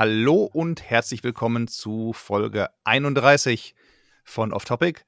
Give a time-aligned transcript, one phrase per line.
[0.00, 3.74] Hallo und herzlich willkommen zu Folge 31
[4.24, 5.02] von Off Topic,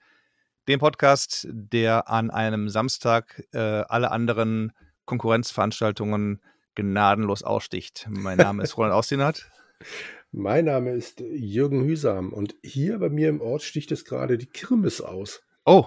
[0.68, 4.72] dem Podcast, der an einem Samstag äh, alle anderen
[5.06, 6.42] Konkurrenzveranstaltungen
[6.74, 8.06] gnadenlos aussticht.
[8.10, 9.50] Mein Name ist Roland Austinat.
[10.30, 14.44] Mein Name ist Jürgen Hüsam und hier bei mir im Ort sticht es gerade die
[14.44, 15.42] Kirmes aus.
[15.64, 15.86] Oh.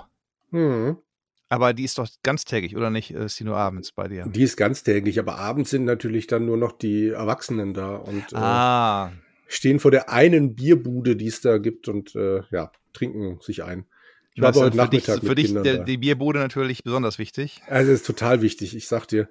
[0.49, 0.97] Hm.
[1.55, 3.11] Aber die ist doch ganztägig, oder nicht?
[3.11, 4.25] Ist die nur abends bei dir?
[4.27, 8.35] Die ist ganztägig, aber abends sind natürlich dann nur noch die Erwachsenen da und äh,
[8.35, 9.11] ah.
[9.13, 9.17] äh,
[9.47, 13.85] stehen vor der einen Bierbude, die es da gibt und äh, ja, trinken sich ein.
[14.33, 17.61] Ich war heute Nachmittag dich, Für dich der, die Bierbude natürlich besonders wichtig.
[17.67, 19.29] Also es ist total wichtig, ich sag dir.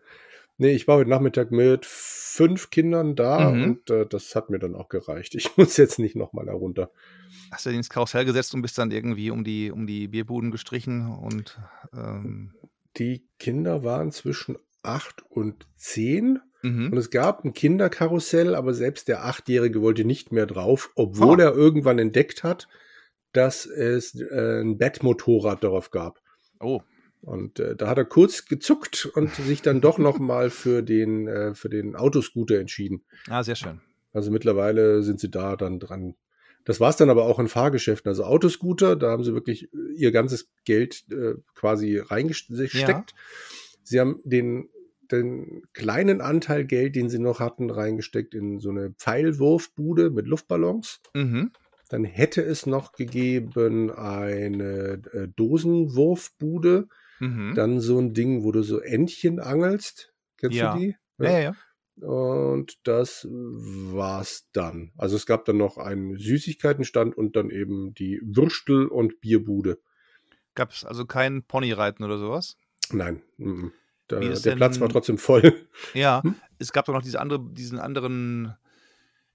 [0.57, 3.63] Nee, ich war heute Nachmittag mit fünf Kindern da mhm.
[3.65, 5.35] und äh, das hat mir dann auch gereicht.
[5.35, 6.91] Ich muss jetzt nicht nochmal herunter.
[7.51, 10.51] Hast du den ins Karussell gesetzt und bist dann irgendwie um die, um die Bierbuden
[10.51, 11.61] gestrichen und
[11.93, 12.55] ähm
[12.97, 16.41] die Kinder waren zwischen acht und zehn.
[16.63, 16.93] Mhm.
[16.93, 21.43] Und es gab ein Kinderkarussell, aber selbst der Achtjährige wollte nicht mehr drauf, obwohl oh.
[21.43, 22.69] er irgendwann entdeckt hat,
[23.33, 26.21] dass es äh, ein Bettmotorrad darauf gab.
[26.61, 26.83] Oh.
[27.25, 31.27] Und äh, da hat er kurz gezuckt und sich dann doch noch mal für den
[31.27, 33.03] äh, für den Autoscooter entschieden.
[33.29, 33.81] Ah, sehr schön.
[34.13, 36.15] Also mittlerweile sind sie da dann dran.
[36.65, 38.09] Das war es dann aber auch in Fahrgeschäften.
[38.09, 42.75] Also Autoscooter, da haben sie wirklich ihr ganzes Geld äh, quasi reingesteckt.
[42.75, 43.05] Ja.
[43.83, 44.69] Sie haben den
[45.11, 51.01] den kleinen Anteil Geld, den sie noch hatten, reingesteckt in so eine Pfeilwurfbude mit Luftballons.
[51.15, 51.53] Mhm.
[51.91, 56.89] Dann hätte es noch gegeben eine äh, Dosenwurfbude
[57.21, 57.55] Mhm.
[57.55, 60.13] Dann so ein Ding, wo du so Entchen angelst.
[60.39, 60.75] Kennst ja.
[60.75, 60.97] du die?
[61.19, 61.39] Ja, ja.
[61.41, 61.55] ja.
[61.97, 64.93] Und das war's dann.
[64.97, 69.79] Also es gab dann noch einen Süßigkeitenstand und dann eben die Würstel- und Bierbude.
[70.55, 72.57] Gab es also kein Ponyreiten oder sowas?
[72.91, 73.23] Nein.
[74.09, 75.67] Da, der denn, Platz war trotzdem voll.
[75.95, 76.35] Ja, hm?
[76.59, 78.55] es gab doch noch diese andere, diesen anderen,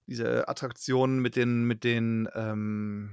[0.05, 3.11] diese Attraktionen mit den, mit den, ähm,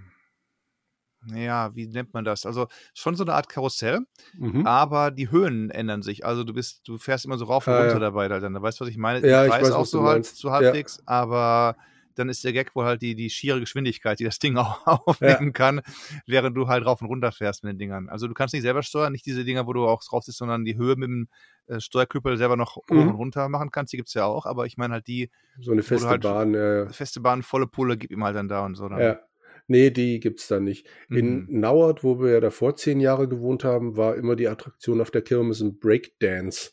[1.34, 2.46] ja, wie nennt man das?
[2.46, 4.00] Also schon so eine Art Karussell,
[4.34, 4.66] mhm.
[4.66, 6.24] aber die Höhen ändern sich.
[6.24, 7.98] Also du bist, du fährst immer so rauf und ah, runter ja.
[7.98, 8.60] dabei dann.
[8.60, 9.26] Weißt du, was ich meine?
[9.26, 11.02] Ja, ich weiß, auch so halt zu halbwegs, ja.
[11.06, 11.76] aber
[12.16, 15.46] dann ist der Gag wohl halt die, die schiere Geschwindigkeit, die das Ding auch aufnehmen
[15.46, 15.50] ja.
[15.50, 15.80] kann,
[16.26, 18.08] während du halt rauf und runter fährst mit den Dingern.
[18.08, 20.64] Also du kannst nicht selber steuern, nicht diese Dinger, wo du auch drauf sitzt, sondern
[20.64, 21.28] die Höhe mit dem
[21.66, 22.96] äh, Steuerküppel selber noch mhm.
[22.96, 23.92] hoch und runter machen kannst.
[23.92, 25.30] Die gibt es ja auch, aber ich meine halt die.
[25.60, 26.54] So eine feste halt Bahn.
[26.54, 28.88] Äh, feste Bahn, volle Pulle, gib ihm halt dann da und so.
[28.88, 29.00] Dann.
[29.00, 29.20] Ja.
[29.68, 30.86] Nee, die gibt's da nicht.
[31.08, 31.16] Mhm.
[31.16, 35.10] In Nauert, wo wir ja davor zehn Jahre gewohnt haben, war immer die Attraktion auf
[35.10, 36.72] der Kirmes ein Breakdance.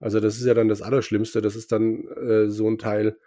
[0.00, 1.40] Also das ist ja dann das Allerschlimmste.
[1.40, 3.18] Das ist dann äh, so ein Teil,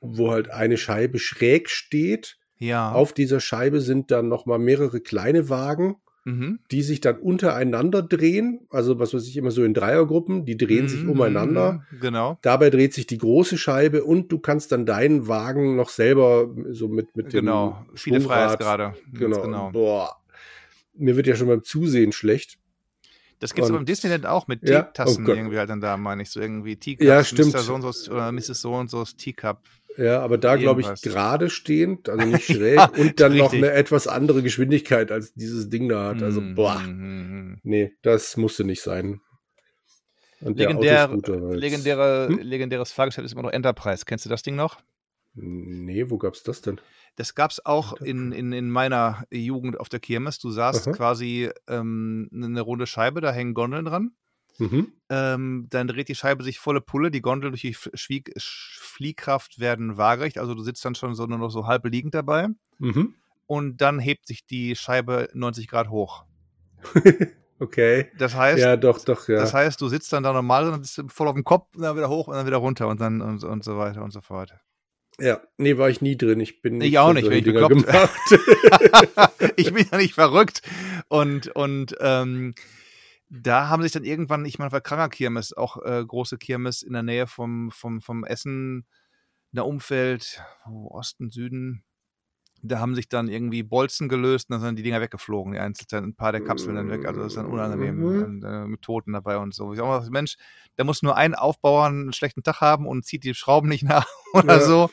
[0.00, 2.38] wo halt eine Scheibe schräg steht.
[2.58, 2.92] Ja.
[2.92, 6.58] Auf dieser Scheibe sind dann noch mal mehrere kleine Wagen mhm.
[6.70, 8.66] die sich dann untereinander drehen.
[8.70, 10.88] Also was weiß ich immer so in Dreiergruppen, die drehen mhm.
[10.88, 11.84] sich umeinander.
[12.00, 12.38] Genau.
[12.42, 16.88] Dabei dreht sich die große Scheibe und du kannst dann deinen Wagen noch selber so
[16.88, 18.94] mit mit dem genau viele Freiheitsgrade.
[19.12, 19.42] Genau.
[19.42, 19.70] genau.
[19.70, 20.16] Boah,
[20.94, 22.58] mir wird ja schon beim Zusehen schlecht.
[23.40, 25.32] Das gibt es beim Disneyland auch mit Teetassen ja?
[25.32, 27.54] oh irgendwie halt dann da, meine ich, so irgendwie Teacup, ja, stimmt.
[27.54, 27.60] Mr.
[27.60, 28.60] So und so oder Mrs.
[28.60, 29.62] So und so's Teacup.
[29.98, 33.72] Ja, aber da glaube ich gerade stehend, also nicht schräg ja, und dann noch eine
[33.72, 36.22] etwas andere Geschwindigkeit als dieses Ding da hat.
[36.22, 36.78] Also, boah.
[36.78, 37.28] Mm
[37.62, 39.20] Nee, das musste nicht sein.
[40.40, 42.38] Und Legendär, legendäre, hm?
[42.38, 44.04] Legendäres Fahrgeschäft ist immer noch Enterprise.
[44.06, 44.78] Kennst du das Ding noch?
[45.34, 46.80] Nee, wo gab's das denn?
[47.16, 50.38] Das gab's auch in, in, in meiner Jugend auf der Kirmes.
[50.38, 50.96] Du saßt Aha.
[50.96, 54.12] quasi ähm, eine runde Scheibe, da hängen Gondeln dran.
[54.58, 54.92] Mhm.
[55.08, 59.96] Ähm, dann dreht die Scheibe sich volle Pulle, die Gondel durch die Schwieg Fliehkraft werden
[59.96, 62.48] waagerecht, also du sitzt dann schon so nur noch so halb liegend dabei.
[62.78, 63.14] Mhm.
[63.46, 66.24] Und dann hebt sich die Scheibe 90 Grad hoch.
[67.58, 68.10] okay.
[68.18, 69.40] Das heißt, ja, doch, doch, ja.
[69.40, 71.74] Das heißt, du sitzt dann da normal und dann bist du voll auf dem Kopf
[71.74, 74.12] und dann wieder hoch und dann wieder runter und dann und, und so weiter und
[74.12, 74.52] so fort.
[75.20, 76.38] Ja, nee, war ich nie drin.
[76.38, 78.10] Ich bin nicht ich auch nicht, wenn ich Dinger gemacht.
[79.56, 80.62] ich bin ja nicht verrückt
[81.08, 82.54] und und ähm,
[83.30, 87.02] da haben sich dann irgendwann, ich meine, Kranger Kirmes, auch äh, große Kirmes in der
[87.02, 88.86] Nähe vom, vom, vom Essen,
[89.52, 91.84] in der Umfeld, Osten, Süden,
[92.62, 96.06] da haben sich dann irgendwie Bolzen gelöst und dann sind die Dinger weggeflogen, die Einzelteile,
[96.06, 98.24] ein paar der Kapseln dann weg, also das ist dann unangenehm mhm.
[98.24, 99.72] und, äh, mit Toten dabei und so.
[99.72, 100.36] Ich sag mal, Mensch,
[100.76, 104.06] da muss nur ein Aufbauer einen schlechten Tag haben und zieht die Schrauben nicht nach
[104.32, 104.60] oder ja.
[104.60, 104.90] so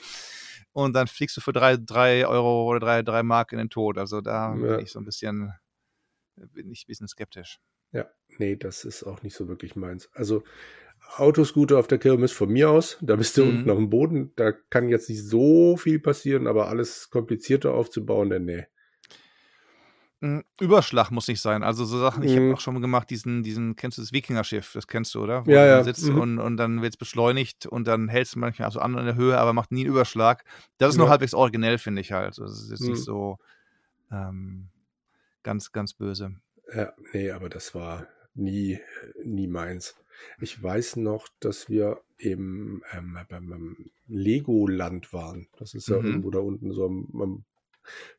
[0.75, 3.97] und dann fliegst du für drei, drei Euro oder drei, drei Mark in den Tod.
[3.97, 4.75] Also da ja.
[4.75, 5.53] bin ich so ein bisschen,
[6.35, 7.59] bin ich ein bisschen skeptisch.
[7.95, 10.09] Ja, nee, das ist auch nicht so wirklich meins.
[10.13, 10.43] Also
[11.17, 13.49] Autoscooter auf der Kirmes von mir aus, da bist du mhm.
[13.49, 18.29] unten auf dem Boden, da kann jetzt nicht so viel passieren, aber alles komplizierter aufzubauen,
[18.29, 18.65] denn nee.
[20.21, 21.63] Hm, Überschlag muss nicht sein.
[21.63, 24.87] Also so Sachen, ich habe auch schon gemacht, diesen, diesen, kennst du das Wikingerschiff, das
[24.87, 25.45] kennst du, oder?
[25.45, 25.83] Wo ja, ja.
[25.83, 26.19] sitzt mhm.
[26.19, 29.15] und, und dann wird es beschleunigt und dann hältst du manchmal so an in der
[29.15, 30.43] Höhe, aber macht nie einen Überschlag.
[30.77, 31.03] Das ist ja.
[31.03, 32.37] nur halbwegs originell, finde ich halt.
[32.37, 32.91] Das ist jetzt mhm.
[32.91, 33.37] nicht so
[34.11, 34.69] ähm,
[35.43, 36.35] ganz, ganz böse.
[36.73, 38.79] Ja, nee, aber das war nie,
[39.23, 39.95] nie meins.
[40.39, 45.47] Ich weiß noch, dass wir im ähm, beim Legoland waren.
[45.57, 46.05] Das ist ja mhm.
[46.05, 47.45] irgendwo da unten so am, am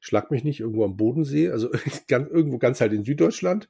[0.00, 1.70] schlag mich nicht, irgendwo am Bodensee, also
[2.08, 3.68] ganz, irgendwo ganz halt in Süddeutschland,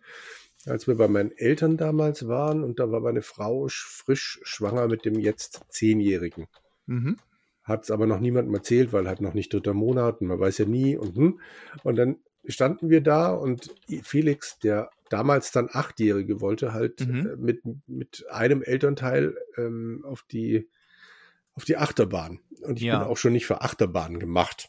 [0.67, 5.05] als wir bei meinen Eltern damals waren und da war meine Frau frisch schwanger mit
[5.05, 6.49] dem jetzt Zehnjährigen.
[6.87, 7.17] Mhm.
[7.63, 10.59] Hat es aber noch niemandem erzählt, weil halt noch nicht dritter Monat und man weiß
[10.59, 11.41] ja nie und hm.
[11.83, 12.17] Und dann
[12.49, 17.27] standen wir da und Felix, der damals dann Achtjährige, wollte halt mhm.
[17.27, 20.69] äh, mit, mit einem Elternteil ähm, auf die
[21.55, 22.41] auf die Achterbahn.
[22.61, 22.99] Und ich ja.
[22.99, 24.69] bin auch schon nicht für Achterbahnen gemacht.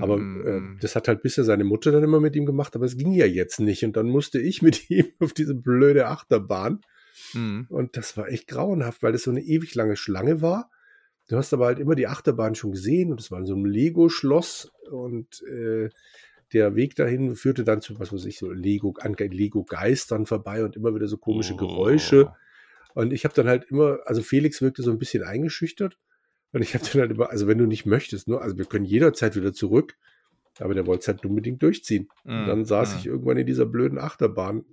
[0.00, 2.98] Aber äh, das hat halt bisher seine Mutter dann immer mit ihm gemacht, aber es
[2.98, 3.82] ging ja jetzt nicht.
[3.82, 6.82] Und dann musste ich mit ihm auf diese blöde Achterbahn.
[7.32, 7.62] Mm.
[7.70, 10.70] Und das war echt grauenhaft, weil das so eine ewig lange Schlange war.
[11.28, 13.64] Du hast aber halt immer die Achterbahn schon gesehen und es war in so einem
[13.64, 15.88] Lego-Schloss und äh,
[16.52, 20.76] der Weg dahin führte dann zu, was weiß ich, so Lego, an Lego-Geistern vorbei und
[20.76, 21.58] immer wieder so komische oh.
[21.58, 22.32] Geräusche.
[22.94, 25.96] Und ich habe dann halt immer, also Felix wirkte so ein bisschen eingeschüchtert.
[26.52, 28.84] Und ich habe dann halt immer, also wenn du nicht möchtest, nur, also wir können
[28.84, 29.96] jederzeit wieder zurück,
[30.58, 32.08] aber der wollte es halt unbedingt durchziehen.
[32.24, 32.98] Mm, und dann saß mm.
[32.98, 34.64] ich irgendwann in dieser blöden Achterbahn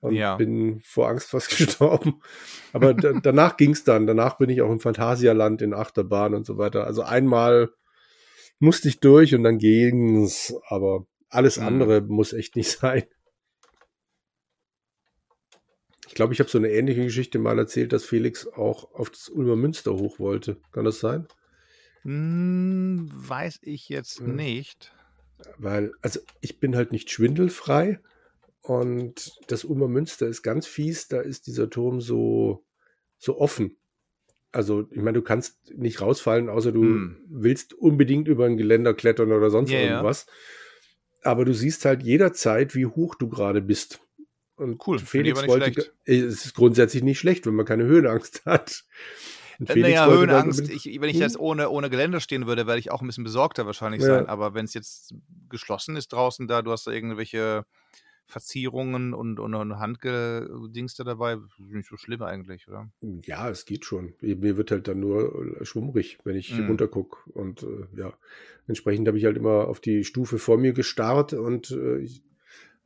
[0.00, 0.36] und ja.
[0.36, 2.20] bin vor Angst fast gestorben.
[2.72, 4.06] Aber danach ging es dann.
[4.06, 6.86] Danach bin ich auch im Phantasialand in Achterbahn und so weiter.
[6.86, 7.70] Also einmal
[8.58, 11.62] musste ich durch und dann ging's, aber alles mm.
[11.62, 13.04] andere muss echt nicht sein.
[16.06, 19.28] Ich glaube, ich habe so eine ähnliche Geschichte mal erzählt, dass Felix auch auf das
[19.28, 20.60] Ulmer Münster hoch wollte.
[20.72, 21.28] Kann das sein?
[22.02, 24.26] Hm, weiß ich jetzt ja.
[24.26, 24.92] nicht.
[25.56, 28.00] Weil, also ich bin halt nicht schwindelfrei
[28.60, 31.06] und das Ulmer Münster ist ganz fies.
[31.06, 32.64] Da ist dieser Turm so,
[33.16, 33.76] so offen.
[34.52, 37.16] Also, ich meine, du kannst nicht rausfallen, außer du hm.
[37.28, 40.26] willst unbedingt über ein Geländer klettern oder sonst yeah, irgendwas.
[41.22, 44.00] Aber du siehst halt jederzeit, wie hoch du gerade bist.
[44.56, 48.84] Und cool, Felix wollte, es ist grundsätzlich nicht schlecht, wenn man keine Höhenangst hat.
[49.58, 53.06] naja, Höhenangst, ich, wenn ich jetzt ohne, ohne Geländer stehen würde, werde ich auch ein
[53.06, 54.08] bisschen besorgter wahrscheinlich ja.
[54.08, 54.26] sein.
[54.26, 55.14] Aber wenn es jetzt
[55.48, 57.64] geschlossen ist draußen da, du hast da irgendwelche
[58.30, 62.90] Verzierungen und, und, und Handgedingste dabei, nicht so schlimm eigentlich, oder?
[63.24, 64.14] Ja, es geht schon.
[64.20, 66.66] Mir wird halt dann nur schwummrig, wenn ich mm.
[66.66, 67.30] runtergucke.
[67.32, 68.12] Und äh, ja,
[68.66, 72.22] entsprechend habe ich halt immer auf die Stufe vor mir gestarrt und äh, ich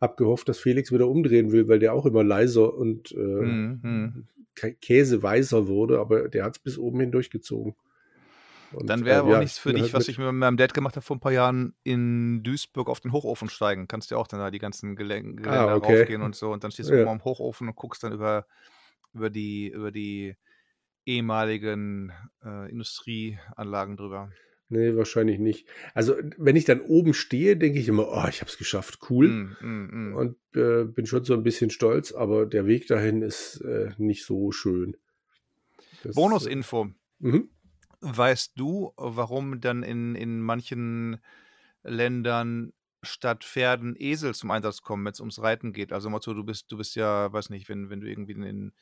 [0.01, 4.27] hab gehofft, dass Felix wieder umdrehen will, weil der auch immer leiser und äh, mhm.
[4.81, 7.75] käseweißer wurde, aber der hat es bis oben hin durchgezogen.
[8.73, 10.75] Und, Dann wäre äh, aber ja, nichts für dich, halt was ich mit meinem Dad
[10.75, 13.89] gemacht habe vor ein paar Jahren, in Duisburg auf den Hochofen steigen.
[13.89, 16.01] Kannst du ja auch dann da die ganzen Gelän Geländer ah, okay.
[16.01, 16.51] raufgehen und so.
[16.51, 17.03] Und dann stehst du ja.
[17.03, 18.47] oben am Hochofen und guckst dann über,
[19.13, 20.37] über die, über die
[21.07, 22.13] ehemaligen
[22.45, 24.31] äh, Industrieanlagen drüber.
[24.71, 25.69] Nee, wahrscheinlich nicht.
[25.93, 29.29] Also, wenn ich dann oben stehe, denke ich immer, oh, ich habe es geschafft, cool.
[29.29, 30.17] Mm, mm, mm.
[30.17, 34.25] Und äh, bin schon so ein bisschen stolz, aber der Weg dahin ist äh, nicht
[34.25, 34.97] so schön.
[36.15, 36.87] Bonusinfo.
[36.87, 37.49] Äh, mhm.
[38.07, 41.19] Weißt du, warum dann in, in manchen
[41.83, 45.91] Ländern statt Pferden Esel zum Einsatz kommen, wenn es ums Reiten geht?
[45.91, 48.73] Also, Motto, du bist, du bist ja, weiß nicht, wenn, wenn du irgendwie in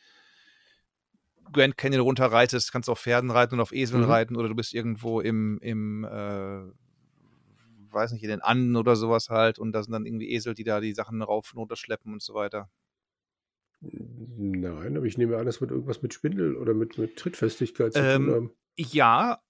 [1.52, 4.10] Grand Canyon runterreitest, kannst du auf Pferden reiten und auf Eseln mhm.
[4.10, 6.62] reiten oder du bist irgendwo im, im äh,
[7.92, 10.64] weiß nicht, in den Anden oder sowas halt und da sind dann irgendwie Esel, die
[10.64, 12.70] da die Sachen rauf und runter schleppen und so weiter.
[13.80, 18.00] Nein, aber ich nehme an, das wird irgendwas mit Spindel oder mit, mit Trittfestigkeit zu
[18.00, 18.50] ähm, tun haben.
[18.76, 19.42] Ja,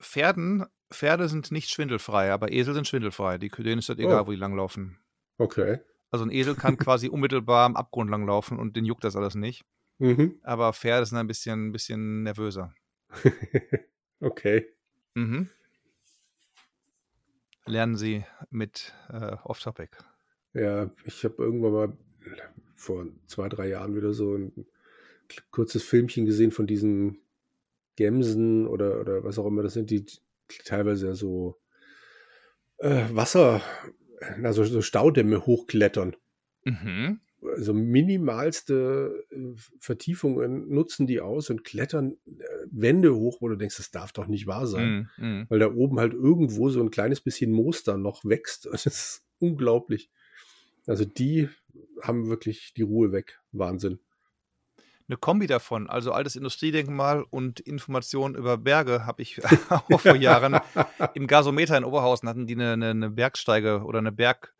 [0.00, 3.38] Pferden, Pferde sind nicht schwindelfrei, aber Esel sind schwindelfrei.
[3.38, 4.26] Die, denen ist das egal, oh.
[4.26, 4.98] wo die langlaufen.
[5.38, 5.80] Okay.
[6.10, 9.64] Also ein Esel kann quasi unmittelbar am Abgrund langlaufen und den juckt das alles nicht.
[9.98, 10.38] Mhm.
[10.42, 12.74] Aber Pferde sind ein bisschen, ein bisschen nervöser.
[14.20, 14.66] okay.
[15.14, 15.48] Mhm.
[17.64, 19.96] Lernen Sie mit äh, Off-Topic.
[20.52, 21.98] Ja, ich habe irgendwann mal
[22.74, 24.66] vor zwei, drei Jahren wieder so ein
[25.50, 27.18] kurzes Filmchen gesehen von diesen
[27.96, 30.04] Gemsen oder, oder was auch immer das sind, die
[30.64, 31.58] teilweise ja so
[32.78, 33.62] äh, Wasser,
[34.42, 36.16] also so Staudämme hochklettern.
[36.64, 39.36] Mhm also minimalste äh,
[39.78, 44.26] Vertiefungen nutzen die aus und klettern äh, Wände hoch, wo du denkst, das darf doch
[44.26, 45.08] nicht wahr sein.
[45.16, 45.46] Mm, mm.
[45.48, 48.68] Weil da oben halt irgendwo so ein kleines bisschen Moster noch wächst.
[48.76, 50.10] Das ist unglaublich.
[50.86, 51.48] Also die
[52.02, 53.40] haben wirklich die Ruhe weg.
[53.52, 53.98] Wahnsinn.
[55.08, 60.58] Eine Kombi davon, also altes Industriedenkmal und Informationen über Berge, habe ich auch vor Jahren
[61.14, 64.56] im Gasometer in Oberhausen hatten die eine, eine, eine Bergsteige oder eine Berg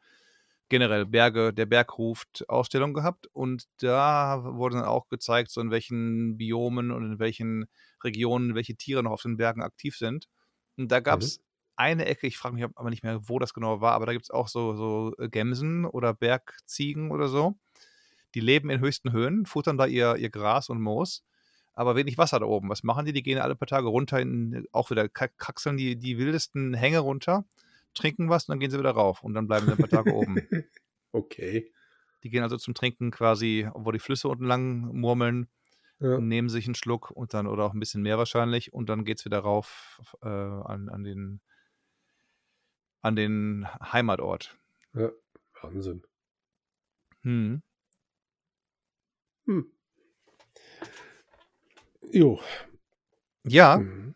[0.68, 5.70] generell Berge, der Berg ruft Ausstellung gehabt und da wurde dann auch gezeigt, so in
[5.70, 7.66] welchen Biomen und in welchen
[8.02, 10.28] Regionen welche Tiere noch auf den Bergen aktiv sind.
[10.76, 11.42] Und da gab es mhm.
[11.76, 14.24] eine Ecke, ich frage mich aber nicht mehr, wo das genau war, aber da gibt
[14.24, 17.58] es auch so, so Gämsen oder Bergziegen oder so.
[18.36, 21.24] Die leben in höchsten Höhen, futtern da ihr, ihr Gras und Moos,
[21.72, 22.68] aber wenig Wasser da oben.
[22.68, 23.12] Was machen die?
[23.12, 27.44] Die gehen alle paar Tage runter, in, auch wieder kraxeln die, die wildesten Hänge runter
[27.96, 30.14] trinken was und dann gehen sie wieder rauf und dann bleiben sie ein paar Tage
[30.14, 30.36] oben.
[31.12, 31.72] Okay.
[32.24, 35.48] Die gehen also zum Trinken quasi, wo die Flüsse unten lang murmeln,
[35.98, 36.18] ja.
[36.18, 39.20] nehmen sich einen Schluck und dann, oder auch ein bisschen mehr wahrscheinlich, und dann geht
[39.20, 41.40] es wieder rauf äh, an, an, den,
[43.00, 44.58] an den Heimatort.
[44.92, 45.10] Ja,
[45.62, 46.02] Wahnsinn.
[47.22, 47.62] Hm.
[49.46, 49.66] Hm.
[52.12, 52.40] Jo.
[53.44, 54.06] Ja, mhm.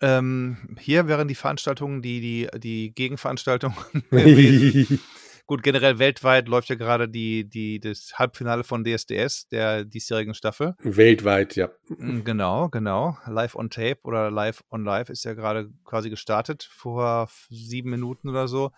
[0.00, 3.76] Ähm, hier wären die Veranstaltungen, die, die, die Gegenveranstaltungen.
[5.46, 10.74] Gut, generell weltweit läuft ja gerade die, die, das Halbfinale von DSDS, der diesjährigen Staffel.
[10.80, 11.70] Weltweit, ja.
[11.88, 13.16] Mm, genau, genau.
[13.26, 18.28] Live on Tape oder Live on Live ist ja gerade quasi gestartet, vor sieben Minuten
[18.28, 18.72] oder so.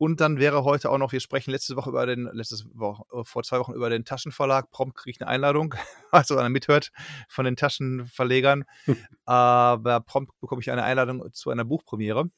[0.00, 3.22] Und dann wäre heute auch noch, wir sprechen letzte Woche über den, letztes Woche, äh,
[3.22, 4.70] vor zwei Wochen über den Taschenverlag.
[4.70, 5.74] Prompt kriege ich eine Einladung,
[6.10, 6.90] also einer mithört
[7.28, 8.64] von den Taschenverlegern.
[9.26, 12.30] Aber prompt bekomme ich eine Einladung zu einer Buchpremiere.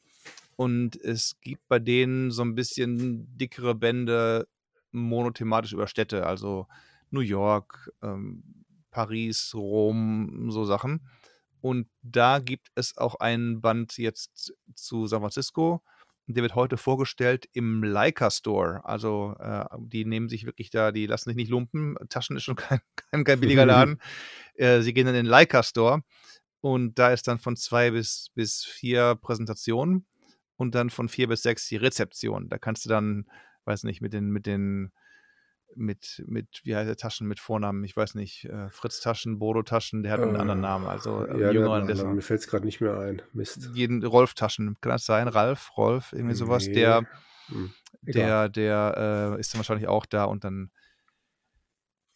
[0.57, 4.49] Und es gibt bei denen so ein bisschen dickere Bände
[4.91, 6.67] monothematisch über Städte, also
[7.11, 8.43] New York, ähm,
[8.91, 11.07] Paris, Rom, so Sachen.
[11.61, 15.81] Und da gibt es auch einen Band jetzt zu San Francisco
[16.27, 18.85] der wird heute vorgestellt im Leica Store.
[18.85, 21.97] Also äh, die nehmen sich wirklich da, die lassen sich nicht lumpen.
[22.09, 24.01] Taschen ist schon kein, kein, kein billiger Laden.
[24.55, 26.03] äh, sie gehen in den Leica Store
[26.61, 30.07] und da ist dann von zwei bis, bis vier Präsentationen
[30.57, 32.49] und dann von vier bis sechs die Rezeption.
[32.49, 33.27] Da kannst du dann,
[33.65, 34.93] weiß nicht, mit den, mit den
[35.77, 37.85] mit, mit, wie heißt der Taschen mit Vornamen?
[37.85, 40.87] Ich weiß nicht, äh, Fritz Taschen, Bodo Taschen, der hat einen äh, anderen Namen.
[40.87, 43.23] Also äh, ja, jüngeren, der mir fällt es gerade nicht mehr ein.
[43.33, 43.71] Mist.
[43.75, 45.29] Jeden Rolf Taschen, kann das sein?
[45.29, 46.67] Ralf, Rolf, irgendwie sowas.
[46.67, 46.75] Nee.
[46.75, 47.07] Der,
[47.49, 47.73] hm.
[48.03, 50.71] der, der äh, ist dann wahrscheinlich auch da und dann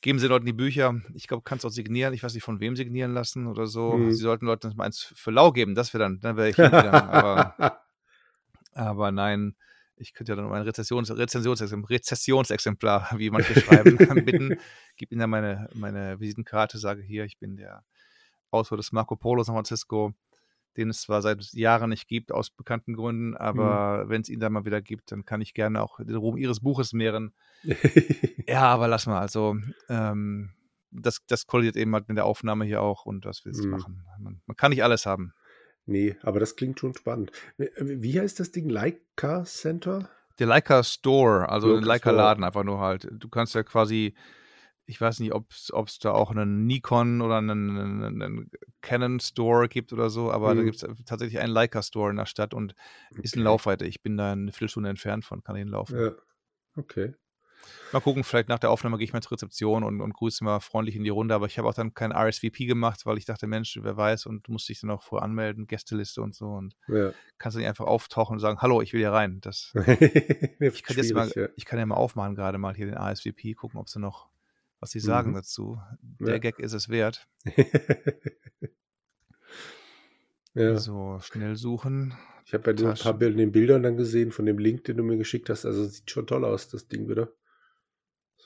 [0.01, 0.95] geben sie Leuten die Bücher.
[1.15, 2.15] Ich glaube, kannst auch signieren.
[2.15, 3.95] Ich weiß nicht, von wem signieren lassen oder so.
[3.95, 4.13] Hm.
[4.13, 5.75] Sie sollten Leuten mal eins für lau geben.
[5.75, 7.81] Das wäre dann, dann wäre ich aber,
[8.73, 9.57] aber nein,
[9.99, 14.59] ich könnte ja dann um ein Rezessions Rezensionsexemplar, Rezessionsexemplar, wie manche schreiben, bitten.
[14.97, 17.85] Gib ihnen dann meine, meine Visitenkarte, sage hier, ich bin der
[18.51, 20.15] Autor des Marco Polo San Francisco,
[20.77, 24.09] den es zwar seit Jahren nicht gibt, aus bekannten Gründen, aber mhm.
[24.11, 26.61] wenn es ihn dann mal wieder gibt, dann kann ich gerne auch den Ruhm ihres
[26.61, 27.33] Buches mehren.
[28.47, 29.57] ja, aber lass mal, also
[29.89, 30.53] ähm,
[30.91, 33.71] das, das kollidiert eben halt mit der Aufnahme hier auch und das willst du mhm.
[33.71, 34.05] machen.
[34.19, 35.33] Man, man kann nicht alles haben.
[35.87, 37.31] Nee, aber das klingt schon spannend.
[37.57, 38.69] Wie heißt das Ding?
[38.69, 40.11] Leica Center?
[40.39, 43.09] Der Leica Store, also Leica, Leica Laden einfach nur halt.
[43.11, 44.15] Du kannst ja quasi,
[44.85, 48.51] ich weiß nicht, ob es da auch einen Nikon oder einen, einen, einen,
[48.83, 50.57] Canon Store gibt oder so, aber hm.
[50.59, 52.75] da gibt es tatsächlich einen Leica Store in der Stadt und
[53.13, 53.23] okay.
[53.23, 53.87] ist ein Laufweite.
[53.87, 55.99] Ich bin da eine Viertelstunde entfernt von, kann hinlaufen.
[55.99, 56.13] Ja,
[56.77, 57.15] okay.
[57.93, 60.61] Mal gucken, vielleicht nach der Aufnahme gehe ich mal zur Rezeption und, und grüße mal
[60.61, 61.35] freundlich in die Runde.
[61.35, 64.47] Aber ich habe auch dann kein RSVP gemacht, weil ich dachte, Mensch, wer weiß, und
[64.47, 66.47] du musst dich dann auch vorher anmelden, Gästeliste und so.
[66.49, 67.13] Und ja.
[67.39, 69.41] kannst du nicht einfach auftauchen und sagen, hallo, ich will hier rein.
[69.41, 69.73] Das,
[70.61, 71.49] ich, kann jetzt mal, ja.
[71.57, 74.29] ich kann ja mal aufmachen, gerade mal hier den RSVP, gucken, ob sie noch,
[74.81, 75.37] was sie sagen mhm.
[75.37, 75.81] dazu.
[76.21, 76.39] Der ja.
[76.39, 77.29] Gag ist es wert.
[80.55, 80.77] ja.
[80.77, 82.15] So, schnell suchen.
[82.47, 85.03] Ich habe ja ein paar Bilder, den Bildern dann gesehen von dem Link, den du
[85.03, 85.67] mir geschickt hast.
[85.67, 87.33] Also sieht schon toll aus, das Ding wieder.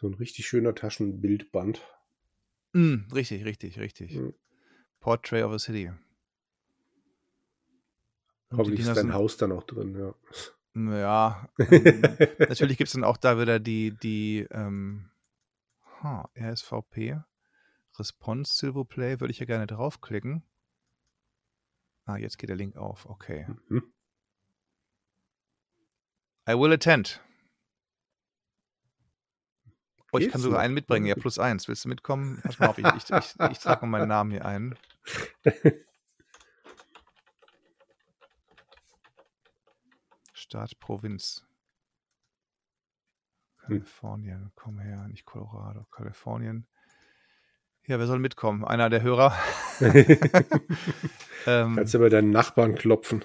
[0.00, 1.82] So ein richtig schöner Taschenbildband.
[2.72, 4.16] Mm, richtig, richtig, richtig.
[4.16, 4.30] Mm.
[5.00, 5.90] Portrait of a City.
[8.50, 10.14] Hoffentlich ist dein Haus dann auch drin, ja.
[10.74, 15.10] Ja, ähm, natürlich gibt es dann auch da wieder die, die ähm,
[16.02, 17.20] huh, RSVP.
[17.98, 20.42] Response Silver Play würde ich ja gerne draufklicken.
[22.06, 23.04] Ah, jetzt geht der Link auf.
[23.04, 23.46] Okay.
[23.68, 23.92] Mhm.
[26.48, 27.20] I will attend.
[30.12, 31.68] Oh, ich kann sogar einen mitbringen, ja, plus eins.
[31.68, 32.40] Willst du mitkommen?
[32.42, 34.74] Pass mal auf, ich, ich, ich, ich trage mal meinen Namen hier ein.
[40.32, 41.46] Staat, Provinz.
[43.66, 43.78] Hm.
[43.78, 46.66] Kalifornien, komm her, nicht Colorado, Kalifornien.
[47.86, 48.64] Ja, wer soll mitkommen?
[48.64, 49.32] Einer der Hörer.
[49.80, 53.24] ähm, Kannst du bei deinen Nachbarn klopfen.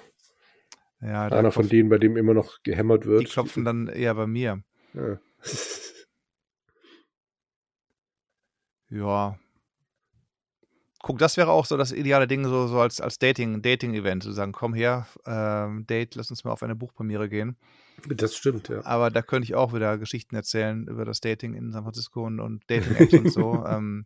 [1.01, 3.21] Ja, Einer von denen, bei dem immer noch gehämmert wird.
[3.21, 4.63] Die klopfen dann eher bei mir.
[4.93, 5.19] Ja.
[8.95, 9.37] ja.
[11.01, 14.31] guck, das wäre auch so das ideale Ding, so, so als, als Dating, Dating-Event, zu
[14.31, 17.57] sagen, komm her, ähm, Date, lass uns mal auf eine Buchpremiere gehen.
[18.07, 18.83] Das stimmt, ja.
[18.85, 22.39] Aber da könnte ich auch wieder Geschichten erzählen über das Dating in San Francisco und,
[22.39, 24.05] und Dating-Apps und so, ähm,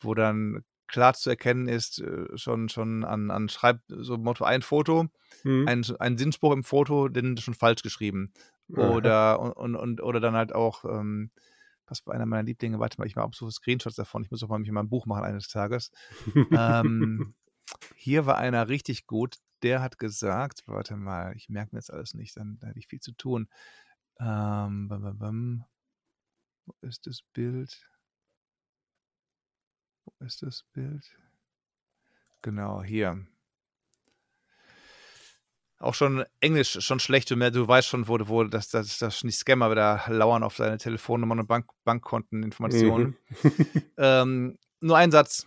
[0.00, 4.62] wo dann klar zu erkennen ist, äh, schon, schon an, an Schreib, so Motto ein
[4.62, 5.06] Foto,
[5.44, 5.68] mhm.
[5.68, 8.32] ein, ein Sinnspruch im Foto, den schon falsch geschrieben.
[8.76, 11.30] Oder, und, und, oder dann halt auch, ähm,
[11.90, 14.48] was war einer meiner Lieblinge, warte mal, ich mache so Screenshots davon, ich muss auch
[14.48, 15.90] mal mich mal ein Buch machen eines Tages.
[16.52, 17.34] ähm,
[17.94, 22.14] hier war einer richtig gut, der hat gesagt, warte mal, ich merke mir jetzt alles
[22.14, 23.48] nicht, dann, dann hätte ich viel zu tun.
[24.18, 25.64] Ähm, bam, bam, bam.
[26.66, 27.90] Wo ist das Bild?
[30.04, 31.04] Wo ist das Bild?
[32.42, 33.26] Genau, hier.
[35.80, 39.30] Auch schon Englisch schon schlecht, du, du weißt schon, wo, wo das, das, das die
[39.30, 43.16] Scammer wieder lauern auf seine Telefonnummern und Bank, Bankkonteninformationen.
[43.42, 43.52] Mhm.
[43.96, 45.46] ähm, nur ein Satz.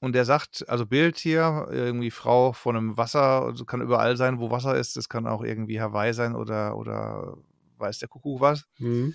[0.00, 4.38] Und der sagt, also Bild hier, irgendwie Frau von einem Wasser, also kann überall sein,
[4.38, 4.96] wo Wasser ist.
[4.96, 7.36] Das kann auch irgendwie Hawaii sein oder, oder
[7.78, 8.64] weiß der Kuckuck was.
[8.78, 9.14] Mhm.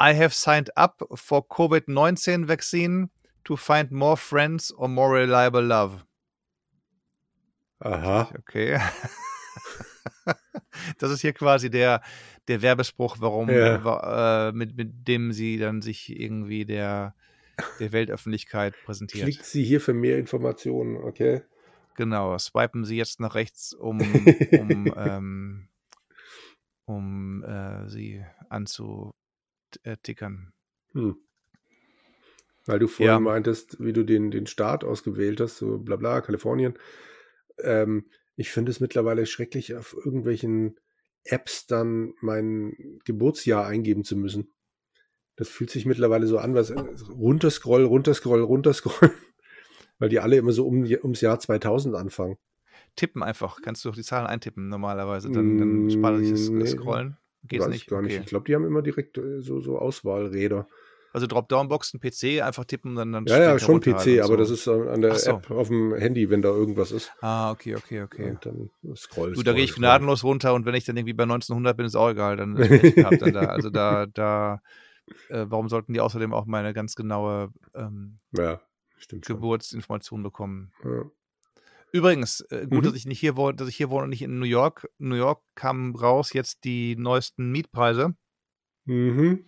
[0.00, 3.10] I have signed up for COVID-19 vaccine
[3.44, 6.04] to find more friends or more reliable love.
[7.80, 8.30] Aha.
[8.38, 8.78] Okay.
[10.98, 12.02] das ist hier quasi der,
[12.48, 14.48] der Werbespruch, warum, ja.
[14.48, 17.14] äh, mit, mit dem sie dann sich irgendwie der,
[17.78, 19.24] der Weltöffentlichkeit präsentiert.
[19.24, 21.42] Klickt sie hier für mehr Informationen, okay?
[21.96, 24.00] Genau, swipen sie jetzt nach rechts, um,
[24.52, 25.68] um, ähm,
[26.86, 30.52] um äh, sie anzutickern.
[30.92, 31.16] Hm.
[32.66, 33.20] Weil du vorhin ja.
[33.20, 36.74] meintest, wie du den, den Staat ausgewählt hast, so bla bla, Kalifornien.
[37.62, 38.06] Ähm,
[38.40, 40.80] ich finde es mittlerweile schrecklich, auf irgendwelchen
[41.24, 44.50] Apps dann mein Geburtsjahr eingeben zu müssen.
[45.36, 46.72] Das fühlt sich mittlerweile so an, was
[47.10, 49.10] runterscroll, runterscroll, runterscroll,
[49.98, 52.38] weil die alle immer so um, ums Jahr 2000 anfangen.
[52.96, 56.66] Tippen einfach, kannst du auch die Zahlen eintippen normalerweise, dann, dann spart sich das nee,
[56.66, 57.18] Scrollen.
[57.42, 57.88] Geht nicht?
[57.88, 58.14] Gar nicht.
[58.14, 58.22] Okay.
[58.22, 60.66] Ich glaube, die haben immer direkt äh, so, so Auswahlräder.
[61.12, 64.36] Also Dropdown-Boxen, PC, einfach tippen, dann, dann Ja, ja, schon PC, halt aber so.
[64.36, 65.32] das ist an der so.
[65.32, 67.12] App auf dem Handy, wenn da irgendwas ist.
[67.20, 68.30] Ah, okay, okay, okay.
[68.30, 71.24] Und dann scroll, Du, da gehe ich gnadenlos runter und wenn ich dann irgendwie bei
[71.24, 73.40] 1900 bin, ist auch egal, dann gehabt, dann da.
[73.46, 74.60] Also da, da,
[75.28, 78.60] äh, warum sollten die außerdem auch meine ganz genaue ähm, ja,
[79.10, 80.72] Geburtsinformation bekommen?
[80.84, 81.10] Ja.
[81.92, 82.82] Übrigens, äh, gut, mhm.
[82.82, 84.88] dass ich nicht hier wohne, dass ich hier wohne und nicht in New York.
[84.98, 88.14] New York kamen raus jetzt die neuesten Mietpreise.
[88.84, 89.44] Mhm.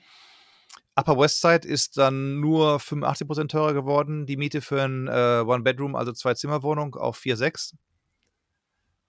[0.95, 4.27] Upper West Side ist dann nur 85% teurer geworden.
[4.27, 7.75] Die Miete für ein äh, One-Bedroom, also Zwei-Zimmer-Wohnung auf 4,6.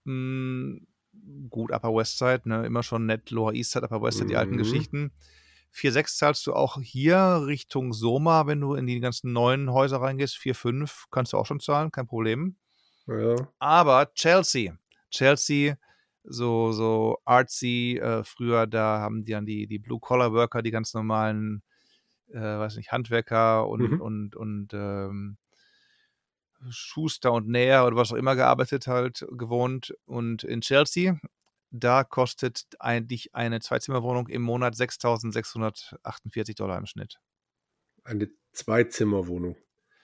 [0.06, 0.88] Hm,
[1.50, 2.66] gut, Upper West Side, ne?
[2.66, 3.32] immer schon nett.
[3.32, 4.30] Lower East Side, Upper West Side, mhm.
[4.30, 4.58] die alten mhm.
[4.58, 5.12] Geschichten.
[5.74, 10.36] 4,6 zahlst du auch hier Richtung Soma, wenn du in die ganzen neuen Häuser reingehst.
[10.38, 12.58] 4,5 kannst du auch schon zahlen, kein Problem.
[13.08, 13.36] Ja.
[13.60, 14.78] Aber Chelsea,
[15.10, 15.76] Chelsea
[16.24, 18.00] so, so artsy.
[18.02, 21.64] Äh, früher, da haben die dann die, die Blue-Collar-Worker, die ganz normalen,
[22.34, 24.02] äh, weiß nicht, Handwerker und, mhm.
[24.02, 25.38] und, und ähm,
[26.70, 29.96] Schuster und Näher oder was auch immer gearbeitet halt gewohnt.
[30.06, 31.20] Und in Chelsea,
[31.72, 37.20] da kostet eigentlich eine Zweizimmerwohnung im Monat 6.648 Dollar im Schnitt.
[38.04, 39.58] Eine Zweizimmerwohnung.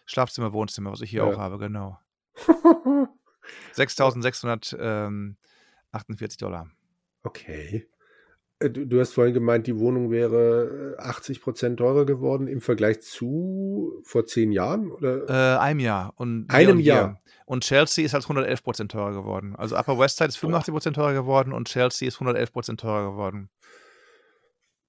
[0.05, 1.31] Schlafzimmer, Wohnzimmer, was ich hier ja.
[1.31, 1.99] auch habe, genau.
[3.75, 5.37] 6.600 ähm,
[5.91, 6.69] 48 Dollar.
[7.23, 7.87] Okay.
[8.59, 12.61] Äh, du, du, hast vorhin gemeint, die Wohnung wäre 80 äh, Prozent teurer geworden im
[12.61, 14.91] Vergleich zu vor zehn Jahren?
[14.91, 15.29] Oder?
[15.29, 16.13] Äh, einem Jahr.
[16.17, 17.19] Und einem und Jahr.
[17.45, 19.55] Und Chelsea ist halt 111 Prozent teurer geworden.
[19.55, 23.11] Also Upper West Side ist 85 Prozent teurer geworden und Chelsea ist 111 Prozent teurer
[23.11, 23.49] geworden.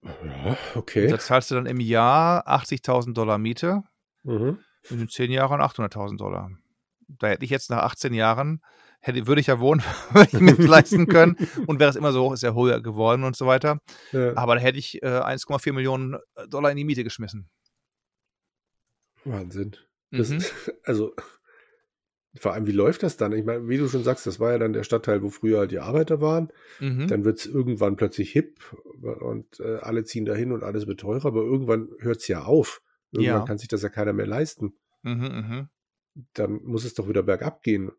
[0.02, 1.04] Ja, okay.
[1.04, 3.82] Und da zahlst du dann im Jahr 80.000 Dollar Miete.
[4.24, 4.58] Mhm.
[4.88, 6.50] In den zehn Jahren 800.000 Dollar.
[7.08, 8.62] Da hätte ich jetzt nach 18 Jahren
[9.00, 9.82] hätte, würde ich ja wohnen,
[10.12, 11.36] würde ich mir leisten können.
[11.66, 13.80] Und wäre es immer so hoch, ist ja höher geworden und so weiter.
[14.12, 14.36] Ja.
[14.36, 17.48] Aber da hätte ich äh, 1,4 Millionen äh, Dollar in die Miete geschmissen.
[19.24, 19.76] Wahnsinn.
[20.10, 20.42] Das, mhm.
[20.84, 21.14] Also,
[22.36, 23.32] vor allem, wie läuft das dann?
[23.32, 25.72] Ich meine, wie du schon sagst, das war ja dann der Stadtteil, wo früher halt
[25.72, 26.52] die Arbeiter waren.
[26.78, 27.08] Mhm.
[27.08, 28.60] Dann wird es irgendwann plötzlich hip
[29.02, 32.82] und äh, alle ziehen dahin und alles wird teurer, aber irgendwann hört es ja auf.
[33.10, 33.44] Irgendwann ja.
[33.44, 34.74] kann sich das ja keiner mehr leisten.
[35.02, 35.70] Mhm, mh.
[36.34, 37.90] Dann muss es doch wieder bergab gehen.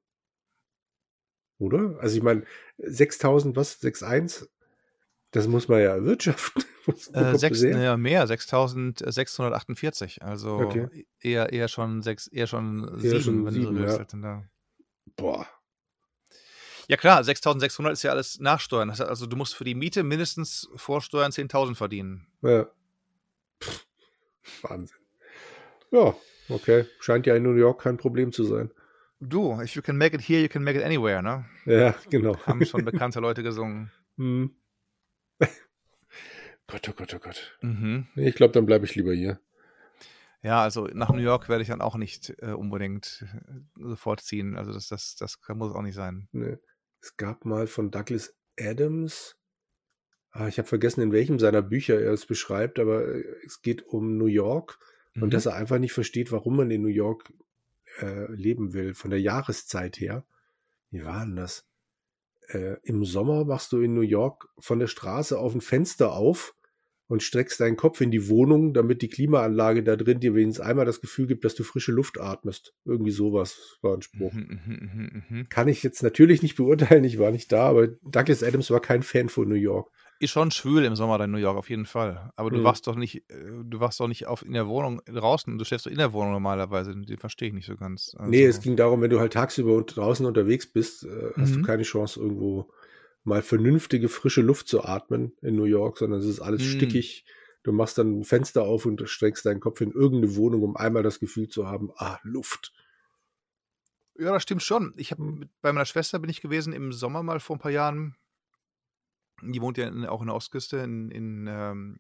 [1.62, 1.98] Oder?
[2.00, 2.44] Also ich meine,
[2.80, 3.82] 6000, was?
[3.82, 4.48] 6,1?
[5.32, 6.64] Das muss man ja erwirtschaften.
[7.14, 10.24] Äh, sechs, ja, mehr, 6648.
[10.24, 11.06] Also okay.
[11.20, 13.84] eher, eher schon sechs, eher schon eher sieben, schon wenn sieben, du.
[13.84, 14.44] Ja.
[15.16, 15.46] Boah.
[16.88, 18.90] Ja klar, 6600 ist ja alles Nachsteuern.
[18.90, 22.26] Also du musst für die Miete mindestens vor Steuern 10.000 verdienen.
[22.42, 22.66] Ja.
[23.62, 23.86] Pff,
[24.64, 24.98] Wahnsinn.
[25.92, 26.16] Ja,
[26.52, 28.72] Okay, scheint ja in New York kein Problem zu sein.
[29.22, 31.46] Du, if you can make it here, you can make it anywhere, ne?
[31.66, 32.36] Ja, genau.
[32.46, 33.92] Haben schon bekannte Leute gesungen.
[34.18, 34.56] Hm.
[36.68, 37.58] Gott, oh Gott, oh Gott.
[37.62, 38.08] Mhm.
[38.16, 39.40] Ich glaube, dann bleibe ich lieber hier.
[40.42, 44.58] Ja, also nach New York werde ich dann auch nicht äh, unbedingt äh, sofort ziehen.
[44.58, 46.28] Also das, das, das muss auch nicht sein.
[46.32, 46.58] Nee.
[47.00, 49.36] Es gab mal von Douglas Adams,
[50.32, 53.84] ah, ich habe vergessen, in welchem seiner Bücher er es beschreibt, aber äh, es geht
[53.84, 54.80] um New York
[55.14, 55.24] Mhm.
[55.24, 57.32] und dass er einfach nicht versteht, warum man in New York
[58.00, 60.26] äh, leben will, von der Jahreszeit her.
[60.90, 61.66] Wie war denn das?
[62.48, 66.56] Äh, Im Sommer machst du in New York von der Straße auf ein Fenster auf
[67.12, 70.86] und streckst deinen Kopf in die Wohnung, damit die Klimaanlage da drin dir wenigstens einmal
[70.86, 72.74] das Gefühl gibt, dass du frische Luft atmest.
[72.86, 74.32] Irgendwie sowas war ein Spruch.
[74.32, 75.50] Mhm, mhm, mhm.
[75.50, 79.04] Kann ich jetzt natürlich nicht beurteilen, ich war nicht da, aber Douglas Adams war kein
[79.04, 79.92] Fan von New York.
[80.22, 82.32] Ist schon schwül im Sommer in New York, auf jeden Fall.
[82.36, 82.64] Aber du Mhm.
[82.64, 85.88] wachst doch nicht, äh, du wachst doch nicht auf in der Wohnung draußen, du schläfst
[85.88, 86.96] doch in der Wohnung normalerweise.
[86.96, 88.16] Den verstehe ich nicht so ganz.
[88.18, 91.56] Also, Nee, es ging darum, wenn du halt tagsüber und draußen unterwegs bist, äh, hast
[91.56, 91.66] du Mhm.
[91.66, 92.72] keine Chance, irgendwo
[93.24, 96.66] mal vernünftige, frische Luft zu atmen in New York, sondern es ist alles Mhm.
[96.66, 97.26] stickig.
[97.64, 101.04] Du machst dann ein Fenster auf und streckst deinen Kopf in irgendeine Wohnung, um einmal
[101.04, 102.74] das Gefühl zu haben, ah, Luft.
[104.18, 104.94] Ja, das stimmt schon.
[104.98, 105.50] Ich habe Mhm.
[105.62, 108.16] bei meiner Schwester bin ich gewesen im Sommer mal vor ein paar Jahren.
[109.42, 112.00] Die wohnt ja in, auch in der Ostküste in, in ähm,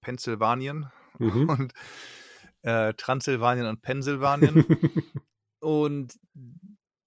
[0.00, 1.48] Pennsylvanien Mhm.
[1.48, 1.74] und
[2.62, 4.64] äh, Transsilvanien und Pennsylvanien.
[5.60, 6.18] und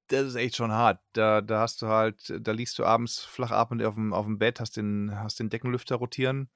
[0.08, 1.02] das ist echt schon hart.
[1.14, 4.40] Da, da hast du halt, da liegst du abends flach atmend auf dem, auf dem
[4.40, 6.50] Bett, hast den, hast den Deckenlüfter rotieren,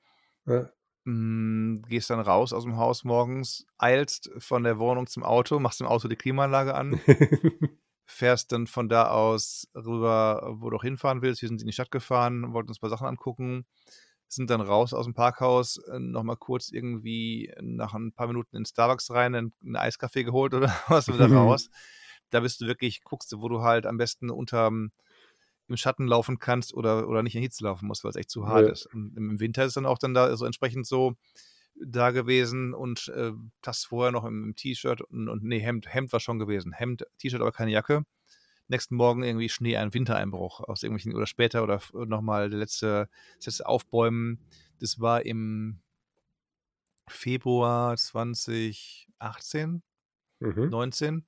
[0.46, 0.70] ja.
[1.04, 5.82] mm, gehst dann raus aus dem Haus morgens, eilst von der Wohnung zum Auto, machst
[5.82, 7.02] im Auto die Klimaanlage an,
[8.06, 11.42] fährst dann von da aus rüber, wo du auch hinfahren willst.
[11.42, 13.66] Wir sind in die Stadt gefahren, wollten uns ein paar Sachen angucken,
[14.28, 18.66] sind dann raus aus dem Parkhaus, äh, nochmal kurz irgendwie nach ein paar Minuten in
[18.66, 21.70] Starbucks rein, einen, Eiskaffee geholt oder was wieder raus.
[22.30, 24.72] Da bist du wirklich, guckst du, wo du halt am besten unter
[25.72, 28.46] im Schatten laufen kannst oder, oder nicht in Hitze laufen musst, weil es echt zu
[28.46, 28.74] hart Ja.
[28.74, 28.88] ist.
[28.94, 31.16] Und im Winter ist es dann auch dann da so entsprechend so
[31.84, 36.14] da gewesen und äh, das vorher noch im, im T-Shirt und, und nee, Hemd, Hemd
[36.14, 36.72] war schon gewesen.
[36.72, 38.06] Hemd, T-Shirt, aber keine Jacke.
[38.68, 43.48] Nächsten Morgen irgendwie Schnee, ein Wintereinbruch aus irgendwelchen oder später oder nochmal der letzte, das
[43.48, 44.40] letzte Aufbäumen.
[44.80, 45.82] Das war im
[47.08, 49.84] Februar 2018,
[50.40, 50.70] mhm.
[50.70, 51.26] 19.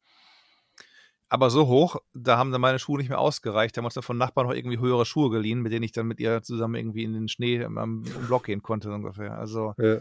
[1.28, 3.76] Aber so hoch, da haben dann meine Schuhe nicht mehr ausgereicht.
[3.76, 6.06] Da haben uns dann von Nachbarn noch irgendwie höhere Schuhe geliehen, mit denen ich dann
[6.06, 9.38] mit ihr zusammen irgendwie in den Schnee am, Block gehen konnte, ungefähr.
[9.38, 10.00] Also, Ja.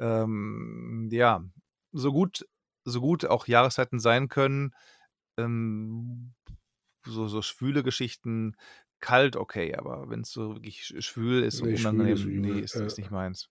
[0.00, 1.44] Ähm, ja,
[1.92, 2.46] so gut,
[2.84, 4.72] so gut auch Jahreszeiten sein können,
[5.36, 6.34] ähm,
[7.04, 8.56] so, so schwüle Geschichten,
[9.00, 12.24] kalt okay, aber wenn es so wirklich sch- schwül ist und Nee, schwül unangenehm, ist
[12.26, 13.02] nee, ist, ist ja.
[13.02, 13.48] nicht meins.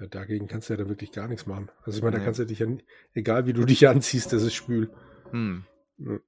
[0.00, 1.70] Ja, dagegen kannst du ja da wirklich gar nichts machen.
[1.82, 2.24] Also ich meine, da Nee.
[2.24, 2.66] kannst du dich ja,
[3.12, 4.92] egal wie du dich anziehst, das ist schwül.
[5.30, 5.64] Hm.
[5.98, 6.18] Ja.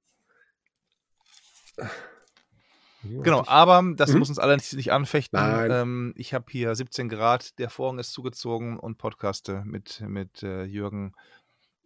[3.23, 4.19] Genau, aber das Mhm.
[4.19, 5.39] muss uns alle nicht, anfechten.
[5.71, 10.63] Ähm, ich habe hier 17 Grad, der Vorhang ist zugezogen und podcaste mit, mit äh,
[10.63, 11.13] Jürgen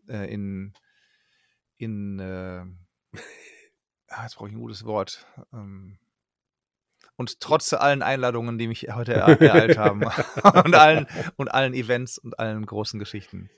[0.08, 0.74] äh, in,
[1.78, 2.64] in äh,
[4.10, 5.26] ah, jetzt brauche ich ein gutes Wort.
[5.54, 5.98] Ähm,
[7.16, 10.04] und trotz allen Einladungen, die mich heute er, ereilt haben
[10.66, 11.06] und, allen,
[11.36, 13.50] und allen Events und allen großen Geschichten.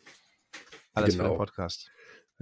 [0.93, 1.33] Alles für Genau.
[1.35, 1.89] den Podcast.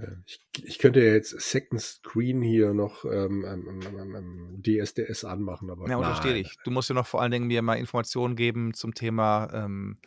[0.00, 5.24] Ja, Ich, ich könnte ja jetzt Second Screen hier noch ähm, ähm, ähm, ähm, DSDS
[5.24, 6.60] anmachen, aber Ja, unterstehe dich.
[6.62, 9.98] Du musst ja noch vor allen Dingen mir mal Informationen geben zum Thema, ähm,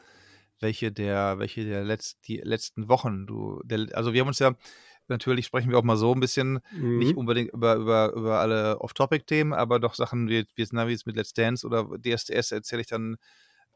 [0.60, 4.56] welche der, welche der Letz-, die letzten Wochen du, der, also wir haben uns ja,
[5.08, 6.60] natürlich sprechen wir auch mal so ein bisschen,
[6.94, 7.18] nicht Mhm.
[7.18, 11.16] unbedingt über, über, über alle Off-Topic-Themen, aber doch Sachen wie, wie, na, wie es mit
[11.18, 13.18] Let's Dance oder DSDS erzähle ich dann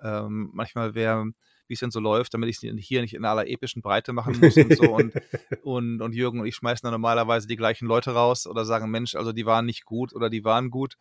[0.02, 1.26] ähm, manchmal, wer,
[1.68, 4.40] wie es denn so läuft, damit ich es hier nicht in aller epischen Breite machen
[4.40, 4.96] muss und so.
[4.96, 5.14] Und,
[5.64, 9.16] und, und Jürgen und ich schmeißen dann normalerweise die gleichen Leute raus oder sagen, Mensch,
[9.16, 10.98] also die waren nicht gut oder die waren gut.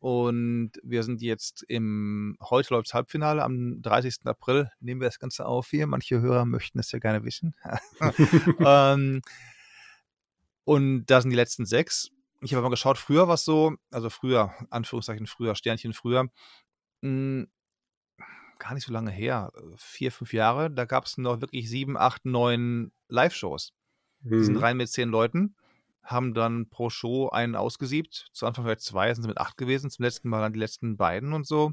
[0.00, 4.26] Und wir sind jetzt im, heute läuft das Halbfinale, am 30.
[4.26, 5.86] April nehmen wir das Ganze auf hier.
[5.88, 7.54] Manche Hörer möchten es ja gerne wissen.
[8.60, 9.22] ähm,
[10.64, 12.10] und da sind die letzten sechs.
[12.40, 16.28] Ich habe mal geschaut, früher war es so, also früher, Anführungszeichen früher, Sternchen früher,
[17.00, 17.46] mh,
[18.58, 22.24] gar nicht so lange her, vier, fünf Jahre, da gab es noch wirklich sieben, acht,
[22.24, 23.72] neun Live-Shows.
[24.20, 24.60] Die sind Mhm.
[24.60, 25.54] rein mit zehn Leuten,
[26.02, 28.30] haben dann pro Show einen ausgesiebt.
[28.32, 30.96] Zu Anfang vielleicht zwei, sind sie mit acht gewesen, zum letzten Mal dann die letzten
[30.96, 31.72] beiden und so.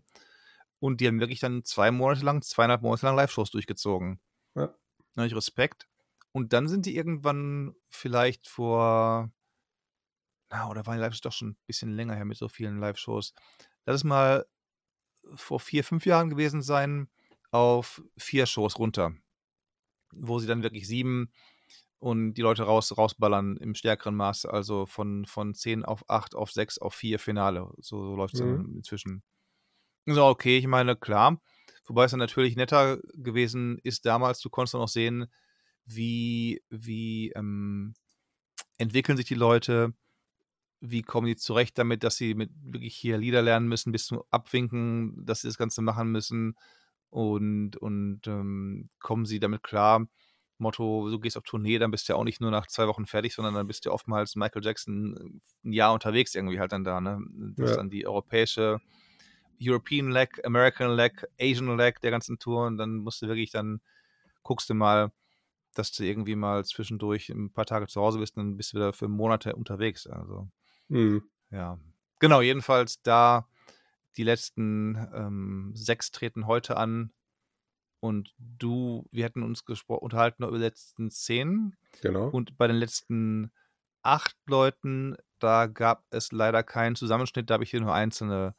[0.79, 4.19] Und die haben wirklich dann zwei Monate lang, zweieinhalb Monate lang Live-Shows durchgezogen.
[4.55, 4.67] Ja.
[4.67, 5.87] Da habe ich Respekt.
[6.31, 9.31] Und dann sind die irgendwann vielleicht vor,
[10.51, 13.33] na, oder waren die Live-Shows doch schon ein bisschen länger her mit so vielen Live-Shows.
[13.85, 14.45] Lass es mal
[15.33, 17.09] vor vier, fünf Jahren gewesen sein,
[17.51, 19.13] auf vier Shows runter.
[20.11, 21.31] Wo sie dann wirklich sieben,
[22.05, 26.51] und die Leute raus, rausballern im stärkeren Maße, also von, von 10 auf 8 auf
[26.51, 27.67] 6 auf 4 Finale.
[27.79, 28.75] So, so läuft es mhm.
[28.75, 29.23] inzwischen.
[30.05, 31.41] So, okay, ich meine, klar.
[31.87, 35.25] Wobei es dann natürlich netter gewesen ist damals, du konntest dann auch sehen,
[35.85, 37.95] wie, wie ähm,
[38.77, 39.93] entwickeln sich die Leute,
[40.91, 44.21] wie kommen die zurecht damit, dass sie mit wirklich hier Lieder lernen müssen, bis zum
[44.29, 46.55] Abwinken, dass sie das Ganze machen müssen
[47.09, 50.07] und, und ähm, kommen sie damit klar.
[50.57, 53.05] Motto, du gehst auf Tournee, dann bist du ja auch nicht nur nach zwei Wochen
[53.05, 57.01] fertig, sondern dann bist du oftmals Michael Jackson ein Jahr unterwegs irgendwie halt dann da,
[57.01, 57.19] ne?
[57.55, 57.71] Das ja.
[57.71, 58.79] ist dann die europäische
[59.61, 63.81] European Leg, American Leg, Asian Leg der ganzen Tour und dann musst du wirklich dann,
[64.43, 65.11] guckst du mal,
[65.73, 68.77] dass du irgendwie mal zwischendurch ein paar Tage zu Hause bist und dann bist du
[68.77, 70.07] wieder für Monate unterwegs.
[70.07, 70.47] Also,
[70.87, 71.23] mhm.
[71.51, 71.79] ja.
[72.19, 73.47] Genau, jedenfalls da
[74.17, 77.11] die letzten ähm, sechs treten heute an
[77.99, 81.75] und du, wir hatten uns unterhalten über die letzten zehn.
[82.01, 82.29] Genau.
[82.29, 83.51] Und bei den letzten
[84.01, 88.55] acht Leuten, da gab es leider keinen Zusammenschnitt, da habe ich hier nur einzelne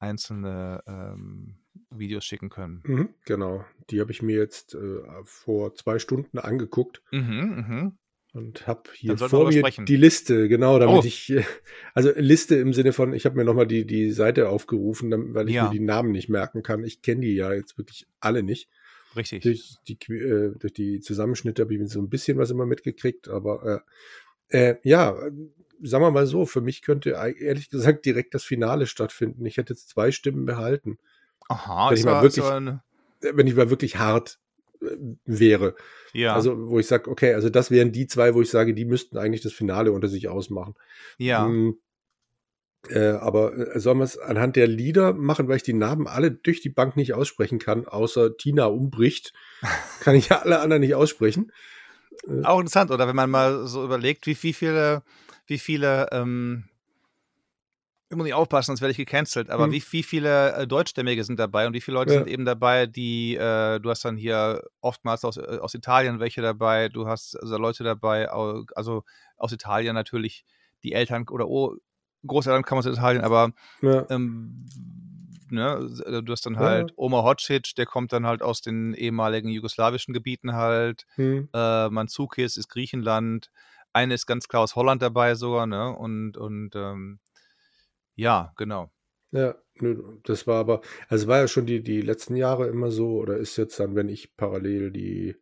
[0.00, 1.56] einzelne ähm,
[1.90, 2.82] Videos schicken können.
[2.84, 7.02] Mhm, genau, die habe ich mir jetzt äh, vor zwei Stunden angeguckt.
[7.10, 7.92] Mhm, mh.
[8.34, 9.86] Und habe hier vor mir sprechen.
[9.86, 11.04] die Liste, genau, damit oh.
[11.04, 11.34] ich,
[11.94, 15.54] also Liste im Sinne von, ich habe mir nochmal die, die Seite aufgerufen, weil ich
[15.54, 15.64] ja.
[15.64, 16.84] mir die Namen nicht merken kann.
[16.84, 18.68] Ich kenne die ja jetzt wirklich alle nicht.
[19.16, 19.42] Richtig.
[19.42, 23.82] Durch die, äh, durch die Zusammenschnitte habe ich so ein bisschen was immer mitgekriegt, aber
[24.50, 25.16] äh, äh, ja,
[25.82, 29.44] sagen wir mal so, für mich könnte ehrlich gesagt direkt das Finale stattfinden.
[29.46, 30.98] Ich hätte jetzt zwei Stimmen behalten.
[31.48, 32.82] Aha, wenn ich mal wirklich, eine...
[33.20, 34.38] wenn ich mal wirklich hart
[35.24, 35.74] wäre.
[36.12, 36.34] Ja.
[36.34, 39.18] Also, wo ich sage, okay, also das wären die zwei, wo ich sage, die müssten
[39.18, 40.74] eigentlich das Finale unter sich ausmachen.
[41.18, 41.44] Ja.
[41.44, 41.78] Hm,
[42.88, 46.30] äh, aber äh, sollen wir es anhand der Lieder machen, weil ich die Namen alle
[46.30, 49.32] durch die Bank nicht aussprechen kann, außer Tina umbricht,
[50.00, 51.52] kann ich ja alle anderen nicht aussprechen.
[52.42, 55.02] Auch interessant, oder wenn man mal so überlegt, wie, wie viele
[55.48, 56.64] wie viele, ähm,
[58.10, 59.72] ich muss nicht aufpassen, sonst werde ich gecancelt, aber hm.
[59.72, 62.18] wie, wie viele äh, Deutschstämmige sind dabei und wie viele Leute ja.
[62.20, 66.40] sind eben dabei, die, äh, du hast dann hier oftmals aus, äh, aus Italien welche
[66.40, 69.04] dabei, du hast also Leute dabei, also
[69.36, 70.46] aus Italien natürlich
[70.82, 71.76] die Eltern oder oh,
[72.26, 74.06] Großeltern kommen aus Italien, aber ja.
[74.08, 74.66] ähm,
[75.50, 76.94] ne, äh, du hast dann halt ja.
[76.96, 81.50] Oma Hocic, der kommt dann halt aus den ehemaligen jugoslawischen Gebieten halt, hm.
[81.52, 83.50] äh, Manzukis ist Griechenland,
[83.92, 85.90] eine ist ganz klar aus Holland dabei sogar, ne?
[85.90, 87.20] Und, und ähm,
[88.18, 88.90] ja, genau.
[89.30, 89.56] Ja,
[90.24, 93.56] das war aber, also war ja schon die, die letzten Jahre immer so, oder ist
[93.56, 95.36] jetzt dann, wenn ich parallel die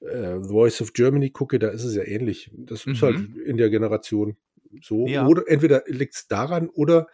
[0.00, 2.50] äh, Voice of Germany gucke, da ist es ja ähnlich.
[2.54, 2.92] Das mhm.
[2.92, 3.40] ist halt mhm.
[3.44, 4.36] in der Generation
[4.82, 5.06] so.
[5.06, 5.26] Ja.
[5.26, 7.08] Oder entweder liegt es daran, oder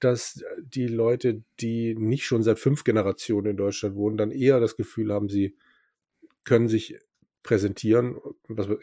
[0.00, 4.76] dass die Leute, die nicht schon seit fünf Generationen in Deutschland wohnen, dann eher das
[4.76, 5.56] Gefühl haben, sie
[6.44, 6.96] können sich
[7.42, 8.18] präsentieren.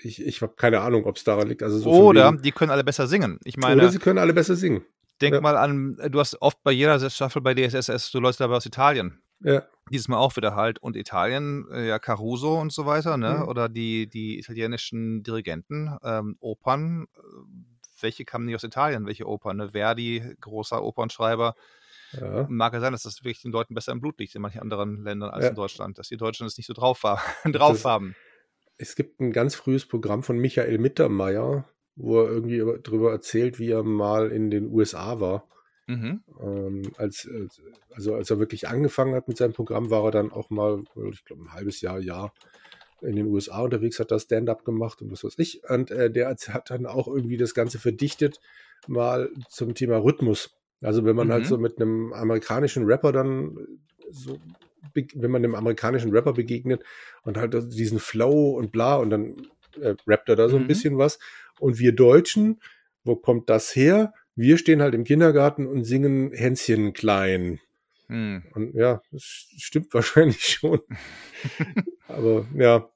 [0.02, 1.64] Ich ich habe keine Ahnung, ob es daran liegt.
[1.64, 3.40] Also so Oder die können alle besser singen.
[3.46, 4.84] Ich meine, Oder sie können alle besser singen.
[5.22, 5.42] Denk ja.
[5.42, 9.22] mal an, du hast oft bei jeder Staffel bei DSSS, du Leute dabei aus Italien.
[9.42, 9.64] Ja.
[9.92, 10.80] Dieses Mal auch wieder halt.
[10.80, 13.40] Und Italien, äh, ja, Caruso und so weiter, ne?
[13.42, 13.48] Mhm.
[13.48, 17.08] Oder die, die italienischen Dirigenten, ähm, Opern.
[17.16, 17.20] Äh,
[18.02, 19.06] welche kamen nicht aus Italien?
[19.06, 19.58] Welche Opern?
[19.58, 19.70] Ne?
[19.70, 21.56] Verdi, großer Opernschreiber.
[22.12, 22.46] Ja.
[22.50, 25.04] Mag ja sein, dass das wirklich den Leuten besser im Blut liegt in manchen anderen
[25.04, 25.50] Ländern als ja.
[25.50, 27.02] in Deutschland, dass die Deutschen es nicht so drauf,
[27.46, 28.16] drauf das, haben
[28.78, 33.72] es gibt ein ganz frühes Programm von Michael Mittermeier, wo er irgendwie darüber erzählt, wie
[33.72, 35.48] er mal in den USA war.
[35.88, 36.22] Mhm.
[36.42, 37.30] Ähm, als,
[37.94, 41.26] also als er wirklich angefangen hat mit seinem Programm, war er dann auch mal, ich
[41.26, 42.34] glaube, ein halbes Jahr, Jahr
[43.02, 45.62] in den USA unterwegs, hat da Stand-up gemacht und was weiß ich.
[45.70, 48.40] Und äh, der hat dann auch irgendwie das Ganze verdichtet,
[48.88, 50.58] mal zum Thema Rhythmus.
[50.82, 51.44] Also wenn man halt mhm.
[51.44, 53.80] halt so mit einem amerikanischen Rapper dann
[54.10, 54.40] so
[54.94, 56.84] wenn man einem amerikanischen Rapper begegnet
[57.24, 59.36] und halt diesen Flow und bla und dann
[59.82, 60.68] äh, rappt er da so ein mhm.
[60.68, 61.20] bisschen was.
[61.60, 62.60] Und wir Deutschen,
[63.04, 64.14] wo kommt das her?
[64.36, 67.60] Wir stehen halt im Kindergarten und singen Hänschen klein.
[68.08, 68.44] Mhm.
[68.54, 70.80] Und ja, das stimmt wahrscheinlich schon.
[72.08, 72.90] Aber ja,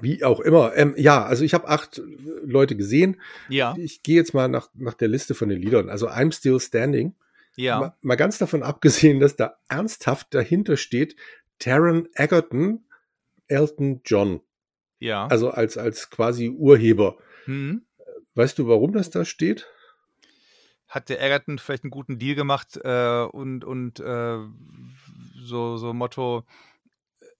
[0.00, 0.76] wie auch immer.
[0.76, 2.02] Ähm, ja, also ich habe acht
[2.42, 3.20] Leute gesehen.
[3.48, 3.74] Ja.
[3.78, 5.88] Ich gehe jetzt mal nach, nach der Liste von den Liedern.
[5.88, 7.14] Also I'm Still Standing
[7.56, 7.80] ja.
[7.80, 11.16] Mal, mal ganz davon abgesehen, dass da ernsthaft dahinter steht,
[11.58, 12.84] Taron Egerton,
[13.46, 14.40] Elton John.
[15.02, 15.26] Ja.
[15.26, 17.16] Also als, als quasi Urheber.
[17.46, 17.82] Mhm.
[18.34, 19.66] Weißt du, warum das da steht?
[20.88, 24.38] Hat der Egerton vielleicht einen guten Deal gemacht äh, und, und äh,
[25.44, 26.44] so, so Motto,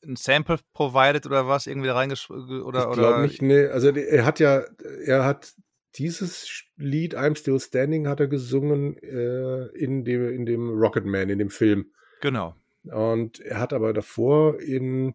[0.05, 4.25] ein Sample provided oder was irgendwie da reingeschrieben oder ich glaube nicht nee also er
[4.25, 4.65] hat ja
[5.05, 5.55] er hat
[5.97, 11.39] dieses Lied I'm Still Standing hat er gesungen äh, in, dem, in dem Rocketman, in
[11.39, 11.87] dem Film.
[12.21, 12.55] Genau.
[12.85, 15.15] Und er hat aber davor in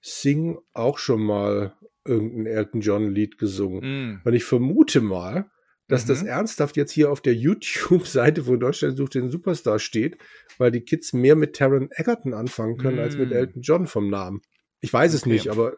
[0.00, 3.80] Sing auch schon mal irgendein Elton John-Lied gesungen.
[4.14, 4.20] Mm.
[4.24, 5.50] Und ich vermute mal,
[5.88, 6.08] dass Mhm.
[6.08, 10.18] das ernsthaft jetzt hier auf der YouTube-Seite von Deutschland sucht den Superstar steht,
[10.58, 13.34] weil die Kids mehr mit Taron Egerton anfangen können als mit Mm.
[13.34, 14.40] Elton John vom Namen.
[14.80, 15.30] Ich weiß es Okay.
[15.32, 15.76] nicht, aber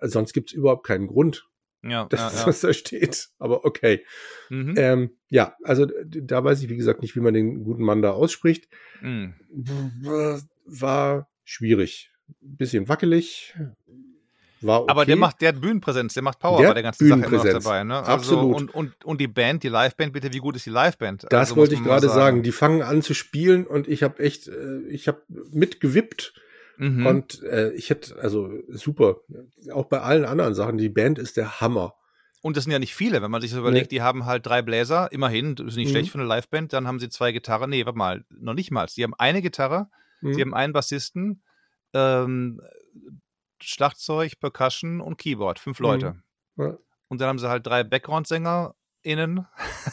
[0.00, 1.48] sonst gibt es überhaupt keinen Grund,
[1.82, 2.46] Ja, dass ja, ja.
[2.46, 3.28] das da steht.
[3.38, 4.04] Aber okay.
[4.50, 4.74] Mhm.
[4.76, 8.10] Ähm, ja, also da weiß ich, wie gesagt, nicht, wie man den guten Mann da
[8.12, 8.68] ausspricht.
[9.02, 9.30] Mm.
[10.64, 12.10] War schwierig.
[12.40, 13.54] Bisschen wackelig.
[14.62, 14.90] War okay.
[14.90, 17.44] Aber der macht, der hat Bühnenpräsenz, der macht Power Der bei der ganzen Sache immer
[17.44, 17.84] dabei.
[17.84, 17.96] Ne?
[17.98, 18.56] Also, Absolut.
[18.56, 21.24] Und, und, und die Band, die Liveband, bitte, wie gut ist die Liveband?
[21.24, 22.42] Das also, wollte ich gerade sagen.
[22.42, 26.34] Die fangen an zu spielen und ich habe echt, äh, ich habe mitgewippt
[26.78, 27.06] Mhm.
[27.06, 29.20] und äh, ich hätte, also super.
[29.72, 31.94] Auch bei allen anderen Sachen, die Band ist der Hammer.
[32.42, 34.60] Und das sind ja nicht viele, wenn man sich das überlegt, die haben halt drei
[34.60, 35.90] Bläser, immerhin, das ist nicht Mhm.
[35.92, 38.86] schlecht für eine Liveband, dann haben sie zwei Gitarren, nee, warte mal, noch nicht mal.
[38.94, 39.88] Die haben eine Gitarre,
[40.20, 40.34] Hm?
[40.34, 41.42] sie haben einen Bassisten,
[41.94, 42.60] ähm,
[43.62, 46.22] Schlagzeug, Percussion und Keyboard, fünf Leute.
[46.56, 46.76] Ja.
[47.08, 49.46] Und dann haben sie halt drei Background-SängerInnen.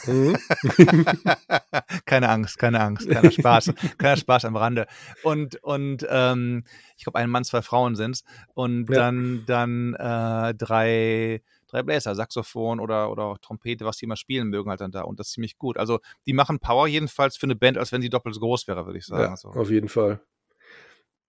[0.07, 0.37] Mhm.
[2.05, 4.87] keine Angst, keine Angst, keiner Spaß, keiner Spaß am Rande.
[5.21, 6.63] Und, und ähm,
[6.97, 8.23] ich glaube, ein Mann, zwei Frauen sind's.
[8.53, 8.97] Und Ja.
[8.97, 14.69] dann, dann äh, drei, drei Bläser, Saxophon oder, oder Trompete, was die immer spielen mögen,
[14.69, 15.01] halt dann da.
[15.01, 15.77] Und das ist ziemlich gut.
[15.77, 18.85] Also die machen Power jedenfalls für eine Band, als wenn sie doppelt so groß wäre,
[18.85, 19.31] würde ich sagen.
[19.33, 19.49] Ja, so.
[19.49, 20.21] auf jeden Fall.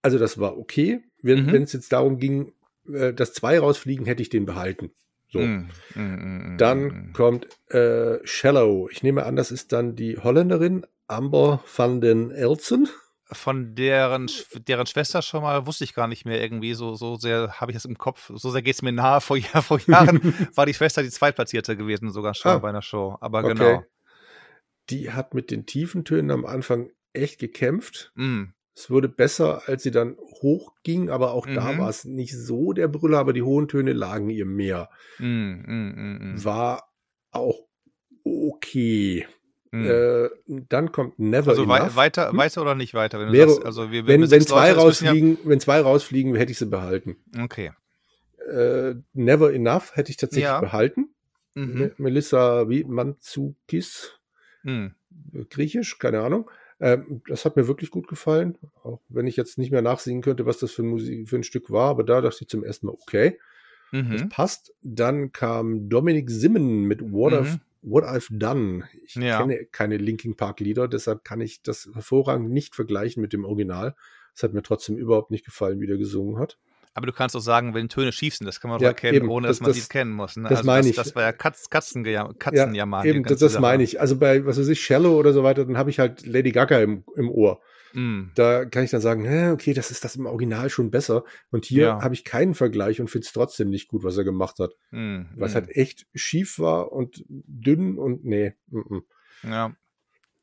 [0.01, 1.03] Also das war okay.
[1.25, 1.55] Wenn Mhm.
[1.63, 2.53] es jetzt darum ging,
[2.91, 4.91] äh, dass zwei rausfliegen, hätte ich den behalten.
[5.31, 5.39] So.
[5.39, 7.13] Mm, mm, mm, mm, Dann mm.
[7.13, 8.87] kommt äh, Shallow.
[8.91, 12.87] Ich nehme an, das ist dann die Holländerin Amber van den Elsen.
[13.31, 14.29] von deren,
[14.67, 16.75] deren Schwester schon mal wusste ich gar nicht mehr irgendwie.
[16.75, 18.31] So, so sehr habe ich das im Kopf.
[18.35, 19.19] So sehr geht es mir nahe.
[19.19, 20.21] Vor, vor Jahren
[20.53, 22.57] war die Schwester die Zweitplatzierte gewesen, sogar schon Ah.
[22.59, 23.17] bei einer Show.
[23.19, 23.53] Aber Okay.
[23.55, 23.83] genau.
[24.91, 28.13] Die hat mit den tiefen Tönen am Anfang echt gekämpft.
[28.77, 31.77] Es wurde besser, als sie dann hochging, aber auch da Mhm.
[31.79, 34.89] war es nicht so der Brüller, aber die hohen Töne lagen ihr mehr.
[35.19, 36.89] mm, mm, mm, mm, War
[37.31, 37.59] auch
[38.23, 39.25] okay.
[39.71, 39.85] mm.
[39.85, 40.29] Äh,
[40.69, 41.95] dann kommt Never also Enough.
[41.95, 42.37] weiter, Hm?
[42.37, 43.19] weiter oder nicht weiter?
[43.19, 46.57] Wenn Wäre- sagst, also wir, wenn, wenn zwei Leute, rausfliegen, wenn zwei rausfliegen, hätte ich
[46.57, 47.15] sie behalten.
[47.41, 47.71] Okay.
[48.51, 50.59] Äh, Never Enough hätte ich tatsächlich Ja.
[50.59, 51.09] behalten.
[51.55, 51.73] Mhm.
[51.79, 54.19] Me- Melissa wie Mantzukis,
[54.63, 54.87] Mm.
[55.33, 56.49] äh, griechisch, keine Ahnung.
[56.79, 60.45] Ähm, das hat mir wirklich gut gefallen, auch wenn ich jetzt nicht mehr nachsehen könnte,
[60.45, 62.87] was das für ein, Musik, für ein Stück war, aber da dachte ich zum ersten
[62.87, 63.39] Mal, okay,
[64.11, 64.29] das Mhm.
[64.29, 64.73] passt.
[64.81, 67.37] Dann kam Dominic Simmen mit What, Mhm.
[67.37, 68.87] I've, What I've Done.
[69.03, 69.37] Ich Ja.
[69.37, 73.95] kenne keine Linkin Park Lieder, deshalb kann ich das hervorragend nicht vergleichen mit dem Original.
[74.35, 76.59] Es hat mir trotzdem überhaupt nicht gefallen, wie der gesungen hat.
[76.97, 79.29] Aber du kannst auch sagen, wenn Töne schief sind, das kann man Ja, erkennen, eben.
[79.29, 80.37] ohne Das- dass man das- sie kennen muss.
[80.37, 80.47] Ne?
[80.49, 80.95] das meine ich.
[80.95, 83.01] Das, war ja Katz, Katzenjammer.
[83.03, 83.99] die Eben, das, das meine ich.
[83.99, 86.79] Also bei, was weiß ich, Shallow oder so weiter, dann habe ich halt Lady Gaga
[86.79, 87.59] im, im Ohr.
[87.93, 88.31] Mm.
[88.35, 91.23] Da kann ich dann sagen, hä, okay, das ist das im Original schon besser.
[91.51, 92.01] Und hier Ja.
[92.01, 94.71] habe ich keinen Vergleich und finde es trotzdem nicht gut, was er gemacht hat.
[94.91, 95.23] Mm.
[95.35, 95.55] Was mm.
[95.55, 98.53] halt echt schief war und dünn und nee.
[98.69, 99.03] mm, mm.
[99.43, 99.75] Ja.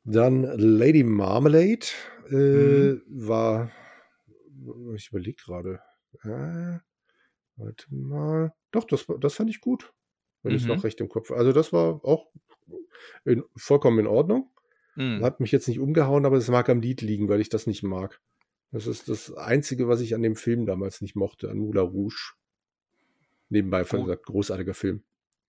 [0.05, 1.87] Dann Lady Marmalade
[2.31, 3.03] äh, Mhm.
[3.09, 3.71] war,
[4.97, 5.81] ich überlege gerade,
[6.25, 6.79] äh,
[7.57, 9.92] warte mal, doch, das, das fand ich gut,
[10.42, 10.75] wenn ich es Mhm.
[10.77, 11.31] noch recht im Kopf.
[11.31, 12.31] Also das war auch
[13.25, 14.51] in, vollkommen in Ordnung.
[14.94, 15.22] Mm.
[15.22, 17.83] Hat mich jetzt nicht umgehauen, aber es mag am Lied liegen, weil ich das nicht
[17.83, 18.20] mag.
[18.70, 22.33] Das ist das Einzige, was ich an dem Film damals nicht mochte, an Moulin Rouge.
[23.48, 25.03] Nebenbei von gesagt, großartiger Film.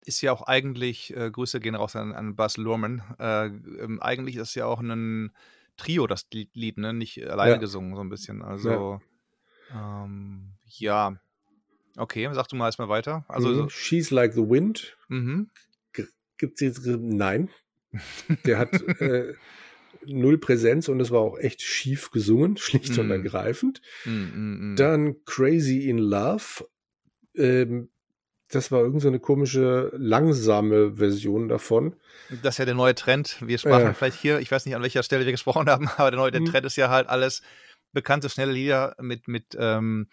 [0.05, 4.35] ist ja auch eigentlich, äh, Grüße gehen raus an, an Buzz Lurman, äh, ähm, eigentlich
[4.35, 5.31] ist ja auch ein
[5.77, 6.93] Trio, das Lied, ne?
[6.93, 7.57] nicht alleine Ja.
[7.57, 8.41] gesungen, so ein bisschen.
[8.41, 9.01] Also,
[9.73, 11.17] ähm, ja.
[11.97, 13.25] Okay, sag du mal erstmal weiter.
[13.27, 13.69] Also, Mhm.
[13.69, 14.97] She's Like the Wind.
[15.09, 15.49] mhm.
[16.37, 17.49] Gibt's jetzt, nein.
[18.45, 19.33] Der hat äh,
[20.05, 23.11] null Präsenz und es war auch echt schief gesungen, schlicht und Mhm.
[23.11, 23.81] ergreifend.
[24.05, 24.75] Mm, mm, mm.
[24.75, 26.67] Dann Crazy in Love.
[27.35, 27.89] Ähm,
[28.49, 31.95] das war irgend so eine komische, langsame Version davon.
[32.41, 33.37] Das ist ja der neue Trend.
[33.41, 33.93] Wir sprachen Ja.
[33.93, 36.41] vielleicht hier, ich weiß nicht, an welcher Stelle wir gesprochen haben, aber der neue der
[36.41, 36.45] Mhm.
[36.45, 37.41] Trend ist ja halt alles
[37.93, 40.07] bekannte, schnelle Lieder mit, mit, ähm,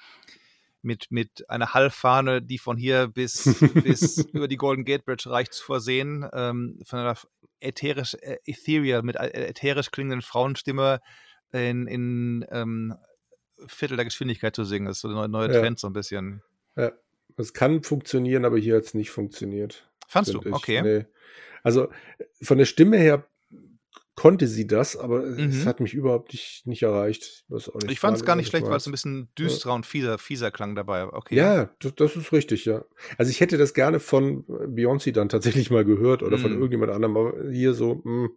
[0.83, 5.53] mit, mit einer Hallfahne, die von hier bis, bis über die Golden Gate Bridge reicht,
[5.53, 7.17] zu versehen, ähm, von einer
[7.61, 11.01] ätherisch, äh, ethereal, mit ätherisch klingenden Frauenstimme
[11.53, 12.95] in, in ähm,
[13.67, 14.87] Viertel der Geschwindigkeit zu singen.
[14.87, 15.61] Das ist so der neue, Ja.
[15.61, 16.43] Trend so ein bisschen.
[16.77, 16.93] Ja,
[17.37, 19.91] das kann funktionieren, aber hier hat es nicht funktioniert.
[20.09, 20.41] Fandst du?
[20.41, 20.53] ich.
[20.53, 20.83] Okay.
[20.83, 21.07] Nee.
[21.63, 21.91] Also
[22.43, 23.27] von der Stimme her
[24.21, 25.65] konnte sie das, aber es Mhm.
[25.65, 27.47] hat mich überhaupt nicht, nicht erreicht.
[27.49, 29.87] Was auch nicht Ich fand es gar nicht schlecht, weil es ein bisschen düsterer und
[29.87, 31.05] fieser, fieser klang dabei.
[31.07, 31.37] Okay.
[31.37, 32.85] Ja, das, das ist richtig, ja.
[33.17, 36.57] Also ich hätte das gerne von Beyoncé dann tatsächlich mal gehört oder von Mm.
[36.57, 38.37] irgendjemand anderem, aber hier so, hm,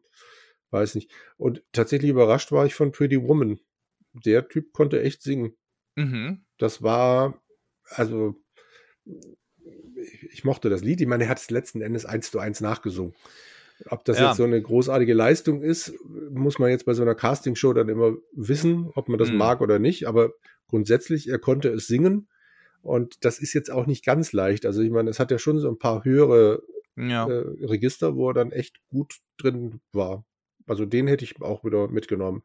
[0.71, 1.11] weiß nicht.
[1.35, 3.59] Und tatsächlich überrascht war ich von Pretty Woman.
[4.13, 5.57] Der Typ konnte echt singen.
[5.97, 6.45] Mhm.
[6.59, 7.43] Das war,
[7.87, 8.41] also
[9.97, 11.01] ich, ich, mochte das Lied.
[11.01, 13.13] Ich meine, er hat es letzten Endes eins zu eins nachgesungen.
[13.89, 14.27] Ob das ja.
[14.27, 15.93] jetzt so eine großartige Leistung ist,
[16.31, 19.37] muss man jetzt bei so einer Castingshow dann immer wissen, ob man das mhm.
[19.37, 20.07] mag oder nicht.
[20.07, 20.31] Aber
[20.67, 22.29] grundsätzlich, er konnte es singen.
[22.81, 24.65] Und das ist jetzt auch nicht ganz leicht.
[24.65, 26.61] Also ich meine, es hat ja schon so ein paar höhere
[26.95, 27.27] ja.
[27.27, 30.25] äh, Register, wo er dann echt gut drin war.
[30.67, 32.43] Also den hätte ich auch wieder mitgenommen.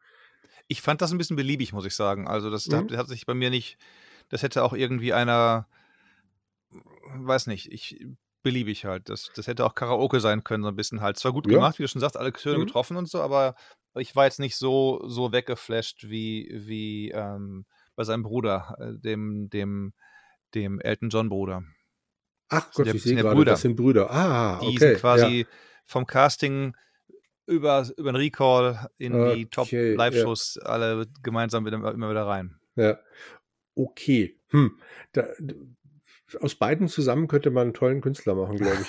[0.67, 2.27] Ich fand das ein bisschen beliebig, muss ich sagen.
[2.29, 2.89] Also das, mhm.
[2.89, 3.79] das hat sich bei mir nicht,
[4.29, 5.69] das hätte auch irgendwie einer,
[7.17, 8.07] weiß nicht, ich
[8.43, 9.09] beliebig halt.
[9.09, 11.19] Das, das hätte auch Karaoke sein können, so ein bisschen halt.
[11.19, 11.55] Zwar gut ja.
[11.55, 12.67] gemacht, wie du schon sagst, alle Töne mhm.
[12.67, 13.55] getroffen und so, aber
[13.97, 17.65] ich war jetzt nicht so, so weggeflasht wie, wie ähm,
[17.97, 19.93] bei seinem Bruder, äh, dem, dem,
[20.55, 21.65] dem Elton John Bruder.
[22.49, 24.11] Ach Gott, ich sehe gerade, das sind Brüder.
[24.11, 24.71] Ah, okay.
[24.71, 25.47] Die sind quasi ja.
[25.85, 26.75] vom Casting
[27.47, 30.69] über, über den Recall in okay, die Top-Live-Shows ja.
[30.69, 32.59] alle gemeinsam wieder, immer wieder rein.
[32.77, 32.99] Ja.
[33.75, 34.39] Okay.
[34.49, 34.79] Hm.
[35.13, 35.27] Da,
[36.41, 38.89] aus beiden zusammen könnte man einen tollen Künstler machen, glaube ich.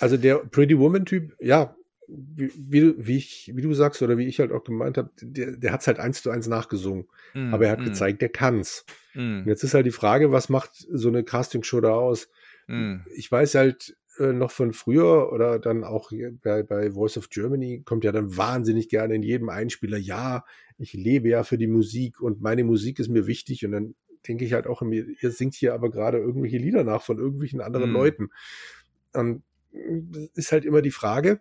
[0.00, 1.74] also der Pretty Woman-Typ, ja,
[2.08, 5.56] wie, wie, wie, ich, wie du sagst oder wie ich halt auch gemeint habe, der,
[5.56, 7.06] der hat es halt eins zu eins nachgesungen.
[7.34, 7.84] Mm, aber er hat mm.
[7.84, 8.86] gezeigt, der kann's.
[9.14, 9.42] Mm.
[9.46, 12.30] Jetzt ist halt die Frage, was macht so eine Castingshow da aus?
[12.66, 13.00] Mm.
[13.14, 16.10] Ich weiß halt äh, noch von früher oder dann auch
[16.42, 20.44] bei, bei Voice of Germany kommt ja dann wahnsinnig gerne in jedem Einspieler, ja,
[20.78, 23.94] ich lebe ja für die Musik und meine Musik ist mir wichtig und dann
[24.28, 27.90] denke ich halt auch, ihr singt hier aber gerade irgendwelche Lieder nach von irgendwelchen anderen
[27.90, 27.94] mm.
[27.94, 28.28] Leuten.
[29.14, 29.42] Und
[30.34, 31.40] ist halt immer die Frage,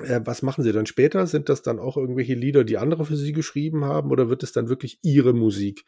[0.00, 1.26] äh, was machen sie dann später?
[1.26, 4.52] Sind das dann auch irgendwelche Lieder, die andere für sie geschrieben haben, oder wird es
[4.52, 5.84] dann wirklich ihre Musik?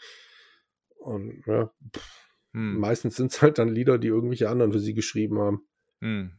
[0.99, 2.79] Und ja, pff, hm.
[2.79, 5.67] meistens sind es halt dann Lieder, die irgendwelche anderen für sie geschrieben haben.
[6.01, 6.33] Hm.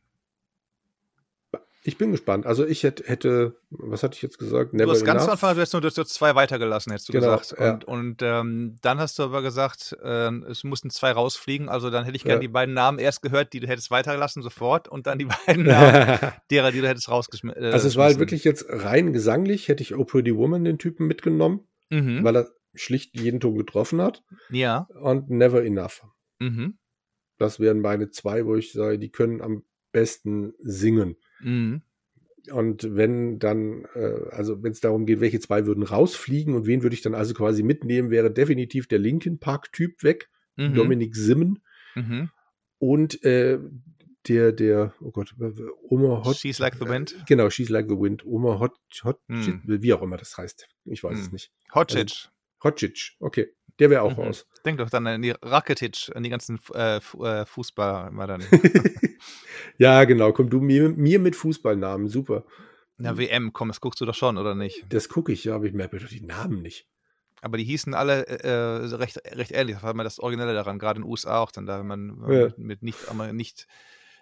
[1.88, 2.46] Ich bin gespannt.
[2.46, 4.74] Also ich hätte, hätte, was hatte ich jetzt gesagt?
[4.74, 7.14] Never du hast ganz am Anfang, du hast nur, du hast zwei weitergelassen, hättest du
[7.14, 7.58] genau, gesagt.
[7.62, 7.76] Ja.
[7.76, 11.70] Und, und ähm, dann hast du aber gesagt, äh, es mussten zwei rausfliegen.
[11.70, 12.42] Also dann hätte ich gerne ja.
[12.42, 16.20] die beiden Namen erst gehört, die du hättest weitergelassen sofort und dann die beiden Namen
[16.52, 17.64] derer, die du hättest rausgeschmissen.
[17.64, 20.80] Äh, also es war halt wirklich jetzt rein gesanglich, hätte ich Oh Pretty Woman den
[20.80, 22.22] Typen mitgenommen, mhm.
[22.22, 24.26] weil er schlicht jeden Ton getroffen hat.
[24.50, 24.90] Ja.
[25.00, 26.04] Und Never Enough.
[26.40, 26.80] Mhm.
[27.38, 29.64] Das wären meine zwei, wo ich sage, die können am
[29.94, 31.16] besten singen.
[31.42, 31.82] Mhm.
[32.52, 36.82] Und wenn dann, äh, also wenn es darum geht, welche zwei würden rausfliegen und wen
[36.82, 40.74] würde ich dann also quasi mitnehmen, wäre definitiv der Linkin Park-Typ weg, mhm.
[40.74, 41.60] Dominik Simmen.
[41.96, 42.30] Mhm.
[42.80, 43.60] Und äh,
[44.28, 45.36] der, der, oh Gott,
[45.90, 46.38] Oma Hot.
[46.38, 47.14] She's Like the Wind.
[47.14, 48.26] Äh, genau, She's Like the Wind.
[48.26, 49.62] Oma Hot, Hot, mm.
[49.66, 50.68] wie auch immer das heißt.
[50.86, 51.22] Ich weiß mm.
[51.22, 51.52] es nicht.
[51.74, 52.00] Hotsic.
[52.00, 52.30] Also,
[52.64, 53.48] Hotsic, okay.
[53.80, 54.24] Der wäre auch mhm.
[54.24, 54.48] raus.
[54.66, 58.42] Denk doch dann an die Rakitic, an die ganzen äh, äh Fußballer immer dann.
[59.78, 60.32] ja, genau.
[60.32, 62.46] Komm du mir, mir mit Fußballnamen, super.
[62.98, 64.86] Na, WM, komm, das guckst du doch schon, oder nicht?
[64.90, 66.88] Das gucke ich, ja, aber ich merke doch die Namen nicht.
[67.42, 69.76] Aber die hießen alle äh, äh, recht, recht ähnlich.
[69.76, 72.32] Das war immer das Originelle daran, gerade in den USA auch, dann da, wenn man
[72.32, 72.46] ja.
[72.46, 72.98] mit, mit, nicht,
[73.34, 73.68] nicht,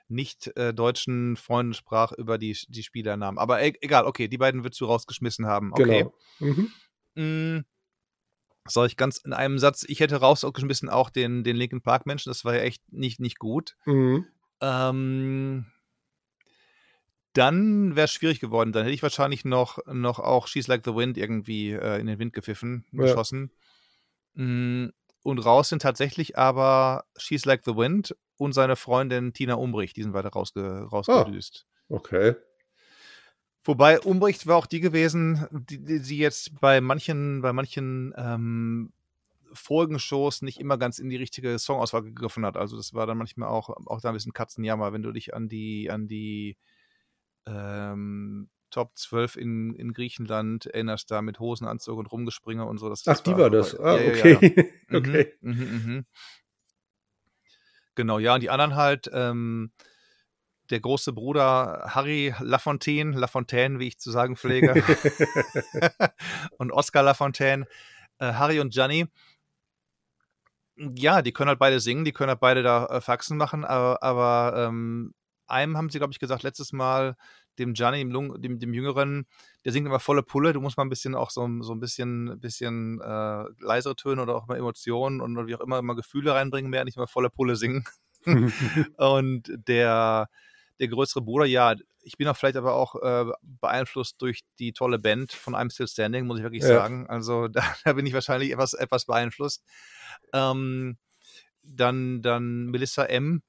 [0.10, 3.40] nicht äh, deutschen Freunden sprach über die, die Spielernamen.
[3.40, 5.72] Aber e egal, okay, die beiden würdest du rausgeschmissen haben.
[5.72, 6.04] Okay.
[6.04, 6.14] Genau.
[6.40, 6.72] Mhm.
[7.16, 7.66] Mm,
[8.68, 12.32] Sag ich ganz in einem Satz, ich hätte rausgeschmissen auch den, den Linkin Park Menschen,
[12.32, 13.76] das war ja echt nicht, nicht gut.
[13.86, 14.26] Mhm.
[14.62, 15.66] Ähm,
[17.34, 18.72] dann wäre es schwierig geworden.
[18.72, 22.18] Dann hätte ich wahrscheinlich noch, noch auch She's Like the Wind irgendwie äh, in den
[22.18, 23.04] Wind gepfiffen, ja.
[23.04, 23.52] geschossen.
[24.34, 24.88] Mm,
[25.24, 30.04] und raus sind tatsächlich aber She's Like the Wind und seine Freundin Tina Umbrich, die
[30.04, 31.66] sind weiter rausge rausgedüst.
[31.90, 32.36] Oh, okay.
[33.66, 38.94] Wobei Umbricht war auch die gewesen, die, die, die jetzt bei manchen, bei manchen ähm,
[39.56, 42.58] Folgenshows nicht immer ganz in die richtige Songauswahl gegriffen hat.
[42.58, 45.50] Also das war dann manchmal auch, auch da ein bisschen Katzenjammer, wenn du dich an
[45.50, 46.58] die, an die
[47.46, 52.90] ähm, Top 12 in, in Griechenland erinnerst, da mit Hosenanzug und Rumgespringe und so.
[52.90, 53.80] Das, das Ach, die war, war das.
[53.80, 54.42] Ah, ja, okay.
[54.44, 54.50] Ja,
[54.92, 54.98] ja.
[55.00, 55.34] okay.
[55.42, 56.04] Mhm, mh, mh.
[57.96, 59.72] Genau, ja, und die anderen halt, ähm,
[60.70, 64.74] der große Bruder Harry Lafontaine, Lafontaine, wie ich zu sagen pflege,
[66.58, 67.66] und Oscar Lafontaine,
[68.20, 69.08] äh, Harry und Gianni.
[70.78, 74.04] Ja, die können halt beide singen, die können halt beide da äh, Faxen machen, aber,
[74.04, 75.14] aber ähm,
[75.48, 77.16] einem haben sie, glaube ich, gesagt, letztes Mal,
[77.60, 79.26] dem Gianni, dem, dem, dem, Jüngeren,
[79.64, 82.38] der singt immer volle Pulle, du musst mal ein bisschen auch so, so ein bisschen,
[82.42, 86.70] bisschen äh, leisere Töne oder auch mal Emotionen und wie auch immer, immer Gefühle reinbringen
[86.70, 87.86] mehr, nicht immer volle Pulle singen.
[88.98, 90.28] und der
[90.80, 95.00] der größere Bruder, ja, ich bin auch vielleicht aber auch äh, beeinflusst durch die tolle
[95.00, 96.70] Band von I'm Still Standing, muss ich wirklich ja.
[96.70, 97.08] sagen.
[97.08, 99.64] Also da, da, bin ich wahrscheinlich etwas, etwas beeinflusst.
[100.34, 100.98] Ähm,
[101.64, 103.42] dann, dann Melissa M.,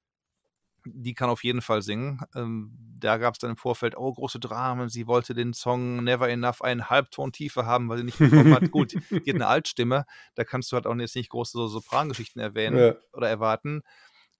[0.89, 2.21] die kann auf jeden Fall singen.
[2.35, 4.89] Ähm, da gab es dann im Vorfeld, oh, große Dramen.
[4.89, 8.71] Sie wollte den Song Never Enough einen Halbton tiefer haben, weil sie nicht bekommen hat.
[8.71, 10.07] Gut, die hat eine Altstimme.
[10.35, 12.95] Da kannst du halt auch jetzt nicht große so Soprangeschichten erwähnen ja.
[13.13, 13.83] oder erwarten.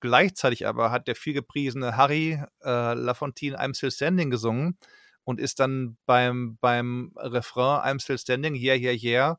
[0.01, 4.79] Gleichzeitig aber hat der vielgepriesene Harry äh, Lafontaine I'm Still Standing gesungen
[5.25, 9.39] und ist dann beim, beim Refrain I'm Still Standing, yeah, yeah, yeah,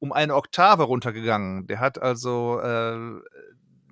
[0.00, 1.66] um eine Oktave runtergegangen.
[1.66, 3.20] Der hat also äh,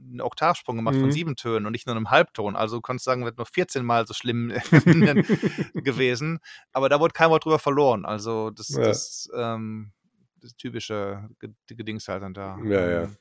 [0.08, 1.02] einen Oktavsprung gemacht mhm.
[1.02, 2.56] von sieben Tönen und nicht nur einem Halbton.
[2.56, 4.48] Also kannst sagen, wird nur 14 Mal so schlimm
[5.74, 6.40] gewesen.
[6.72, 8.04] Aber da wurde kein Wort drüber verloren.
[8.04, 8.80] Also das, ja.
[8.80, 9.92] das, ähm,
[10.40, 11.28] das typische
[11.66, 12.58] Gedings halt dann da.
[12.64, 13.02] Ja, ja.
[13.02, 13.16] Ähm,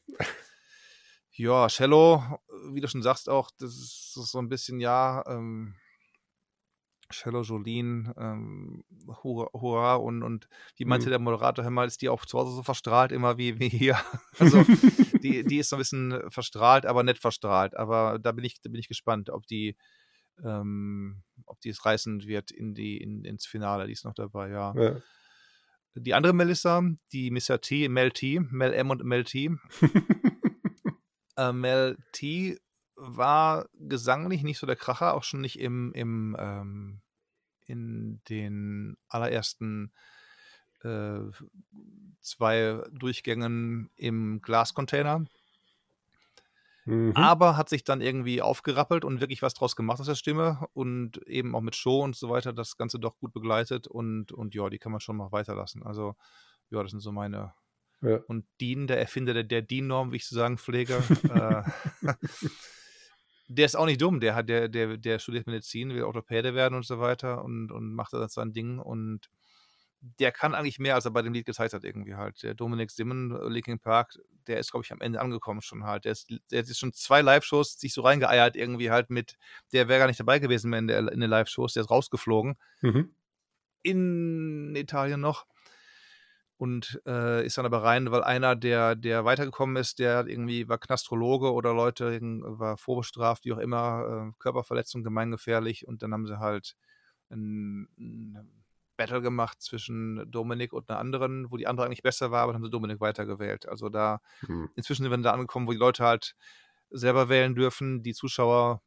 [1.31, 2.23] ja, Cello,
[2.71, 5.75] wie du schon sagst auch, das ist so ein bisschen, ja, ähm,
[7.10, 8.84] Cello Jolien, ähm,
[9.24, 11.12] Hurra, und, und wie meinte mhm.
[11.12, 13.97] der Moderator, hör mal, ist die auch zu Hause so verstrahlt immer wie, wie hier.
[14.39, 14.64] Also
[15.24, 17.76] die, die ist so ein bisschen verstrahlt, aber nicht verstrahlt.
[17.76, 19.76] Aber da bin ich, da bin ich gespannt, ob die,
[20.43, 23.88] ähm, ob die es reißen wird in die, in, ins Finale.
[23.88, 24.74] Die ist noch dabei, ja.
[24.76, 25.01] ja.
[25.95, 27.60] Die andere Melissa, die Mr.
[27.60, 29.49] T, Mel T, Mel M und Mel T.
[31.38, 32.60] äh, Mel T
[32.98, 37.02] war gesanglich nicht so der Kracher, auch schon nicht im, im ähm,
[37.66, 39.91] in den allerersten
[40.84, 41.20] äh,
[42.22, 45.26] zwei Durchgängen im Glascontainer.
[46.86, 47.12] Mhm.
[47.16, 51.18] Aber hat sich dann irgendwie aufgerappelt und wirklich was draus gemacht aus der Stimme und
[51.28, 54.70] eben auch mit Show und so weiter das Ganze doch gut begleitet und, und ja,
[54.70, 55.84] die kann man schon mal weiterlassen.
[55.84, 56.16] Also,
[56.70, 57.54] ja, das sind so meine,
[58.02, 58.18] ja.
[58.28, 60.98] Und Dean, der Erfinder der, der DIN-Norm, wie ich zu sagen pflege,
[61.34, 61.64] äh,
[63.48, 64.20] der ist auch nicht dumm.
[64.20, 67.93] Der, hat, der, der, der studiert Medizin, will Orthopäde werden und so weiter und, und
[67.93, 68.80] macht da sein Ding.
[68.80, 69.30] Und
[70.02, 72.43] der kann eigentlich mehr, als er bei dem Lied gezeigt hat, irgendwie halt.
[72.43, 74.18] Der Dominik Simon, äh, Linkin Park,
[74.48, 76.06] der ist, glaube ich, am Ende angekommen schon halt.
[76.06, 79.38] Der, ist, der hat jetzt schon zwei Live-Shows sich so reingeeiert, irgendwie halt mit,
[79.74, 82.58] der wäre gar nicht dabei gewesen mehr in, der, in den Live-Shows, der ist rausgeflogen.
[82.82, 83.16] Mhm.
[83.82, 85.45] In Italien noch
[86.58, 90.80] und äh, ist dann aber rein, weil einer, der, der weitergekommen ist, der irgendwie war
[90.80, 96.39] Knastrologe oder Leute war vorbestraft, wie auch immer, äh, Körperverletzung, gemeingefährlich und dann haben sie
[96.39, 96.76] halt
[97.30, 98.64] ein, ein,
[98.97, 102.62] Battle gemacht zwischen Dominik und einer anderen, wo die andere eigentlich besser war, aber dann
[102.62, 103.68] haben sie Dominik weitergewählt.
[103.68, 104.72] Also da, hm.
[104.76, 106.36] inzwischen sind wir da angekommen, wo die Leute halt
[106.89, 108.82] selber wählen dürfen, die Zuschauer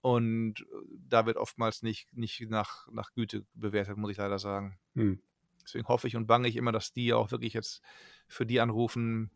[0.00, 0.64] und
[1.08, 4.78] da wird oftmals nicht, nicht nach, nach Güte bewertet, muss ich leider sagen.
[4.94, 5.20] Hm.
[5.68, 7.82] Deswegen hoffe ich und bange ich immer, dass die auch wirklich jetzt
[8.26, 9.30] für die anrufen.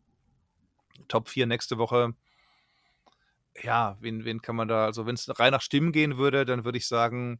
[1.07, 2.15] Top 4 nächste Woche.
[3.61, 6.65] Ja, wen, wen kann man da, also wenn es rein nach Stimmen gehen würde, dann
[6.65, 7.39] würde ich sagen,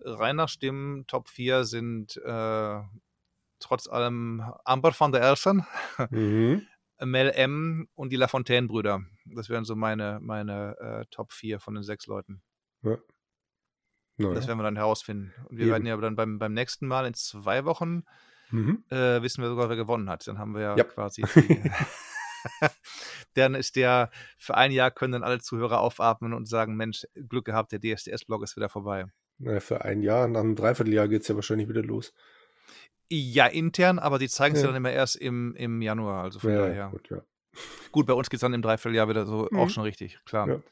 [0.00, 2.80] rein nach Stimmen, Top 4 sind äh,
[3.60, 5.64] trotz allem Amber van der Elsen,
[6.10, 6.66] mhm.
[7.00, 9.04] Mel M und die Lafontaine-Brüder.
[9.26, 12.42] Das wären so meine, meine äh, Top 4 von den sechs Leuten.
[12.82, 12.98] Ja.
[14.16, 14.34] Naja.
[14.34, 15.32] Das werden wir dann herausfinden.
[15.48, 15.72] Und wir Eben.
[15.72, 18.04] werden ja dann beim, beim nächsten Mal in zwei Wochen
[18.50, 18.84] mhm.
[18.90, 20.26] äh, wissen wir sogar, wer gewonnen hat.
[20.26, 20.84] Dann haben wir ja, ja.
[20.84, 21.22] quasi.
[21.34, 21.70] Die,
[23.34, 27.44] dann ist der, für ein Jahr können dann alle Zuhörer aufatmen und sagen: Mensch, Glück
[27.44, 29.06] gehabt, der DSDS-Blog ist wieder vorbei.
[29.38, 32.12] Naja, für ein Jahr, nach einem Dreivierteljahr geht es ja wahrscheinlich wieder los.
[33.10, 34.66] Ja, intern, aber die zeigen es ja.
[34.66, 36.22] ja dann immer erst im, im Januar.
[36.22, 36.88] Also von ja, daher.
[36.90, 37.22] Gut, ja.
[37.90, 39.58] gut, bei uns geht es dann im Dreivierteljahr wieder so mhm.
[39.58, 40.62] auch schon richtig, klar.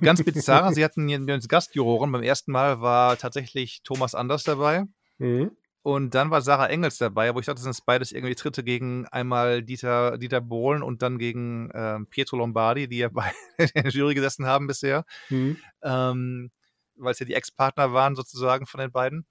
[0.00, 2.12] Ganz bizarr, sie hatten jetzt Gastjuroren.
[2.12, 4.84] Beim ersten Mal war tatsächlich Thomas Anders dabei.
[5.18, 5.50] Mhm.
[5.82, 9.06] Und dann war Sarah Engels dabei, wo ich dachte, das sind beides irgendwie Tritte gegen
[9.08, 14.14] einmal Dieter, Dieter Bohlen und dann gegen äh, Pietro Lombardi, die ja bei der Jury
[14.14, 15.04] gesessen haben bisher.
[15.28, 15.58] Mhm.
[15.82, 16.50] Ähm,
[16.96, 19.26] weil es ja die Ex-Partner waren sozusagen von den beiden.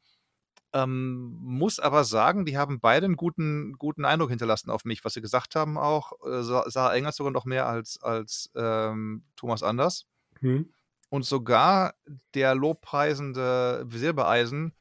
[0.74, 5.14] Ähm, muss aber sagen, die haben beide einen guten, guten Eindruck hinterlassen auf mich, was
[5.14, 6.14] sie gesagt haben auch.
[6.24, 10.06] Äh, Sarah Engels sogar noch mehr als, als ähm, Thomas Anders.
[10.44, 10.72] Mhm.
[11.10, 11.94] Und sogar
[12.34, 14.74] der lobpreisende Silbereisen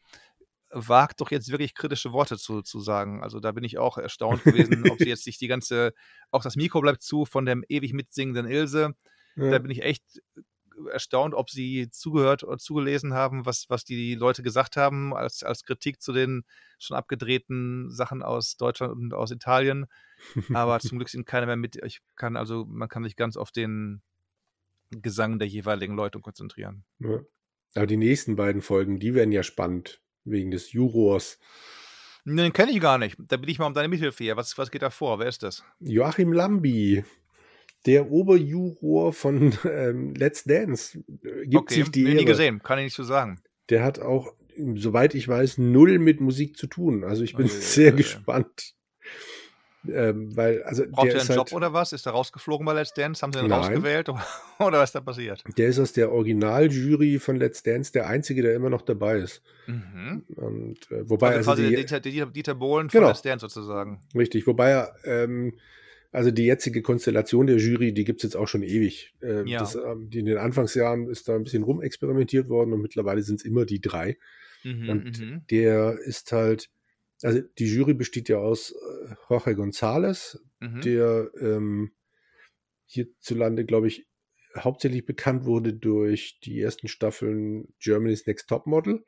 [0.70, 3.22] wagt doch jetzt wirklich kritische Worte zu, zu sagen.
[3.22, 5.92] Also da bin ich auch erstaunt gewesen, ob sie jetzt sich die ganze,
[6.30, 8.94] auch das Mikro bleibt zu von dem ewig mitsingenden Ilse.
[9.36, 9.50] Ja.
[9.50, 10.22] Da bin ich echt
[10.90, 15.64] erstaunt, ob sie zugehört oder zugelesen haben, was, was die Leute gesagt haben, als, als
[15.64, 16.44] Kritik zu den
[16.78, 19.86] schon abgedrehten Sachen aus Deutschland und aus Italien.
[20.52, 21.76] Aber zum Glück sind keiner mehr mit.
[21.84, 24.02] Ich kann also, man kann sich ganz auf den
[25.00, 26.84] Gesang der jeweiligen Leute konzentrieren.
[26.98, 27.20] Ja.
[27.74, 31.38] Aber die nächsten beiden Folgen, die werden ja spannend, wegen des Jurors.
[32.24, 33.16] Den kenne ich gar nicht.
[33.18, 34.36] Da bin ich mal um deine Mithilfe hier.
[34.36, 35.18] Was, was geht da vor?
[35.18, 35.64] Wer ist das?
[35.80, 37.04] Joachim Lambi,
[37.86, 41.02] der Oberjuror von ähm, Let's Dance.
[41.44, 43.40] Gibt okay, sich die nie gesehen, kann ich nicht so sagen.
[43.70, 44.34] Der hat auch,
[44.74, 47.04] soweit ich weiß, null mit Musik zu tun.
[47.04, 48.02] Also ich bin okay, sehr okay.
[48.02, 48.74] gespannt.
[49.88, 51.92] Ähm, weil, also Braucht er einen Job halt, oder was?
[51.92, 53.22] Ist er rausgeflogen bei Let's Dance?
[53.22, 53.58] Haben sie ihn nein.
[53.60, 54.08] rausgewählt?
[54.08, 54.20] oder
[54.58, 55.42] was ist da passiert?
[55.56, 59.42] Der ist aus der Originaljury von Let's Dance der einzige, der immer noch dabei ist.
[59.66, 60.24] Mhm.
[60.36, 63.08] Und, äh, wobei also, also die, Dieter, Dieter, Dieter Bohlen von genau.
[63.08, 64.00] Let's Dance sozusagen.
[64.14, 65.54] Richtig, wobei er ähm,
[66.12, 69.14] also die jetzige Konstellation der Jury, die gibt's jetzt auch schon ewig.
[69.22, 69.60] Äh, Ja.
[69.60, 73.44] das, ähm, in den Anfangsjahren ist da ein bisschen rumexperimentiert worden und mittlerweile sind es
[73.46, 74.18] immer die drei.
[74.62, 75.42] Mhm, Und mhm.
[75.50, 76.68] der ist halt,
[77.22, 80.80] also die Jury besteht ja aus äh, Jorge González, Mhm.
[80.82, 81.92] der ähm,
[82.86, 84.06] hierzulande, glaube ich,
[84.56, 89.04] hauptsächlich bekannt wurde durch die ersten Staffeln Germany's Next Top Model.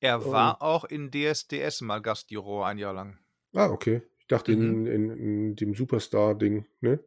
[0.00, 3.18] Er war auch in DSDS mal Gastjuror ein Jahr lang.
[3.54, 4.02] Ah, okay.
[4.20, 4.86] Ich dachte Mhm.
[4.86, 7.00] in, in, in dem Superstar-Ding, ne?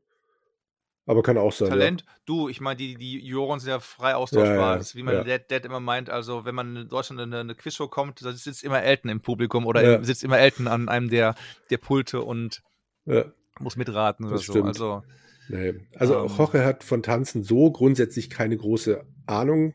[1.12, 1.68] Aber kann auch sein.
[1.68, 4.55] Talent, du, ich meine, die, die Juroren sind ja frei austauschbar.
[4.55, 5.24] Ja, ja, das ist, wie mein ja.
[5.26, 8.32] Dad, Dad immer meint, also wenn man in Deutschland in eine, eine Quizshow kommt, da
[8.32, 10.01] sitzt immer Elton im Publikum oder Ja.
[10.03, 11.36] sitzt immer Elton an einem der,
[11.70, 12.64] der Pulte und
[13.05, 13.16] Ja.
[13.16, 13.26] ja.
[13.59, 14.53] muss mitraten oder Das so.
[14.53, 14.68] stimmt.
[14.70, 15.03] Also,
[15.49, 15.74] Nee.
[15.95, 16.32] Also Ähm.
[16.38, 19.74] Jorge hat von Tanzen so grundsätzlich keine große Ahnung.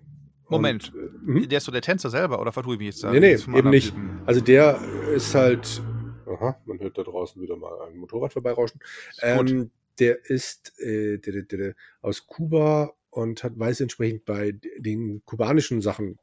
[0.49, 0.91] Moment.
[0.95, 1.49] Und, äh, mhm.
[1.51, 3.11] der ist so der Tänzer selber oder vertue ich mich jetzt da?
[3.12, 3.89] Nee, nee, eben nicht.
[3.91, 4.20] Typen.
[4.24, 4.80] Also der
[5.14, 5.82] ist halt,
[6.26, 8.80] aha, man hört da draußen wieder mal ein Motorrad vorbeirauschen.
[9.20, 15.80] Ähm, der ist äh, der, der, aus Kuba und hat weiß entsprechend bei den kubanischen
[15.80, 16.18] Sachen,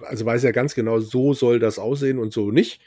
[0.00, 2.80] also weiß er ganz genau, so soll das aussehen und so nicht.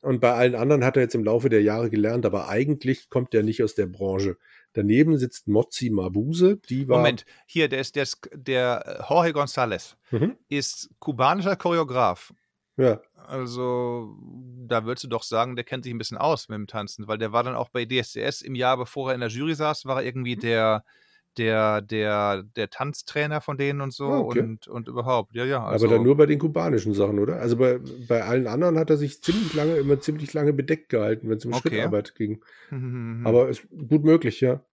[0.00, 3.34] Und bei allen anderen hat er jetzt im Laufe der Jahre gelernt, aber eigentlich kommt
[3.34, 4.36] er nicht aus der Branche.
[4.72, 6.98] Daneben sitzt Mozzi Mabuse, die war.
[6.98, 10.36] Moment, hier, der ist, der, ist, der äh, Jorge González Mhm.
[10.48, 12.32] ist kubanischer Choreograf.
[12.76, 14.16] Ja, Also,
[14.66, 17.18] da würdest du doch sagen, der kennt sich ein bisschen aus mit dem Tanzen, weil
[17.18, 19.96] der war dann auch bei DSDS im Jahr, bevor er in der Jury saß, war
[20.00, 20.40] er irgendwie Mhm.
[20.40, 20.84] der,
[21.36, 24.40] der, der, der Tanztrainer von denen und so Ah, okay.
[24.40, 25.34] und, und überhaupt.
[25.36, 25.62] Ja, ja.
[25.64, 27.36] Also, aber dann nur bei den kubanischen Sachen, oder?
[27.36, 31.28] Also bei, bei allen anderen hat er sich ziemlich lange, immer ziemlich lange bedeckt gehalten,
[31.28, 31.68] wenn es um Okay.
[31.68, 32.42] Schrittarbeit ging.
[32.70, 33.22] Mhm.
[33.26, 34.54] Aber ist gut möglich, ja.
[34.54, 34.64] aber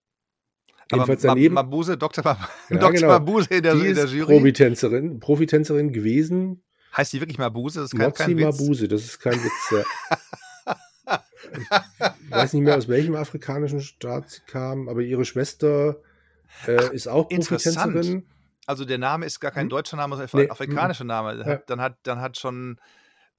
[0.93, 2.23] Jedenfalls Ma- daneben, Mabuse, Dr.
[2.23, 2.91] Mab Ja, Dr.
[2.93, 3.07] genau.
[3.09, 4.33] Mabuse in der, die in der Jury.
[4.37, 6.63] Profitänzerin, Profitänzerin gewesen.
[6.95, 7.81] Heißt die wirklich Mabuse?
[7.81, 8.45] Das ist kein, kein Witz.
[8.45, 9.71] Mabuse, das ist kein Witz.
[9.71, 11.21] Ja.
[12.23, 16.01] Ich weiß nicht mehr, aus welchem afrikanischen Staat sie kam, aber ihre Schwester
[16.67, 17.93] äh, ist auch interessant.
[17.93, 18.25] Profitänzerin.
[18.65, 19.69] Also der Name ist gar kein Hm?
[19.69, 21.43] deutscher Name, sondern ein Nee, afrikanischer Name.
[21.45, 21.57] Ja.
[21.67, 22.79] Dann, hat, dann hat schon,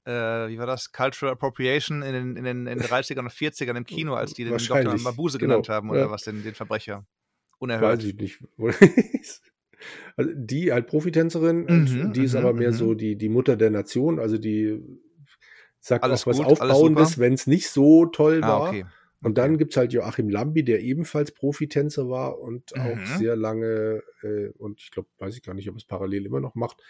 [0.04, 3.76] äh, wie war das, Cultural Appropriation in den, in den, in den 30ern und 40ern
[3.76, 4.98] im Kino, als die den Dr.
[4.98, 6.10] Mabuse genau, genannt haben oder ja.
[6.10, 6.98] was, den, den Verbrecher.
[6.98, 7.04] Weiß
[7.58, 8.04] Unerhört.
[8.04, 8.38] ich nicht.
[10.16, 12.72] also die halt Profitänzerin, Mhm, die ist mhm, aber mehr mhm.
[12.72, 14.80] so die, die Mutter der Nation, also die
[15.80, 18.66] sagt Alles auch was gut, Aufbauendes, wenn es nicht so toll Ah, war.
[18.68, 18.84] okay.
[19.22, 23.06] Und dann gibt's halt Joachim Lambi, der ebenfalls Profitänzer war und auch Mhm.
[23.06, 26.54] sehr lange, äh, und ich glaube, weiß ich gar nicht, ob es parallel immer noch
[26.54, 26.82] macht,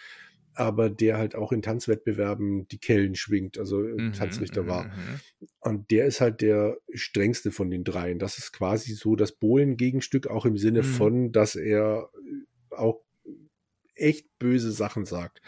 [0.53, 4.89] aber der halt auch in Tanzwettbewerben die Kellen schwingt, also Mhm, Tanzrichter war.
[4.95, 5.21] mhm.
[5.59, 8.19] Und der ist halt der strengste von den dreien.
[8.19, 12.09] Das ist quasi so das Bohlen-Gegenstück, auch im Sinne von, dass er
[12.77, 13.01] auch
[13.95, 15.41] echt böse Sachen sagt.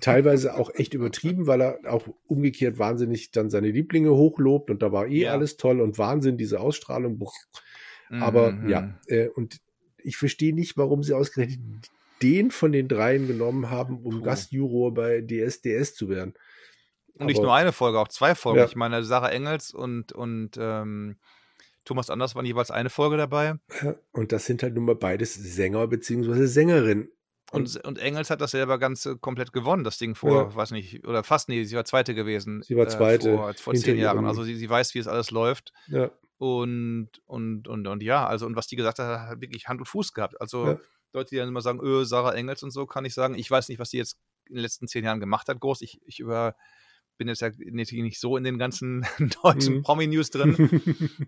[0.00, 4.92] Teilweise auch echt übertrieben, weil er auch umgekehrt wahnsinnig dann seine Lieblinge hochlobt und da
[4.92, 5.32] war eh Ja.
[5.32, 7.18] alles toll und Wahnsinn, diese Ausstrahlung.
[7.18, 7.34] Bruch.
[8.10, 8.94] Aber Mhm, ja, mhm.
[9.08, 9.60] äh, und
[9.98, 11.60] ich verstehe nicht, warum sie ausgerechnet
[12.22, 14.24] den von den dreien genommen haben, um Puh.
[14.24, 16.34] Gastjuror bei DSDS zu werden.
[17.14, 18.60] Und nicht nur eine Folge, auch zwei Folgen.
[18.60, 18.64] Ja.
[18.64, 21.16] Ich meine, Sarah Engels und, und ähm,
[21.88, 23.54] Thomas Anders waren jeweils eine Folge dabei.
[24.12, 27.10] Und das sind halt nun mal beides Sänger beziehungsweise Sängerinnen.
[27.50, 30.54] Und, und Engels hat das selber ganz äh, komplett gewonnen, das Ding vor, Ja.
[30.54, 32.60] weiß nicht, oder fast, nee, sie war Zweite gewesen.
[32.62, 34.26] Sie war Zweite, Äh, vor vor zehn Jahren.
[34.26, 35.72] Also sie, sie weiß, wie es alles läuft.
[35.86, 39.80] Ja, Und, und, und, und ja, also und was die gesagt hat, hat wirklich Hand
[39.80, 40.38] und Fuß gehabt.
[40.42, 40.80] Also Ja.
[41.14, 43.34] Leute, die dann immer sagen, öh, Sarah Engels und so, kann ich sagen.
[43.34, 45.80] Ich weiß nicht, was sie jetzt in den letzten zehn Jahren gemacht hat, groß.
[45.80, 46.54] Ich, ich über,
[47.18, 49.04] bin jetzt ja nicht, nicht so in den ganzen
[49.42, 49.82] deutschen Mhm.
[49.82, 50.56] Promi-News drin.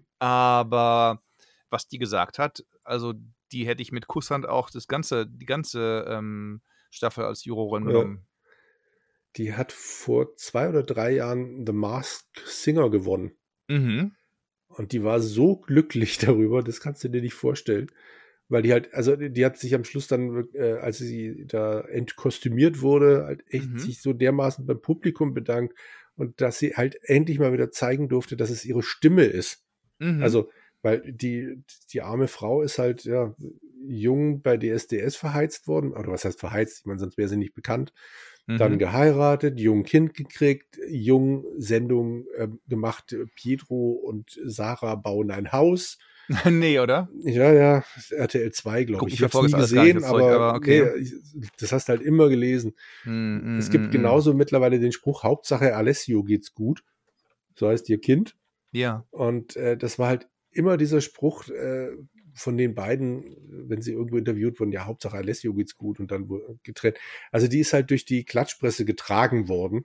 [0.18, 1.22] Aber
[1.68, 3.14] was die gesagt hat, also
[3.53, 7.88] die hätte ich mit Kusshand auch das ganze, die ganze ähm, Staffel als Jurorin Ja.
[7.91, 8.26] genommen.
[9.36, 13.32] die hat vor zwei oder drei Jahren The Masked Singer gewonnen.
[13.68, 14.12] Mhm.
[14.68, 17.91] Und die war so glücklich darüber, das kannst du dir nicht vorstellen.
[18.51, 22.83] Weil die halt, also die hat sich am Schluss dann, äh, als sie da entkostümiert
[22.83, 23.79] wurde, halt echt Mhm.
[23.79, 25.75] sich so dermaßen beim Publikum bedankt
[26.17, 29.65] und dass sie halt endlich mal wieder zeigen durfte, dass es ihre Stimme ist.
[30.01, 30.23] Mhm.
[30.23, 30.51] Also,
[30.83, 33.35] weil die, die arme Frau ist halt, ja,
[33.87, 35.93] jung bei DSDS verheizt worden.
[35.93, 36.81] Oder was heißt verheizt?
[36.81, 37.93] Ich meine, sonst wäre sie nicht bekannt.
[38.47, 38.79] Dann Mhm.
[38.79, 43.17] geheiratet, jung Kind gekriegt, jung Sendung äh, gemacht.
[43.37, 45.99] Pietro und Sarah bauen ein Haus.
[46.49, 47.09] nee, oder?
[47.24, 49.14] Ja, ja, RTL 2, glaube ich.
[49.14, 50.89] ich habe verfolge nie gesehen, Zeug, aber, aber okay.
[51.35, 52.74] nee, das hast du halt immer gelesen.
[53.05, 56.85] Mm, es mm, gibt mm, genauso mittlerweile den Spruch, Hauptsache Alessio geht's gut.
[57.57, 58.37] So heißt ihr Kind.
[58.70, 59.05] Ja.
[59.11, 61.91] Und äh, das war halt immer dieser Spruch äh,
[62.33, 63.37] von den beiden,
[63.68, 66.97] wenn sie irgendwo interviewt wurden, ja, Hauptsache Alessio geht's gut und dann wurde getrennt.
[67.33, 69.85] Also die ist halt durch die Klatschpresse getragen worden.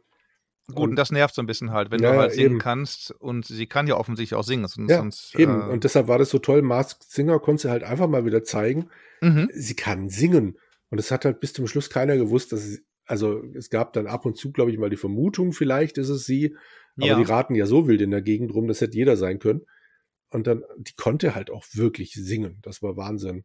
[0.67, 2.59] Gut, und das nervt so ein bisschen halt, wenn Ja, du halt singen eben.
[2.59, 5.61] kannst und sie kann ja offensichtlich auch singen, sonst, Ja, sonst eben.
[5.61, 6.61] äh, Und deshalb war das so toll.
[6.63, 8.89] Masked Singer konnte sie halt einfach mal wieder zeigen,
[9.21, 9.49] mhm.
[9.53, 10.57] sie kann singen.
[10.89, 14.07] Und es hat halt bis zum Schluss keiner gewusst, dass sie, also es gab dann
[14.07, 16.55] ab und zu, glaube ich, mal die Vermutung, vielleicht ist es sie.
[16.97, 17.17] Aber Ja.
[17.17, 19.61] die raten ja so wild in der Gegend rum, das hätte jeder sein können.
[20.31, 22.57] Und dann, die konnte halt auch wirklich singen.
[22.63, 23.43] Das war Wahnsinn.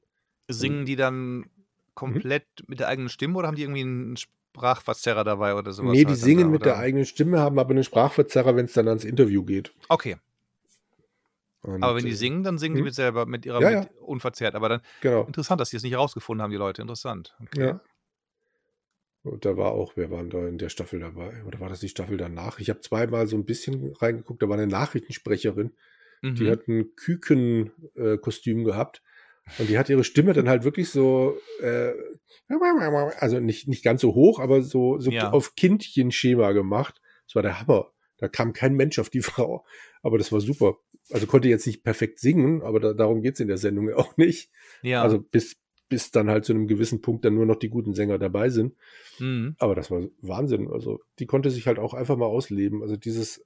[0.48, 0.98] Singen die Mhm.
[0.98, 1.50] dann
[1.94, 4.16] komplett mit der eigenen Stimme oder haben die irgendwie einen
[4.54, 5.96] Sprachverzerrer dabei oder sowas?
[5.96, 8.72] nee, die halt singen da, mit der eigenen Stimme, haben aber einen Sprachverzerrer, wenn es
[8.72, 9.72] dann ans Interview geht.
[9.88, 10.16] Okay,
[11.62, 12.84] Und, aber wenn die äh, singen, dann singen die hm?
[12.84, 14.54] mit selber, mit ihrer, Ja, mit unverzerrt.
[14.54, 15.24] Aber dann, Genau.
[15.26, 16.82] interessant, dass die es nicht herausgefunden haben, die Leute.
[16.82, 17.34] Interessant.
[17.42, 17.60] Okay.
[17.62, 17.80] Ja.
[19.22, 21.44] Und da war auch, wer war da in der Staffel dabei?
[21.44, 22.58] Oder war das die Staffel danach?
[22.58, 25.76] Ich habe zweimal so ein bisschen reingeguckt, da war eine Nachrichtensprecherin,
[26.38, 26.50] die Mhm.
[26.50, 29.02] hat ein Küken-Kostüm gehabt.
[29.58, 31.92] Und die hat ihre Stimme dann halt wirklich so, äh,
[33.18, 35.30] also nicht, nicht ganz so hoch, aber so, so Ja.
[35.30, 37.00] auf Kindchenschema gemacht.
[37.26, 37.92] Das war der Hammer.
[38.18, 39.64] Da kam kein Mensch auf die Frau.
[40.02, 40.76] Aber das war super.
[41.10, 44.16] Also konnte jetzt nicht perfekt singen, aber da, darum geht's in der Sendung ja auch
[44.16, 44.50] nicht.
[44.82, 45.02] Ja.
[45.02, 45.56] Also bis,
[45.88, 48.76] bis dann halt zu einem gewissen Punkt dann nur noch die guten Sänger dabei sind.
[49.18, 49.56] mhm.
[49.58, 50.68] Aber das war Wahnsinn.
[50.70, 52.82] Also die konnte sich halt auch einfach mal ausleben.
[52.82, 53.44] Also dieses,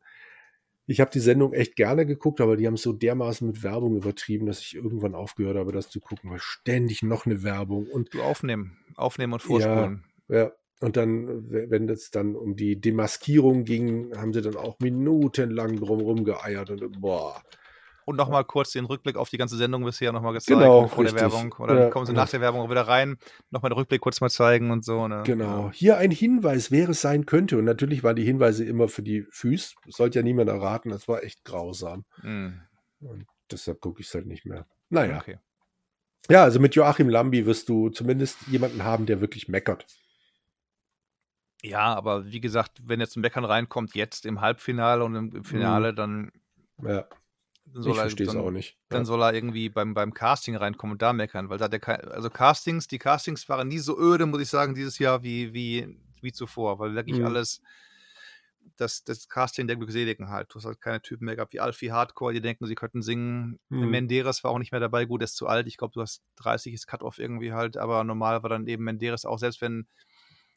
[0.87, 3.97] ich habe die Sendung echt gerne geguckt, aber die haben es so dermaßen mit Werbung
[3.97, 8.13] übertrieben, dass ich irgendwann aufgehört habe, das zu gucken, weil ständig noch eine Werbung und
[8.13, 8.77] Du aufnehmen.
[8.97, 10.05] Aufnehmen und vorspulen.
[10.29, 10.53] ja.
[10.81, 16.25] Und dann, wenn es dann um die Demaskierung ging, haben sie dann auch minutenlang drumherum
[16.25, 17.43] geeiert und boah.
[18.07, 21.15] Und nochmal kurz den Rückblick auf die ganze Sendung bisher nochmal gezeigt Genau, vor der
[21.15, 21.33] richtig.
[21.33, 21.53] Werbung.
[21.59, 22.17] Oder Ja, kommen sie ja.
[22.17, 23.17] nach der Werbung auch wieder rein,
[23.51, 25.09] nochmal den Rückblick kurz mal zeigen und so.
[25.09, 25.23] Ne?
[25.25, 25.71] Genau.
[25.73, 27.57] Hier ein Hinweis, wer es sein könnte.
[27.59, 29.75] Und natürlich waren die Hinweise immer für die Füße.
[29.89, 30.91] Sollte ja niemand erraten.
[30.91, 32.05] Das war echt grausam.
[32.23, 32.61] Mhm.
[33.01, 34.67] Und deshalb gucke ich es halt nicht mehr.
[34.91, 35.19] Naja.
[35.19, 35.39] Okay.
[36.31, 39.87] Ja, also mit Joachim Lambi wirst du zumindest jemanden haben, der wirklich meckert.
[41.63, 45.45] Ja, aber wie gesagt, wenn er zum Meckern reinkommt, jetzt im Halbfinale und im, im
[45.45, 46.31] Finale, dann
[46.83, 47.09] Ja, dann
[47.73, 48.77] soll ich er verstehe es dann, auch nicht.
[48.89, 49.05] dann Ja.
[49.07, 52.31] soll er irgendwie beim, beim Casting reinkommen und da meckern, weil da er kein, also
[52.31, 56.33] Castings, die Castings waren nie so öde, muss ich sagen, dieses Jahr wie, wie, wie
[56.33, 57.27] zuvor, weil wirklich Mhm.
[57.27, 57.61] alles,
[58.77, 60.49] das, das Casting der Glückseligen halt.
[60.51, 63.59] Du hast halt keine Typen mehr gehabt wie Alfie Hardcore, die denken, sie könnten singen.
[63.69, 63.91] Mhm.
[63.91, 65.67] Menderes war auch nicht mehr dabei, gut, der ist zu alt.
[65.67, 69.25] Ich glaube, du hast 30 ist Cut-Off irgendwie halt, aber normal war dann eben Menderes
[69.25, 69.87] auch, selbst wenn,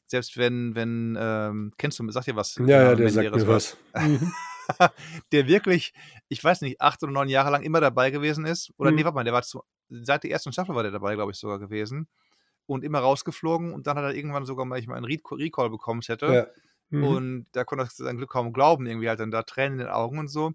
[0.05, 2.55] selbst wenn, wenn, ähm, kennst du, sag dir was?
[2.55, 3.77] Ja, der ja, der sagt mir was.
[3.95, 4.31] Mhm.
[5.32, 5.93] der wirklich,
[6.30, 8.72] ich weiß nicht, acht oder neun Jahre lang immer dabei gewesen ist.
[8.78, 8.97] Oder Mhm.
[8.97, 11.38] nee, warte mal, der war zu, seit der ersten Staffel war der dabei, glaube ich,
[11.38, 12.07] sogar gewesen.
[12.65, 15.70] Und immer rausgeflogen und dann hat er irgendwann sogar mal ich mal einen Re- Recall
[15.70, 16.34] bekommen hätte.
[16.34, 16.47] Ja.
[16.89, 17.03] Mhm.
[17.03, 19.88] Und da konnte er sein Glück kaum glauben, irgendwie halt dann da Tränen in den
[19.93, 20.53] Augen und so.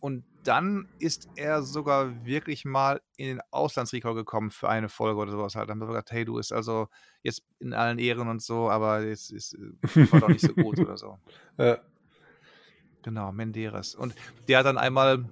[0.00, 5.32] Und dann ist er sogar wirklich mal in den Auslandsrecall gekommen für eine Folge oder
[5.32, 5.68] sowas halt.
[5.68, 6.88] Dann haben wir gesagt, hey, du ist also
[7.22, 10.78] jetzt in allen Ehren und so, aber jetzt ist, äh, war doch nicht so gut
[10.80, 11.18] oder so.
[11.58, 11.78] ja.
[13.02, 13.94] Genau, Menderes.
[13.94, 14.14] Und
[14.48, 15.24] der hat dann einmal,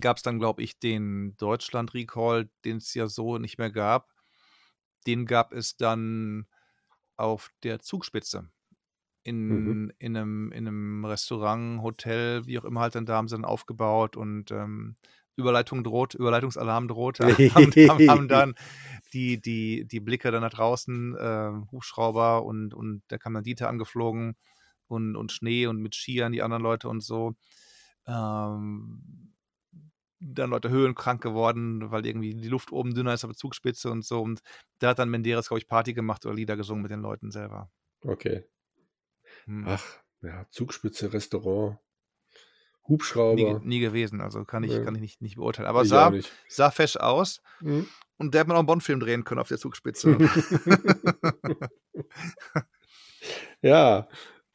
[0.00, 4.12] gab es dann, glaube ich, den Deutschland-Recall, den es ja so nicht mehr gab.
[5.06, 6.46] Den gab es dann
[7.16, 8.50] auf der Zugspitze.
[9.22, 9.92] In, Mhm.
[9.98, 13.44] in, einem, in einem Restaurant, Hotel, wie auch immer halt dann da haben sie dann
[13.44, 14.96] aufgebaut und ähm,
[15.36, 18.54] Überleitung droht, Überleitungsalarm droht, haben, haben, haben dann
[19.12, 23.68] die, die, die Blicke dann nach draußen, äh, Hubschrauber und, und da kam dann Dieter
[23.68, 24.36] angeflogen
[24.90, 27.34] und, und Schnee und mit Skiern die anderen Leute und so.
[28.06, 29.32] Ähm,
[30.22, 34.04] dann Leute höhenkrank geworden, weil irgendwie die Luft oben dünner ist auf der Zugspitze und
[34.04, 34.20] so.
[34.20, 34.40] Und
[34.78, 37.70] da hat dann Menderes, glaube ich, Party gemacht oder Lieder gesungen mit den Leuten selber.
[38.02, 38.44] Okay.
[39.44, 39.64] Hm.
[39.66, 39.84] Ach,
[40.22, 43.60] ja, Zugspitze, Restaurant, nie, Hubschrauber.
[43.64, 44.84] nie gewesen, also kann ich, Nee.
[44.84, 45.68] kann ich nicht, nicht beurteilen.
[45.68, 46.12] Aber Ich sah,
[46.48, 47.86] sah fesch aus Mhm.
[48.18, 50.18] und der hätte man auch einen Bond-Film drehen können auf der Zugspitze.
[53.62, 54.08] ja,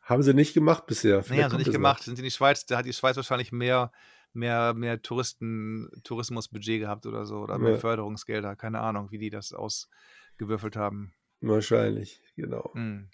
[0.06, 1.24] haben sie nicht gemacht bisher.
[1.30, 1.80] Nee, haben sie nicht es noch.
[1.80, 2.04] gemacht.
[2.04, 3.92] Sind in die Schweiz, da hat die Schweiz wahrscheinlich mehr,
[4.34, 7.78] mehr, mehr Touristen, Tourismusbudget gehabt oder so, oder mehr Ja.
[7.78, 8.56] Förderungsgelder.
[8.56, 11.14] Keine Ahnung, wie die das ausgewürfelt haben.
[11.42, 12.72] Wahrscheinlich, genau.
[12.74, 13.10] Hm.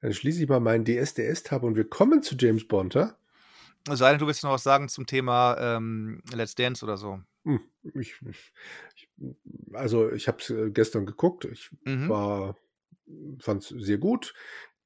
[0.00, 3.16] Dann schließe ich mal meinen DSDS-Tab und wir kommen zu James Bond, ha?
[3.90, 7.20] Es sei denn, du willst noch was sagen zum Thema ähm, Let's Dance oder so.
[7.44, 7.60] Hm,
[7.94, 8.52] Ich, ich,
[8.94, 9.08] ich,
[9.72, 11.46] also ich habe es gestern geguckt.
[11.46, 12.08] Ich Mhm.
[12.08, 12.56] war,
[13.40, 14.34] fand es sehr gut.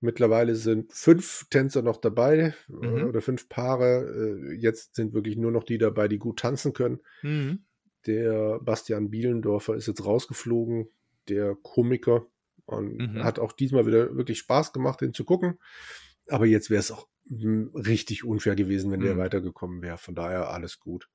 [0.02, 3.04] Mittlerweile sind fünf Tänzer noch dabei äh, Mhm.
[3.08, 4.04] oder fünf Paare.
[4.50, 7.00] Äh, Jetzt sind wirklich nur noch die dabei, die gut tanzen können.
[7.22, 7.64] Mhm.
[8.06, 10.88] Der Bastian Bielendorfer ist jetzt rausgeflogen,
[11.28, 12.26] der Komiker.
[12.64, 13.24] Und Mhm.
[13.24, 15.58] hat auch diesmal wieder wirklich Spaß gemacht, den zu gucken.
[16.28, 19.18] Aber jetzt wäre es auch mm, richtig unfair gewesen, wenn der Mhm.
[19.18, 19.98] weitergekommen wäre.
[19.98, 21.08] Von daher alles gut.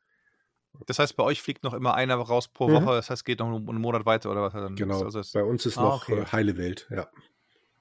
[0.86, 2.74] Das heißt, bei euch fliegt noch immer einer raus pro Mhm.
[2.74, 2.92] Woche.
[2.96, 4.54] Das heißt, geht noch einen Monat weiter oder was?
[4.54, 5.02] Dann ist Genau.
[5.04, 6.20] Also Bei uns ist Ah, noch okay.
[6.22, 7.10] äh, heile Welt, ja.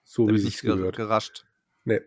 [0.09, 0.97] So da wie sich's nicht gehört.
[0.97, 1.45] gerascht.
[1.85, 2.01] Nee.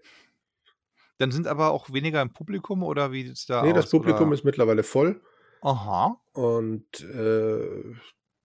[1.17, 3.75] Dann sind aber auch weniger im Publikum oder wie es da nee, aus?
[3.75, 4.35] das Publikum oder?
[4.35, 5.21] ist mittlerweile voll.
[5.61, 6.17] Aha.
[6.31, 7.93] Und äh,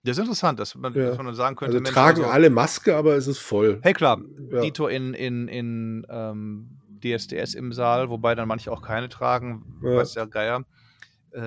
[0.03, 1.07] Das ist interessant, dass man, Ja.
[1.09, 3.79] dass man sagen könnte, also Mensch, tragen also- alle Maske, aber es ist voll.
[3.81, 4.59] Hey klar, Ja.
[4.61, 9.95] Dito in, in, in ähm, DSDS im Saal, wobei dann manche auch keine tragen, Ja.
[9.97, 10.65] weiß der Geier.
[11.31, 11.39] Äh,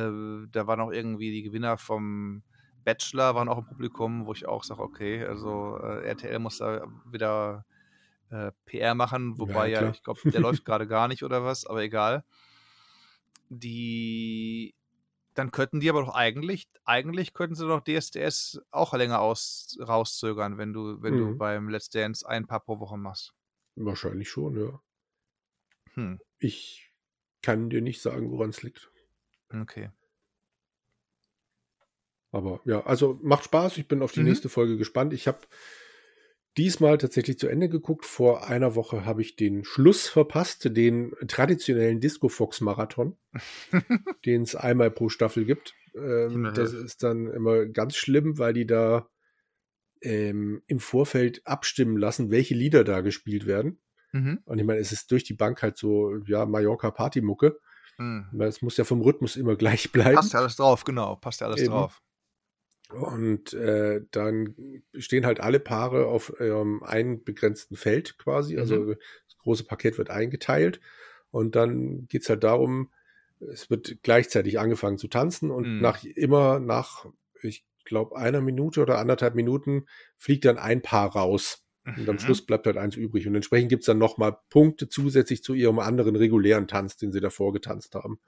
[0.50, 2.42] da waren auch irgendwie die Gewinner vom
[2.84, 6.86] Bachelor, waren auch im Publikum, wo ich auch sage, okay, also äh, RTL muss da
[7.12, 7.66] wieder
[8.30, 11.66] äh, PR machen, wobei Ja, ja, ich glaube, der läuft gerade gar nicht oder was,
[11.66, 12.24] aber egal.
[13.50, 14.74] Die
[15.34, 20.58] dann könnten die aber doch eigentlich, eigentlich könnten sie doch DSDS auch länger aus, rauszögern,
[20.58, 21.38] wenn du, wenn du Mhm.
[21.38, 23.34] beim Let's Dance ein paar pro Woche machst.
[23.76, 24.82] Wahrscheinlich schon, ja.
[25.94, 26.92] Hm, Ich
[27.42, 28.90] kann dir nicht sagen, woran es liegt.
[29.54, 29.90] okay.
[32.30, 33.78] Aber ja, also macht Spaß.
[33.78, 34.22] Ich bin auf die Mhm.
[34.22, 35.12] nächste Folge gespannt.
[35.12, 35.38] Ich habe
[36.58, 38.04] diesmal tatsächlich zu Ende geguckt.
[38.04, 43.16] Vor einer Woche habe ich den Schluss verpasst, den traditionellen Disco Fox Marathon,
[44.26, 45.74] den es einmal pro Staffel gibt.
[45.94, 49.08] Ähm, das ist dann immer ganz schlimm, weil die da
[50.02, 53.80] ähm, im Vorfeld abstimmen lassen, welche Lieder da gespielt werden.
[54.12, 54.40] Mhm.
[54.44, 57.58] Und ich meine, es ist durch die Bank halt so, ja, Mallorca Partymucke.
[57.96, 58.26] Hm.
[58.30, 60.14] Weil Es muss ja vom Rhythmus immer gleich bleiben.
[60.14, 61.72] Passt ja alles drauf, genau, passt ja alles Eben.
[61.72, 62.00] drauf.
[62.92, 64.54] Und äh, dann
[64.96, 68.58] stehen halt alle Paare auf ähm, einem begrenzten Feld quasi.
[68.58, 68.94] Also Mhm.
[68.94, 70.80] das große Paket wird eingeteilt.
[71.30, 72.90] Und dann geht's halt darum,
[73.40, 75.80] es wird gleichzeitig angefangen zu tanzen und Mhm.
[75.80, 77.06] nach immer nach,
[77.42, 79.86] ich glaube, einer Minute oder anderthalb Minuten
[80.16, 81.64] fliegt dann ein Paar raus.
[81.94, 82.20] Und am Mhm.
[82.20, 83.26] Schluss bleibt halt eins übrig.
[83.26, 87.52] Und entsprechend gibt's dann nochmal Punkte zusätzlich zu ihrem anderen regulären Tanz, den sie davor
[87.52, 88.18] getanzt haben.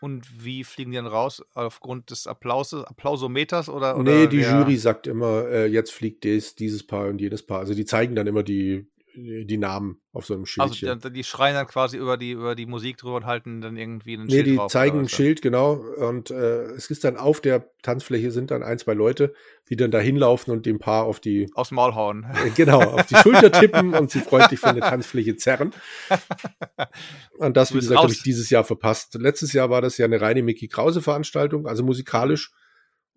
[0.00, 1.42] Und wie fliegen die dann raus?
[1.54, 3.98] Aufgrund des Applauses, Applausometers oder?
[3.98, 7.58] oder Nee, die Jury sagt immer, äh, jetzt fliegt dies, dieses Paar und jedes Paar.
[7.58, 11.00] Also die zeigen dann immer die, die Namen auf so einem Also Schildchen.
[11.00, 14.14] die, die schreien dann quasi über die, über die Musik drüber und halten dann irgendwie
[14.14, 14.70] einen nee, Schild die drauf.
[14.72, 15.08] zeigen ein?
[15.08, 15.72] Schild, genau.
[15.74, 19.32] Und äh, es ist dann auf der Tanzfläche sind dann ein, zwei Leute,
[19.68, 22.24] die dann da hinlaufen und dem Paar auf die, Aus dem Maul hauen.
[22.46, 25.72] äh, genau, auf die Schulter tippen und sie freundlich von der Tanzfläche zerren.
[27.38, 29.14] Und das, wie gesagt, habe ich dieses Jahr verpasst.
[29.14, 32.52] Letztes Jahr war das ja eine reine Mickey Krause Veranstaltung, also musikalisch.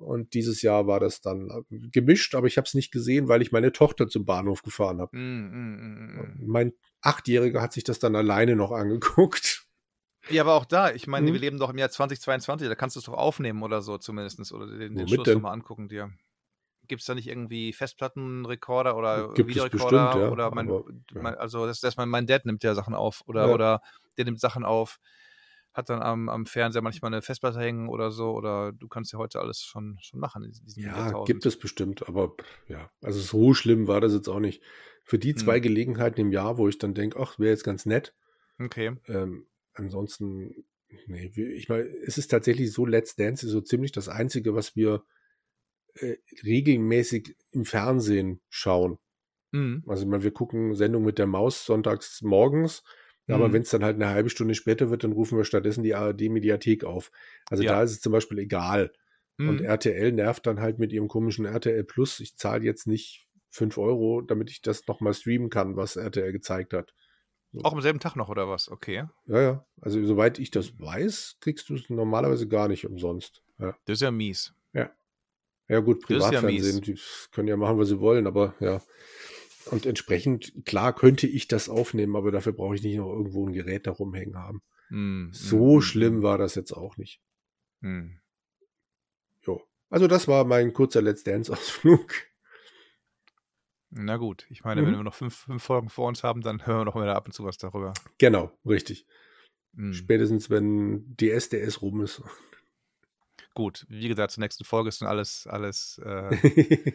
[0.04, 3.42] Und dieses Jahr war das dann äh, gemischt, aber ich habe es nicht gesehen, weil
[3.42, 5.18] ich meine Tochter zum Bahnhof gefahren habe.
[5.18, 6.48] Mm, mm, mm, mm.
[6.48, 9.66] Mein Achtjähriger hat sich das dann alleine noch angeguckt.
[10.30, 13.00] Ja, aber auch da, ich meine, wir leben doch im Jahr 2022, da kannst du
[13.00, 16.12] es doch aufnehmen oder so zumindest oder den, den Schluss nochmal angucken dir.
[16.88, 20.06] Gibt es da nicht irgendwie Festplattenrekorder oder Gibt Videorekorder?
[20.06, 21.22] bestimmt, ja, oder mein, aber, ja.
[21.22, 23.54] mein, also das, das mein, mein Dad nimmt ja Sachen auf oder, Ja.
[23.54, 23.82] oder
[24.18, 25.00] der nimmt Sachen auf,
[25.74, 29.20] hat dann am, am Fernseher manchmal eine Festplatte hängen oder so oder du kannst ja
[29.20, 32.36] heute alles schon, schon machen Ja, gibt es bestimmt, aber
[32.68, 34.62] ja, also so schlimm war das jetzt auch nicht.
[35.04, 35.64] Für die zwei Hm.
[35.64, 38.16] Gelegenheiten im Jahr, wo ich dann denke, ach, wäre jetzt ganz nett.
[38.60, 38.96] Okay.
[39.08, 40.66] Ähm, ansonsten,
[41.08, 44.76] nee, ich meine, es ist tatsächlich so, Let's Dance ist so ziemlich das Einzige, was
[44.76, 45.04] wir
[45.96, 49.00] äh, regelmäßig im Fernsehen schauen.
[49.52, 49.84] Mhm.
[49.88, 52.84] Also ich meine, wir gucken Sendung mit der Maus sonntags morgens,
[53.28, 53.54] aber Mhm.
[53.54, 56.84] wenn es dann halt eine halbe Stunde später wird, dann rufen wir stattdessen die ARD-Mediathek
[56.84, 57.12] auf.
[57.50, 57.74] Also Ja.
[57.74, 58.92] da ist es zum Beispiel egal.
[59.40, 59.66] Und Mhm.
[59.66, 62.20] RTL nervt dann halt mit ihrem komischen RTL Plus.
[62.20, 66.74] Ich zahle jetzt nicht 5 Euro, damit ich das nochmal streamen kann, was RTL gezeigt
[66.74, 66.94] hat.
[67.62, 68.68] Auch am selben Tag noch oder was?
[68.70, 69.06] Okay.
[69.28, 69.66] Ja, ja.
[69.80, 73.44] Also soweit ich das weiß, kriegst du es normalerweise gar nicht umsonst.
[73.60, 74.54] Ja, Das ist ja mies.
[75.70, 77.00] ja gut, Das ist ja Privatfernsehen, die
[77.32, 78.82] können ja machen, was sie wollen, aber ja.
[79.72, 83.54] Und entsprechend, klar könnte ich das aufnehmen, aber dafür brauche ich nicht noch irgendwo ein
[83.54, 84.62] Gerät da rumhängen haben.
[84.90, 85.30] Mhm.
[85.34, 85.82] So Mhm.
[85.82, 87.22] schlimm war das jetzt auch nicht.
[87.82, 88.20] Mhm.
[89.46, 89.62] Jo.
[89.90, 92.14] Also das war mein kurzer Let's Dance-Ausflug.
[93.92, 94.88] Na gut, ich meine, Mhm.
[94.88, 97.26] wenn wir noch fünf, fünf Folgen vor uns haben, dann hören wir noch wieder ab
[97.28, 97.94] und zu was darüber.
[98.18, 99.06] Genau, richtig.
[99.92, 102.22] Spätestens, wenn die SDS rum ist.
[103.56, 106.30] Gut, wie gesagt, zur nächsten Folge ist dann alles, alles, äh,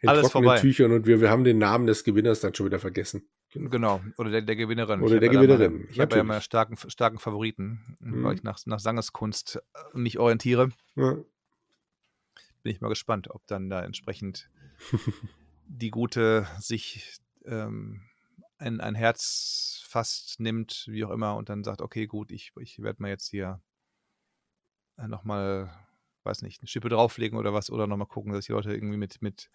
[0.00, 0.60] In Alles trockenen vorbei.
[0.60, 3.28] Tüchern und wir, wir haben den Namen des Gewinners dann schon wieder vergessen.
[3.52, 5.00] genau, oder der, der Gewinnerin.
[5.00, 8.22] Oder Ich der Gewinnerin, Meine, ich habe ja immer starken, starken Favoriten, Mhm.
[8.22, 10.70] weil ich nach, nach Sangeskunst äh, mich orientiere.
[10.96, 11.14] Ja.
[12.62, 14.50] Bin ich mal gespannt, ob dann da entsprechend
[15.66, 18.02] die Gute sich ähm,
[18.58, 22.82] ein, ein Herz fast nimmt, wie auch immer, und dann sagt, okay, gut, ich, ich
[22.82, 23.60] werde mal jetzt hier
[24.96, 25.72] äh, nochmal,
[26.28, 29.22] weiß nicht, eine Schippe drauflegen oder was, oder nochmal gucken, dass die Leute irgendwie mit,
[29.22, 29.50] mit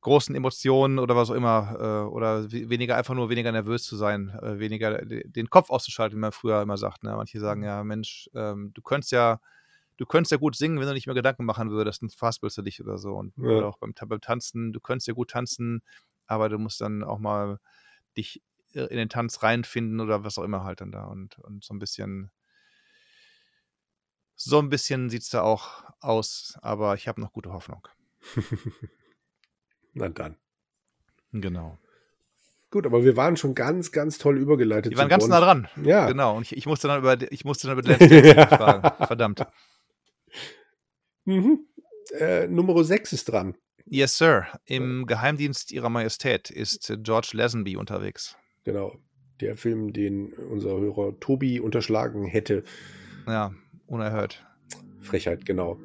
[0.00, 3.96] großen Emotionen oder was auch immer, äh, oder we- weniger einfach nur weniger nervös zu
[3.96, 7.02] sein, äh, weniger de- den Kopf auszuschalten, wie man früher immer sagt.
[7.04, 7.14] Ne?
[7.16, 9.40] Manche sagen ja, Mensch, ähm, du könntest ja,
[9.98, 12.62] du könntest ja gut singen, wenn du nicht mehr Gedanken machen würdest, dann verhaspelst du
[12.62, 13.14] dich oder so.
[13.16, 13.44] Und Ja.
[13.50, 15.82] oder auch beim, beim Tanzen, du könntest ja gut tanzen,
[16.26, 17.58] aber du musst dann auch mal
[18.16, 18.42] dich
[18.72, 21.78] in den Tanz reinfinden oder was auch immer halt dann da und, und so ein
[21.80, 22.30] bisschen
[24.42, 27.86] so ein bisschen sieht es da auch aus, aber ich habe noch gute Hoffnung.
[29.92, 30.36] Na dann.
[31.32, 31.78] Genau.
[32.70, 34.92] Gut, aber wir waren schon ganz, ganz toll übergeleitet.
[34.92, 35.32] Wir waren ganz Bond.
[35.32, 35.68] nah dran.
[35.84, 36.06] Ja.
[36.06, 36.36] Genau.
[36.36, 39.06] Und ich, ich musste dann über, ich musste dann über Lance fragen.
[39.06, 39.46] Verdammt.
[41.24, 41.66] Mhm.
[42.18, 43.56] Äh, Nummer 6 ist dran.
[43.84, 44.46] Yes, Sir.
[44.64, 48.36] Im Geheimdienst Ihrer Majestät ist George Lazenby unterwegs.
[48.64, 48.96] Genau.
[49.40, 52.62] Der Film, den unser Hörer Tobi unterschlagen hätte.
[53.26, 53.52] Ja,
[53.90, 54.46] unerhört.
[55.00, 55.78] Frechheit, genau.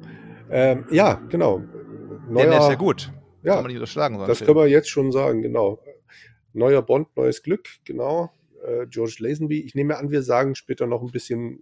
[0.50, 1.58] Ähm, ja, genau.
[2.28, 3.12] Neuer, Denn der ist ja gut.
[3.42, 4.18] Ja, Kann man nicht unterschlagen.
[4.26, 5.78] das können wir jetzt schon sagen, genau.
[6.52, 8.32] Neuer Bond, neues Glück, genau.
[8.64, 9.60] Äh, George Lazenby.
[9.60, 11.60] Ich nehme an, wir sagen später noch ein bisschen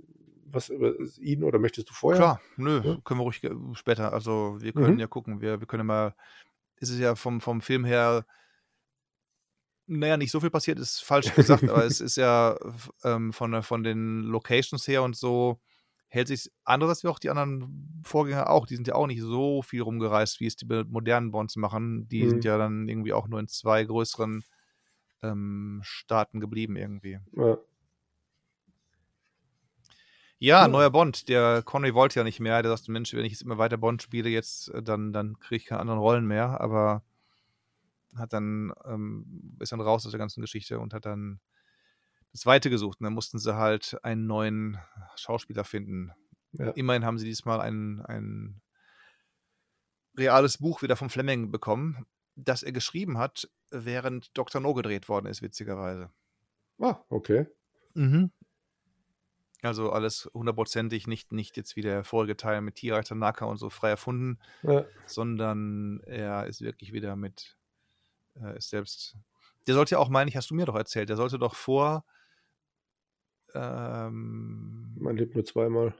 [0.55, 2.21] was über ihn oder möchtest du vorher?
[2.21, 2.99] Klar, nö, ja?
[3.05, 3.43] können wir ruhig
[3.73, 4.13] später.
[4.13, 5.01] Also wir können mhm.
[5.01, 6.15] ja gucken, wir, wir können mal,
[6.77, 8.25] ist es ja vom, vom Film her,
[9.87, 12.57] naja, nicht so viel passiert, ist falsch gesagt, aber es ist ja
[13.03, 15.61] ähm, von, von den Locations her und so,
[16.15, 18.67] hält sich anderes wie auch die anderen Vorgänger auch.
[18.67, 22.09] Die sind ja auch nicht so viel rumgereist, wie es die modernen Bonds machen.
[22.09, 22.31] Die mhm.
[22.31, 24.45] sind ja dann irgendwie auch nur in zwei größeren
[25.23, 27.19] ähm, Staaten geblieben irgendwie.
[27.33, 27.59] Ja.
[30.39, 31.29] Ja, neuer Bond.
[31.29, 32.63] Der Connery wollte ja nicht mehr.
[32.63, 35.57] Der sagte, Mensch, wenn ich jetzt immer weiter Bond spiele, jetzt, äh, dann, dann kriege
[35.57, 36.61] ich keine anderen Rollen mehr.
[36.61, 37.03] Aber
[38.15, 41.41] hat dann, ähm, ist dann raus aus der ganzen Geschichte und hat dann
[42.35, 43.01] das Zweite gesucht.
[43.01, 44.79] Und dann mussten sie halt einen neuen
[45.15, 46.11] Schauspieler finden.
[46.53, 46.71] Ja.
[46.71, 48.61] Immerhin haben sie diesmal ein, ein
[50.19, 54.61] reales Buch wieder vom Fleming bekommen, das er geschrieben hat, während Dr.
[54.61, 56.11] No gedreht worden ist, witzigerweise.
[56.81, 57.47] Ah, okay.
[57.95, 58.33] Mhm.
[59.63, 63.71] Also alles hundertprozentig nicht, nicht jetzt wie der vorige Teil mit Tierreiter Naka und so
[63.71, 64.85] frei erfunden, ja.
[65.07, 67.57] sondern er ist wirklich wieder mit,
[68.43, 69.17] äh, ist selbst.
[69.69, 72.05] Der sollte ja auch, meine ich, hast du mir doch erzählt, der sollte doch vor.
[73.55, 75.95] Ähm, Man lebt nur zweimal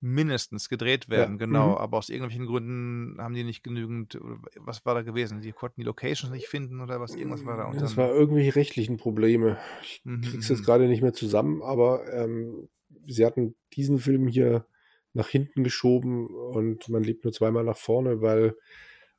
[0.00, 1.46] mindestens gedreht werden, ja.
[1.46, 1.70] genau.
[1.70, 1.76] Mhm.
[1.76, 4.18] Aber aus irgendwelchen Gründen haben die nicht genügend.
[4.56, 5.40] Was war da gewesen?
[5.40, 7.14] Die konnten die Locations nicht finden oder was?
[7.14, 7.64] Irgendwas war da.
[7.64, 9.58] Und das war irgendwelche rechtlichen Probleme.
[9.82, 10.20] Ich mhm.
[10.20, 12.68] krieg's jetzt gerade nicht mehr zusammen, aber ähm,
[13.06, 14.66] sie hatten diesen Film hier
[15.12, 18.54] nach hinten geschoben und man lebt nur zweimal nach vorne, weil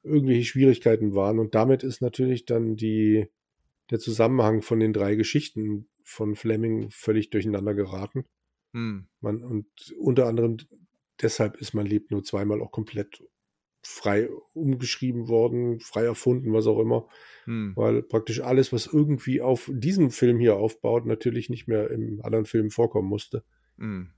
[0.03, 1.39] irgendwelche Schwierigkeiten waren.
[1.39, 3.27] Und damit ist natürlich dann die,
[3.89, 8.25] der Zusammenhang von den drei Geschichten von Fleming völlig durcheinander geraten.
[8.71, 9.07] Hm.
[9.19, 9.67] Man, und
[9.99, 10.57] unter anderem
[11.21, 13.23] deshalb ist man lebt nur zweimal auch komplett
[13.81, 17.07] frei umgeschrieben worden, frei erfunden, was auch immer.
[17.43, 17.73] Hm.
[17.75, 22.45] Weil praktisch alles, was irgendwie auf diesem Film hier aufbaut, natürlich nicht mehr im anderen
[22.45, 23.43] Film vorkommen musste.
[23.77, 24.11] Hm.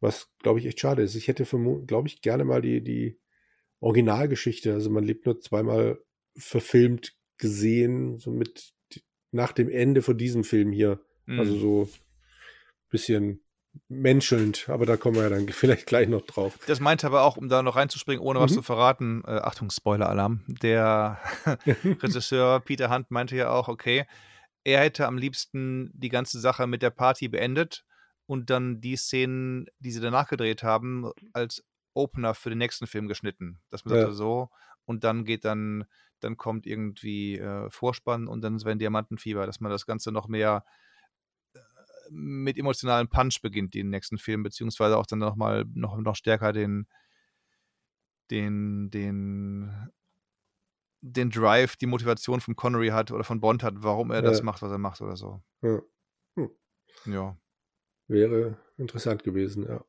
[0.00, 1.14] Was, glaube ich, echt schade ist.
[1.14, 1.44] Ich hätte,
[1.86, 3.18] glaube ich, gerne mal die, die
[3.78, 6.02] Originalgeschichte, also man lebt nur zweimal
[6.36, 8.74] verfilmt gesehen, so mit
[9.34, 11.00] nach dem Ende von diesem Film hier.
[11.26, 11.40] Also hm.
[11.40, 11.88] Also so
[12.90, 13.40] bisschen
[13.88, 16.58] menschelnd, aber da kommen wir ja dann vielleicht gleich noch drauf.
[16.66, 18.56] Das meinte aber auch, um da noch reinzuspringen, ohne was mhm.
[18.56, 21.18] zu verraten, äh, Achtung, Spoiler-Alarm, der
[21.66, 24.06] Regisseur Peter Hunt meinte ja auch, okay,
[24.62, 27.84] er hätte am liebsten die ganze Sache mit der Party beendet
[28.26, 31.64] und dann die Szenen, die sie danach gedreht haben, als
[31.94, 33.60] Opener für den nächsten Film geschnitten.
[33.70, 34.10] Das man ja.
[34.12, 34.50] so
[34.84, 35.84] und dann geht dann,
[36.20, 40.28] dann kommt irgendwie äh, Vorspann und dann ist wenn Diamantenfieber, dass man das Ganze noch
[40.28, 40.64] mehr
[42.10, 46.86] mit emotionalem Punch beginnt, den nächsten Film, beziehungsweise auch dann nochmal noch, noch stärker den,
[48.30, 49.90] den, den,
[51.00, 54.30] den Drive, die Motivation von Connery hat oder von Bond hat, warum er ja.
[54.30, 55.42] das macht, was er macht oder so.
[55.62, 55.80] Ja.
[56.36, 56.50] Hm.
[57.06, 57.36] ja.
[58.06, 59.84] Wäre interessant gewesen, ja.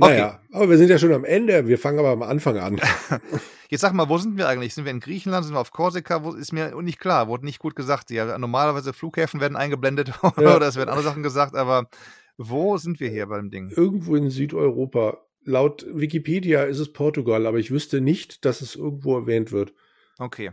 [0.00, 0.56] Naja, okay.
[0.56, 1.66] aber wir sind ja schon am Ende.
[1.66, 2.80] Wir fangen aber am Anfang an.
[3.68, 4.74] Jetzt sag mal, wo sind wir eigentlich?
[4.74, 5.44] Sind wir in Griechenland?
[5.44, 6.24] Sind wir auf Korsika?
[6.24, 7.28] Wo, ist mir nicht klar.
[7.28, 8.10] Wurde nicht gut gesagt.
[8.10, 10.56] Ja, normalerweise Flughäfen werden eingeblendet ja.
[10.56, 11.88] oder es werden andere Sachen gesagt, aber
[12.36, 13.70] wo sind wir hier beim Ding?
[13.70, 15.18] Irgendwo in Südeuropa.
[15.44, 19.72] Laut Wikipedia ist es Portugal, aber ich wüsste nicht, dass es irgendwo erwähnt wird.
[20.18, 20.50] Okay.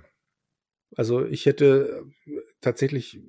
[0.95, 2.05] Also ich hätte
[2.61, 3.19] tatsächlich,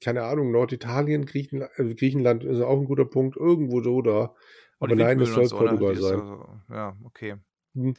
[0.00, 4.34] keine Ahnung, Norditalien, Griechenland, äh, Griechenland ist auch ein guter Punkt, irgendwo so da.
[4.80, 5.68] Aber nein, es soll so, ne?
[5.68, 6.20] Portugal sein.
[6.20, 7.36] Also, ja, okay.
[7.74, 7.94] Hm.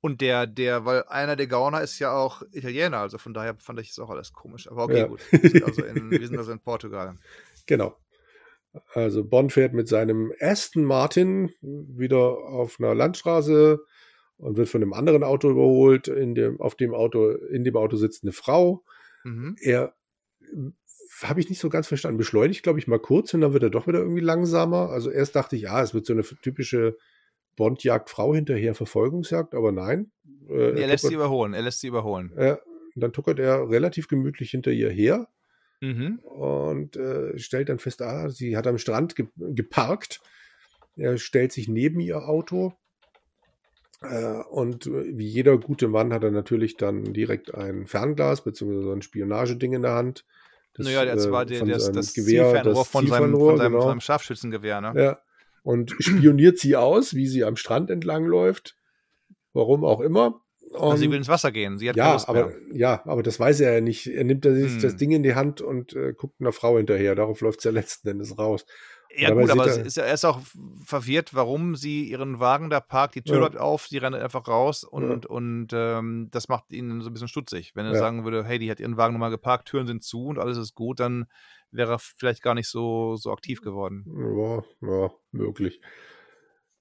[0.00, 3.80] Und der, der, weil einer der Gauner ist ja auch Italiener, also von daher fand
[3.80, 4.70] ich es auch alles komisch.
[4.70, 5.06] Aber okay, ja.
[5.06, 5.20] gut.
[5.30, 7.18] Wir also in, wir sind also in Portugal.
[7.66, 7.96] Genau.
[8.94, 13.84] Also Bonn fährt mit seinem Aston Martin wieder auf einer Landstraße
[14.38, 16.08] und wird von einem anderen Auto überholt.
[16.08, 18.84] In dem, auf dem Auto, in dem Auto sitzt eine Frau.
[19.24, 19.56] Mhm.
[19.60, 19.94] Er
[21.22, 22.18] habe ich nicht so ganz verstanden.
[22.18, 24.90] Beschleunigt, glaube ich, mal kurz und dann wird er doch wieder irgendwie langsamer.
[24.90, 26.96] Also erst dachte ich, ja, es wird so eine typische
[27.56, 30.12] Bond jagt Frau hinterher, Verfolgungsjagd, aber nein.
[30.48, 32.32] Äh, er lässt sie überholen, er lässt sie überholen.
[32.36, 32.60] Er
[32.96, 35.28] dann tuckert er relativ gemütlich hinter ihr her
[35.82, 36.18] Mhm.
[36.18, 40.20] und äh, stellt dann fest, ah, sie hat am Strand ge geparkt.
[40.96, 42.74] Er stellt sich neben ihr Auto.
[44.02, 48.92] Äh, und wie jeder gute Mann hat er natürlich dann direkt ein Fernglas bzw.
[48.92, 50.26] ein Spionageding in der Hand.
[50.80, 53.50] Das, naja, das äh, war von das, seinem das Gewehr, Zielfernrohr das von, seinem, Zielfernrohr,
[53.50, 53.84] von, seinem, genau.
[53.86, 54.92] seinem Scharfschützengewehr, ne?
[54.96, 55.18] Ja.
[55.62, 58.76] Und spioniert sie aus, wie sie am Strand entlang läuft.
[59.52, 60.40] Warum auch immer.
[60.72, 61.78] Also sie Und- will ins Wasser gehen.
[61.78, 62.56] Sie hat ja, Lust aber, mehr.
[62.72, 64.06] ja, aber das weiß er ja nicht.
[64.06, 64.80] Er nimmt da sich Hm.
[64.80, 67.14] das Ding in die Hand und äh, guckt einer Frau hinterher.
[67.14, 68.64] Darauf läuft es ja letzten Endes raus.
[69.16, 70.40] Ja, dabei gut, aber er- ist, er ist auch
[70.84, 73.16] verwirrt, warum sie ihren Wagen da parkt.
[73.16, 73.40] Die Tür Ja.
[73.40, 77.28] läuft auf, sie rennt einfach raus und, und ähm, das macht ihn so ein bisschen
[77.28, 77.72] stutzig.
[77.74, 77.98] Wenn er Ja.
[77.98, 80.74] sagen würde, hey, die hat ihren Wagen nochmal geparkt, Türen sind zu und alles ist
[80.74, 81.26] gut, dann
[81.72, 84.04] wäre er vielleicht gar nicht so, so aktiv geworden.
[84.06, 85.80] Ja, ja, möglich.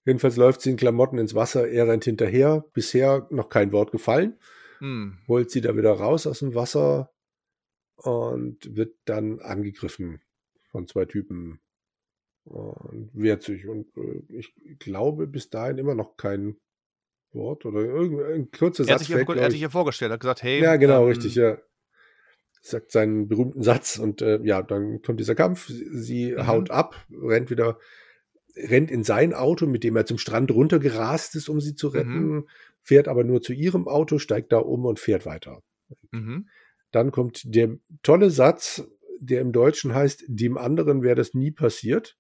[0.05, 1.67] Jedenfalls läuft sie in Klamotten ins Wasser.
[1.67, 2.63] Er rennt hinterher.
[2.73, 4.39] Bisher noch kein Wort gefallen.
[4.79, 5.17] Hm.
[5.27, 7.11] Holt sie da wieder raus aus dem Wasser
[7.95, 10.21] und wird dann angegriffen
[10.71, 11.59] von zwei Typen
[12.49, 13.67] und wehrt sich.
[13.67, 16.57] Und äh, ich glaube, bis dahin immer noch kein
[17.31, 19.53] Wort oder irgendein kurzer Er hat Satz sich, ja, fällt, er hat ich.
[19.53, 20.61] sich ja vorgestellt, hat gesagt, hey.
[20.61, 21.57] Ja, genau, ähm, richtig, ja.
[22.61, 25.67] Sagt seinen berühmten Satz und äh, ja, dann kommt dieser Kampf.
[25.67, 26.47] Sie Mhm.
[26.47, 27.77] haut ab, rennt wieder,
[28.55, 32.27] rennt in sein Auto, mit dem er zum Strand runtergerast ist, um sie zu retten,
[32.37, 32.47] Mhm.
[32.81, 35.61] fährt aber nur zu ihrem Auto, steigt da um und fährt weiter.
[36.11, 36.49] Mhm.
[36.91, 38.83] Dann kommt der tolle Satz,
[39.19, 42.17] der im Deutschen heißt, dem anderen wäre das nie passiert.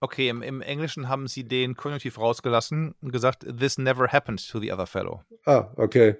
[0.00, 4.60] Okay, im, im Englischen haben sie den Konjunktiv rausgelassen und gesagt, this never happened to
[4.60, 5.22] the other fellow.
[5.44, 6.16] Ah, okay.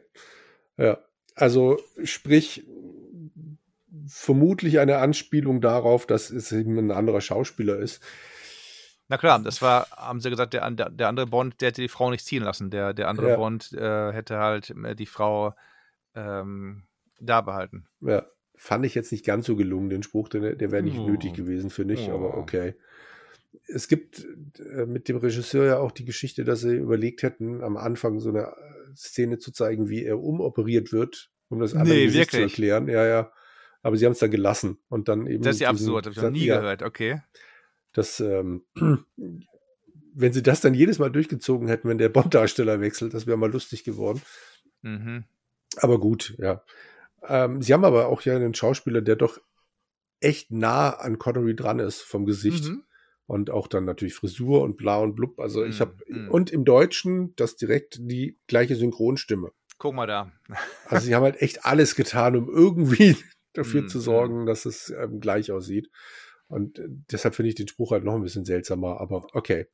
[0.76, 0.99] Ja,
[1.37, 2.64] also sprich,
[4.07, 8.03] vermutlich eine Anspielung darauf, dass es eben ein anderer Schauspieler ist.
[9.09, 11.89] Na klar, das war, haben sie gesagt, der, der, der andere Bond, der hätte die
[11.89, 12.70] Frau nicht ziehen lassen.
[12.70, 13.37] Der, der andere Ja.
[13.37, 15.55] Bond äh, hätte halt äh, die Frau
[16.14, 16.85] ähm,
[17.20, 17.87] da behalten.
[18.01, 21.09] Ja, fand ich jetzt nicht ganz so gelungen, den Spruch, der, der wäre nicht Oh.
[21.09, 22.41] nötig gewesen, finde ich, aber Oh.
[22.41, 22.74] okay.
[23.69, 24.27] Es gibt
[24.59, 28.31] äh, mit dem Regisseur ja auch die Geschichte, dass sie überlegt hätten, am Anfang so
[28.31, 32.89] eine äh, Szene zu zeigen, wie er umoperiert wird, um das andere Nee, zu erklären.
[32.89, 33.33] Ja, ja.
[33.83, 35.43] Aber sie haben es dann gelassen und dann eben.
[35.43, 37.23] Das ist ja diesen- absurd, habe ich noch nie ja, gehört, okay.
[37.93, 38.64] Das, ähm,
[40.14, 43.51] wenn sie das dann jedes Mal durchgezogen hätten, wenn der Bond-Darsteller wechselt, das wäre mal
[43.53, 44.21] lustig geworden.
[44.83, 45.25] Mhm.
[45.77, 46.64] Aber gut, ja.
[47.27, 49.39] Ähm, sie haben aber auch ja einen Schauspieler, der doch
[50.21, 52.64] echt nah an Connery dran ist vom Gesicht.
[52.64, 52.85] Mhm.
[53.29, 55.39] Und auch dann natürlich Frisur und bla und blub.
[55.39, 56.31] Also ich Mm, habe mm.
[56.31, 59.53] und im Deutschen das direkt die gleiche Synchronstimme.
[59.76, 60.33] Guck mal da.
[60.87, 63.16] Also sie haben halt echt alles getan, um irgendwie
[63.53, 64.01] dafür Mm, zu mm.
[64.01, 65.91] sorgen, dass es ähm, gleich aussieht.
[66.49, 69.66] Und äh, deshalb finde ich den Spruch halt noch ein bisschen seltsamer, aber okay.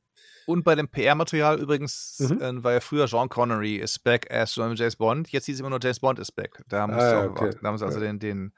[0.47, 2.41] Und bei dem PR-Material übrigens Mhm.
[2.41, 5.29] äh, war ja früher Sean Connery is back as James Bond.
[5.31, 6.61] Jetzt hieß es immer nur James Bond is back.
[6.67, 7.51] Da haben, Ah, sie, ja, okay.
[7.63, 7.99] also Ja.
[7.99, 8.53] den, den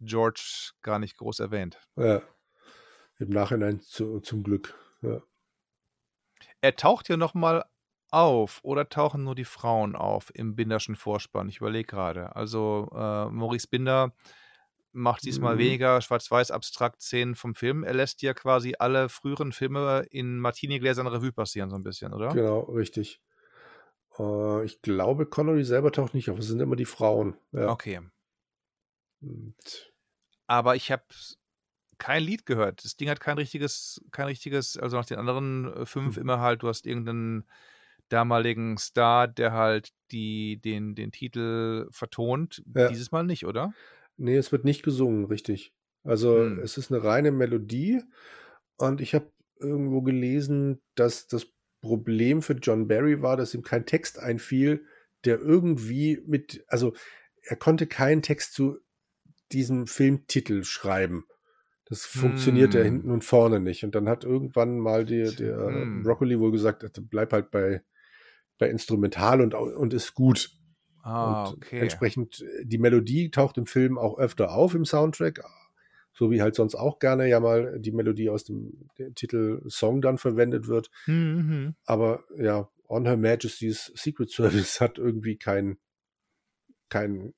[0.00, 1.78] George gar nicht groß erwähnt.
[1.96, 2.22] Ja.
[3.18, 4.74] Im Nachhinein zu, zum Glück.
[5.02, 5.22] Ja.
[6.60, 7.64] Er taucht hier nochmal
[8.10, 11.48] auf oder tauchen nur die Frauen auf im Binderschen Vorspann?
[11.48, 12.34] Ich überlege gerade.
[12.36, 14.12] Also äh, Maurice Binder
[14.92, 15.60] macht diesmal Mhm.
[15.60, 17.82] weniger schwarz-weiß abstrakt Szenen vom Film.
[17.82, 22.28] Er lässt ja quasi alle früheren Filme in Martini-Gläsern Revue passieren, so ein bisschen, oder?
[22.28, 23.20] Genau, richtig.
[24.18, 26.38] Äh, ich glaube, Connery selber taucht nicht auf.
[26.38, 27.36] Es sind immer die Frauen.
[27.52, 27.68] Ja.
[27.70, 28.00] Okay.
[29.20, 29.92] Und,
[30.46, 31.04] Aber ich habe
[31.98, 32.84] kein Lied gehört.
[32.84, 36.22] Das Ding hat kein richtiges, kein richtiges, also nach den anderen äh, fünf Mhm.
[36.22, 37.44] immer halt, du hast irgendeinen
[38.08, 42.62] damaligen Star, der halt die, den, den Titel vertont.
[42.74, 42.88] Ja.
[42.88, 43.74] Dieses Mal nicht, oder?
[44.16, 45.72] nee, es wird nicht gesungen, richtig.
[46.04, 46.58] Also Hm.
[46.60, 48.02] es ist eine reine Melodie.
[48.76, 51.46] Und ich habe irgendwo gelesen, dass das
[51.80, 54.86] Problem für John Barry war, dass ihm kein Text einfiel,
[55.24, 56.94] der irgendwie mit, also
[57.42, 58.78] er konnte keinen Text zu
[59.52, 61.26] diesem Filmtitel schreiben.
[61.86, 62.84] Das funktionierte Hm.
[62.84, 63.84] hinten und vorne nicht.
[63.84, 66.02] Und dann hat irgendwann mal der, der Hm.
[66.02, 67.82] Broccoli wohl gesagt, bleib halt bei,
[68.58, 70.50] bei Instrumental und, und ist gut.
[71.02, 71.80] Ah, und okay.
[71.80, 75.44] entsprechend, äh, die Melodie taucht im Film auch öfter auf im Soundtrack,
[76.14, 80.00] so wie halt sonst auch gerne ja mal die Melodie aus dem dem Titel Song
[80.00, 80.90] dann verwendet wird.
[81.06, 81.74] Mhm.
[81.84, 85.76] Aber ja, On Her Majesty's Secret Service hat irgendwie keinen
[86.88, 87.34] kein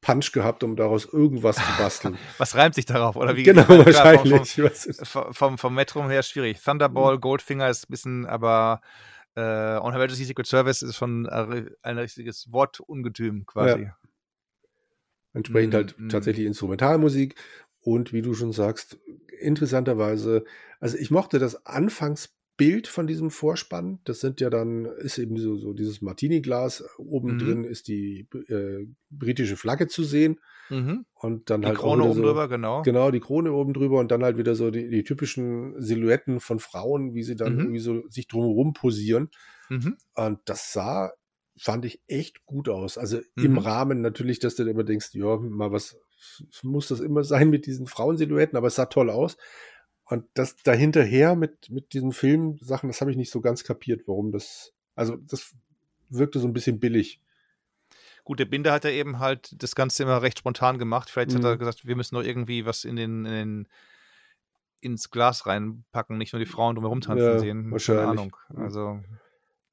[0.00, 2.16] Punch gehabt, um daraus irgendwas zu basteln.
[2.38, 3.16] Was reimt sich darauf?
[3.16, 4.86] Oder wie genau, meine, klar, vom- wahrscheinlich.
[4.86, 6.60] Ist- Vom, vom, vom Metrum her schwierig.
[6.62, 8.80] Thunderball, Goldfinger ist ein bisschen, aber
[9.36, 13.90] äh, On Her Majesty's Secret Service ist schon ein richtiges Wortungetüm quasi.
[15.32, 16.08] Entsprechend Mm, halt mm.
[16.08, 17.36] tatsächlich Instrumentalmusik
[17.82, 18.98] und wie du schon sagst,
[19.40, 20.44] interessanterweise,
[20.80, 24.00] also ich mochte das anfangs Bild von diesem Vorspann.
[24.04, 26.84] Das sind ja dann, ist eben so, so dieses Martini-Glas.
[26.98, 27.38] Oben mhm.
[27.38, 30.38] drin ist die äh, britische Flagge zu sehen.
[30.68, 31.06] Mhm.
[31.14, 32.82] Und dann die halt Krone oben so, drüber, genau.
[32.82, 36.60] Genau, die Krone oben drüber und dann halt wieder so die, die typischen Silhouetten von
[36.60, 37.60] Frauen, wie sie dann mhm.
[37.60, 39.30] irgendwie so sich drumherum posieren.
[39.70, 39.96] Mhm.
[40.14, 41.12] Und das sah,
[41.58, 42.98] fand ich echt gut aus.
[42.98, 43.58] Also im mhm.
[43.58, 45.98] Rahmen natürlich, dass du immer denkst, ja, mal was
[46.62, 49.38] muss das immer sein mit diesen Frauensilhouetten, aber es sah toll aus.
[50.10, 54.32] Und das dahinterher mit, mit diesen Filmsachen, das habe ich nicht so ganz kapiert, warum
[54.32, 55.54] das, also das
[56.08, 57.20] wirkte so ein bisschen billig.
[58.24, 61.10] Gut, der Binder hat ja eben halt das Ganze immer recht spontan gemacht.
[61.10, 61.36] Vielleicht mhm.
[61.36, 61.58] hat er mhm.
[61.60, 63.68] gesagt, wir müssen noch irgendwie was in den, in den
[64.80, 67.70] ins Glas reinpacken, nicht nur die Frauen drumherum tanzen ja, sehen.
[67.70, 68.04] Wahrscheinlich.
[68.04, 68.36] Keine Ahnung.
[68.56, 69.00] Also,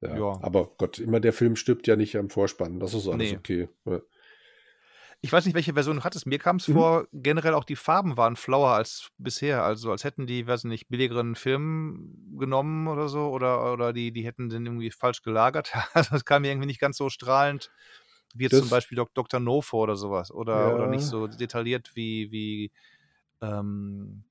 [0.00, 2.78] ja, ja, Aber Gott, immer der Film stirbt ja nicht am Vorspann.
[2.78, 3.36] Das ist alles nee.
[3.36, 3.68] okay.
[3.86, 4.00] Ja.
[5.20, 6.26] Ich weiß nicht, welche Version du hattest.
[6.26, 6.74] Mir kam es mhm.
[6.74, 9.64] vor, generell auch die Farben waren flauer als bisher.
[9.64, 13.28] Also als hätten die, weiß nicht, billigeren Film genommen oder so.
[13.28, 15.72] Oder, oder die, die hätten den irgendwie falsch gelagert.
[15.94, 17.70] Also es kam mir irgendwie nicht ganz so strahlend
[18.34, 19.40] wie jetzt das, zum Beispiel Dr.
[19.40, 20.30] No vor oder sowas.
[20.30, 20.74] Oder, ja.
[20.74, 22.70] oder nicht so detailliert wie, wie
[23.40, 24.24] ähm,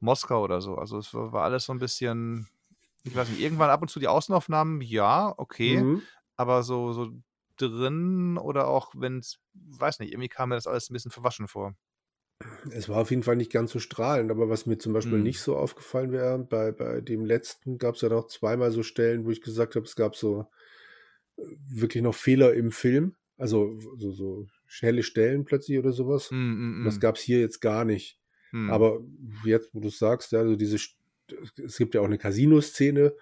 [0.00, 0.76] Moskau oder so.
[0.76, 2.48] Also es war alles so ein bisschen,
[3.04, 5.82] ich weiß nicht, irgendwann ab und zu die Außenaufnahmen, ja, okay.
[5.82, 6.02] Mhm.
[6.36, 7.10] Aber so, so
[7.56, 11.48] drin oder auch wenn es, weiß nicht, irgendwie kam mir das alles ein bisschen verwaschen
[11.48, 11.74] vor.
[12.70, 15.22] Es war auf jeden Fall nicht ganz so strahlend, aber was mir zum Beispiel mhm.
[15.22, 19.24] nicht so aufgefallen wäre, bei, bei dem letzten gab es ja noch zweimal so Stellen,
[19.24, 20.46] wo ich gesagt habe, es gab so
[21.38, 24.46] äh, wirklich noch Fehler im Film, also so, so
[24.80, 26.30] helle Stellen plötzlich oder sowas.
[26.30, 28.18] Mhm, das gab es hier jetzt gar nicht.
[28.52, 28.70] Mhm.
[28.70, 29.00] Aber
[29.44, 33.14] jetzt, wo du sagst, ja, also diese, es gibt ja auch eine Casino-Szene,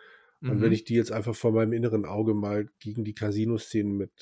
[0.45, 0.61] und mhm.
[0.61, 4.13] wenn ich die jetzt einfach vor meinem inneren Auge mal gegen die Casino-Szenen mit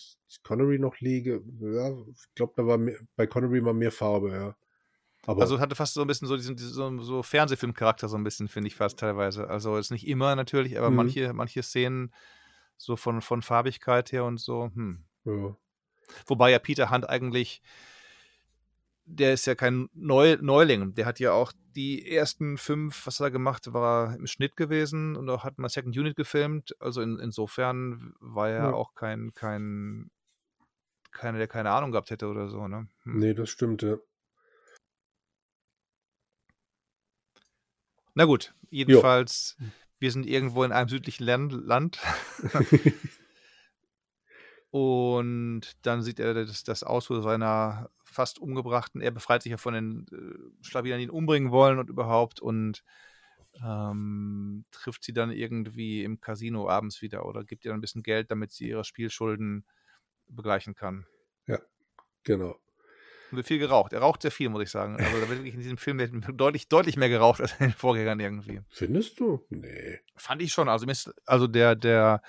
[0.45, 4.57] Connery noch lege, ja, ich glaube, da war mehr, bei Connery mal mehr Farbe, ja.
[5.27, 8.47] Aber also hatte fast so ein bisschen so diesen, so, so Fernsehfilmcharakter so ein bisschen,
[8.47, 9.49] finde ich fast teilweise.
[9.49, 10.97] Also ist nicht immer natürlich, aber mhm.
[10.97, 12.13] manche, manche Szenen
[12.77, 15.05] so von, von Farbigkeit her und so, hm.
[15.25, 15.57] Ja.
[16.27, 17.63] Wobei ja Peter Hunt eigentlich
[19.05, 20.95] der ist ja kein Neu Neuling.
[20.95, 25.29] Der hat ja auch die ersten fünf, was er gemacht, war im Schnitt gewesen und
[25.31, 26.75] auch hat mal Second Unit gefilmt.
[26.81, 28.73] Also in, insofern war er ja.
[28.73, 30.11] auch kein, kein,
[31.11, 32.89] keiner, der keine Ahnung gehabt hätte oder so, ne?
[33.05, 33.19] Hm.
[33.19, 33.97] Nee, das stimmt, ja.
[38.15, 39.67] Na gut, jedenfalls, jo.
[39.99, 41.99] wir sind irgendwo in einem südlichen Land.
[44.71, 49.01] Und dann sieht er das, das Ausruhe seiner fast umgebrachten.
[49.01, 52.85] Er befreit sich ja von den äh, Schlawinern, die ihn umbringen wollen und überhaupt und
[53.65, 58.31] ähm, trifft sie dann irgendwie im Casino abends wieder oder gibt ihr ein bisschen Geld,
[58.31, 59.65] damit sie ihre Spielschulden
[60.29, 61.07] begleichen kann.
[61.47, 61.59] Ja,
[62.25, 62.59] genau.
[63.31, 63.93] Und wird viel geraucht.
[63.93, 64.97] Er raucht sehr viel, muss ich sagen.
[64.97, 65.99] Also da wird wirklich in diesem Film
[66.37, 68.61] deutlich, deutlich mehr geraucht als in den Vorgängern irgendwie.
[68.69, 69.45] Findest du?
[69.49, 70.01] Nee.
[70.17, 70.69] Fand ich schon.
[70.69, 70.87] Also,
[71.27, 72.23] also der, der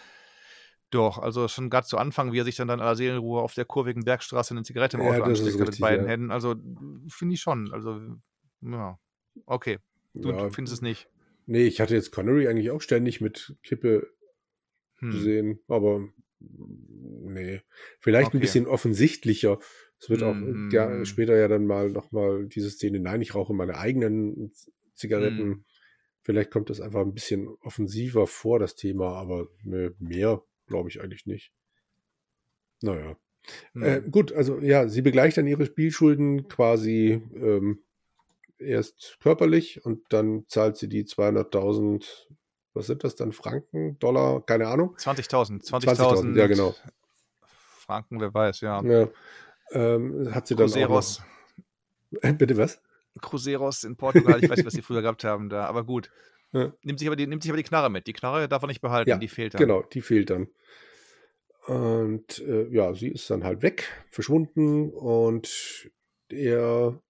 [0.93, 3.65] doch, also schon gerade zu Anfang, wie er sich dann, dann aller Seelenruhe auf der
[3.65, 6.11] kurvigen Bergstraße eine Zigarette im Auto ja, ansteckt mit beiden ja.
[6.11, 6.31] Händen.
[6.31, 6.55] Also
[7.07, 7.71] finde ich schon.
[7.73, 7.99] Also,
[8.61, 8.99] ja.
[9.45, 9.79] Okay.
[10.13, 10.49] Du, ja.
[10.49, 11.09] findest es nicht.
[11.45, 14.07] Nee, ich hatte jetzt Connery eigentlich auch ständig mit Kippe
[14.99, 15.11] hm.
[15.11, 16.07] gesehen, aber
[16.39, 17.61] nee.
[17.99, 18.37] Vielleicht okay.
[18.37, 19.59] ein bisschen offensichtlicher.
[19.99, 20.69] Es wird auch hm.
[20.71, 24.53] ja, später ja dann mal nochmal diese Szene, nein, ich rauche meine eigenen
[24.93, 25.39] Zigaretten.
[25.39, 25.65] Hm.
[26.21, 31.26] Vielleicht kommt das einfach ein bisschen offensiver vor, das Thema, aber mehr Glaube ich eigentlich
[31.26, 31.52] nicht.
[32.81, 33.15] Naja.
[33.73, 33.84] Mhm.
[33.84, 37.84] Äh, gut, also ja, sie begleicht dann ihre Spielschulden quasi ähm,
[38.57, 42.27] erst körperlich und dann zahlt sie die 200.000,
[42.73, 44.95] was sind das dann, Franken, Dollar, keine Ahnung.
[44.98, 46.76] 20.000, 20.000, 20 ja genau.
[47.41, 48.81] Franken, wer weiß, ja.
[48.81, 49.10] ja.
[49.72, 51.19] Ähm, hat sie dann Cruzeros.
[51.19, 52.81] auch noch, Bitte was?
[53.22, 56.10] Cruzeros in Portugal, ich weiß nicht, was sie früher gehabt haben da, aber gut.
[56.53, 56.73] Ja.
[56.84, 58.07] Nimmt, sich aber die, nimmt sich aber die Knarre mit.
[58.07, 59.59] Die Knarre darf er nicht behalten, ja, die fehlt dann.
[59.59, 60.47] Genau, die fehlt dann.
[61.65, 65.89] Und äh, ja, sie ist dann halt weg, verschwunden und
[66.30, 67.01] er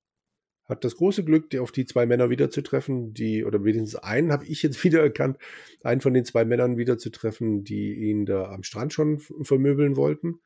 [0.65, 4.45] hat das große Glück, die auf die zwei Männer wiederzutreffen, die, oder wenigstens einen habe
[4.45, 5.38] ich jetzt wiedererkannt,
[5.84, 10.40] einen von den zwei Männern wiederzutreffen, die ihn da am Strand schon vermöbeln wollten.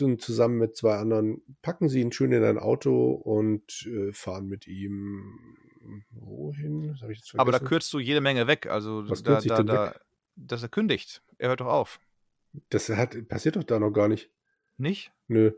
[0.00, 4.46] Und zusammen mit zwei anderen packen sie ihn schön in ein Auto und äh, fahren
[4.46, 5.56] mit ihm
[6.10, 6.96] wohin?
[7.36, 8.66] Aber da kürzt du jede Menge weg.
[8.66, 10.00] Also Was da, da, da, weg?
[10.36, 11.22] dass er kündigt.
[11.38, 12.00] Er hört doch auf.
[12.70, 14.30] Das hat, passiert doch da noch gar nicht.
[14.76, 15.12] Nicht?
[15.26, 15.52] Nö.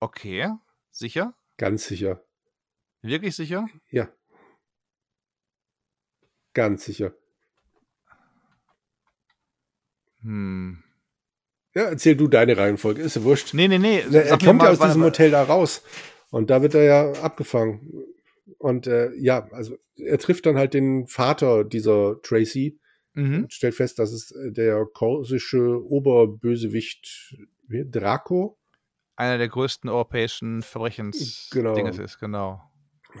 [0.00, 0.50] Okay.
[0.90, 1.34] Sicher?
[1.56, 2.22] Ganz sicher.
[3.02, 3.68] Wirklich sicher?
[3.90, 4.08] Ja.
[6.54, 7.14] Ganz sicher.
[10.22, 10.82] Hm.
[11.74, 13.52] Ja, erzähl du deine Reihenfolge, ist ja wurscht.
[13.52, 14.00] Nee, nee, nee.
[14.00, 15.82] er kommt ja aus diesem Hotel da raus.
[16.30, 18.06] Und da wird er ja abgefangen.
[18.58, 22.78] Und äh, ja, also er trifft dann halt den Vater dieser Tracy,
[23.16, 23.44] mhm.
[23.44, 27.36] und stellt fest, dass es äh, der korsische Oberbösewicht
[27.68, 28.58] Draco.
[29.16, 31.74] Einer der größten europäischen Verbrechens genau.
[31.76, 32.70] ist, genau.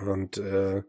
[0.06, 0.82] Und äh,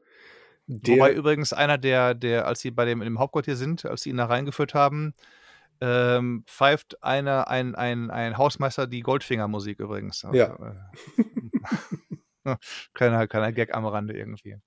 [0.68, 4.10] der, Wobei übrigens einer der, der, als sie bei dem im Hauptquartier sind, als sie
[4.10, 5.14] ihn da reingeführt haben,
[5.80, 10.26] ähm, pfeift einer, ein, ein, ein Hausmeister die Goldfinger-Musik übrigens.
[10.26, 10.57] Also, ja.
[12.94, 14.57] Kleiner, kleiner Gag am Rande irgendwie.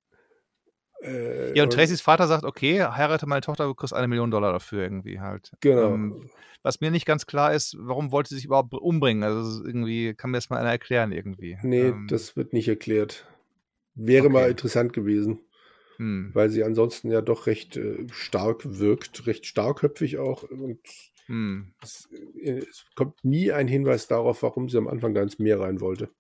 [1.03, 4.53] Äh, ja, und Tracys Vater sagt, okay, heirate meine Tochter, du kriegst eine Million Dollar
[4.53, 5.51] dafür irgendwie halt.
[5.61, 5.95] Genau.
[5.95, 6.31] Ähm,
[6.63, 9.25] was mir nicht ganz klar ist, warum wollte sie sich überhaupt umbringen?
[9.25, 11.57] Also irgendwie, kann mir das mal einer erklären irgendwie.
[11.63, 13.27] Nee, ähm, das wird nicht erklärt.
[13.95, 14.33] Wäre okay.
[14.33, 15.41] mal interessant gewesen.
[15.97, 16.31] Hm.
[16.33, 20.43] Weil sie ansonsten ja doch recht äh, stark wirkt, recht starkköpfig auch.
[20.43, 20.81] Und
[21.27, 21.73] hm.
[21.83, 22.09] es,
[22.43, 25.81] äh, es, kommt nie ein Hinweis darauf, warum sie am Anfang da ins Meer rein
[25.81, 26.11] wollte.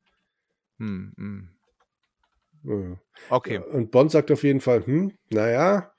[0.81, 1.48] Hm, hm.
[2.65, 3.01] Ja.
[3.28, 3.59] Okay.
[3.59, 5.93] Und Bond sagt auf jeden Fall, hm, naja,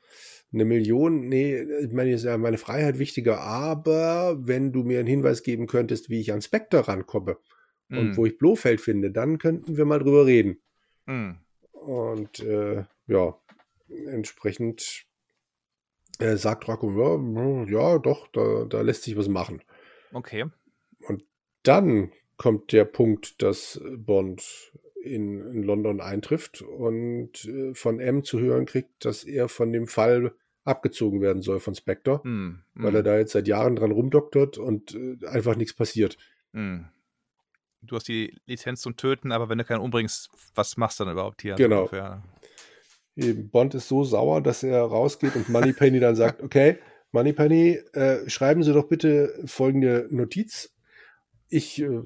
[0.54, 5.08] eine Million, nee, ich meine, ist ja meine Freiheit wichtiger, aber wenn du mir einen
[5.08, 7.38] Hinweis geben könntest, wie ich an Spectre rankomme
[7.88, 7.98] mm.
[7.98, 8.18] und hm.
[8.18, 10.62] wo ich Blofeld finde, dann könnten wir mal drüber reden.
[11.06, 11.32] Mm.
[11.72, 13.40] Und äh, ja,
[13.88, 15.06] entsprechend
[16.20, 19.62] äh, sagt Draco, ja, ja doch, da, da lässt sich was machen.
[20.12, 20.46] Okay.
[21.08, 21.24] Und
[21.64, 22.12] dann
[22.42, 24.74] kommt der Punkt, dass Bond
[25.04, 29.86] in, in London eintrifft und äh, von M zu hören kriegt, dass er von dem
[29.86, 34.58] Fall abgezogen werden soll von Spectre, mm, weil er da jetzt seit Jahren dran rumdoktert
[34.58, 36.18] und äh, einfach nichts passiert.
[36.54, 36.86] Mm.
[37.84, 41.14] Du hast die Lizenz zum Töten, aber wenn du keinen umbringst, was machst du dann
[41.14, 41.54] überhaupt hier?
[41.54, 41.92] Genau.
[43.16, 46.80] Eben, Bond ist so sauer, dass er rausgeht und Moneypenny dann sagt, okay,
[47.12, 50.71] Moneypenny, äh, schreiben Sie doch bitte folgende Notiz
[51.52, 52.02] ich, äh,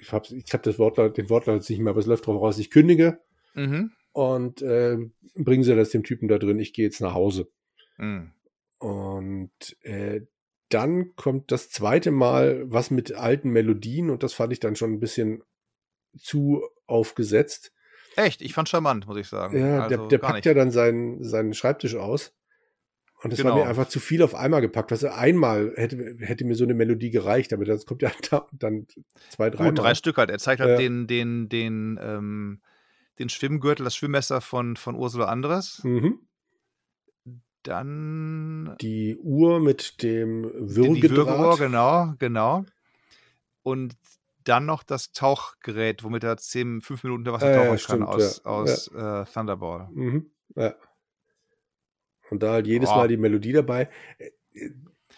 [0.00, 2.58] ich habe ich hab das Wortlaut, den Wortlaut nicht mehr, aber es läuft darauf raus,
[2.58, 3.20] ich kündige
[3.54, 3.92] mhm.
[4.12, 4.98] und äh,
[5.34, 7.48] bringen Sie das dem Typen da drin, ich gehe jetzt nach Hause.
[7.96, 8.32] Mhm.
[8.78, 10.22] Und äh,
[10.68, 14.92] dann kommt das zweite Mal was mit alten Melodien und das fand ich dann schon
[14.92, 15.42] ein bisschen
[16.18, 17.72] zu aufgesetzt.
[18.16, 18.42] Echt?
[18.42, 19.56] Ich fand charmant, muss ich sagen.
[19.56, 20.46] Ja, also der, der packt nicht.
[20.46, 22.34] ja dann seinen, seinen Schreibtisch aus
[23.22, 23.50] und das genau.
[23.50, 23.70] war mir genau.
[23.70, 24.92] einfach zu viel auf einmal gepackt.
[24.92, 28.10] Also einmal hätte, hätte mir so eine Melodie gereicht, aber das kommt ja
[28.52, 28.86] dann
[29.28, 30.30] zwei, drei Gut, drei Stück halt.
[30.30, 30.76] Er zeigt halt ja.
[30.76, 32.60] den, den, den, ähm,
[33.18, 35.82] den Schwimmgürtel, das Schwimmmesser von, von Ursula Andres.
[35.84, 36.20] Mhm.
[37.62, 41.58] Dann die Uhr mit dem Würgedraht.
[41.58, 42.64] genau, genau.
[43.62, 43.98] Und
[44.44, 48.40] dann noch das Tauchgerät, womit er zehn, fünf Minuten unter Wasser tauchen äh, kann aus,
[48.42, 48.50] ja.
[48.50, 49.22] aus ja.
[49.22, 49.88] Äh, Thunderball.
[49.92, 50.30] Mhm.
[50.56, 50.74] Ja.
[52.30, 52.94] Und da halt jedes oh.
[52.94, 53.88] Mal die Melodie dabei.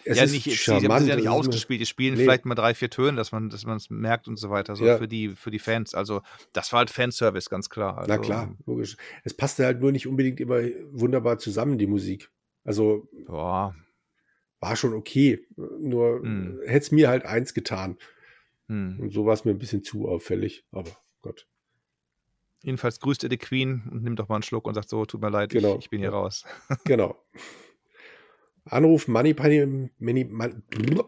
[0.05, 2.23] Es ja, nicht, charmant, sie haben ja nicht ausgespielt, die spielen nee.
[2.23, 4.97] vielleicht mal drei, vier Töne, dass man dass es merkt und so weiter, so ja.
[4.97, 5.93] für, die, für die Fans.
[5.93, 6.21] Also,
[6.51, 7.97] das war halt Fanservice, ganz klar.
[7.97, 8.97] Also, Na klar, logisch.
[9.23, 10.61] Es passte halt nur nicht unbedingt immer
[10.91, 12.29] wunderbar zusammen, die Musik.
[12.65, 13.75] Also, Boah.
[14.59, 15.45] war schon okay.
[15.55, 16.59] Nur hm.
[16.65, 17.97] hätte es mir halt eins getan.
[18.67, 18.99] Hm.
[18.99, 20.91] Und so war es mir ein bisschen zu auffällig, aber
[21.21, 21.47] Gott.
[22.63, 25.21] Jedenfalls grüßt er die Queen und nimmt doch mal einen Schluck und sagt so, tut
[25.21, 25.75] mir leid, genau.
[25.75, 26.45] ich, ich bin hier raus.
[26.85, 27.21] genau.
[28.65, 30.29] Anruf Moneypenny, Money,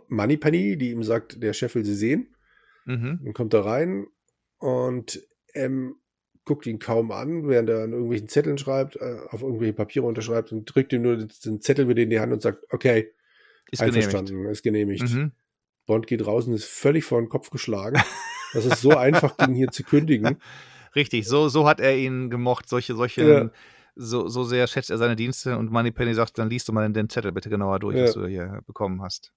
[0.10, 2.36] Moneypenny, die ihm sagt, der Chef will sie sehen.
[2.86, 3.22] Mhm.
[3.24, 4.06] Dann kommt er rein
[4.58, 5.22] und
[5.54, 5.96] M
[6.44, 10.52] guckt ihn kaum an, während er an irgendwelchen Zetteln schreibt, äh, auf irgendwelche Papiere unterschreibt
[10.52, 13.12] und drückt ihm nur den Zettel wieder in die Hand und sagt, okay,
[13.72, 14.52] ist einverstanden, genehmigt.
[14.52, 15.14] ist genehmigt.
[15.14, 15.32] Mhm.
[15.88, 18.00] Bond geht raus und ist völlig vor den Kopf geschlagen.
[18.54, 20.38] Das ist so einfach, den hier zu kündigen.
[20.96, 23.52] Richtig, so, so hat er ihn gemocht, solche, solche, ja.
[23.96, 27.10] so, so sehr schätzt er seine Dienste und Moneypenny sagt, dann liest du mal den
[27.10, 28.04] Zettel bitte genauer durch, ja.
[28.04, 29.34] was du hier bekommen hast.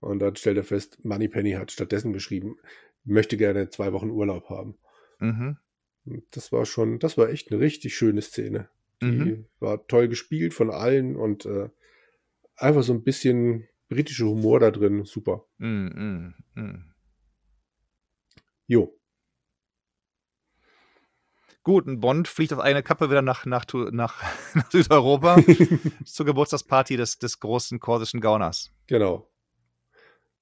[0.00, 2.56] Und dann stellt er fest, Moneypenny hat stattdessen geschrieben,
[3.04, 4.78] möchte gerne zwei Wochen Urlaub haben.
[5.18, 5.56] Mhm.
[6.30, 8.68] Das war schon, das war echt eine richtig schöne Szene.
[9.02, 9.46] Die mhm.
[9.60, 11.70] war toll gespielt von allen und äh,
[12.56, 15.04] einfach so ein bisschen britischer Humor da drin.
[15.04, 15.46] Super.
[15.58, 16.34] Mhm.
[16.54, 16.84] Mhm.
[18.66, 18.99] Jo.
[21.70, 24.24] Gut, ein Bond fliegt auf eine Kappe wieder nach, nach, nach,
[24.54, 25.40] nach Südeuropa
[26.04, 28.72] zur Geburtstagsparty des, des großen korsischen Gauners.
[28.88, 29.30] Genau.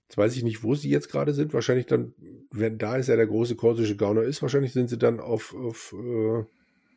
[0.08, 1.52] Jetzt weiß ich nicht, wo sie jetzt gerade sind.
[1.52, 2.14] Wahrscheinlich dann,
[2.50, 5.92] wenn da ist ja der große korsische Gauner ist, wahrscheinlich sind sie dann auf, auf,
[5.92, 6.44] äh,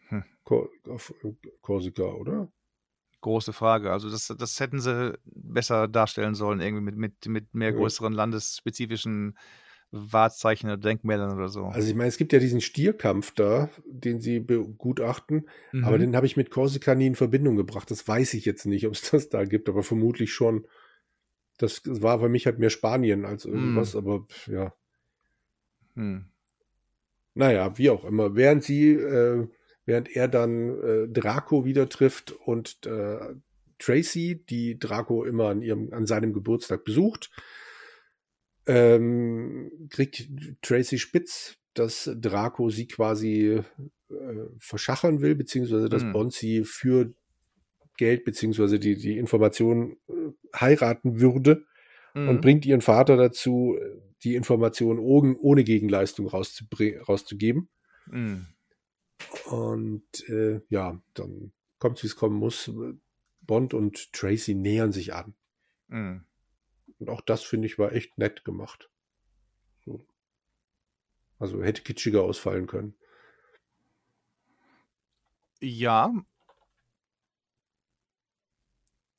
[0.07, 0.23] hm.
[0.87, 2.49] auf äh, Korsika, oder?
[3.19, 3.91] Große Frage.
[3.91, 9.35] Also das, das hätten sie besser darstellen sollen, irgendwie mit, mit, mit mehr größeren landesspezifischen
[9.91, 11.65] Wahrzeichen oder Denkmälern oder so.
[11.65, 15.83] Also ich meine, es gibt ja diesen Stierkampf da, den sie begutachten, mhm.
[15.83, 17.91] aber den habe ich mit Korsika nie in Verbindung gebracht.
[17.91, 20.65] Das weiß ich jetzt nicht, ob es das da gibt, aber vermutlich schon.
[21.57, 23.99] Das war für mich halt mehr Spanien als irgendwas, mhm.
[23.99, 24.73] aber ja.
[25.95, 26.25] Mhm.
[27.33, 28.35] Naja, wie auch immer.
[28.35, 29.47] Während sie, äh,
[29.85, 33.35] während er dann äh, Draco wieder trifft und äh,
[33.77, 37.31] Tracy, die Draco immer an ihrem, an seinem Geburtstag besucht.
[38.67, 40.29] Ähm, kriegt
[40.61, 43.61] Tracy Spitz, dass Draco sie quasi
[44.09, 46.13] äh, verschachern will, beziehungsweise dass Hm.
[46.13, 47.13] Bond sie für
[47.97, 50.13] Geld, beziehungsweise die, die Information äh,
[50.55, 51.65] heiraten würde
[52.13, 52.29] Mhm.
[52.29, 53.77] und bringt ihren Vater dazu,
[54.23, 57.69] die Information ohne, ohne Gegenleistung rauszugeben.
[58.07, 58.47] Mhm.
[59.49, 62.71] Und äh, ja, dann kommt wie es kommen muss.
[63.41, 65.33] Bond und Tracy nähern sich an.
[65.87, 66.25] Mhm.
[67.01, 68.91] Und auch das, finde ich, war echt nett gemacht.
[69.83, 70.05] So.
[71.39, 72.93] Also hätte kitschiger ausfallen können.
[75.59, 76.13] Ja.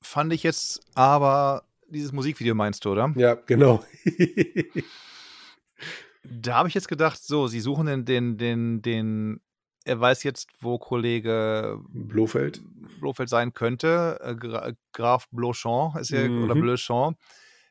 [0.01, 3.13] Fand ich jetzt aber dieses Musikvideo meinst du, oder?
[3.17, 3.85] Ja, genau.
[6.25, 9.41] Da habe ich jetzt gedacht, so, sie suchen den, den, den, den,
[9.85, 12.63] er weiß jetzt, wo Kollege Blofeld.
[13.01, 16.61] Blofeld sein könnte, äh, Gra Graf Blochon ist ja, oder Mhm.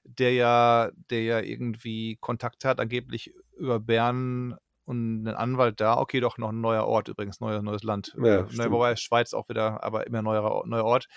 [0.03, 4.55] Der ja, der ja irgendwie Kontakt hat, angeblich über Bern
[4.85, 5.97] und einen Anwalt da.
[5.99, 8.15] Okay, doch noch ein neuer Ort übrigens, neues, neues Land.
[8.15, 8.71] Ja, Äh, stimmt.
[8.71, 11.07] wobei Schweiz auch wieder, aber immer neuer, neuer Ort.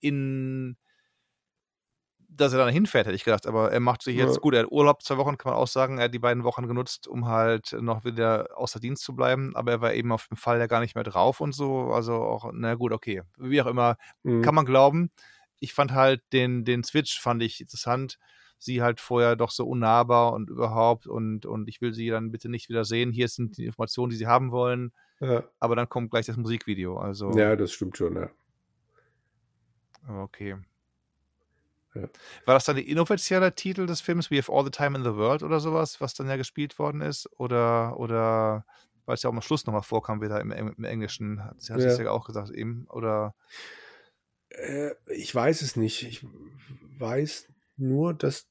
[0.00, 0.76] In
[2.30, 3.46] dass er dann hinfährt, hätte ich gedacht.
[3.46, 4.40] Aber er macht sich jetzt, Ja.
[4.40, 5.98] gut, er hat Urlaub zwei Wochen, kann man auch sagen.
[5.98, 9.56] Er hat die beiden Wochen genutzt, um halt noch wieder außer Dienst zu bleiben.
[9.56, 11.90] Aber er war eben auf dem Fall ja gar nicht mehr drauf und so.
[11.92, 13.22] Also auch, na gut, okay.
[13.38, 14.42] Wie auch immer, Mhm.
[14.42, 15.10] kann man glauben.
[15.60, 18.18] Ich fand halt den, den Switch, fand ich interessant.
[18.58, 22.48] Sie halt vorher doch so unnahbar und überhaupt und, und ich will sie dann bitte
[22.48, 23.12] nicht wieder sehen.
[23.12, 24.92] Hier sind die Informationen, die sie haben wollen.
[25.20, 25.44] ja.
[25.60, 26.96] Aber dann kommt gleich das Musikvideo.
[26.98, 28.30] Also, ja, das stimmt schon, ja.
[30.22, 30.56] okay.
[31.94, 32.02] Ja.
[32.44, 35.14] War das dann der inoffizielle Titel des Films, We Have All the Time in the
[35.14, 37.28] World oder sowas, was dann ja gespielt worden ist?
[37.38, 38.64] Oder, oder
[39.06, 41.80] weil es ja auch am Schluss nochmal vorkam, wieder im, im Englischen, hat sie hat
[41.80, 41.86] Ja.
[41.86, 43.34] es ja auch gesagt eben, oder
[44.50, 46.02] Äh, ich weiß es nicht.
[46.04, 46.24] Ich
[46.98, 48.48] weiß nur, dass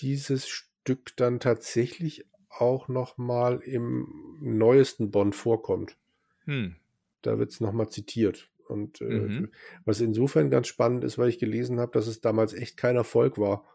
[0.00, 5.98] dieses Stück dann tatsächlich auch noch mal im neuesten Bond vorkommt.
[6.46, 6.72] hm,
[7.22, 8.50] Da wird es noch mal zitiert.
[8.68, 9.52] Und äh, Mhm.
[9.84, 13.38] was insofern ganz spannend ist, weil ich gelesen habe, dass es damals echt kein Erfolg
[13.38, 13.66] war.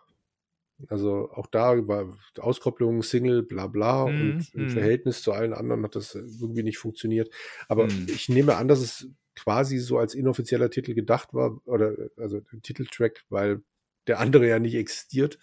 [0.90, 4.70] Also auch da war Auskopplung, Single, bla bla Mhm, und im mhm.
[4.70, 7.34] Verhältnis zu allen anderen hat das irgendwie nicht funktioniert.
[7.68, 8.08] Aber Mhm.
[8.08, 13.24] ich nehme an, dass es quasi so als inoffizieller Titel gedacht war, oder also Titeltrack,
[13.30, 13.62] weil
[14.08, 15.40] der andere ja nicht existiert.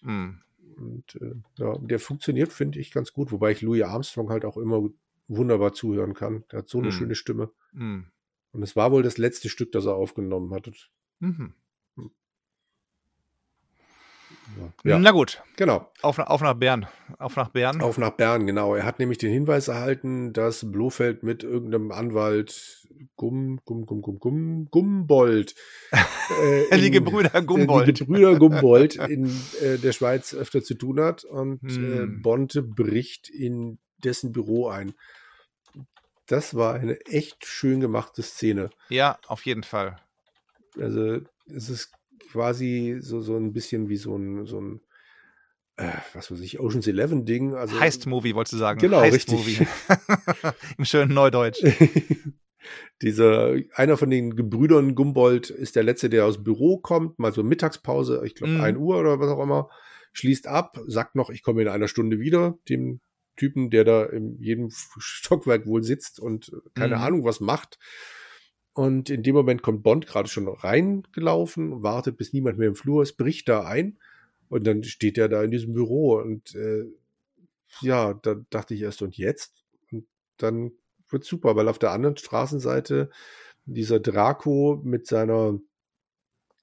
[0.00, 0.42] hm.
[0.78, 4.56] Und äh, ja, der funktioniert, finde ich, ganz gut, wobei ich Louis Armstrong halt auch
[4.58, 4.88] immer
[5.28, 6.44] wunderbar zuhören kann.
[6.50, 6.92] Der hat so eine Mhm.
[6.92, 7.50] schöne Stimme.
[7.72, 8.06] Hm.
[8.52, 10.72] Und es war wohl das letzte Stück, das er aufgenommen hatte.
[11.20, 11.54] Mhm.
[14.84, 15.90] Ja, Na gut, genau.
[16.02, 16.86] auf, auf nach Bern.
[17.18, 17.80] Auf nach Bern.
[17.80, 18.74] Auf nach Bern, genau.
[18.74, 22.86] Er hat nämlich den Hinweis erhalten, dass Blofeld mit irgendeinem Anwalt
[23.16, 25.54] Gumm, Gumm, Gumm, Gumm, Gumm, Gumbold.
[26.70, 27.86] Äh, die Gebrüder Gumbold.
[27.86, 29.26] Die Gebrüder Gumbold in
[29.62, 32.20] äh, der Schweiz öfter zu tun hat und äh, Hm.
[32.22, 34.94] Bonte bricht in dessen Büro ein.
[36.26, 38.70] Das war eine echt schön gemachte Szene.
[38.88, 40.00] Ja, auf jeden Fall.
[40.80, 41.92] Also es ist
[42.30, 44.80] quasi so, so ein bisschen wie so ein, so ein
[45.78, 47.54] äh, was weiß ich, Ocean's Eleven Ding.
[47.54, 48.80] Also, Heist-Movie, wolltest du sagen.
[48.80, 49.66] Genau, Heist-Movie.
[50.78, 51.62] Im schönen Neudeutsch.
[53.02, 57.32] Dieser, einer von den Gebrüdern Gumbold ist der letzte, der aus dem Büro kommt, mal
[57.32, 58.60] so Mittagspause, ich glaube Mhm.
[58.60, 59.68] 1 Uhr oder was auch immer,
[60.14, 63.00] schließt ab, sagt noch, ich komme in einer Stunde wieder, dem
[63.36, 67.02] Typen, der da in jedem Stockwerk wohl sitzt und keine Mhm.
[67.02, 67.78] Ahnung was macht.
[68.76, 73.02] Und in dem Moment kommt Bond gerade schon reingelaufen, wartet, bis niemand mehr im Flur
[73.02, 73.96] ist, bricht da ein
[74.50, 76.84] und dann steht er da in diesem Büro und äh,
[77.80, 79.64] ja, da dachte ich erst, und jetzt?
[79.90, 80.72] Und dann
[81.08, 83.08] wird super, weil auf der anderen Straßenseite
[83.64, 85.58] dieser Draco mit seiner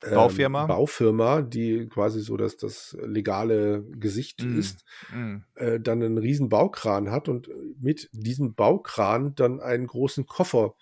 [0.04, 0.68] ähm, Baufirma.
[0.68, 4.60] Baufirma, die quasi so das, das legale Gesicht Mm.
[4.60, 5.44] ist, Mhm.
[5.56, 7.50] äh, dann einen riesen Baukran hat und
[7.82, 10.76] mit diesem Baukran dann einen großen Koffer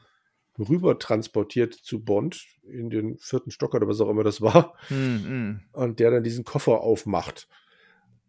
[0.59, 5.61] rüber transportiert zu Bond in den vierten Stock oder was auch immer das war Mhm.
[5.71, 7.47] und der dann diesen Koffer aufmacht.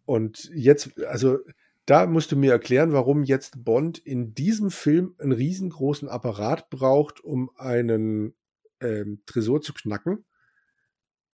[0.05, 1.39] Und jetzt, also
[1.85, 7.21] da musst du mir erklären, warum jetzt Bond in diesem Film einen riesengroßen Apparat braucht,
[7.23, 8.35] um einen
[8.79, 10.25] ähm, Tresor zu knacken.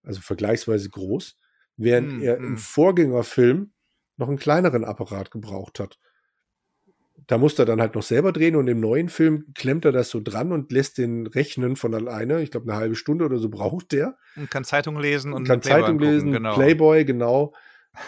[0.03, 1.37] Also vergleichsweise groß,
[1.77, 2.45] während Hm, er hm.
[2.45, 3.73] im Vorgängerfilm
[4.17, 5.99] noch einen kleineren Apparat gebraucht hat.
[7.29, 10.09] Da musste er dann halt noch selber drehen und im neuen Film klemmt er das
[10.09, 12.43] so dran und lässt den rechnen von alleine.
[12.43, 14.17] Ich glaube, eine halbe Stunde oder so braucht der.
[14.35, 16.55] Und kann Zeitung lesen und kann Playboy Zeitung lesen, genau.
[16.55, 17.53] Playboy, genau.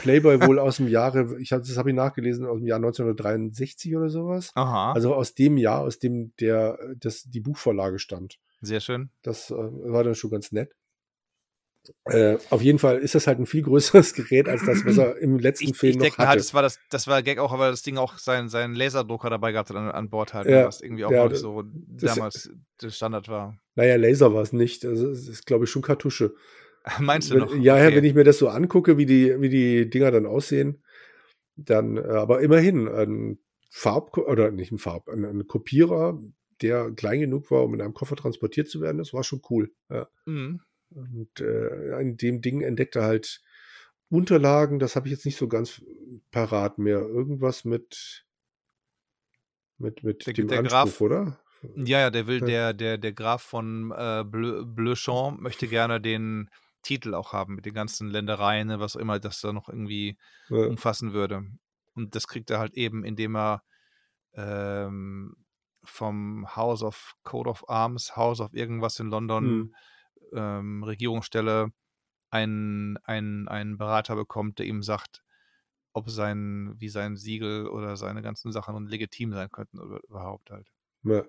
[0.01, 3.95] Playboy wohl aus dem Jahre, ich hab, das habe ich nachgelesen, aus dem Jahr 1963
[3.95, 4.53] oder sowas.
[4.55, 4.93] Aha.
[4.93, 8.39] Also aus dem Jahr, aus dem der, das, die Buchvorlage stammt.
[8.63, 9.11] Sehr schön.
[9.23, 10.73] Das äh, war dann schon ganz nett.
[12.05, 15.17] Äh, auf jeden Fall ist das halt ein viel größeres Gerät als das, was er
[15.19, 16.29] im letzten ich, Film ich noch denke hatte.
[16.29, 19.31] halt, das war das, das war Gag auch, weil das Ding auch seinen, seinen Laserdrucker
[19.31, 21.63] dabei gehabt hat an, an Bord halt, Ja, was irgendwie auch ja, noch das- so
[21.65, 22.51] damals
[22.83, 23.59] der Standard war.
[23.77, 24.85] Naja, Laser war es nicht.
[24.85, 26.35] Also es ist, glaube ich, schon Kartusche.
[26.99, 27.55] Meinst du Wenn, noch?
[27.55, 27.97] ja, ja, Okay.
[27.97, 30.83] wenn ich mir das so angucke, wie die, wie die Dinger dann aussehen,
[31.57, 33.39] dann, äh, aber immerhin ein
[33.71, 36.19] Farb, oder nicht ein Farb, ein, ein Kopierer,
[36.63, 39.71] der klein genug war, um in einem Koffer transportiert zu werden, das war schon cool.
[39.91, 40.09] Ja.
[40.27, 40.61] Mhm.
[40.91, 43.43] Und äh, in dem Ding entdeckt er halt
[44.09, 45.83] Unterlagen, das habe ich jetzt nicht so ganz
[46.33, 46.99] parat mehr.
[47.01, 48.27] Irgendwas mit,
[49.79, 51.39] mit, mit Der- dem der Anspruch, Graf- oder?
[51.77, 52.47] Ja, ja, der will, Ja.
[52.47, 56.49] der, der, der Graf von äh, Bleu, Bleuchamp möchte gerne den
[56.83, 60.17] Titel auch haben mit den ganzen Ländereien, ne, was auch immer das da noch irgendwie
[60.49, 60.67] Ja.
[60.67, 61.45] umfassen würde.
[61.95, 63.63] Und das kriegt er halt eben, indem er
[64.35, 65.37] ähm,
[65.85, 69.75] vom House of Code of Arms, House of irgendwas in London, Hm.
[70.33, 71.73] Ähm, Regierungsstelle,
[72.31, 75.23] einen, einen, einen Berater bekommt, der ihm sagt,
[75.93, 80.71] ob sein, wie sein Siegel oder seine ganzen Sachen legitim sein könnten oder überhaupt halt.
[81.03, 81.25] Ja.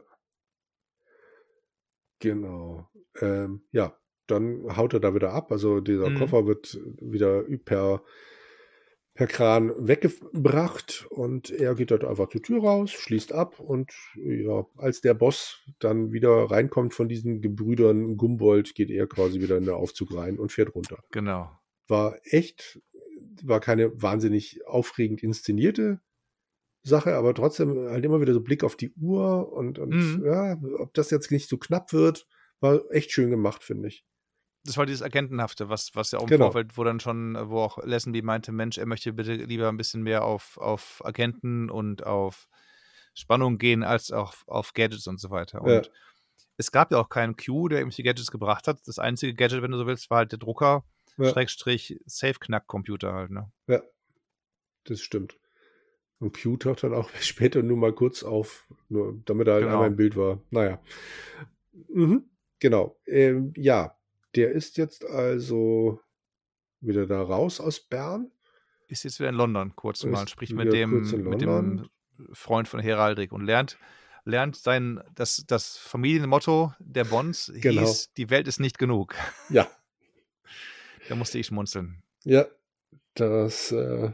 [2.20, 2.88] Genau.
[3.20, 3.98] Ähm, ja,
[4.28, 5.52] dann haut er da wieder ab.
[5.52, 6.20] Also dieser Mhm.
[6.20, 8.04] Koffer wird wieder per,
[9.14, 14.66] per Kran weggebracht und er geht dort einfach zur Tür raus, schließt ab und ja,
[14.78, 19.66] als der Boss dann wieder reinkommt von diesen Gebrüdern Gumbold, geht er quasi wieder in
[19.66, 21.04] den Aufzug rein und fährt runter.
[21.12, 21.52] Genau.
[21.88, 22.82] War echt,
[23.44, 26.00] war keine wahnsinnig aufregend inszenierte
[26.84, 30.26] Sache, aber trotzdem halt immer wieder so Blick auf die Uhr und, und Mhm.
[30.26, 32.28] ja, ob das jetzt nicht so knapp wird,
[32.60, 34.06] war echt schön gemacht, finde ich.
[34.64, 36.46] Das war dieses Agentenhafte, was, was ja auch im Genau.
[36.46, 40.04] Vorfeld, wo dann schon, wo auch Lesenby meinte, Mensch, er möchte bitte lieber ein bisschen
[40.04, 42.48] mehr auf, auf Agenten und auf
[43.14, 45.62] Spannung gehen, als auf, auf Gadgets und so weiter.
[45.62, 45.92] Und Ja.
[46.58, 48.80] es gab ja auch keinen Q, der irgendwelche Gadgets gebracht hat.
[48.86, 50.84] Das einzige Gadget, wenn du so willst, war halt der Drucker,
[51.18, 51.30] Ja.
[51.32, 53.52] Schrägstrich, Safe-Knack-Computer halt, ne?
[53.68, 53.82] Ja,
[54.86, 55.38] das stimmt.
[56.20, 59.74] Und Q taucht dann auch später nur mal kurz auf, nur damit er halt Genau.
[59.74, 60.40] einmal im Bild war.
[60.52, 60.80] Naja.
[61.90, 62.30] Mhm,
[62.60, 63.00] genau.
[63.08, 63.98] Ähm, ja,
[64.36, 66.00] der ist jetzt also
[66.80, 68.32] wieder da raus aus Bern.
[68.88, 71.90] Ist jetzt wieder in London, kurz mal, spricht mit dem, mit dem.
[72.34, 73.80] Freund von Heraldrik und lernt,
[74.26, 77.82] lernt sein, das, das Familienmotto der Bonds Genau.
[77.82, 79.16] hieß, die Welt ist nicht genug.
[79.50, 79.68] Ja,
[81.10, 82.04] Da musste ich schmunzeln.
[82.24, 82.46] ja,
[83.16, 84.12] das, äh,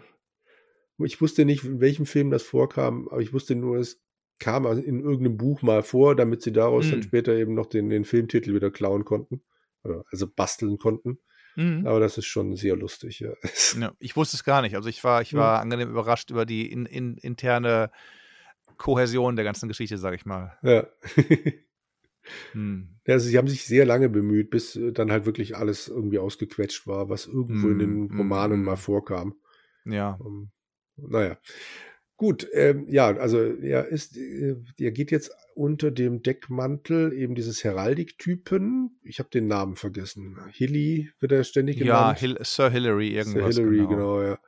[0.99, 4.01] ich wusste nicht, in welchem Film das vorkam, aber ich wusste nur, es
[4.39, 7.03] kam in irgendeinem Buch mal vor, damit sie daraus dann Mhm.
[7.03, 9.41] später eben noch den, den Filmtitel wieder klauen konnten.
[9.87, 11.19] Oder, Also basteln konnten.
[11.55, 11.87] Mhm.
[11.87, 13.33] Aber das ist schon sehr lustig, ja.
[13.79, 14.75] Ja, ich wusste es gar nicht.
[14.75, 15.37] Also ich war, ich Mhm.
[15.37, 17.91] war angenehm überrascht über die in, in, interne
[18.77, 20.57] Kohäsion der ganzen Geschichte, sage ich mal.
[20.63, 20.87] ja.
[22.53, 22.99] Hm.
[23.05, 26.19] Ja, also sie haben sich sehr lange bemüht, bis äh, dann halt wirklich alles irgendwie
[26.19, 29.35] ausgequetscht war, was irgendwo in den Mm, Romanen mm, mal vorkam.
[29.85, 30.19] Ja.
[30.19, 30.51] Ähm,
[30.97, 31.37] naja.
[32.17, 37.63] Gut, ähm, ja, also er ist, äh, er geht jetzt unter dem Deckmantel eben dieses
[37.63, 38.99] Heraldik-Typen.
[39.03, 40.37] Ich habe den Namen vergessen.
[40.51, 42.19] Hilly wird er ständig Ja, genannt.
[42.19, 43.55] Hil Sir Hillary Sir irgendwas.
[43.57, 43.89] Hillary, genau.
[43.89, 44.39] genau, ja.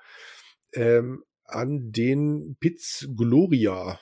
[0.73, 3.99] Ähm, an den Piz Gloria,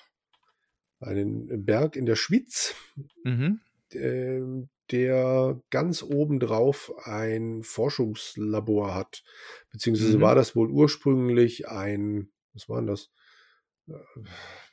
[0.99, 2.75] einen Berg in der Schweiz,
[3.23, 3.59] Mhm.
[3.93, 9.23] ähm, der ganz oben drauf ein Forschungslabor hat.
[9.71, 10.21] Beziehungsweise Mhm.
[10.21, 13.11] war das wohl ursprünglich ein, was war denn das?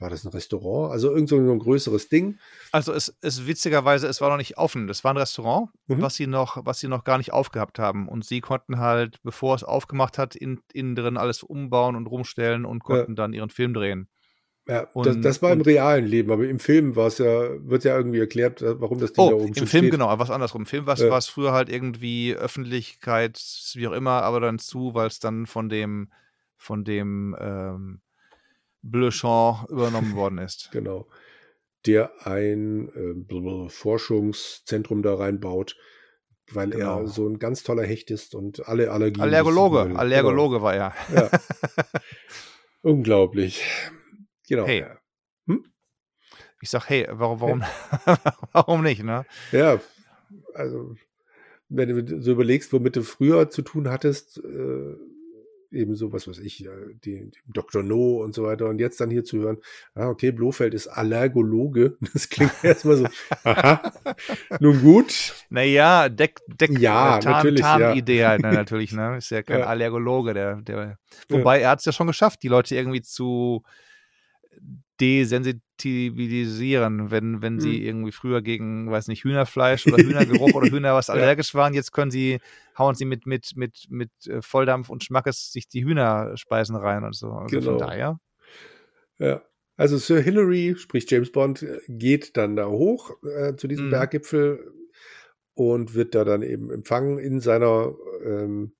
[0.00, 0.92] War das ein Restaurant?
[0.92, 2.38] Also irgend so ein größeres Ding.
[2.72, 4.86] Also es, es witzigerweise, es war noch nicht offen.
[4.88, 6.02] Das war ein Restaurant, Mhm.
[6.02, 8.08] was sie noch, was sie noch gar nicht aufgehabt haben.
[8.08, 12.64] Und sie konnten halt, bevor es aufgemacht hat, in, innen drin alles umbauen und rumstellen
[12.64, 14.08] und konnten dann ihren Film drehen.
[14.66, 17.84] Ja, das, Und- das war im realen Leben, aber im Film war es ja, wird
[17.84, 19.90] ja irgendwie erklärt, äh, warum das Ding da Oh, oben im Film steht.
[19.90, 20.62] genau, aber was andersrum.
[20.62, 21.20] Im Film war es Ja.
[21.20, 23.38] früher halt irgendwie Öffentlichkeit,
[23.74, 26.10] wie auch immer, aber dann zu, weil es dann von dem,
[26.56, 28.00] von dem ähm,
[28.90, 30.70] Bleuchamp übernommen worden ist.
[30.72, 31.06] Genau.
[31.86, 35.76] Der ein äh, Forschungszentrum da reinbaut,
[36.50, 37.00] weil Genau.
[37.02, 39.22] er so ein ganz toller Hecht ist und alle Allergien.
[39.22, 39.94] Allergologe.
[39.94, 40.94] Allergologe war er.
[41.08, 41.20] Genau.
[41.22, 41.30] Ja.
[42.82, 43.62] Unglaublich.
[44.48, 44.66] Genau.
[44.66, 44.80] Hey.
[44.80, 44.96] Ja.
[46.60, 47.62] Ich sag, hey, warum, warum,
[48.52, 49.26] warum nicht, ne?
[49.52, 49.78] Ja,
[50.54, 50.94] also
[51.68, 54.94] wenn du so überlegst, womit du früher zu tun hattest, äh,
[55.74, 56.68] eben so, was weiß ich, äh,
[57.04, 57.82] die, die Dr.
[57.82, 59.58] No und so weiter und jetzt dann hier zu hören,
[59.94, 63.06] ah, okay, Blofeld ist Allergologe, das klingt erstmal so,
[63.44, 63.92] aha,
[64.60, 67.78] nun gut, Naja, Deck, Deck, Ja, äh, Tarn, natürlich, ja.
[67.78, 69.16] Tarnidee halt, ne, natürlich, ne?
[69.18, 69.66] Ist ja kein Ja.
[69.66, 70.98] Allergologe, der, der,
[71.28, 73.62] wobei er hat es ja schon geschafft, die Leute irgendwie zu
[75.00, 77.86] desensibilisieren, wenn, wenn sie mhm.
[77.86, 81.74] irgendwie früher gegen, weiß nicht, Hühnerfleisch oder Hühnergeruch oder Hühner was allergisch waren.
[81.74, 82.40] Jetzt können sie,
[82.78, 87.16] hauen sie mit, mit, mit, mit äh, Volldampf und Schmackes sich die Hühnerspeisen rein und
[87.16, 87.32] so.
[87.32, 87.72] Also genau.
[87.72, 88.20] von daher.
[89.18, 89.42] Ja.
[89.76, 93.90] Also Sir Hillary, sprich James Bond, geht dann da hoch äh, zu diesem mhm.
[93.90, 94.72] Berggipfel
[95.54, 97.92] und wird da dann eben empfangen in seiner
[98.24, 98.72] ähm,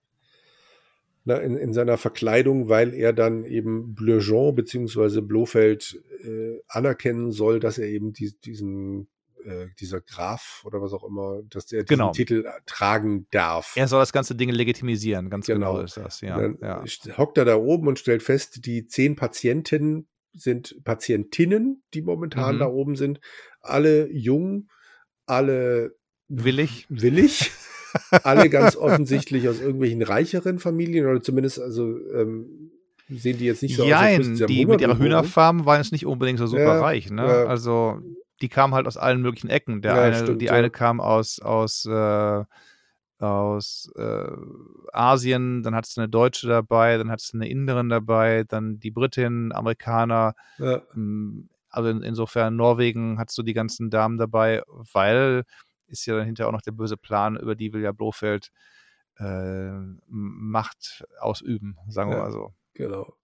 [1.25, 7.61] na, in, in seiner Verkleidung, weil er dann eben Blejean beziehungsweise Blofeld äh, anerkennen soll,
[7.61, 9.09] dass er eben die, diesen
[9.45, 12.13] äh, dieser Graf oder was auch immer, dass er diesen genau.
[12.13, 13.75] Titel tragen darf.
[13.77, 16.39] Er soll das ganze Ding legitimisieren, ganz genau, genau ist das, ja.
[16.39, 16.85] Dann ja.
[17.19, 22.59] hockt er da oben und stellt fest, die zehn Patienten sind Patientinnen, die momentan mhm.
[22.59, 23.21] da oben sind,
[23.61, 24.69] alle jung,
[25.27, 25.95] alle
[26.29, 26.87] willig.
[26.89, 27.51] Willig.
[28.23, 32.71] alle ganz offensichtlich aus irgendwelchen reicheren Familien oder zumindest, also ähm,
[33.09, 36.07] sehen die jetzt nicht so Jein, aus, als die mit ihrer Hühnerfarm waren jetzt nicht
[36.07, 37.27] unbedingt so super ja, reich, ne?
[37.27, 37.45] Ja.
[37.45, 38.01] Also
[38.41, 39.83] die kamen halt aus allen möglichen Ecken.
[39.83, 42.45] Der ja, eine, stimmt, die eine kam aus, aus, äh,
[43.19, 44.31] aus äh,
[44.93, 48.91] Asien, dann hat es eine Deutsche dabei, dann hat es eine Inderin dabei, dann die
[48.91, 50.35] Britin, Amerikaner.
[50.59, 54.63] Ähm, also in, insofern Norwegen hat so die ganzen Damen dabei,
[54.93, 55.45] weil
[56.01, 58.51] ist ja dann hinterher auch noch der böse Plan, über die will ja Blofeld
[59.19, 59.71] äh,
[60.07, 62.55] Macht ausüben, sagen wir mal so.
[62.75, 63.17] Genau.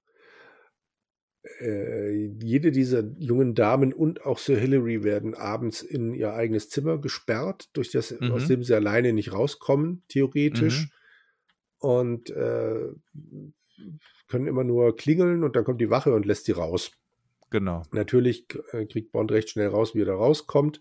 [1.59, 6.99] Äh, jede dieser jungen Damen und auch Sir Hilary werden abends in ihr eigenes Zimmer
[6.99, 8.33] gesperrt, durch das, mhm.
[8.33, 10.83] aus dem sie alleine nicht rauskommen, theoretisch.
[10.83, 10.91] Mhm.
[11.79, 12.89] Und äh,
[14.29, 16.93] können immer nur klingeln und dann kommt die Wache und lässt sie raus.
[17.51, 17.83] Genau.
[17.91, 20.81] Natürlich äh, kriegt Bond recht schnell raus, wie er da rauskommt.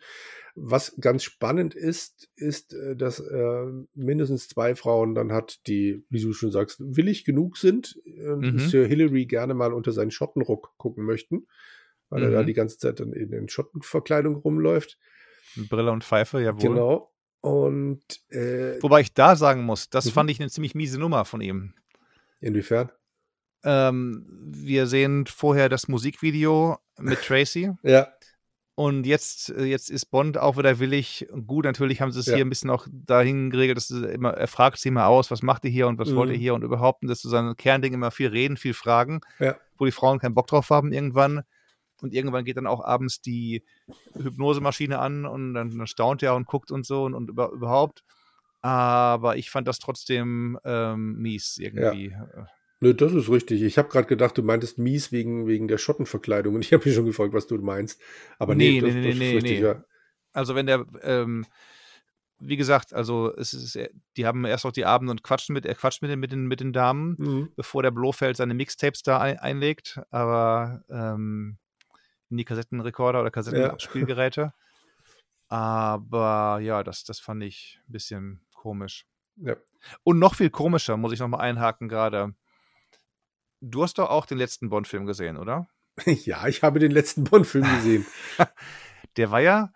[0.55, 3.65] Was ganz spannend ist, ist, äh, dass äh,
[3.95, 8.59] mindestens zwei Frauen dann hat, die, wie du schon sagst, willig genug sind, äh, mhm.
[8.59, 11.47] Sir Hillary gerne mal unter seinen Schottenrock gucken möchten,
[12.09, 12.27] weil mhm.
[12.27, 12.47] er da mhm.
[12.47, 14.99] die ganze Zeit dann in den Schottenverkleidung rumläuft.
[15.69, 16.61] Brille und Pfeife, jawohl.
[16.61, 17.11] Genau.
[17.41, 20.11] Und äh, wobei ich da sagen muss, das mhm.
[20.11, 21.73] fand ich eine ziemlich miese Nummer von ihm.
[22.41, 22.91] Inwiefern?
[23.63, 27.71] Ähm, wir sehen vorher das Musikvideo mit Tracy.
[27.83, 28.07] ja.
[28.75, 31.27] Und jetzt, äh, jetzt ist Bond auch wieder willig.
[31.45, 32.35] Gut, natürlich haben sie es ja.
[32.35, 35.65] hier ein bisschen auch dahin geregelt, dass immer, er fragt sie immer aus, was macht
[35.65, 36.15] ihr hier und was mhm.
[36.15, 36.41] wollt ihr mhm.
[36.41, 37.01] hier und überhaupt.
[37.01, 39.57] Und das ist so sein Kernding immer viel reden, viel fragen, ja.
[39.77, 41.41] wo die Frauen keinen Bock drauf haben irgendwann.
[42.01, 43.65] Und irgendwann geht dann auch abends die
[44.13, 48.05] Hypnosemaschine an und dann, dann staunt er und guckt und so und, und über, überhaupt.
[48.61, 52.11] Aber ich fand das trotzdem ähm, mies irgendwie.
[52.11, 52.47] Ja.
[52.81, 53.61] Nö, das ist richtig.
[53.61, 56.95] Ich habe gerade gedacht, du meintest mies wegen, wegen der Schottenverkleidung und ich habe mich
[56.95, 58.01] schon gefragt, was du meinst.
[58.37, 59.65] Aber nee, nee, das, nee, das nee, ist richtig, nee.
[59.65, 59.83] Ja.
[60.31, 61.45] Also wenn der, ähm,
[62.39, 63.77] wie gesagt, also es ist,
[64.15, 66.47] die haben erst noch die Abende und quatschen mit, er quatscht mit den, mit den,
[66.47, 67.49] mit den Damen, mhm.
[67.55, 71.57] bevor der Blofeld seine Mixtapes da ein, einlegt, aber ähm,
[72.29, 74.41] in die Kassettenrekorder oder Kassettenabspielgeräte.
[74.41, 74.53] Ja.
[75.51, 79.07] Aber ja, das, das fand ich ein bisschen komisch.
[79.37, 79.55] Ja.
[80.03, 82.35] Und noch viel komischer, muss ich nochmal einhaken gerade.
[83.61, 85.67] Du hast doch auch den letzten Bond-Film gesehen, oder?
[86.05, 88.05] Ja, ich habe den letzten Bond-Film gesehen.
[89.17, 89.73] Der war ja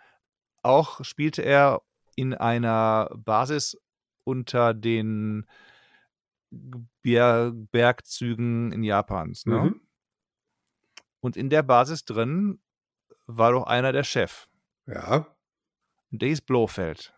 [0.62, 1.82] auch, spielte er
[2.16, 3.78] in einer Basis
[4.24, 5.46] unter den
[7.02, 9.46] Ber Bergzügen in Japans.
[9.46, 9.60] Ne?
[9.60, 9.82] Mhm.
[11.20, 12.62] Und in der Basis drin
[13.26, 14.48] war doch einer der Chef.
[14.86, 15.28] Ja.
[16.12, 17.14] Und der hieß Blofeld.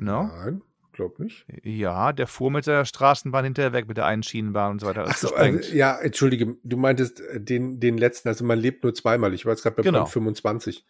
[0.00, 0.24] No?
[0.24, 0.62] Nein
[0.92, 1.44] glaube nicht.
[1.62, 5.04] Ja, der fuhr mit der Straßenbahn hinterher weg, mit der einen Schienenbahn und so weiter.
[5.08, 8.94] Ach so, also, ja, entschuldige, du meintest äh, den, den letzten, also man lebt nur
[8.94, 9.34] zweimal.
[9.34, 10.06] Ich war jetzt gerade bei genau.
[10.06, 10.84] 25.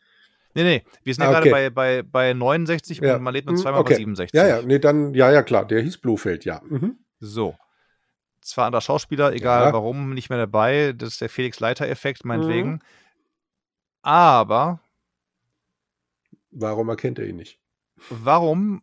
[0.55, 3.17] Nee, nee, wir sind ja ah, gerade bei, bei, bei 69 ja.
[3.17, 3.95] und man lebt nur hm, zweimal okay.
[3.95, 4.39] bei 67.
[4.39, 6.61] Ja, ja, nee, dann, ja, ja, klar, der hieß Blufeld, ja.
[6.69, 6.99] Mhm.
[7.21, 7.57] So.
[8.43, 9.73] Zwar anderer Schauspieler, egal ja.
[9.73, 10.93] warum, nicht mehr dabei.
[10.97, 12.73] Das ist der Felix-Leiter-Effekt, meinetwegen.
[12.73, 12.81] Mhm.
[14.03, 14.81] Aber.
[16.51, 17.61] Warum erkennt er ihn nicht?
[18.11, 18.83] Warum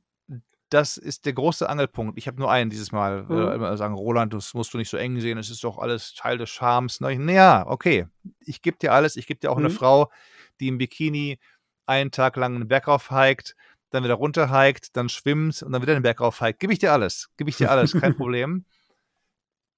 [0.69, 2.17] das ist der große Angelpunkt.
[2.17, 3.23] Ich habe nur einen dieses Mal.
[3.23, 3.31] Mhm.
[3.31, 6.13] Äh, immer sagen, Roland, das musst du nicht so eng sehen, es ist doch alles
[6.13, 7.01] Teil des Charmes.
[7.01, 8.07] Naja, okay.
[8.39, 9.15] Ich gebe dir alles.
[9.15, 9.65] Ich gebe dir auch mhm.
[9.65, 10.11] eine Frau,
[10.59, 11.39] die im Bikini
[11.85, 13.55] einen Tag lang einen Berg rauf hiked,
[13.89, 16.59] dann wieder runter hiked, dann schwimmt und dann wieder den Berg rauf hiked.
[16.59, 17.29] Gebe ich dir alles.
[17.37, 18.65] Gebe ich dir alles, kein Problem.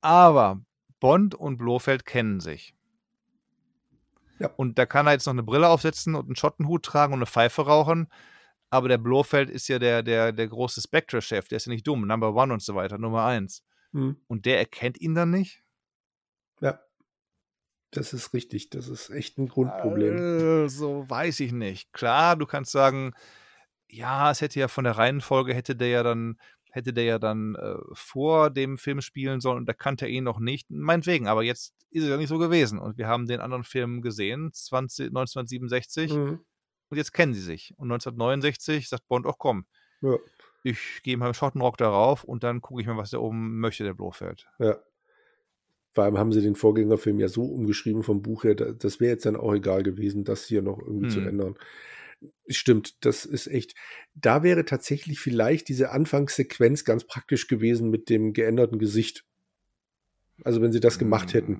[0.01, 0.59] Aber
[0.99, 2.75] Bond und Blofeld kennen sich.
[4.39, 4.49] Ja.
[4.57, 7.27] Und da kann er jetzt noch eine Brille aufsetzen und einen Schottenhut tragen und eine
[7.27, 8.07] Pfeife rauchen.
[8.71, 12.07] Aber der Blofeld ist ja der, der, der große Spectre-Chef, der ist ja nicht dumm,
[12.07, 13.63] Number One und so weiter, Nummer eins.
[13.91, 14.15] Hm.
[14.27, 15.61] Und der erkennt ihn dann nicht?
[16.61, 16.79] Ja.
[17.91, 18.69] Das ist richtig.
[18.69, 20.17] Das ist echt ein Grundproblem.
[20.17, 20.23] So
[20.61, 21.91] also, weiß ich nicht.
[21.91, 23.13] Klar, du kannst sagen,
[23.89, 26.37] ja, es hätte ja von der Reihenfolge hätte der ja dann
[26.71, 30.23] hätte der ja dann äh, vor dem Film spielen sollen und da kannte er ihn
[30.23, 30.71] noch nicht.
[30.71, 32.79] Meinetwegen, aber jetzt ist es ja nicht so gewesen.
[32.79, 36.39] Und wir haben den anderen Film gesehen, 20, 1967, mhm.
[36.91, 37.73] Und jetzt kennen sie sich.
[37.77, 39.65] Und 1969 sagt Bond, auch komm,
[40.01, 40.17] ja.
[40.63, 43.93] ich gehe mal Schottenrock darauf und dann gucke ich mal, was der oben möchte, der
[43.93, 44.47] Blofeld.
[44.59, 44.77] Ja.
[45.93, 49.25] Vor allem haben sie den Vorgängerfilm ja so umgeschrieben vom Buch her, das wäre jetzt
[49.25, 51.11] dann auch egal gewesen, das hier noch irgendwie hm.
[51.11, 51.55] zu ändern.
[52.47, 53.73] Stimmt, das ist echt.
[54.13, 59.25] Da wäre tatsächlich vielleicht diese Anfangssequenz ganz praktisch gewesen mit dem geänderten Gesicht.
[60.43, 61.57] Also wenn sie das gemacht hätten.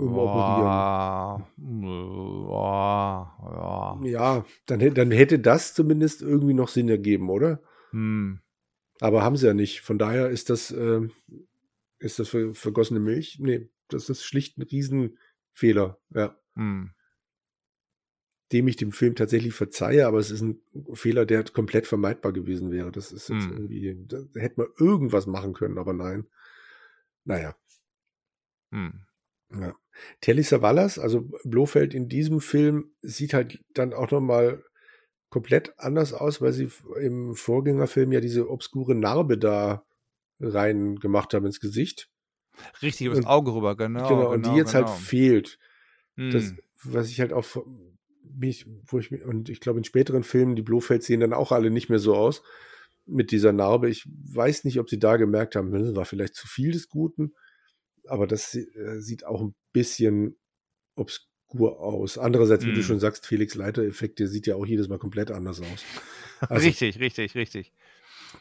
[0.00, 1.46] Ja,
[3.40, 4.00] ja.
[4.04, 7.62] ja dann, dann hätte das zumindest irgendwie noch Sinn ergeben, oder?
[7.90, 8.40] Hm.
[9.00, 9.80] Aber haben sie ja nicht.
[9.80, 11.00] Von daher ist das, äh,
[11.98, 13.38] ist das vergossene Milch?
[13.40, 15.98] Nee, das ist schlicht ein Riesenfehler.
[16.14, 16.36] Ja.
[16.54, 16.90] Hm
[18.54, 20.60] dem ich dem Film tatsächlich verzeihe, aber es ist ein
[20.92, 22.92] Fehler, der komplett vermeidbar gewesen wäre.
[22.92, 23.52] Das ist jetzt hm.
[23.52, 26.26] irgendwie, da hätte man irgendwas machen können, aber nein.
[27.24, 27.56] Naja.
[28.70, 29.00] Hm.
[29.60, 29.74] Ja.
[30.20, 34.64] Telly Savalas, also Blofeld in diesem Film, sieht halt dann auch nochmal
[35.30, 36.68] komplett anders aus, weil sie
[37.00, 39.84] im Vorgängerfilm ja diese obskure Narbe da
[40.40, 42.08] rein gemacht haben ins Gesicht.
[42.82, 44.08] Richtig, übers Auge rüber, genau.
[44.08, 44.96] Genau, und die genau, jetzt halt genau.
[44.96, 45.58] halt fehlt.
[46.16, 46.30] Hm.
[46.30, 46.54] Das,
[46.84, 47.44] was ich halt auch
[48.22, 51.70] mich, wo ich und ich glaube in späteren Filmen, die Blofeld sehen dann auch alle
[51.70, 52.42] nicht mehr so aus
[53.06, 53.88] mit dieser Narbe.
[53.88, 56.88] Ich weiß nicht, ob sie da gemerkt haben, das hm, war vielleicht zu viel des
[56.88, 57.34] Guten,
[58.08, 60.36] aber das äh, sieht auch ein bisschen
[60.94, 62.18] obskur aus.
[62.18, 62.74] Andererseits, wie mm.
[62.74, 62.86] du hm.
[62.86, 65.84] schon sagst, Felix Leiter-Effekt, der sieht ja auch jedes Mal komplett anders aus.
[66.40, 67.72] Also, richtig, richtig, richtig.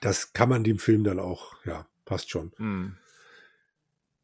[0.01, 2.51] Das kann man dem Film dann auch, ja, passt schon.
[2.57, 2.97] Mm.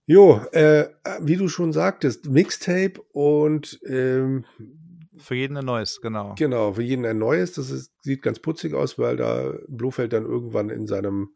[0.06, 0.90] Jo, äh,
[1.22, 4.44] wie du schon sagtest, Mixtape und ähm,
[5.20, 6.36] für jeden ein neues, genau.
[6.38, 7.54] Genau, für jeden ein neues.
[7.54, 11.36] Das ist, sieht ganz putzig aus, weil da Blofeld dann irgendwann in seinem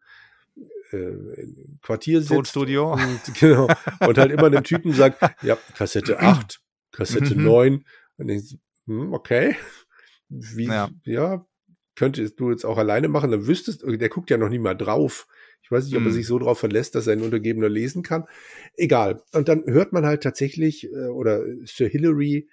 [0.93, 1.47] äh,
[1.81, 2.33] Quartier sitzt.
[2.33, 2.93] Tonstudio.
[2.93, 3.67] Und, genau.
[3.99, 6.61] Und halt immer dem Typen sagt, ja, Kassette 8,
[6.91, 7.73] Kassette 9.
[7.73, 7.83] Mhm.
[8.17, 8.55] Und denkst,
[8.85, 9.55] hm, okay.
[10.29, 10.89] Wie, ja.
[11.05, 11.45] ja,
[11.95, 15.27] könntest du jetzt auch alleine machen, dann wüsstest, der guckt ja noch nie mal drauf.
[15.61, 16.13] Ich weiß nicht, ob er mhm.
[16.13, 18.25] sich so darauf verlässt, dass er ein Untergebener lesen kann.
[18.75, 19.21] Egal.
[19.33, 22.49] Und dann hört man halt tatsächlich, äh, oder Sir Hillary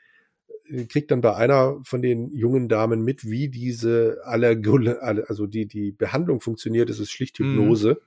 [0.88, 5.90] kriegt dann bei einer von den jungen Damen mit, wie diese Allergole, also die, die
[5.90, 6.90] Behandlung funktioniert.
[6.90, 7.56] Es ist schlicht mhm.
[7.56, 8.00] Hypnose.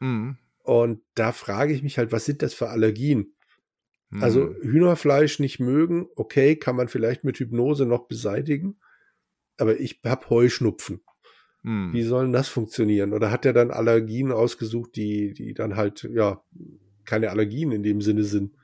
[0.00, 0.36] Mhm.
[0.62, 3.34] Und da frage ich mich halt, was sind das für Allergien?
[4.10, 4.48] Also mhm.
[4.48, 8.78] Also Hühnerfleisch nicht mögen, okay, kann man vielleicht mit Hypnose noch beseitigen.
[9.58, 11.00] Aber ich habe Heuschnupfen.
[11.62, 11.92] Mhm.
[11.92, 13.12] Wie sollen das funktionieren?
[13.12, 16.42] Oder hat er dann Allergien ausgesucht, die, die dann halt, ja,
[17.04, 18.54] keine Allergien in dem Sinne sind,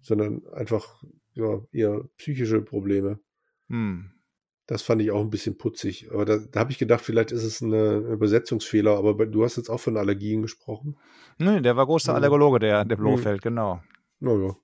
[0.00, 1.02] sondern einfach
[1.34, 3.18] ja, eher psychische Probleme.
[3.68, 4.10] Hm.
[4.66, 6.08] Das fand ich auch ein bisschen putzig.
[6.12, 8.96] Aber da, da habe ich gedacht, vielleicht ist es ein Übersetzungsfehler.
[8.96, 10.96] Aber du hast jetzt auch von Allergien gesprochen.
[11.38, 13.50] Nee, der war großer Allergologe, der, der Blofeld, hm.
[13.50, 13.80] genau.
[14.18, 14.56] Naja.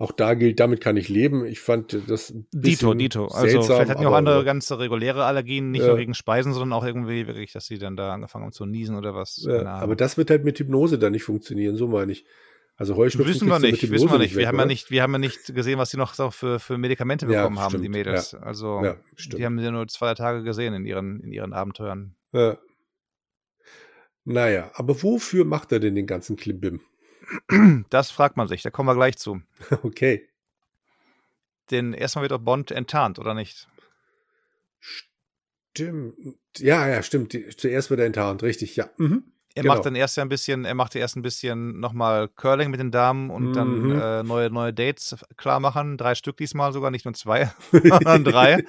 [0.00, 1.44] Auch da gilt, damit kann ich leben.
[1.44, 2.32] Ich fand das.
[2.52, 3.26] Dito, Dito.
[3.26, 5.88] Also seltsam, vielleicht hatten die auch andere ganz reguläre Allergien, nicht ja.
[5.88, 8.96] nur gegen Speisen, sondern auch irgendwie wirklich, dass sie dann da angefangen haben zu niesen
[8.96, 9.44] oder was.
[9.46, 12.24] Ja, aber das wird halt mit Hypnose dann nicht funktionieren, so meine ich.
[12.80, 14.34] Also Heuschnupfen wissen wir nicht, wissen wir nicht.
[14.36, 16.78] wir, haben ja nicht wir haben ja nicht gesehen, was sie noch so für, für
[16.78, 18.32] Medikamente bekommen ja, haben, die Mädels.
[18.32, 18.38] Ja.
[18.38, 22.14] Also ja, die haben sie ja nur zwei Tage gesehen in ihren, in ihren Abenteuern.
[22.32, 22.56] Ja.
[24.24, 26.80] Naja, aber wofür macht er denn den ganzen Klimbim?
[27.90, 29.42] Das fragt man sich, da kommen wir gleich zu.
[29.82, 30.26] Okay.
[31.70, 33.68] Denn erstmal wird auch Bond enttarnt, oder nicht?
[34.78, 36.16] Stimmt.
[36.56, 37.36] Ja, ja, stimmt.
[37.58, 38.88] Zuerst wird er enttarnt, richtig, ja.
[38.96, 39.24] Mhm.
[39.54, 39.74] Er genau.
[39.74, 43.30] macht dann erst ein bisschen, er machte erst ein bisschen nochmal Curling mit den Damen
[43.30, 43.52] und mhm.
[43.52, 45.96] dann äh, neue, neue Dates klar machen.
[45.96, 48.64] Drei Stück diesmal sogar, nicht nur zwei, sondern drei.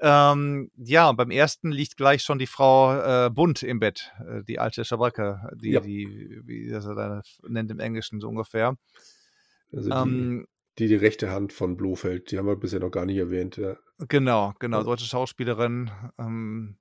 [0.00, 4.42] ähm, ja, und beim ersten liegt gleich schon die Frau äh, Bunt im Bett, äh,
[4.42, 5.80] die alte Schabracke, die, ja.
[5.80, 8.78] die, wie das er nennt im Englischen so ungefähr.
[9.74, 10.46] Also die, ähm,
[10.78, 13.58] die, die rechte Hand von Blofeld, die haben wir bisher noch gar nicht erwähnt.
[13.58, 13.76] Ja.
[14.08, 15.90] Genau, genau, deutsche Schauspielerin.
[16.18, 16.76] Ähm,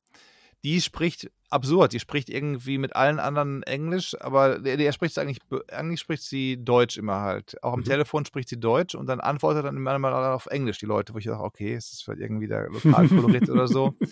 [0.63, 1.93] die spricht absurd.
[1.93, 5.39] Die spricht irgendwie mit allen anderen Englisch, aber der, der spricht eigentlich,
[5.71, 7.61] eigentlich spricht sie Deutsch immer halt.
[7.63, 7.85] Auch am mhm.
[7.85, 11.17] Telefon spricht sie Deutsch und dann antwortet dann immer mal auf Englisch die Leute, wo
[11.17, 13.95] ich sage, okay, ist das vielleicht irgendwie der Lokalkolorit oder so.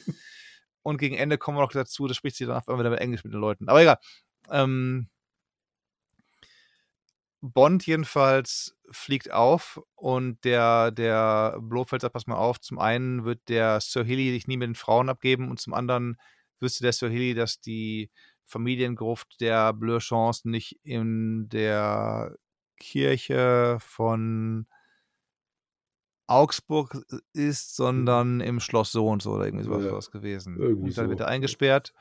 [0.81, 3.01] Und gegen Ende kommen wir noch dazu, da spricht sie dann auf einmal wieder mit
[3.01, 3.67] Englisch mit den Leuten.
[3.67, 3.97] Aber egal.
[4.49, 5.09] Ähm,
[7.41, 13.47] Bond jedenfalls fliegt auf und der, der Blofeld sagt, pass mal auf, zum einen wird
[13.47, 16.17] der Sir Hilly dich nie mit den Frauen abgeben und zum anderen
[16.61, 18.09] wüsste der Swahili, dass die
[18.45, 22.35] Familiengruft der Bleu Chance nicht in der
[22.77, 24.65] Kirche von
[26.27, 27.03] Augsburg
[27.33, 30.57] ist, sondern im Schloss so und so oder irgendwie sowas Ja, was gewesen.
[30.59, 31.09] irgendwie und dann so.
[31.09, 31.93] wird er eingesperrt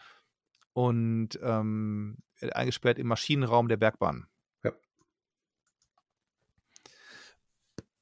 [0.74, 2.18] und ähm,
[2.52, 4.26] eingesperrt im Maschinenraum der Bergbahn.
[4.62, 4.72] Ja.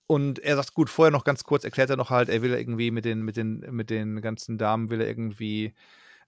[0.09, 2.91] Und er sagt, gut, vorher noch ganz kurz erklärt er noch halt, er will irgendwie
[2.91, 5.75] mit den, mit den, mit den ganzen Damen will er irgendwie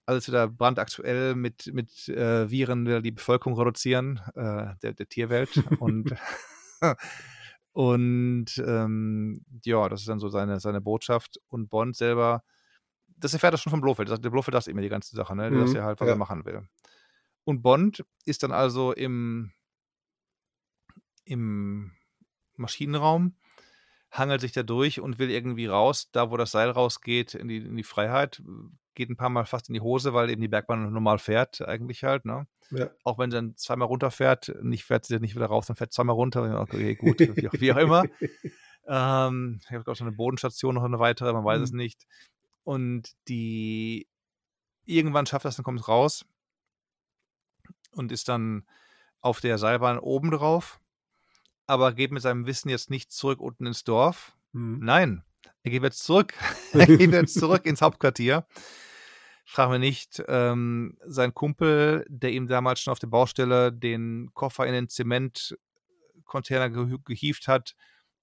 [0.09, 5.07] alles wieder brandaktuell mit, mit äh, Viren will er die Bevölkerung reduzieren, äh, der, der
[5.07, 5.63] Tierwelt.
[5.79, 6.13] und
[7.71, 11.39] und ähm, ja, das ist dann so seine, seine Botschaft.
[11.47, 12.43] Und Bond selber,
[13.07, 14.09] das erfährt er schon vom Blofeld.
[14.09, 15.49] Der Blofeld sagt immer die ganze Sache, ne?
[15.51, 16.13] Der Mhm, sagt ja halt, was ja.
[16.13, 16.67] er machen will.
[17.43, 19.51] Und Bond ist dann also im,
[21.25, 21.91] im
[22.55, 23.35] Maschinenraum,
[24.11, 27.57] hangelt sich da durch und will irgendwie raus, da wo das Seil rausgeht, in die,
[27.57, 28.41] in die Freiheit.
[28.95, 32.03] Geht ein paar Mal fast in die Hose, weil eben die Bergbahn normal fährt, eigentlich
[32.03, 32.47] halt, ne?
[32.71, 32.89] Ja.
[33.03, 36.15] Auch wenn sie dann zweimal runterfährt, nicht fährt sie nicht wieder raus, dann fährt zweimal
[36.15, 36.59] runter.
[36.61, 38.03] Okay, gut, wie auch, wie auch immer.
[38.91, 41.77] Ähm, ich habe auch so eine Bodenstation noch eine weitere, man weiß es Mhm.
[41.77, 42.07] nicht.
[42.63, 44.07] Und die
[44.85, 46.25] irgendwann schafft das, dann kommt es raus
[47.91, 48.65] und ist dann
[49.21, 50.79] auf der Seilbahn oben drauf,
[51.69, 54.33] aber geht mit seinem Wissen jetzt nicht zurück unten ins Dorf.
[54.53, 54.79] Mhm.
[54.81, 55.23] Nein,
[55.61, 56.33] er geht jetzt zurück.
[56.73, 58.45] er geht jetzt zurück ins Hauptquartier.
[59.45, 64.65] Frag mir nicht, ähm, sein Kumpel, der ihm damals schon auf der Baustelle den Koffer
[64.65, 67.75] in den Zementcontainer ge gehievt hat,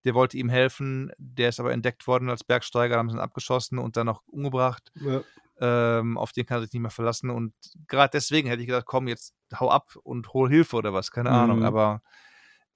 [0.05, 3.79] der wollte ihm helfen, der ist aber entdeckt worden als Bergsteiger, haben sie ihn abgeschossen
[3.79, 4.93] und dann noch umgebracht.
[4.95, 5.23] Ja.
[5.61, 7.31] Ähm, auf den kann er sich nicht mehr verlassen.
[7.31, 7.55] Und
[7.89, 11.31] gerade deswegen hätte ich gesagt, komm, jetzt hau ab und hol Hilfe oder was, keine
[11.31, 11.61] Ahnung.
[11.61, 11.65] Mhm.
[11.65, 12.03] Aber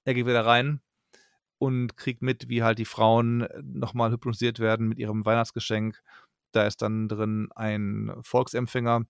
[0.05, 0.81] er geht wieder rein
[1.57, 6.01] und kriegt mit, wie halt die Frauen nochmal hypnotisiert werden mit ihrem Weihnachtsgeschenk.
[6.51, 9.05] Da ist dann drin ein Volksempfänger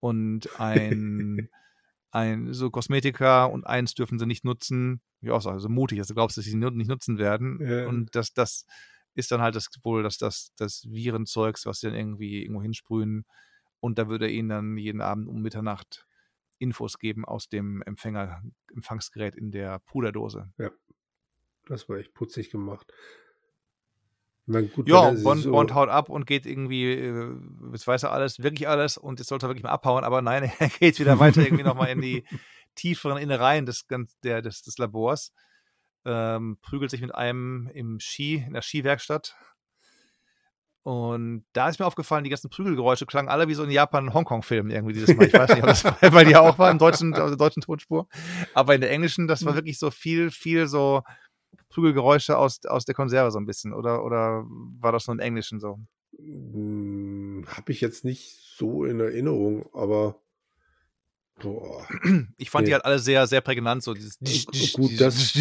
[0.00, 1.50] und ein,
[2.10, 5.02] ein so Kosmetika und eins dürfen sie nicht nutzen.
[5.20, 7.58] Wie auch so, also mutig, dass du glaubst, dass sie nicht nutzen werden.
[7.60, 7.86] Ja.
[7.86, 8.64] Und das, das
[9.14, 13.26] ist dann halt das wohl das, das, das Virenzeugs, was sie dann irgendwie irgendwo hinsprühen.
[13.80, 16.06] Und da würde er ihnen dann jeden Abend um Mitternacht
[16.60, 18.42] Infos geben aus dem Empfänger,
[18.72, 20.52] Empfangsgerät in der Puderdose.
[21.66, 22.92] Das war echt putzig gemacht.
[24.46, 27.36] Gut, Ja, Bond, so- Bond haut ab und geht irgendwie, äh,
[27.72, 30.42] jetzt weiß er alles, wirklich alles und jetzt sollte er wirklich mal abhauen, aber nein,
[30.58, 32.24] er geht wieder weiter irgendwie nochmal in die
[32.74, 33.86] tieferen Innereien des,
[34.24, 35.32] der, des, des Labors,
[36.04, 39.36] ähm, prügelt sich mit einem im Ski, in der Skiwerkstatt.
[40.82, 44.94] Und da ist mir aufgefallen, die ganzen Prügelgeräusche klangen alle wie so ein Japan-Hongkong-Film irgendwie
[44.94, 45.26] dieses Mal.
[45.26, 48.08] Ich weiß nicht, ob das bei, bei dir auch war, im deutschen, der deutschen Tonspur.
[48.54, 51.02] Aber in der englischen, das war wirklich so viel, viel so
[51.68, 53.74] Prügelgeräusche aus, aus der Konserve so ein bisschen.
[53.74, 54.44] Oder, oder
[54.80, 55.78] war das nur im Englischen so?
[56.18, 60.16] Hm, Habe ich jetzt nicht so in Erinnerung, aber
[61.42, 61.86] boah,
[62.36, 62.74] Ich fand die Nee.
[62.74, 64.18] halt alle sehr, sehr prägnant, so dieses.
[64.72, 65.32] Gut, das-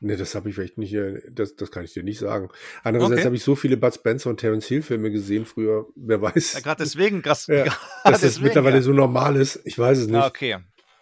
[0.00, 2.48] ne, das habe ich vielleicht nicht, äh, das, das kann ich dir nicht sagen.
[2.84, 3.24] Andererseits Okay.
[3.26, 6.60] habe ich so viele Bud Spencer und Terence Hill Filme gesehen früher, wer weiß, Ja,
[6.60, 7.46] gerade deswegen, krass.
[7.46, 7.64] Ja,
[8.04, 8.82] dass das mittlerweile ja.
[8.82, 9.60] so normal ist.
[9.64, 10.16] Ich weiß es nicht.
[10.16, 10.58] Ah, okay.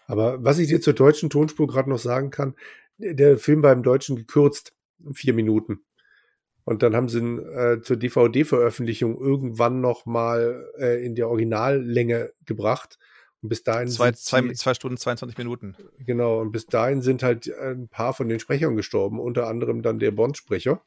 [0.07, 2.55] Aber was ich dir zur deutschen Tonspur gerade noch sagen kann,
[2.99, 4.73] der Film war im Deutschen gekürzt,
[5.13, 5.81] vier Minuten.
[6.65, 12.33] Und dann haben sie ihn äh, zur DVD-Veröffentlichung irgendwann noch mal äh, in der Originallänge
[12.47, 12.99] gebracht.
[13.45, 15.77] Und bis dahin Zwei, sind zwei, sie- zwei Stunden, 22 Minuten.
[16.05, 19.99] genau, und bis dahin sind halt ein paar von den Sprechern gestorben, unter anderem dann
[19.99, 20.81] der Bond-Sprecher.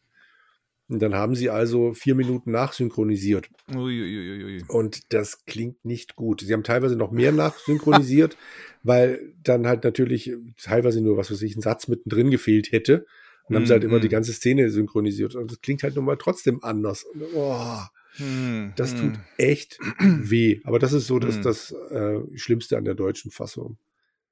[0.89, 3.49] Und dann haben sie also vier Minuten nachsynchronisiert.
[3.75, 4.63] Uiuiuiui.
[4.69, 6.41] Und das klingt nicht gut.
[6.41, 8.37] Sie haben teilweise noch mehr nachsynchronisiert,
[8.83, 10.31] weil dann halt natürlich
[10.61, 13.05] teilweise nur, was weiß ich, ein Satz mittendrin gefehlt hätte.
[13.43, 14.01] Und dann haben sie halt immer Mhm.
[14.01, 15.35] die ganze Szene synchronisiert.
[15.35, 17.03] Und das klingt halt nun mal trotzdem anders.
[17.03, 17.79] Und, oh,
[18.17, 19.13] Hm, das hm.
[19.13, 20.59] tut echt weh.
[20.63, 21.41] Aber das ist so das, Mhm.
[21.43, 23.77] das äh, Schlimmste an der deutschen Fassung.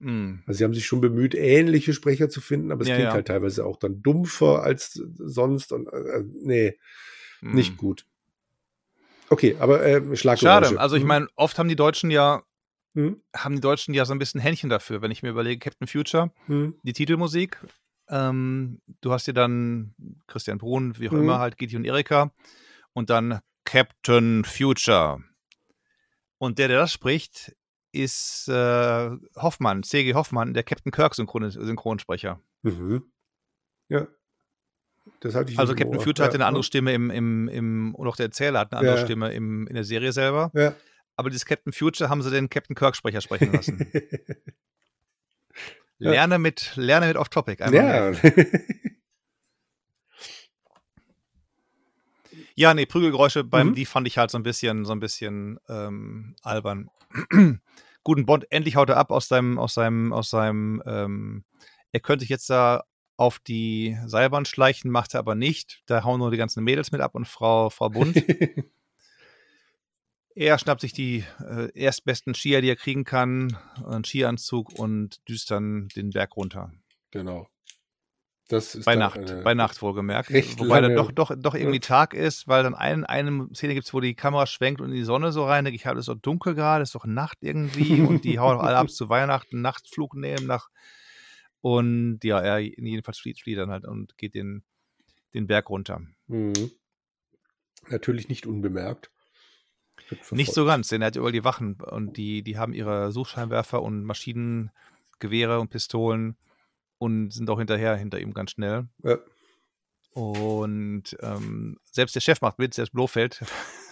[0.01, 0.43] Hm.
[0.45, 3.13] Also sie haben sich schon bemüht, ähnliche Sprecher zu finden, aber es Ja, klingt ja.
[3.13, 5.71] halt teilweise auch dann dumpfer als sonst.
[5.71, 6.77] Und äh, nee,
[7.41, 7.55] Hm.
[7.55, 8.05] nicht gut.
[9.29, 10.63] Okay, aber äh, Schlaggeräusche.
[10.63, 10.79] Schade.
[10.79, 11.07] Also ich Hm?
[11.07, 12.43] meine, oft haben die Deutschen ja,
[12.93, 13.21] Hm?
[13.35, 16.31] haben die Deutschen ja so ein bisschen Händchen dafür, wenn ich mir überlege, Captain Future,
[16.47, 16.75] Hm?
[16.83, 17.57] die Titelmusik.
[18.07, 19.95] Ähm, du hast dir dann
[20.27, 21.19] Christian Brun, wie auch Mhm.
[21.21, 22.31] immer, halt Giti und Erika.
[22.93, 25.23] Und dann Captain Future.
[26.37, 27.55] Und der, der das spricht,
[27.91, 30.13] ist äh, Hoffmann, C.G.
[30.13, 32.39] Hoffmann, der Captain Kirk Synchron Synchronsprecher.
[32.61, 33.03] Mhm.
[33.89, 34.07] Ja.
[35.19, 36.03] Das hatte ich Also Captain Ohr.
[36.03, 36.27] Future ja.
[36.27, 39.05] hat eine andere Stimme im, im, im, und auch der Erzähler hat eine andere Ja.
[39.05, 40.51] Stimme im, in der Serie selber.
[40.55, 40.75] Ja.
[41.15, 43.89] Aber dieses Captain Future haben sie den Captain Kirk Sprecher sprechen lassen.
[45.97, 47.63] Lerne mit, lerne mit Off-Topic.
[47.71, 48.11] ja.
[52.55, 53.75] Ja, nee, Prügelgeräusche beim, Mhm.
[53.75, 56.89] die fand ich halt so ein bisschen, so ein bisschen ähm, albern.
[58.03, 61.43] Guten Bond, endlich haut er ab aus seinem, aus seinem, aus seinem, ähm,
[61.91, 62.83] er könnte sich jetzt da
[63.17, 65.81] auf die Seilbahn schleichen, macht er aber nicht.
[65.85, 68.15] Da hauen nur die ganzen Mädels mit ab und Frau, Frau Bund.
[70.35, 75.49] er schnappt sich die äh, erstbesten Skier, die er kriegen kann, einen Skianzug und düst
[75.51, 76.71] dann den Berg runter.
[77.11, 77.47] Genau.
[78.47, 80.29] Das ist bei Nacht, bei Nacht wohlgemerkt.
[80.59, 83.93] Wobei dann doch, doch, doch irgendwie Tag ist, weil dann ein, eine Szene gibt es,
[83.93, 85.65] wo die Kamera schwenkt und in die Sonne so rein.
[85.65, 88.77] Ich, habe es doch dunkel gerade, ist doch Nacht irgendwie und die hauen auch alle
[88.77, 90.69] ab zu Weihnachten, Nachtflug nehmen nach
[91.61, 94.61] und ja, er jedenfalls flieht, flieht dann halt und geht den,
[95.33, 96.01] den Berg runter.
[96.27, 96.69] Mhm.
[97.89, 99.09] Natürlich nicht unbemerkt.
[100.29, 103.81] Nicht so ganz, denn er hat überall die Wachen und die, die haben ihre Suchscheinwerfer
[103.81, 106.37] und Maschinengewehre und Pistolen
[107.05, 108.87] und sind auch hinterher hinter ihm ganz schnell.
[109.03, 109.17] Ja.
[110.15, 113.43] Und ähm, selbst der Chef macht mit, selbst Blofeld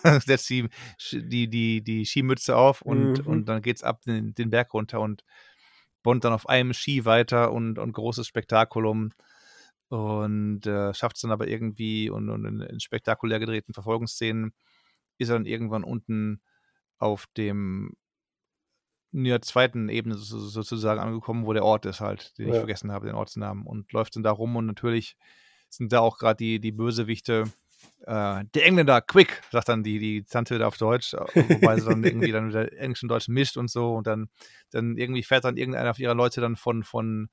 [0.26, 0.68] setzt die,
[1.12, 3.28] die, die, die Skimütze auf und, mhm.
[3.28, 5.24] und dann geht's ab den, den Berg runter und
[6.02, 9.12] Bond dann auf einem Ski weiter und, und großes Spektakulum
[9.90, 14.54] und äh, schafft es dann aber irgendwie und, und in, in, spektakulär gedrehten Verfolgungsszenen
[15.18, 16.42] ist er dann irgendwann unten
[16.98, 17.94] auf dem
[19.14, 22.54] in der zweiten Ebene sozusagen angekommen, wo der Ort ist halt, den ja.
[22.54, 25.16] ich vergessen habe, den Ortsnamen und läuft dann da rum und natürlich
[25.70, 27.46] sind da auch gerade die, die Bösewichte
[28.06, 32.04] äh, der Engländer, quick, sagt dann die, die Tante auf Deutsch, äh, wobei sie dann
[32.04, 34.30] irgendwie dann wieder Englisch und Deutsch mischt und so und dann,
[34.72, 37.30] dann irgendwie fährt dann irgendeiner ihrer Leute dann von, von,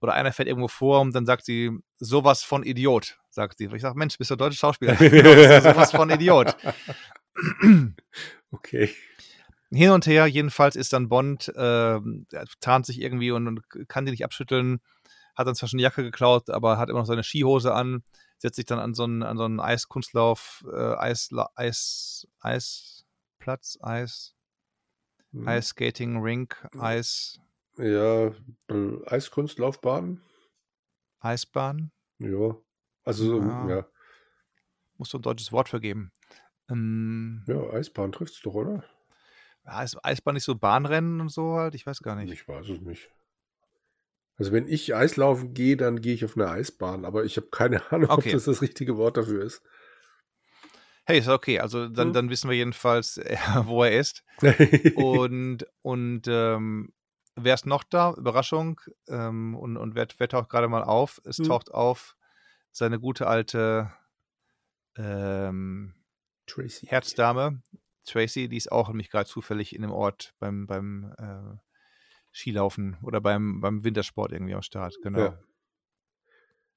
[0.00, 3.68] oder einer fährt irgendwo vor und dann sagt sie, sowas von Idiot, sagt sie.
[3.74, 4.94] Ich sage, Mensch, bist du deutsche Schauspieler?
[5.62, 6.56] sowas von Idiot.
[8.52, 8.90] okay.
[9.72, 12.00] Hin und her, jedenfalls ist dann Bond, äh,
[12.60, 14.80] tarnt sich irgendwie und, und kann die nicht abschütteln,
[15.34, 18.02] hat dann zwar schon eine Jacke geklaut, aber hat immer noch seine Skihose an
[18.42, 24.34] setzt sich dann an so einen, an so einen Eiskunstlauf, äh, Eis, Eis, Eisplatz, Eis,
[25.30, 25.46] hm.
[25.46, 27.40] Eisskating, Rink, Eis.
[27.78, 28.26] Ja,
[28.68, 30.20] äh, Eiskunstlaufbahn.
[31.20, 31.92] Eisbahn.
[32.18, 32.56] Ja,
[33.04, 33.68] also ja.
[33.68, 33.86] ja.
[34.98, 36.10] Musst du ein deutsches Wort vergeben.
[36.68, 38.84] Ähm, ja, Eisbahn trifft es doch, oder?
[39.64, 41.74] Ja, ist Eisbahn nicht so Bahnrennen und so halt?
[41.74, 42.32] Ich weiß gar nicht.
[42.32, 43.10] Ich weiß es nicht.
[44.36, 47.80] Also wenn ich Eislaufen gehe, dann gehe ich auf eine Eisbahn, aber ich habe keine
[47.92, 48.28] Ahnung, okay.
[48.28, 49.62] ob das das richtige Wort dafür ist.
[51.04, 51.58] Hey, ist okay.
[51.60, 52.12] Also dann, hm.
[52.14, 54.24] dann wissen wir jedenfalls, äh, wo er ist.
[54.96, 56.92] und und ähm,
[57.36, 58.14] wer ist noch da?
[58.14, 58.80] Überraschung.
[59.08, 61.20] Ähm, und und wer, wer taucht gerade mal auf?
[61.24, 61.46] Es hm.
[61.46, 62.16] taucht auf
[62.72, 63.92] seine gute alte
[64.96, 65.94] ähm,
[66.46, 66.86] Tracy.
[66.86, 67.62] Herzdame,
[68.04, 71.56] Tracy, die ist auch nämlich gerade zufällig in dem Ort beim, beim äh,
[72.32, 75.18] Skilaufen oder beim, beim Wintersport irgendwie am Start, genau.
[75.18, 75.38] Ja.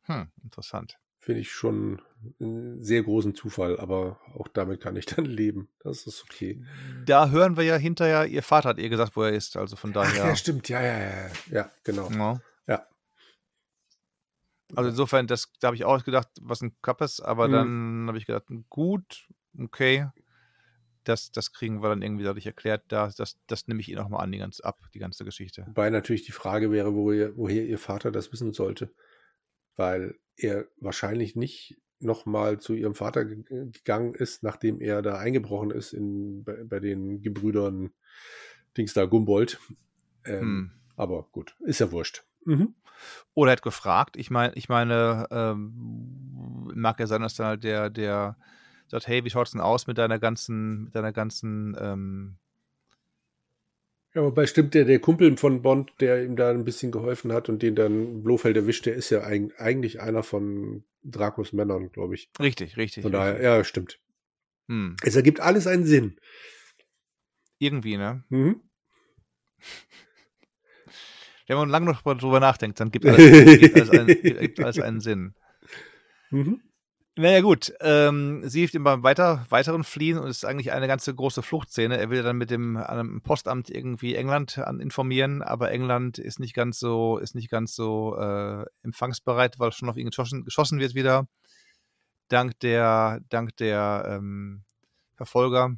[0.04, 1.00] Hm, interessant.
[1.20, 2.02] Finde ich schon
[2.40, 5.70] einen sehr großen Zufall, aber auch damit kann ich dann leben.
[5.80, 6.64] Das ist okay.
[7.06, 9.92] Da hören wir ja hinterher, ihr Vater hat ihr gesagt, wo er ist, also von
[9.92, 10.24] daher.
[10.24, 12.12] Ach, ja, stimmt, ja, ja, ja, ja, genau.
[12.12, 12.42] Ja.
[12.68, 12.88] ja.
[14.76, 17.52] Also insofern, das, da habe ich auch gedacht, was ein Kappes, aber mhm.
[17.52, 19.28] dann habe ich gedacht, gut,
[19.58, 20.08] okay,
[21.08, 22.84] das, das kriegen wir dann irgendwie dadurch erklärt.
[22.90, 25.64] Da, das, das nehme ich ihr nochmal an, die ganz ab, die ganze Geschichte.
[25.68, 28.92] Wobei natürlich die Frage wäre, wo ihr, woher ihr Vater das wissen sollte.
[29.76, 35.94] Weil er wahrscheinlich nicht nochmal zu ihrem Vater gegangen ist, nachdem er da eingebrochen ist
[35.94, 37.92] in, bei, bei den Gebrüdern
[38.78, 39.60] Dings da Gumbold.
[40.26, 40.72] Ähm, hm.
[40.96, 42.24] Aber gut, ist ja wurscht.
[42.46, 42.76] Mhm.
[43.34, 44.18] Oder er hat gefragt.
[44.18, 48.38] Ich meine, ich meine, ähm, mag ja sein, dass dann halt der, der
[48.88, 52.38] sagt, hey, wie schaut es denn aus mit deiner ganzen, mit deiner ganzen ähm
[54.16, 57.50] ja, wobei stimmt der, der Kumpel von Bond, der ihm da ein bisschen geholfen hat
[57.50, 62.30] und den dann Blofeld erwischt, der ist ja eigentlich einer von Dracos Männern, glaube ich.
[62.40, 63.04] Richtig, richtig.
[63.04, 63.44] Von daher, richtig.
[63.46, 64.00] ja, stimmt.
[64.70, 64.96] Hm.
[65.04, 66.18] Es ergibt alles einen Sinn.
[67.60, 68.24] Irgendwie, ne?
[68.30, 68.62] Mhm.
[71.48, 75.02] Wenn man lange noch drüber nachdenkt, dann gibt alles, gibt alles, einen, gibt alles einen
[75.02, 75.36] Sinn.
[76.32, 76.60] Mhm.
[77.18, 77.74] Naja, gut.
[77.80, 81.44] Ähm, sie hilft ihm beim weiter, weiteren Fliehen und es ist eigentlich eine ganze große
[81.44, 81.98] Fluchtszene.
[81.98, 86.54] Er will dann mit dem einem Postamt irgendwie England an informieren, aber England ist nicht
[86.54, 90.94] ganz so, ist nicht ganz so äh, empfangsbereit, weil schon auf ihn geschossen, geschossen wird
[90.94, 91.26] wieder.
[92.28, 94.64] Dank der, dank der ähm,
[95.16, 95.78] Verfolger.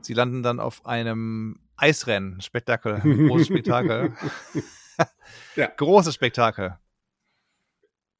[0.00, 2.40] Sie landen dann auf einem Eisrennen.
[2.40, 3.00] Spektakel.
[3.00, 4.14] Großes Spektakel.
[5.56, 5.66] ja.
[5.66, 6.78] Großes Spektakel.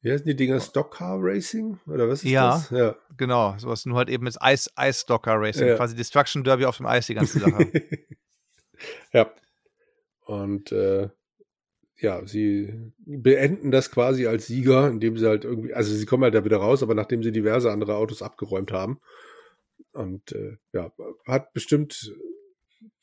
[0.02, 0.60] Wie heißen die Dinger?
[0.60, 1.78] Stockcar Racing?
[1.86, 2.70] Oder was ist ja, das?
[2.70, 3.54] Ja, genau.
[3.58, 5.68] Sowas nur halt eben mit Eis, Eis Stocker Racing.
[5.68, 5.76] Ja.
[5.76, 7.70] Quasi Destruction Derby auf dem Eis, die ganze Sache.
[9.12, 9.30] ja.
[10.24, 11.10] Und äh,
[11.96, 16.34] ja, sie beenden das quasi als Sieger, indem sie halt irgendwie, also sie kommen halt
[16.34, 19.00] da wieder raus, aber nachdem sie diverse andere Autos abgeräumt haben.
[19.92, 20.92] Und äh, ja,
[21.26, 22.14] hat bestimmt,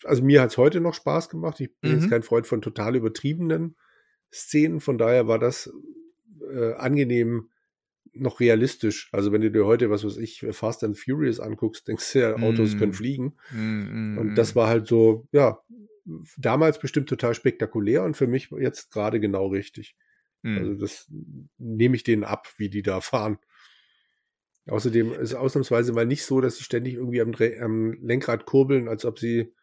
[0.04, 1.60] also mir hat es heute noch Spaß gemacht.
[1.60, 2.00] Ich bin mhm.
[2.00, 3.76] jetzt kein Freund von total übertriebenen
[4.34, 4.80] Szenen.
[4.80, 5.72] Von daher war das
[6.50, 7.50] äh, angenehm
[8.20, 9.10] noch realistisch.
[9.12, 12.36] Also wenn du dir heute, was weiß ich, Fast and Furious anguckst, denkst du ja,
[12.36, 12.80] Autos mm.
[12.80, 13.36] können fliegen.
[13.52, 15.60] Mm, und das war halt so, ja,
[16.38, 19.96] damals bestimmt total spektakulär und für mich jetzt gerade genau richtig.
[20.42, 20.58] Mm.
[20.58, 21.12] Also das
[21.58, 23.38] nehme ich denen ab, wie die da fahren.
[24.68, 28.90] Außerdem ist es ausnahmsweise mal nicht so, dass sie ständig irgendwie am, am Lenkrad kurbeln,
[28.90, 29.54] als ob sie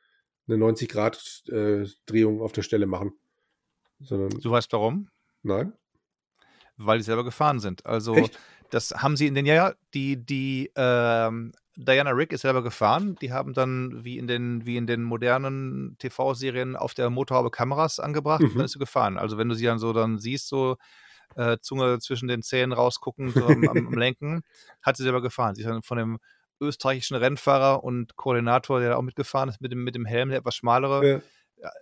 [0.46, 3.12] eine 90-Grad-Drehung äh, auf der Stelle machen.
[4.00, 5.08] Sondern, du weißt warum?
[5.42, 5.74] Nein
[6.76, 7.84] weil die selber gefahren sind.
[7.86, 8.38] Also Echt?
[8.70, 13.16] das haben sie in den Jahren, die, die ähm, Diana Rick ist selber gefahren.
[13.20, 17.98] Die haben dann wie in den, wie in den modernen TV-Serien auf der Motorhaube Kameras
[17.98, 18.48] angebracht mhm.
[18.48, 19.18] und dann ist sie gefahren.
[19.18, 20.76] Also wenn du sie dann so dann siehst, so
[21.36, 24.42] äh, Zunge zwischen den Zähnen rausgucken, so am, am, Lenken,
[24.82, 25.54] hat sie selber gefahren.
[25.54, 26.18] Sie ist dann von dem
[26.60, 30.38] österreichischen Rennfahrer und Koordinator, der da auch mitgefahren ist, mit dem, mit dem Helm, der
[30.38, 31.22] etwas schmalere,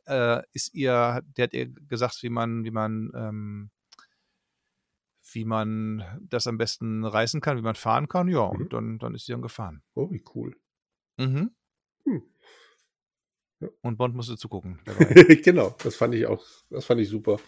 [0.07, 0.39] ja.
[0.39, 3.71] äh, ist ihr, der hat ihr gesagt, wie man, wie man ähm,
[5.35, 8.29] wie man das am besten reißen kann, wie man fahren kann.
[8.29, 8.61] Ja, mhm.
[8.61, 9.83] und dann, dann ist sie dann gefahren.
[9.95, 10.57] Oh, wie cool.
[11.19, 11.51] Mhm.
[12.05, 12.23] Hm.
[13.61, 13.69] Ja.
[13.81, 14.81] Und Bond musste zugucken.
[15.45, 17.39] genau, das fand ich auch, das fand ich super.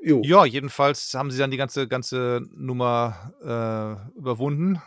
[0.00, 0.20] Jo.
[0.24, 4.82] Ja, jedenfalls haben sie dann die ganze, ganze Nummer äh, überwunden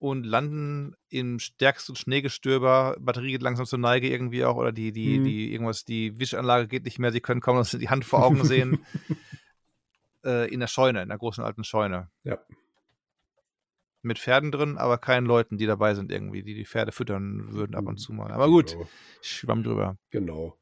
[0.00, 2.96] und landen im stärksten Schneegestöber.
[2.98, 5.24] Batterie geht langsam zur Neige irgendwie auch oder die, die, mhm.
[5.24, 7.12] die, irgendwas, die Wischanlage geht nicht mehr.
[7.12, 8.84] Sie können kaum noch die Hand vor Augen sehen.
[10.24, 12.10] äh, in der Scheune, in der großen alten Scheune.
[12.24, 12.38] Ja.
[14.00, 17.76] Mit Pferden drin, aber keinen Leuten, die dabei sind irgendwie, die die Pferde füttern würden
[17.76, 18.32] ab und zu mal.
[18.32, 18.88] Aber gut, genau.
[19.20, 19.98] ich schwamm drüber.
[20.08, 20.56] Genau.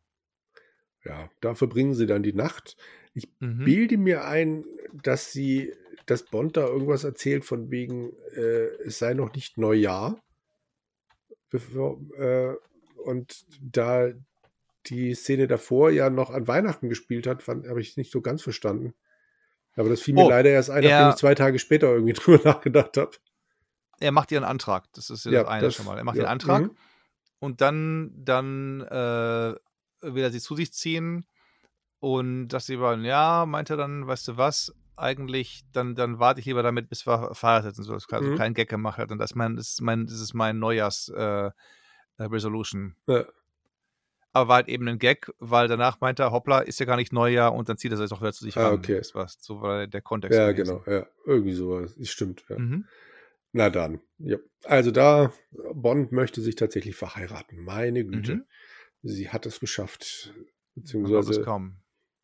[1.09, 2.76] Ja, da verbringen sie dann die Nacht.
[3.14, 3.64] Ich mhm.
[3.64, 4.64] bilde mir ein,
[5.02, 5.72] dass sie
[6.09, 10.18] dass Bond da irgendwas erzählt von wegen, äh, es sei noch nicht Neujahr.
[11.51, 12.55] Bevor, äh,
[13.05, 14.09] und da
[14.86, 18.94] die Szene davor ja noch an Weihnachten gespielt hat, habe ich nicht so ganz verstanden.
[19.76, 22.40] Aber das fiel mir oh, leider erst ein, nachdem ich zwei Tage später irgendwie drüber
[22.43, 23.12] nachgedacht habe.
[24.01, 25.98] Er macht ihren Antrag, das ist ja, ja das eine das, schon mal.
[25.98, 26.24] Er macht ja.
[26.24, 26.76] den Antrag mhm.
[27.39, 29.55] und dann, dann äh,
[30.00, 31.26] will er sie zu sich ziehen
[32.00, 36.40] und dass sie sagen, ja, meint er dann, weißt du was, eigentlich, dann, dann warte
[36.40, 38.36] ich lieber damit, bis wir verheiratet sind, so dass also mhm.
[38.36, 39.12] kein Gag gemacht hat.
[39.12, 42.96] Und das, mein, das, ist, mein, das ist mein Neujahrs-Resolution.
[43.06, 43.24] Äh, äh ja.
[44.32, 47.12] Aber war halt eben ein Gag, weil danach meinte er, hoppla, ist ja gar nicht
[47.12, 48.74] Neujahr und dann zieht er sich auch wieder zu sich ah, ran.
[48.74, 48.98] Okay.
[48.98, 50.38] Das war, so war der Kontext.
[50.38, 50.82] Ja, gewesen.
[50.84, 51.06] genau, ja.
[51.24, 51.96] Irgendwie sowas.
[52.02, 52.58] Stimmt, ja.
[52.58, 52.84] Mhm.
[53.52, 54.36] Na dann, ja.
[54.64, 55.32] Also da,
[55.72, 57.64] Bond möchte sich tatsächlich verheiraten.
[57.64, 58.34] Meine Güte.
[58.36, 58.44] Mhm.
[59.02, 60.34] Sie hat es geschafft.
[60.74, 61.32] Beziehungsweise.
[61.32, 61.76] Es kaum.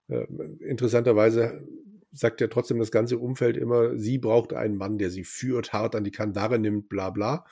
[0.09, 0.27] Äh,
[0.61, 1.67] interessanterweise
[2.13, 5.97] sagt ja trotzdem das ganze Umfeld immer, sie braucht einen Mann, der sie führt, hart
[5.97, 7.45] an die Kandare nimmt, bla bla.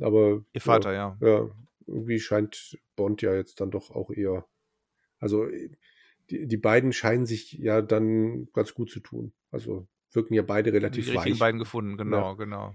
[0.00, 1.28] Aber ihr Vater, ja, ja.
[1.28, 1.50] ja.
[1.86, 4.46] irgendwie scheint Bond ja jetzt dann doch auch eher.
[5.18, 5.46] Also
[6.30, 9.32] die, die beiden scheinen sich ja dann ganz gut zu tun.
[9.50, 11.24] Also wirken ja beide relativ die weich.
[11.24, 12.34] Die beiden gefunden, genau, ja.
[12.34, 12.74] genau.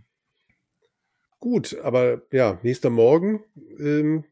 [1.39, 3.43] Gut, aber ja, nächster Morgen.
[3.79, 4.25] Ähm,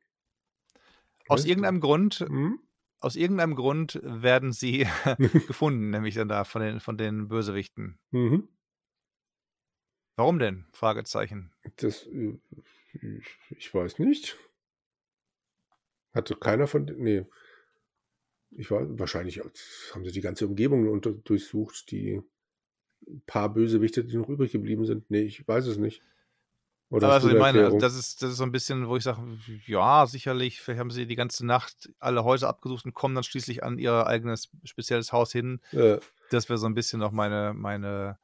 [1.29, 2.59] Aus irgendeinem Grund hm?
[3.01, 4.85] aus irgendeinem Grund werden sie
[5.47, 7.97] gefunden, nämlich dann da von den, von den Bösewichten.
[8.11, 8.49] Mhm.
[10.15, 10.65] Warum denn?
[10.73, 11.51] Fragezeichen.
[11.77, 12.37] Das, äh,
[13.51, 14.37] ich weiß nicht.
[16.13, 17.25] Hatte keiner von, nee.
[18.51, 22.21] Ich war, wahrscheinlich haben sie die ganze Umgebung unter, durchsucht, die
[23.27, 25.09] paar Bösewichte, die noch übrig geblieben sind.
[25.09, 26.01] Nee, ich weiß es nicht.
[26.91, 29.21] Oder also ich meine, also das ist, das ist so ein bisschen, wo ich sage,
[29.67, 33.63] ja, sicherlich, vielleicht haben sie die ganze Nacht alle Häuser abgesucht und kommen dann schließlich
[33.63, 35.59] an ihr eigenes spezielles Haus hin.
[35.71, 35.99] Ja.
[36.31, 38.17] Das wäre so ein bisschen noch meine, meine,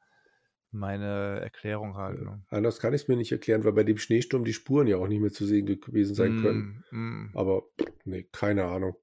[0.72, 2.20] meine Erklärung halt.
[2.20, 2.42] Ne?
[2.48, 5.08] Anders kann ich es mir nicht erklären, weil bei dem Schneesturm die Spuren ja auch
[5.08, 6.84] nicht mehr zu sehen gewesen sein mm, können.
[6.90, 7.30] Mm.
[7.34, 7.62] Aber
[8.04, 8.96] nee, keine Ahnung.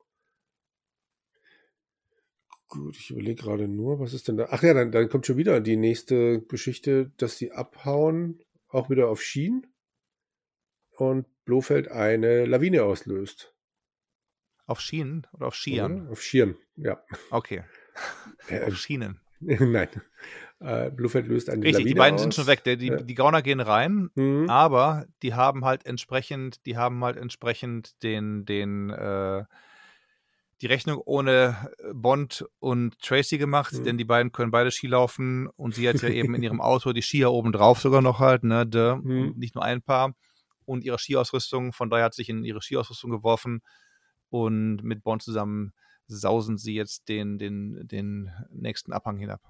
[2.67, 4.47] Gut, ich überlege gerade nur, was ist denn da?
[4.49, 8.41] Ach ja, dann, dann kommt schon wieder die nächste Geschichte, dass sie abhauen
[8.73, 9.67] auch wieder auf Schienen
[10.97, 13.55] und Blofeld eine Lawine auslöst.
[14.65, 16.03] Auf Schienen oder auf Skiern?
[16.03, 16.11] Oder?
[16.11, 17.03] Auf Skiern, ja.
[17.29, 17.63] Okay.
[18.49, 19.21] Äh, auf Schienen.
[19.39, 19.87] Nein.
[20.59, 22.21] Äh, Blofeld löst eine Richtig, Lawine die beiden aus.
[22.21, 22.63] sind schon weg.
[22.63, 22.95] Die, die, ja.
[22.97, 24.49] die Gauner gehen rein, mhm.
[24.49, 29.43] aber die haben halt entsprechend, die haben halt entsprechend den, den, äh,
[30.61, 33.83] die Rechnung ohne äh, Bond und Tracy gemacht, mhm.
[33.83, 36.93] denn die beiden können beide Ski laufen und sie hat ja eben in ihrem Auto
[36.93, 39.33] die Skier oben drauf sogar noch halt, ne, de, mhm.
[39.35, 40.15] nicht nur ein Paar
[40.65, 43.61] und ihre Skiausrüstung, von daher hat sich in ihre Skiausrüstung geworfen
[44.29, 45.73] und mit Bond zusammen
[46.07, 49.41] sausen sie jetzt den, den, den nächsten Abhang hinab.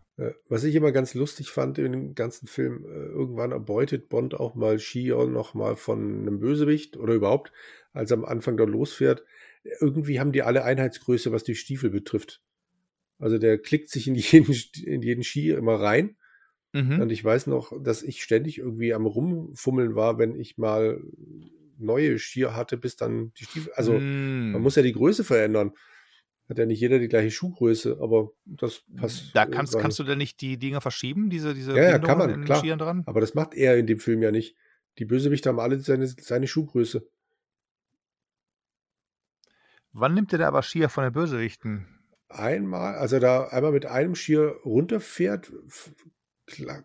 [0.48, 4.54] Was ich immer ganz lustig fand in dem ganzen Film, äh, irgendwann erbeutet Bond auch
[4.54, 7.52] mal Skier noch mal von einem Bösewicht oder überhaupt,
[7.94, 9.24] als er am Anfang da losfährt,
[9.80, 12.42] irgendwie haben die alle Einheitsgröße, was die Stiefel betrifft.
[13.20, 16.18] Also der klickt sich in jeden, in jeden Ski immer rein.
[16.74, 17.02] Mhm.
[17.02, 21.02] Und ich weiß noch, dass ich ständig irgendwie am Rumfummeln war, wenn ich mal
[21.78, 23.72] neue Skier hatte, bis dann die Stiefel.
[23.74, 24.52] Also mm.
[24.54, 25.74] man muss ja die Größe verändern.
[26.50, 29.32] Hat ja nicht jeder die gleiche Schuhgröße, aber das passt.
[29.34, 32.46] Da kannst, kannst du denn nicht die Dinger verschieben, diese, diese ja, ja, kann man,
[32.46, 32.60] klar.
[32.60, 33.04] Skiern dran?
[33.06, 34.56] Aber das macht er in dem Film ja nicht.
[35.00, 37.08] Die Bösewichte haben alle seine, seine Schuhgröße.
[39.94, 41.88] Wann nimmt er da aber Skier von den Bösewichten?
[42.28, 45.52] Einmal, also da einmal mit einem Skier runterfährt,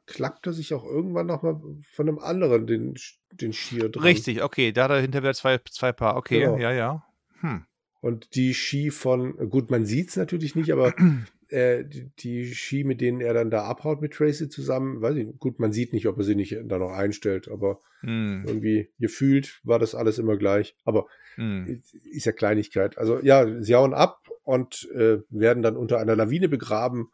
[0.07, 1.61] klappt er sich auch irgendwann nochmal
[1.91, 2.95] von einem anderen den,
[3.33, 4.05] den Skier dran.
[4.05, 6.59] Richtig, okay, da dahinter wäre zwei, zwei Paar, okay, genau.
[6.59, 7.05] ja, ja.
[7.41, 7.65] Hm.
[8.01, 10.95] Und die Ski von, gut, man sieht es natürlich nicht, aber
[11.51, 15.27] äh, die, die, Ski, mit denen er dann da abhaut mit Tracy zusammen, weiß ich,
[15.39, 18.45] gut, man sieht nicht, ob er sie nicht da noch einstellt, aber hm.
[18.47, 20.77] irgendwie gefühlt war das alles immer gleich.
[20.85, 21.07] Aber
[21.37, 21.83] hm.
[22.05, 22.99] ist ja Kleinigkeit.
[22.99, 27.11] Also ja, sie hauen ab und äh, werden dann unter einer Lawine begraben.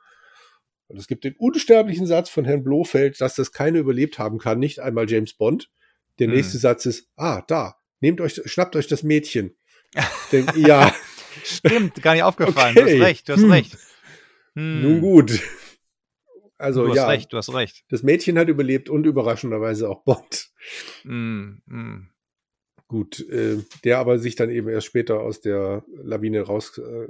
[0.88, 4.58] Und es gibt den unsterblichen Satz von Herrn Blofeld, dass das keiner überlebt haben kann,
[4.58, 5.70] nicht einmal James Bond.
[6.18, 6.34] Der hm.
[6.34, 9.56] nächste Satz ist, ah, da, nehmt euch, schnappt euch das Mädchen.
[10.32, 10.92] Denn, ja.
[11.42, 12.76] Stimmt, gar nicht aufgefallen.
[12.76, 12.86] Okay.
[12.86, 13.50] Du hast recht, du hast hm.
[13.50, 13.76] recht.
[14.54, 14.82] Hm.
[14.82, 15.40] Nun gut.
[16.56, 17.84] Also du hast ja, recht, du hast recht.
[17.88, 20.50] Das Mädchen hat überlebt und überraschenderweise auch Bond.
[21.02, 22.08] Mm, mm.
[22.86, 27.08] Gut, äh, der aber sich dann eben erst später aus der Lawine raus äh,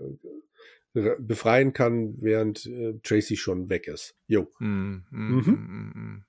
[1.19, 4.17] befreien kann, während äh, Tracy schon weg ist.
[4.27, 4.49] Jo.
[4.61, 6.25] Mm, mhm.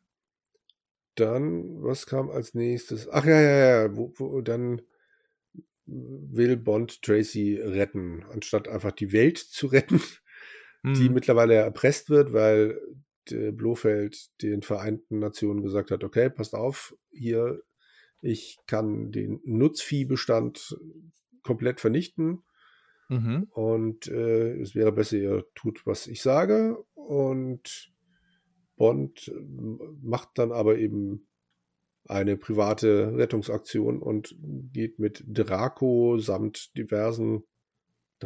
[1.15, 3.07] Dann, was kam als nächstes?
[3.07, 4.81] Ach ja, ja, ja, wo, wo, dann
[5.85, 10.01] will Bond Tracy retten, anstatt einfach die Welt zu retten,
[10.85, 10.93] mhm.
[10.93, 12.79] die mittlerweile erpresst wird, weil
[13.27, 17.63] Blofeld den Vereinten Nationen gesagt hat, okay, passt auf, hier,
[18.21, 20.77] ich kann den Nutzviehbestand
[21.41, 22.43] komplett vernichten.
[23.09, 23.47] Mhm.
[23.51, 26.77] Und äh, es wäre besser, ihr tut, was ich sage.
[26.93, 27.91] Und
[28.77, 29.31] Bond
[30.01, 31.27] macht dann aber eben
[32.07, 34.35] eine private Rettungsaktion und
[34.71, 37.43] geht mit Draco samt diversen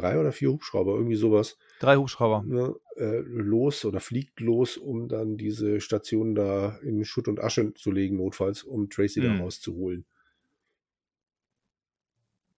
[0.00, 1.58] drei oder vier Hubschrauber, irgendwie sowas.
[1.78, 2.42] Drei Hubschrauber.
[2.46, 7.74] Ne, äh, los oder fliegt los, um dann diese Station da in Schutt und Asche
[7.74, 9.24] zu legen, notfalls, um Tracy mhm.
[9.24, 10.04] da rauszuholen.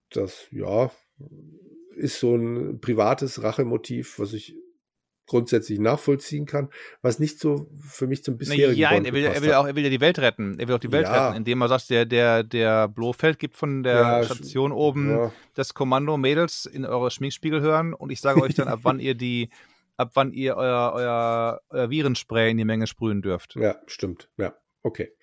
[0.09, 0.91] Das, ja,
[1.95, 4.55] ist so ein privates Rachemotiv, was ich
[5.25, 6.69] grundsätzlich nachvollziehen kann,
[7.01, 9.83] was nicht so für mich zum bisherigen Ja, er will, er will auch, er will
[9.83, 10.59] ja die Welt retten.
[10.59, 11.27] Er will auch die Welt ja.
[11.27, 15.33] retten, indem er sagt, der, der, der Blofeld gibt von der ja, Station oben ja.
[15.53, 19.15] das Kommando Mädels in eure Schminkspiegel hören und ich sage euch dann, ab wann ihr
[19.15, 19.49] die,
[19.97, 23.55] ab wann ihr euer, euer, euer Virenspray in die Menge sprühen dürft.
[23.55, 24.29] Ja, stimmt.
[24.37, 25.13] Ja, okay.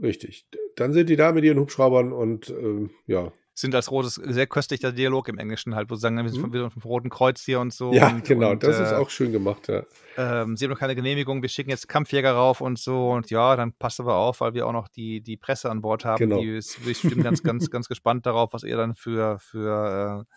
[0.00, 0.46] Richtig.
[0.76, 4.92] Dann sind die da mit ihren Hubschraubern und äh, ja, sind als rotes, sehr köstlicher
[4.92, 6.70] Dialog im Englischen halt, wo sie sagen, wir sind mhm.
[6.70, 7.92] vom Roten Kreuz hier und so.
[7.92, 9.82] Ja, und, genau, und, das äh, ist auch schön gemacht, ja.
[10.16, 13.56] Ähm, sie haben noch keine Genehmigung, wir schicken jetzt Kampfjäger rauf und so und ja,
[13.56, 16.18] dann passt aber auf, weil wir auch noch die, die Presse an Bord haben.
[16.18, 16.40] Genau.
[16.40, 20.34] Die ist bestimmt ganz, ganz, ganz gespannt darauf, was ihr dann für, für, äh,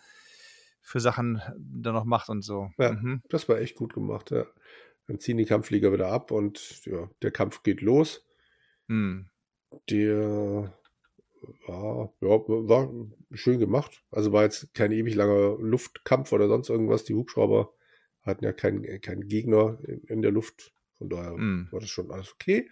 [0.82, 2.72] für Sachen da noch macht und so.
[2.80, 3.22] Ja, mhm.
[3.30, 4.46] das war echt gut gemacht, ja.
[5.06, 8.26] Dann ziehen die Kampfflieger wieder ab und ja, der Kampf geht los.
[8.88, 9.28] Mhm.
[9.92, 10.74] Der
[11.68, 12.90] war, ja, war
[13.32, 14.04] schön gemacht.
[14.12, 17.04] Also war jetzt kein ewig langer Luftkampf oder sonst irgendwas.
[17.04, 17.74] Die Hubschrauber
[18.22, 20.74] hatten ja keinen kein Gegner in, in, der Luft.
[20.98, 21.70] Von daher mm.
[21.72, 22.70] war das schon alles okay.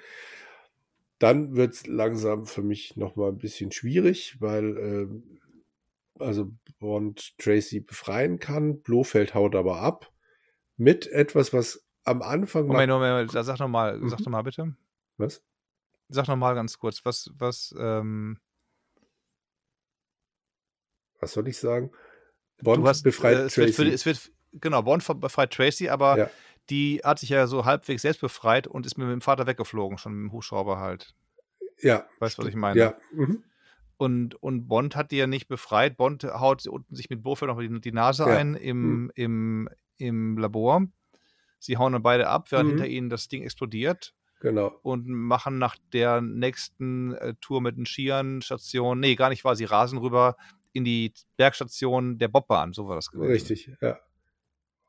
[1.17, 7.79] Dann wird es langsam für mich nochmal ein bisschen schwierig, weil äh, also Bond Tracy
[7.79, 8.81] befreien kann.
[8.81, 10.11] Blofeld haut aber ab.
[10.77, 12.67] Mit etwas, was am Anfang.
[12.67, 14.09] Moment, Moment, Moment, sag nochmal, mhm.
[14.09, 14.75] sag nochmal bitte.
[15.17, 15.43] Was?
[16.07, 18.39] Sag nochmal ganz kurz, was, was, ähm,
[21.19, 21.91] was soll ich sagen?
[22.61, 23.77] Bond hast, befreit äh, es Tracy.
[23.77, 26.29] Wird, es wird, genau, Bond befreit Tracy, aber ja.
[26.69, 30.13] die hat sich ja so halbwegs selbst befreit und ist mit dem Vater weggeflogen, schon
[30.13, 31.15] mit dem Hubschrauber halt.
[31.81, 32.05] Ja.
[32.19, 32.79] Weißt du, was ich meine?
[32.79, 32.93] Ja.
[33.13, 33.43] Mhm.
[33.97, 35.97] Und, und Bond hat die ja nicht befreit.
[35.97, 38.37] Bond haut unten sich mit Bofeld noch die, die Nase ja.
[38.37, 39.11] ein im, mhm.
[39.15, 40.87] im, im Labor.
[41.59, 42.73] Sie hauen dann beide ab, während mhm.
[42.75, 44.13] hinter ihnen das Ding explodiert.
[44.39, 44.73] Genau.
[44.83, 49.57] Und machen nach der nächsten äh, Tour mit den Skiern Station, nee, gar nicht wahr,
[49.57, 50.37] sie rasen rüber
[50.73, 53.31] in die Bergstation der Bobbahn, so war das gewesen.
[53.31, 53.99] Richtig, ja.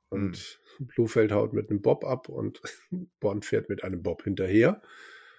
[0.09, 0.87] Und hm.
[0.89, 2.61] Blufeld haut mit einem Bob ab und
[3.21, 4.83] Bond fährt mit einem Bob hinterher.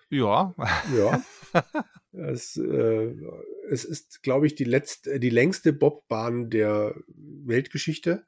[0.09, 0.53] Ja.
[0.95, 1.23] Ja.
[2.11, 3.15] es, äh,
[3.69, 8.25] es ist, glaube ich, die, letzte, die längste Bobbahn der Weltgeschichte,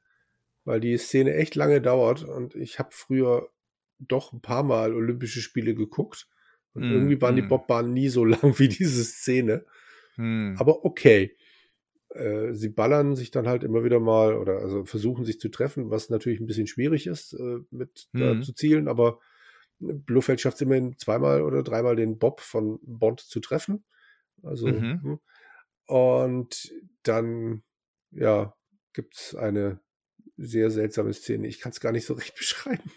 [0.64, 3.50] weil die Szene echt lange dauert und ich habe früher
[3.98, 6.28] doch ein paar Mal Olympische Spiele geguckt
[6.72, 7.36] und mm, irgendwie waren mm.
[7.36, 7.48] die hm.
[7.48, 9.64] Bobbahnen nie so lang wie diese Szene.
[10.16, 10.56] Mm.
[10.58, 11.36] Aber okay.
[12.14, 15.90] Äh, sie ballern sich dann halt immer wieder mal oder also versuchen sich zu treffen,
[15.90, 18.42] was natürlich ein bisschen schwierig ist, äh, mit mhm.
[18.42, 19.18] zu zielen, aber
[19.80, 23.84] Blofeld schafft es immerhin zweimal oder dreimal den Bob von Bond zu treffen.
[24.42, 25.02] Also, mhm.
[25.02, 25.20] Hm.
[25.86, 26.72] und
[27.02, 27.62] dann,
[28.10, 28.54] ja,
[28.92, 29.80] gibt es eine
[30.36, 31.46] sehr seltsame Szene.
[31.46, 32.90] Ich kann es gar nicht so recht beschreiben.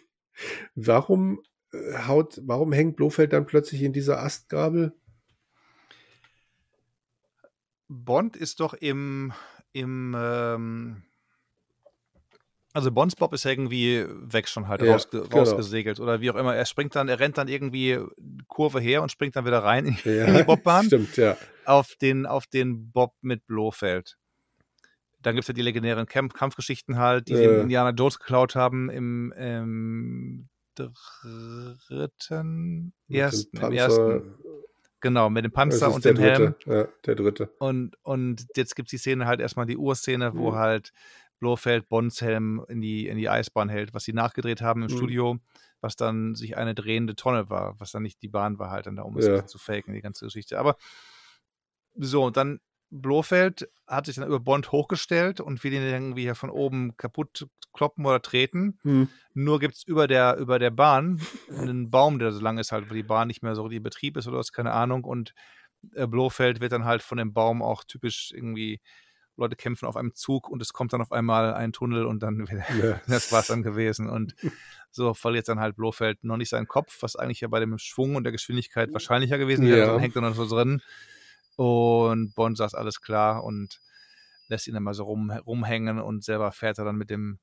[0.75, 1.41] Warum
[1.71, 4.93] äh, haut, warum hängt Blofeld dann plötzlich in dieser Astgabel?
[7.87, 9.31] Bond ist doch im,
[9.73, 11.03] im ähm,
[12.77, 15.25] also Bonsbob ist irgendwie weg schon halt, ja, raus, genau.
[15.25, 16.55] rausgesegelt oder wie auch immer.
[16.55, 17.97] Er springt dann, er rennt dann irgendwie
[18.47, 20.85] Kurve her und springt dann wieder rein in, ja, in die Bobbahn.
[20.85, 21.35] Stimmt, ja.
[21.65, 24.19] Auf den, auf den Bob mit Blofeld.
[25.23, 27.47] Dann gibt es ja die legendären Camp Kampfgeschichten halt, die äh.
[27.47, 34.35] den Indiana Jones geklaut haben im, im dritten, ersten, im ersten.
[34.99, 36.55] Genau, mit dem Panzer und dem Helm.
[36.65, 37.51] Ja, der dritte.
[37.59, 40.55] Und, und jetzt gibt es die Szene halt erstmal die Urszene, wo mhm.
[40.55, 40.91] halt
[41.39, 44.97] Blofeld Bonds Helm in die, in die Eisbahn hält, was sie nachgedreht haben im mhm.
[44.97, 45.37] Studio,
[45.81, 48.95] was dann sich eine drehende Tonne war, was dann nicht die Bahn war halt dann
[48.95, 50.57] da, um es zu faken, die ganze Geschichte.
[50.57, 50.77] Aber
[51.95, 52.59] so, und dann
[52.89, 57.47] Blofeld hat sich dann über Bond hochgestellt und will ihn irgendwie hier von oben kaputt
[57.73, 58.79] kloppen oder treten.
[58.81, 59.07] Hm.
[59.33, 62.89] Nur gibt es über der, über der Bahn einen Baum, der so lang ist, halt,
[62.89, 65.03] wo die Bahn nicht mehr so in Betrieb ist oder was, keine Ahnung.
[65.03, 65.33] Und
[65.93, 68.81] äh, Blofeld wird dann halt von dem Baum auch typisch irgendwie,
[69.35, 72.47] Leute kämpfen auf einem Zug und es kommt dann auf einmal ein Tunnel und dann
[72.81, 72.99] ja.
[73.07, 74.09] das war es dann gewesen.
[74.09, 74.35] Und
[74.89, 78.15] so verliert dann halt Blofeld noch nicht seinen Kopf, was eigentlich ja bei dem Schwung
[78.15, 79.79] und der Geschwindigkeit wahrscheinlicher gewesen wäre.
[79.79, 79.91] Ja.
[79.91, 80.81] Dann hängt er noch so drin.
[81.57, 83.81] Und Bond sagt alles klar und
[84.47, 87.39] lässt ihn dann mal so rum, rumhängen und selber fährt er dann mit dem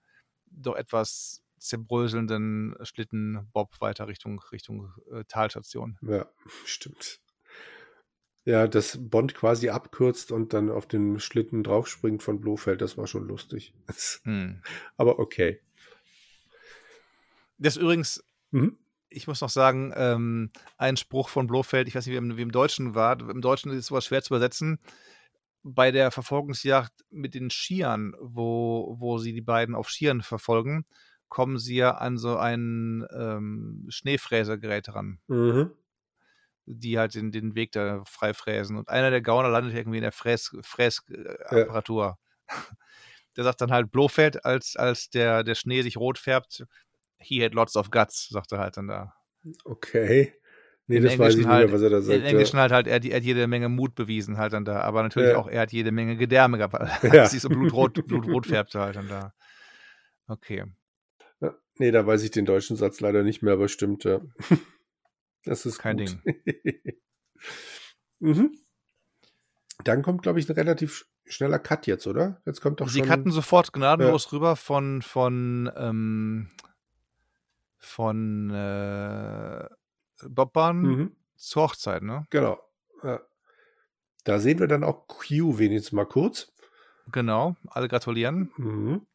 [0.46, 5.98] doch etwas zerbröselnden Schlitten Bob weiter Richtung, Richtung äh, Talstation.
[6.02, 6.28] Ja,
[6.64, 7.20] stimmt.
[8.44, 13.06] Ja, dass Bond quasi abkürzt und dann auf den Schlitten draufspringt von Blofeld, das war
[13.06, 13.74] schon lustig.
[14.24, 14.62] Hm.
[14.96, 15.60] Aber okay.
[17.58, 18.22] Das übrigens,
[18.52, 18.78] mhm
[19.14, 22.42] ich muss noch sagen, ähm, ein Spruch von Blofeld, ich weiß nicht, wie im, wie
[22.42, 23.18] im Deutschen war.
[23.20, 24.78] Im Deutschen ist sowas schwer zu übersetzen.
[25.62, 30.84] Bei der Verfolgungsjagd mit den Skiern, wo, wo sie die beiden auf Skiern verfolgen,
[31.28, 35.20] kommen sie ja an so ein ähm, Schneefräsergerät ran.
[35.28, 35.70] Mhm.
[36.66, 38.76] Die halt den, den Weg da freifräsen.
[38.76, 42.04] Und einer der Gauner landet irgendwie in der Fräsapparatur.
[42.04, 42.18] Ja.
[43.36, 46.64] Der sagt dann halt Blofeld, als, als der, der Schnee sich rot färbt,
[47.18, 49.14] he had lots of guts, sagt er halt dann da.
[49.64, 50.34] Okay.
[50.86, 52.18] Nee, das weiß ich nicht halt, mehr, was er da sagt.
[52.18, 52.62] In Englischen ja.
[52.62, 55.38] halt, halt er, er, hat jede Menge Mut bewiesen halt dann da, aber natürlich ja.
[55.38, 56.74] auch, er hat jede Menge Gedärme gehabt,
[57.12, 57.26] ja.
[57.26, 59.32] sie so blutrot, blutrot färbte halt dann da.
[60.26, 60.64] Okay.
[61.40, 64.20] Ja, nee, da weiß ich den deutschen Satz leider nicht mehr, aber stimmt, ja.
[65.46, 66.16] Das ist kein gut.
[66.24, 66.94] Ding.
[68.18, 68.58] mhm.
[69.84, 72.40] Dann kommt, glaube ich, ein relativ schneller Cut jetzt, oder?
[72.46, 73.08] Jetzt kommt doch Sie schon...
[73.08, 76.48] cutten sofort gnadenlos rüber von, von ähm,
[77.84, 79.68] von äh,
[80.28, 81.16] Bobbahn mhm.
[81.36, 82.26] zur Hochzeit, ne?
[82.30, 82.58] Genau.
[83.02, 83.20] Ja.
[84.24, 86.52] Da sehen wir dann auch Q wenigstens mal kurz.
[87.12, 88.50] Genau, alle gratulieren.
[88.56, 89.06] Mhm.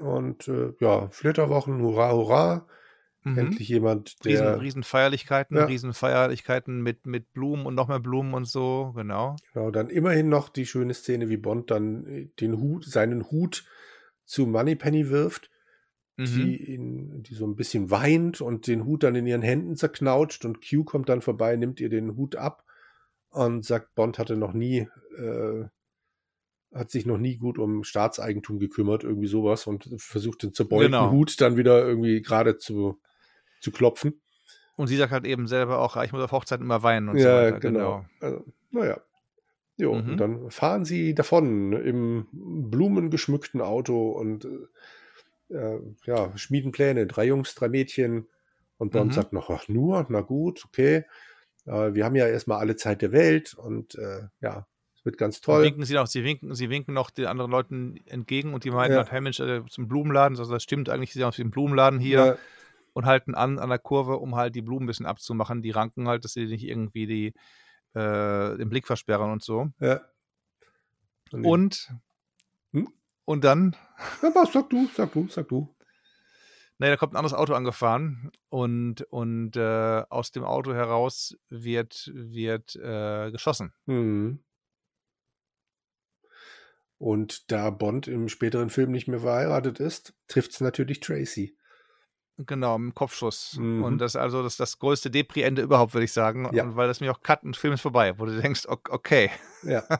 [0.00, 2.66] Und äh, ja, Flitterwochen, hurra, hurra.
[3.22, 3.38] Mhm.
[3.38, 4.32] Endlich jemand, der.
[4.32, 5.64] Riesen, Riesenfeierlichkeiten, ja.
[5.64, 9.36] Riesenfeierlichkeiten mit, mit Blumen und noch mehr Blumen und so, genau.
[9.54, 13.64] Genau, dann immerhin noch die schöne Szene, wie Bond dann den Hut, seinen Hut
[14.24, 15.50] zu Moneypenny wirft
[16.18, 16.24] mhm.
[16.24, 20.44] die, ihn, die so ein bisschen weint und den Hut dann in ihren Händen zerknautscht
[20.44, 22.64] und Q kommt dann vorbei, nimmt ihr den Hut ab
[23.30, 25.64] und sagt, Bond hatte noch nie, äh,
[26.74, 31.10] hat sich noch nie gut um Staatseigentum gekümmert, irgendwie sowas und versucht den zerbeulten genau.
[31.12, 33.00] Hut dann wieder irgendwie gerade zu,
[33.60, 34.20] zu klopfen.
[34.76, 37.22] Und sie sagt halt eben selber auch, ich muss auf Hochzeiten immer weinen und ja,
[37.22, 37.60] so weiter.
[37.60, 38.04] Genau.
[38.20, 38.32] genau.
[38.34, 39.00] Also, naja.
[39.76, 40.10] Jo, mhm.
[40.10, 44.46] und dann fahren sie davon im blumengeschmückten Auto und
[45.50, 48.28] äh, ja, schmieden Pläne, drei Jungs, drei Mädchen.
[48.76, 49.14] Und Bond mhm.
[49.14, 51.04] sagt noch, ach nur, na gut, okay.
[51.66, 54.66] Äh, wir haben ja erstmal alle Zeit der Welt und äh, ja,
[54.96, 55.62] es wird ganz toll.
[55.62, 58.92] winken sie, auch, sie, winken, sie winken noch den anderen Leuten entgegen und die meinen
[58.92, 58.98] ja.
[58.98, 61.98] halt, hey Mensch, äh, zum Blumenladen, also das stimmt eigentlich, sie sind auf dem Blumenladen
[61.98, 62.36] hier ja.
[62.94, 65.62] und halten an an der Kurve, um halt die Blumen ein bisschen abzumachen.
[65.62, 67.26] Die ranken halt, dass sie nicht irgendwie die,
[67.98, 69.68] äh, den Blick versperren und so.
[69.80, 70.00] Ja.
[71.32, 71.92] Und,
[73.28, 73.76] und dann.
[74.22, 75.68] Ja, was, sag du, sag du, sag du.
[76.78, 82.10] Naja, da kommt ein anderes Auto angefahren und, und äh, aus dem Auto heraus wird,
[82.14, 83.74] wird äh, geschossen.
[83.84, 84.42] Mhm.
[86.96, 91.54] Und da Bond im späteren Film nicht mehr verheiratet ist, trifft es natürlich Tracy.
[92.38, 93.58] Genau, im Kopfschuss.
[93.58, 93.82] Mhm.
[93.82, 96.48] Und das ist also das, das größte Depri-Ende überhaupt, würde ich sagen.
[96.54, 96.62] Ja.
[96.62, 99.30] Und weil das mir auch cut und Film ist vorbei, wo du denkst, okay.
[99.64, 99.84] Ja.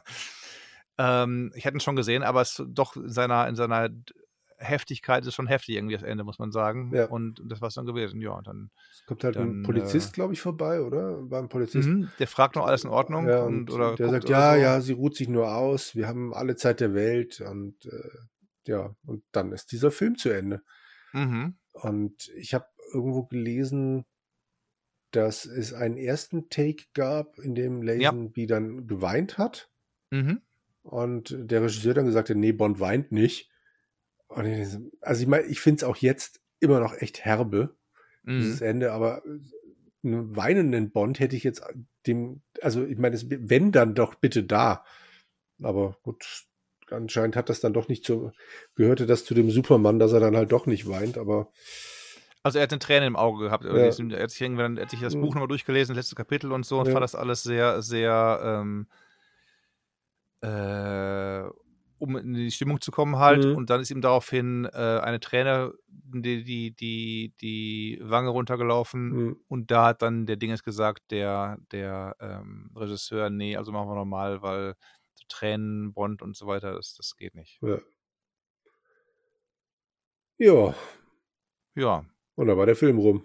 [0.98, 3.88] Ähm, ich hätte ihn schon gesehen, aber es doch in seiner, in seiner
[4.58, 6.92] Heftigkeit ist schon heftig irgendwie das Ende, muss man sagen.
[6.92, 7.06] Ja.
[7.06, 8.32] Und das war es dann gewesen, ja.
[8.32, 11.22] Und dann, es kommt halt dann, ein Polizist, äh, glaube ich, vorbei, oder?
[11.22, 11.88] Beim Polizist.
[11.88, 13.28] Mhm, der fragt noch alles in Ordnung.
[13.28, 14.60] Ja, und, und oder der sagt, ja, so.
[14.60, 18.18] ja, sie ruht sich nur aus, wir haben alle Zeit der Welt und äh,
[18.66, 20.62] ja, und dann ist dieser Film zu Ende.
[21.12, 21.56] Mhm.
[21.72, 24.04] Und ich habe irgendwo gelesen,
[25.12, 28.46] dass es einen ersten Take gab, in dem Lazenby ja.
[28.46, 29.70] dann geweint hat.
[30.10, 30.42] Mhm.
[30.88, 33.50] Und der Regisseur dann gesagt hat, nee, Bond weint nicht.
[34.42, 37.76] Ich, also ich meine, ich finde es auch jetzt immer noch echt herbe,
[38.22, 38.40] mhm.
[38.40, 39.22] dieses Ende, aber
[40.02, 41.62] einen weinenden Bond hätte ich jetzt
[42.06, 44.82] dem, also ich meine, wenn dann doch bitte da.
[45.62, 46.24] Aber gut,
[46.90, 48.32] anscheinend hat das dann doch nicht zu,
[48.74, 51.50] gehörte das zu dem Superman, dass er dann halt doch nicht weint, aber.
[52.42, 53.64] Also er hat eine Träne im Auge gehabt.
[53.64, 53.76] Ja.
[53.76, 56.64] Er, hat sich irgendwann, er hat sich das Buch nochmal durchgelesen, das letzte Kapitel und
[56.64, 56.92] so, und ja.
[56.92, 58.86] fand das alles sehr, sehr ähm,
[60.40, 61.42] äh,
[61.98, 63.44] um in die Stimmung zu kommen halt.
[63.44, 63.56] Mhm.
[63.56, 69.08] Und dann ist ihm daraufhin äh, eine Träne die, die, die, die Wange runtergelaufen.
[69.08, 69.40] Mhm.
[69.48, 73.94] Und da hat dann der Dinges gesagt, der, der ähm, Regisseur, nee, also machen wir
[73.94, 74.74] nochmal, weil
[75.28, 77.58] Tränen, Bond und so weiter, das, das geht nicht.
[77.60, 77.78] Ja.
[80.38, 80.74] Ja.
[81.74, 82.04] Ja.
[82.36, 83.24] Und da war der Film rum.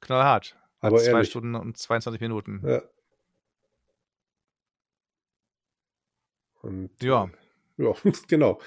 [0.00, 0.56] Knallhart.
[0.80, 1.30] Hat Aber zwei ehrlich.
[1.30, 2.62] Stunden und 22 Minuten.
[2.64, 2.82] Ja.
[6.62, 7.30] Und, ja.
[7.76, 7.94] Ja,
[8.28, 8.60] genau.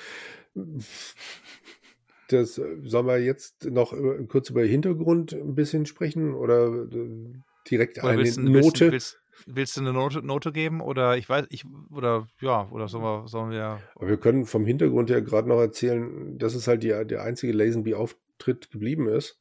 [2.30, 3.93] Das äh, sollen wir jetzt noch
[4.27, 7.34] kurz über Hintergrund ein bisschen sprechen oder äh,
[7.69, 8.91] direkt oder eine willst, Note?
[8.91, 13.03] Willst, willst, du eine Note, Note, geben oder ich weiß, ich oder ja, oder sollen
[13.03, 13.81] wir, sollen wir.
[13.95, 17.51] Aber wir können vom Hintergrund her gerade noch erzählen, dass es halt die, der einzige
[17.53, 19.38] Lazenby-Auftritt geblieben ist.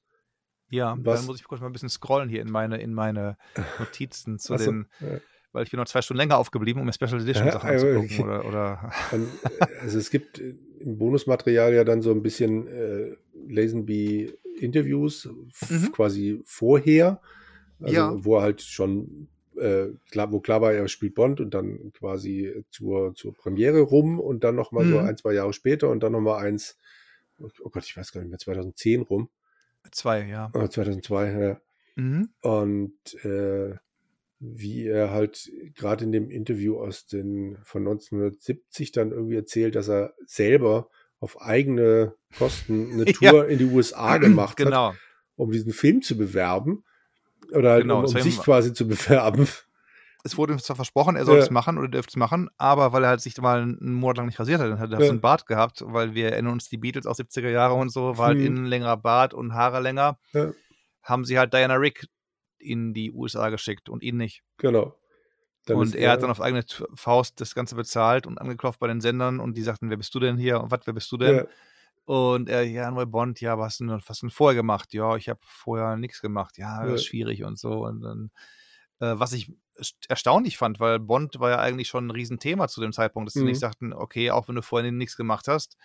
[0.68, 1.20] Ja, Was?
[1.20, 3.36] dann muss ich kurz mal ein bisschen scrollen hier in meine, in meine
[3.78, 4.88] Notizen zu so, den.
[5.00, 5.20] Ja
[5.52, 8.20] weil ich bin noch zwei Stunden länger aufgeblieben, um mir Special Edition ja, Sachen anzugucken.
[8.20, 8.92] Oder, oder
[9.80, 13.16] also es gibt im Bonusmaterial ja dann so ein bisschen äh,
[13.48, 15.28] Lazenby Interviews
[15.68, 15.92] mhm.
[15.92, 17.20] quasi vorher,
[17.80, 18.24] also ja.
[18.24, 22.64] wo er halt schon äh, klar, wo klar war, er spielt Bond und dann quasi
[22.70, 24.90] zur, zur Premiere rum und dann nochmal mhm.
[24.90, 26.78] so ein, zwei Jahre später und dann nochmal eins,
[27.38, 29.28] oh Gott, ich weiß gar nicht mehr, 2010 rum.
[29.90, 30.50] Zwei, ja.
[30.52, 31.60] 2002, ja.
[31.96, 32.30] Mhm.
[32.42, 33.76] Und äh,
[34.40, 39.88] wie er halt gerade in dem Interview aus den von 1970 dann irgendwie erzählt, dass
[39.88, 40.88] er selber
[41.20, 43.44] auf eigene Kosten eine Tour ja.
[43.44, 44.88] in die USA gemacht genau.
[44.88, 44.96] hat,
[45.36, 46.84] um diesen Film zu bewerben
[47.52, 49.46] oder halt genau, um, um sich quasi zu bewerben.
[50.22, 53.04] Es wurde ihm zwar versprochen, er soll es machen oder dürfte es machen, aber weil
[53.04, 55.06] er halt sich mal einen Monat lang nicht rasiert hat, dann hat er ja.
[55.06, 58.18] so einen Bart gehabt, weil wir erinnern uns die Beatles aus 70er Jahre und so,
[58.18, 58.44] war halt hm.
[58.44, 60.18] innen längerer Bart und Haare länger.
[60.34, 60.52] Ja.
[61.02, 62.06] Haben sie halt Diana Rick
[62.60, 64.42] in die USA geschickt und ihn nicht.
[64.58, 64.96] Genau.
[65.66, 66.64] Dann und er, er hat dann auf eigene
[66.94, 70.20] Faust das Ganze bezahlt und angeklopft bei den Sendern und die sagten, wer bist du
[70.20, 71.36] denn hier und was, wer bist du denn?
[71.36, 71.46] Ja.
[72.06, 74.92] Und er, ja, neu Bond, ja, was hast du denn, was denn vorher gemacht?
[74.94, 76.58] Ja, ich habe vorher nichts gemacht.
[76.58, 77.84] Ja, das ist schwierig und so.
[77.84, 78.30] Und dann,
[79.00, 79.52] äh, was ich
[80.08, 83.40] erstaunlich fand, weil Bond war ja eigentlich schon ein Riesenthema zu dem Zeitpunkt, dass mhm.
[83.40, 85.76] sie nicht sagten, okay, auch wenn du vorhin nichts gemacht hast,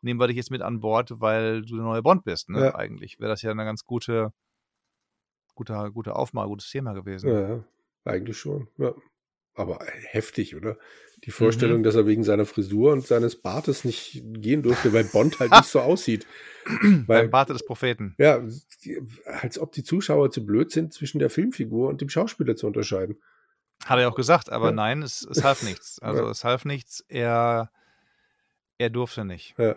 [0.00, 2.48] nehmen wir dich jetzt mit an Bord, weil du der neue Bond bist.
[2.48, 2.66] Ne?
[2.66, 2.74] Ja.
[2.74, 4.32] Eigentlich wäre das ja eine ganz gute
[5.56, 7.32] guter, guter Aufmal, gutes Thema gewesen.
[7.32, 7.64] Ja,
[8.04, 8.68] eigentlich schon.
[8.78, 8.94] Ja.
[9.54, 9.80] Aber
[10.10, 10.76] heftig, oder?
[11.24, 11.82] Die Vorstellung, mhm.
[11.82, 15.64] dass er wegen seiner Frisur und seines Bartes nicht gehen durfte, weil Bond halt nicht
[15.64, 16.26] so aussieht.
[16.82, 18.14] weil, Beim Barte des Propheten.
[18.18, 18.46] Ja,
[19.24, 23.16] als ob die Zuschauer zu blöd sind, zwischen der Filmfigur und dem Schauspieler zu unterscheiden.
[23.84, 24.72] Hat er auch gesagt, aber ja.
[24.72, 25.98] nein, es, es half nichts.
[26.02, 26.30] Also ja.
[26.30, 27.70] es half nichts, er,
[28.78, 29.54] er durfte nicht.
[29.58, 29.76] Ja.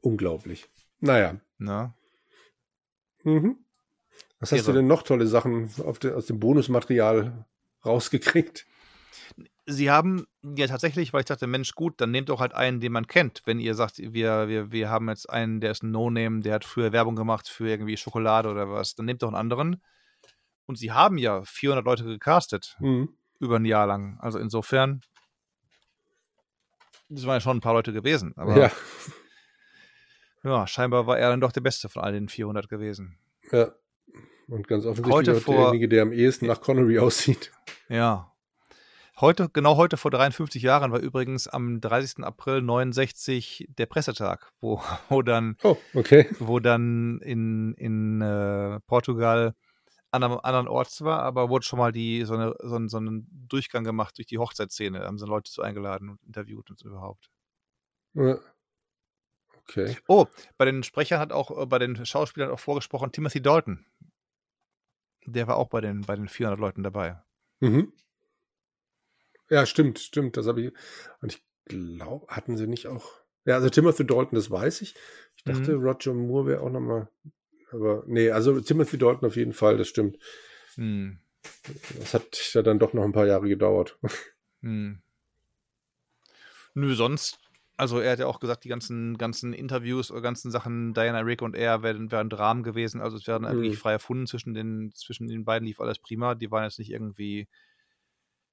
[0.00, 0.68] Unglaublich.
[1.00, 1.40] Naja.
[1.58, 1.94] Na?
[3.22, 3.63] Mhm.
[4.44, 5.70] Was hast du denn noch tolle Sachen
[6.02, 7.46] de, aus dem Bonusmaterial
[7.82, 8.66] rausgekriegt?
[9.64, 12.92] Sie haben ja tatsächlich, weil ich dachte, Mensch, gut, dann nehmt doch halt einen, den
[12.92, 13.40] man kennt.
[13.46, 16.66] Wenn ihr sagt, wir, wir, wir haben jetzt einen, der ist ein No-Name, der hat
[16.66, 19.80] früher Werbung gemacht für irgendwie Schokolade oder was, dann nehmt doch einen anderen.
[20.66, 22.76] Und sie haben ja 400 Leute gecastet.
[22.80, 23.16] Mhm.
[23.40, 24.18] Über ein Jahr lang.
[24.20, 25.00] Also insofern,
[27.08, 28.34] das waren ja schon ein paar Leute gewesen.
[28.36, 28.70] Aber ja.
[30.44, 33.18] ja, scheinbar war er dann doch der Beste von all den 400 gewesen.
[33.50, 33.72] Ja.
[34.48, 37.52] Und ganz offensichtlich heute vor, derjenige, der am ehesten nach Connery aussieht.
[37.88, 38.30] Ja.
[39.20, 42.24] Heute, genau heute vor 53 Jahren war übrigens am 30.
[42.24, 46.26] April 69 der Pressetag, wo, wo dann, oh, okay.
[46.40, 49.54] wo dann in, in äh, Portugal
[50.10, 53.26] an einem anderen Ort zwar, aber wurde schon mal die, so, eine, so, so einen
[53.48, 55.00] Durchgang gemacht durch die Hochzeitsszene.
[55.00, 57.30] Da haben sie Leute zu eingeladen und interviewt und so überhaupt.
[58.14, 58.38] Ja.
[59.68, 59.96] Okay.
[60.06, 60.26] Oh,
[60.56, 63.84] bei den Sprechern hat auch, äh, bei den Schauspielern auch vorgesprochen Timothy Dalton.
[65.26, 67.22] Der war auch bei den, bei den 400 Leuten dabei.
[67.60, 67.92] Mhm.
[69.50, 70.36] Ja, stimmt, stimmt.
[70.36, 70.72] Das habe ich.
[71.20, 73.10] Und ich glaube, hatten sie nicht auch.
[73.44, 74.94] Ja, also Timothy Dalton, das weiß ich.
[75.36, 75.84] Ich dachte, mhm.
[75.84, 77.08] Roger Moore wäre auch nochmal.
[77.70, 80.18] Aber nee, also Timothy Dalton auf jeden Fall, das stimmt.
[80.76, 81.18] Mhm.
[81.98, 83.98] Das hat ja dann doch noch ein paar Jahre gedauert.
[84.60, 85.02] Mhm.
[86.72, 87.38] Nö, sonst
[87.76, 91.42] also er hat ja auch gesagt, die ganzen, ganzen Interviews oder ganzen Sachen, Diana Rick
[91.42, 93.00] und er wären, wären Dramen gewesen.
[93.00, 93.48] Also es wären mhm.
[93.48, 96.34] wirklich frei erfunden zwischen den, zwischen den beiden, lief alles prima.
[96.36, 97.48] Die waren jetzt nicht irgendwie,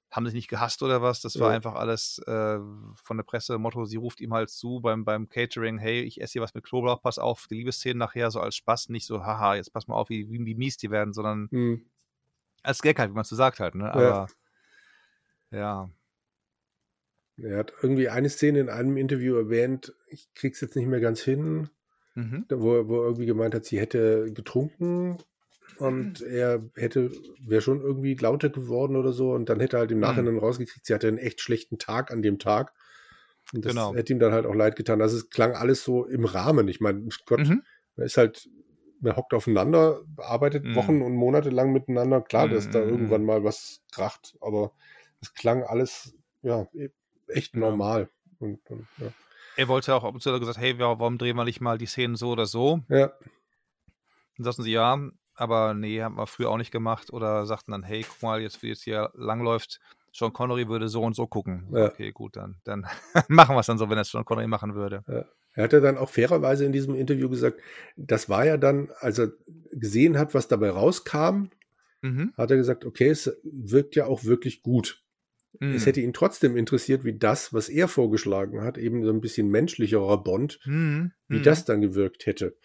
[0.09, 1.21] haben sich nicht gehasst oder was.
[1.21, 1.55] Das war ja.
[1.55, 2.59] einfach alles äh,
[2.95, 6.33] von der Presse, Motto, sie ruft ihm halt zu beim, beim Catering, hey, ich esse
[6.33, 9.55] hier was mit Knoblauch, pass auf, die Liebesszenen nachher so als Spaß, nicht so, haha,
[9.55, 11.85] jetzt pass mal auf, wie, wie, wie mies die werden, sondern mhm.
[12.63, 13.93] als Gag halt, wie man es so sagt halt, ne?
[13.93, 14.27] Aber
[15.51, 15.57] ja.
[15.59, 15.89] ja.
[17.43, 21.21] Er hat irgendwie eine Szene in einem Interview erwähnt, ich krieg's jetzt nicht mehr ganz
[21.21, 21.69] hin,
[22.15, 22.45] mhm.
[22.49, 25.17] wo, wo er irgendwie gemeint hat, sie hätte getrunken
[25.77, 26.27] und mhm.
[26.27, 27.11] er hätte,
[27.45, 30.01] wäre schon irgendwie lauter geworden oder so und dann hätte er halt im mhm.
[30.01, 30.39] Nachhinein mhm.
[30.39, 32.73] rausgekriegt, sie hatte einen echt schlechten Tag an dem Tag.
[33.53, 33.93] Und das genau.
[33.95, 35.01] hätte ihm dann halt auch leid getan.
[35.01, 36.67] Also es klang alles so im Rahmen.
[36.67, 37.63] Ich meine, Gott, mhm.
[37.95, 38.47] man ist halt,
[39.01, 40.75] man hockt aufeinander, arbeitet mhm.
[40.75, 42.21] Wochen und Monate lang miteinander.
[42.21, 44.71] Klar, dass da irgendwann mal was kracht, aber
[45.21, 46.67] es klang alles, ja,
[47.31, 48.09] echt normal.
[48.39, 49.11] Und, und, ja.
[49.57, 52.15] Er wollte auch ab und zu gesagt, hey, warum drehen wir nicht mal die Szenen
[52.15, 52.81] so oder so?
[52.89, 53.13] Ja.
[54.37, 54.97] Dann sagten sie ja,
[55.35, 57.11] aber nee, haben wir früher auch nicht gemacht.
[57.11, 59.79] Oder sagten dann, hey, guck mal, jetzt wie es hier langläuft,
[60.13, 61.67] Sean Connery würde so und so gucken.
[61.73, 61.85] Ja.
[61.85, 62.85] Okay, gut, dann, dann
[63.27, 65.03] machen wir es dann so, wenn es Sean Connery machen würde.
[65.07, 65.25] Ja.
[65.53, 67.59] Er hat ja dann auch fairerweise in diesem Interview gesagt,
[67.97, 69.31] das war ja dann, als er
[69.71, 71.49] gesehen hat, was dabei rauskam,
[72.01, 72.33] mhm.
[72.37, 75.03] hat er gesagt, okay, es wirkt ja auch wirklich gut.
[75.59, 75.73] Mhm.
[75.73, 79.49] Es hätte ihn trotzdem interessiert, wie das, was er vorgeschlagen hat, eben so ein bisschen
[79.49, 81.11] menschlicherer Bond, mhm.
[81.27, 81.43] wie mhm.
[81.43, 82.55] das dann gewirkt hätte.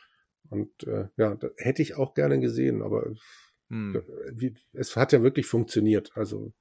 [0.49, 3.13] Und äh, ja, hätte ich auch gerne gesehen, aber
[3.69, 4.03] mhm.
[4.33, 6.13] wie, es hat ja wirklich funktioniert.
[6.15, 6.53] Also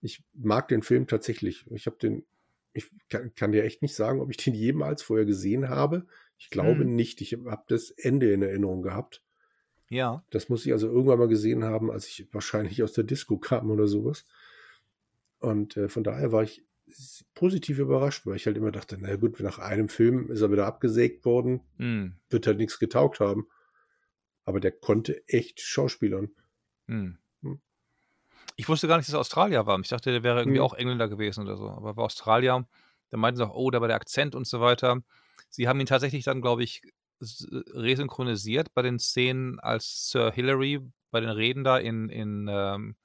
[0.00, 1.66] ich mag den Film tatsächlich.
[1.70, 2.24] Ich habe den,
[2.72, 6.06] ich kann, kann, dir echt nicht sagen, ob ich den jemals vorher gesehen habe.
[6.38, 6.94] Ich glaube mhm.
[6.94, 7.20] nicht.
[7.20, 9.22] Ich habe das Ende in Erinnerung gehabt.
[9.88, 10.24] Ja.
[10.30, 13.70] Das muss ich also irgendwann mal gesehen haben, als ich wahrscheinlich aus der Disco kam
[13.70, 14.26] oder sowas.
[15.38, 16.64] Und äh, von daher war ich
[17.34, 20.66] positiv überrascht, weil ich halt immer dachte, na gut, nach einem Film ist er wieder
[20.66, 22.12] abgesägt worden, mm.
[22.30, 23.48] wird halt nichts getaugt haben.
[24.44, 26.30] Aber der konnte echt Schauspielern.
[26.86, 27.14] Mm.
[27.42, 27.60] Hm.
[28.54, 29.78] Ich wusste gar nicht, dass er Australier war.
[29.80, 30.64] Ich dachte, der wäre irgendwie hm.
[30.64, 31.68] auch Engländer gewesen oder so.
[31.68, 32.66] Aber er war Australier.
[33.10, 35.02] Da meinten sie auch, oh, da war der Akzent und so weiter.
[35.48, 36.82] Sie haben ihn tatsächlich dann, glaube ich,
[37.20, 40.80] resynchronisiert bei den Szenen als Sir Hillary
[41.10, 42.96] bei den Reden da in, in ähm,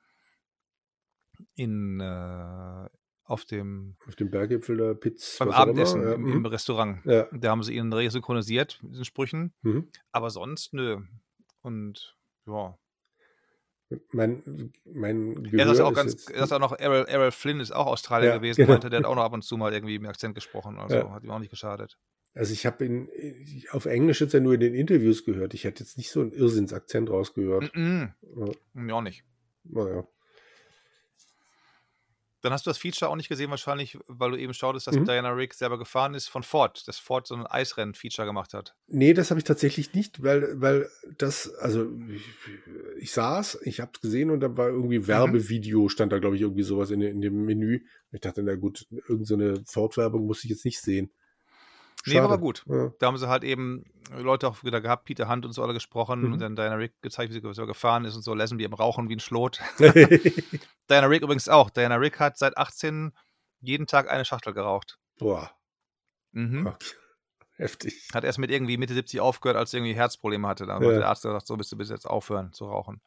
[1.55, 2.89] in äh,
[3.23, 6.13] auf dem auf dem Berggipfel der Pizza beim Abendessen ja.
[6.13, 6.45] im, im, mhm.
[6.45, 7.05] Restaurant.
[7.05, 7.27] Ja.
[7.31, 9.53] Da haben sie ihn resynchronisiert mit den Sprüchen.
[9.61, 9.89] Mhm.
[10.11, 11.01] Aber sonst nö.
[11.61, 12.77] Und ja.
[14.11, 17.71] Mein, mein Gehör er ist auch ganz, er ist auch noch Errol, Errol Flynn ist
[17.71, 18.71] auch Australier ja, gewesen, genau.
[18.71, 21.23] meinte, der hat auch noch ab und zu mal irgendwie mit Akzent gesprochen, also hat
[21.23, 21.97] ihm auch nicht geschadet.
[22.33, 23.09] Also ich habe ihn
[23.71, 25.53] auf Englisch jetzt ja nur in den Interviews gehört.
[25.53, 27.75] Ich hätte jetzt nicht so einen Irrsinnsakzent rausgehört.
[27.75, 28.55] Mm -mm.
[28.87, 28.93] Ja.
[28.93, 29.25] auch nicht.
[29.63, 30.07] Naja.
[32.41, 35.05] Dann hast du das Feature auch nicht gesehen, wahrscheinlich, weil du eben schautest, dass mhm.
[35.05, 38.75] Diana Rick selber gefahren ist von Ford, dass Ford so ein Eisrennen-Feature gemacht hat.
[38.87, 42.23] Nee, das habe ich tatsächlich nicht, weil, weil das, also ich,
[42.99, 45.07] ich saß, ich habe es gesehen und da war irgendwie mhm.
[45.07, 47.85] Werbevideo, stand da, glaube ich, irgendwie sowas in, in dem Menü.
[48.11, 51.11] Ich dachte, na gut, irgendeine so Ford-Werbung muss ich jetzt nicht sehen.
[52.03, 52.17] Schade.
[52.17, 52.63] Nee, aber gut.
[52.67, 52.91] Ja.
[52.99, 56.21] Da haben sie halt eben Leute auch wieder gehabt, Peter Hunt und so alle gesprochen
[56.21, 56.33] mhm.
[56.33, 59.15] und dann Diana Rick gezeigt, wie sie gefahren ist und so, Leslie im Rauchen wie
[59.15, 59.59] ein Schlot.
[59.79, 61.69] Diana Rick übrigens auch.
[61.69, 63.11] Diana Rick hat seit 18
[63.59, 64.97] jeden Tag eine Schachtel geraucht.
[65.19, 65.51] Boah.
[66.31, 66.67] Mhm.
[66.67, 66.95] Okay.
[67.57, 68.09] Heftig.
[68.13, 70.65] Hat erst mit irgendwie Mitte 70 aufgehört, als er irgendwie Herzprobleme hatte.
[70.65, 70.87] Da ja.
[70.87, 73.01] hat der Arzt gesagt, so bist du bis jetzt aufhören zu rauchen.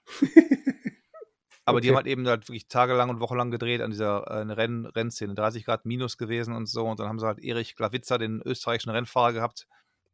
[1.65, 1.83] Aber okay.
[1.83, 5.35] die haben halt eben halt wirklich tagelang und wochenlang gedreht an dieser äh, Renn Rennszene.
[5.35, 6.87] 30 Grad minus gewesen und so.
[6.87, 9.67] Und dann haben sie halt Erich Glawitzer, den österreichischen Rennfahrer, gehabt.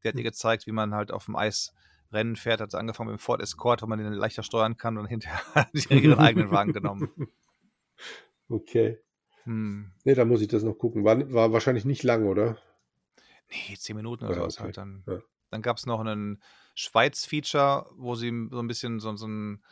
[0.03, 0.25] Der hat ihr hm.
[0.25, 1.75] gezeigt, wie man halt auf dem Eis
[2.13, 2.61] Rennen fährt.
[2.61, 4.97] Hat angefangen mit dem Ford Escort, wo man den leichter steuern kann.
[4.97, 7.11] Und hinterher hat sie ihren eigenen Wagen genommen.
[8.49, 8.99] Okay.
[9.45, 9.93] Hm.
[10.05, 11.05] Ne, da muss ich das noch gucken.
[11.05, 12.59] War, war wahrscheinlich nicht lang, oder?
[13.49, 14.65] Nee, zehn Minuten oder ja, sowas okay.
[14.67, 15.03] halt dann.
[15.07, 15.19] Ja.
[15.51, 16.41] Dann gab es noch einen
[16.77, 19.65] Schweiz-Feature, wo sie so ein bisschen so, so ein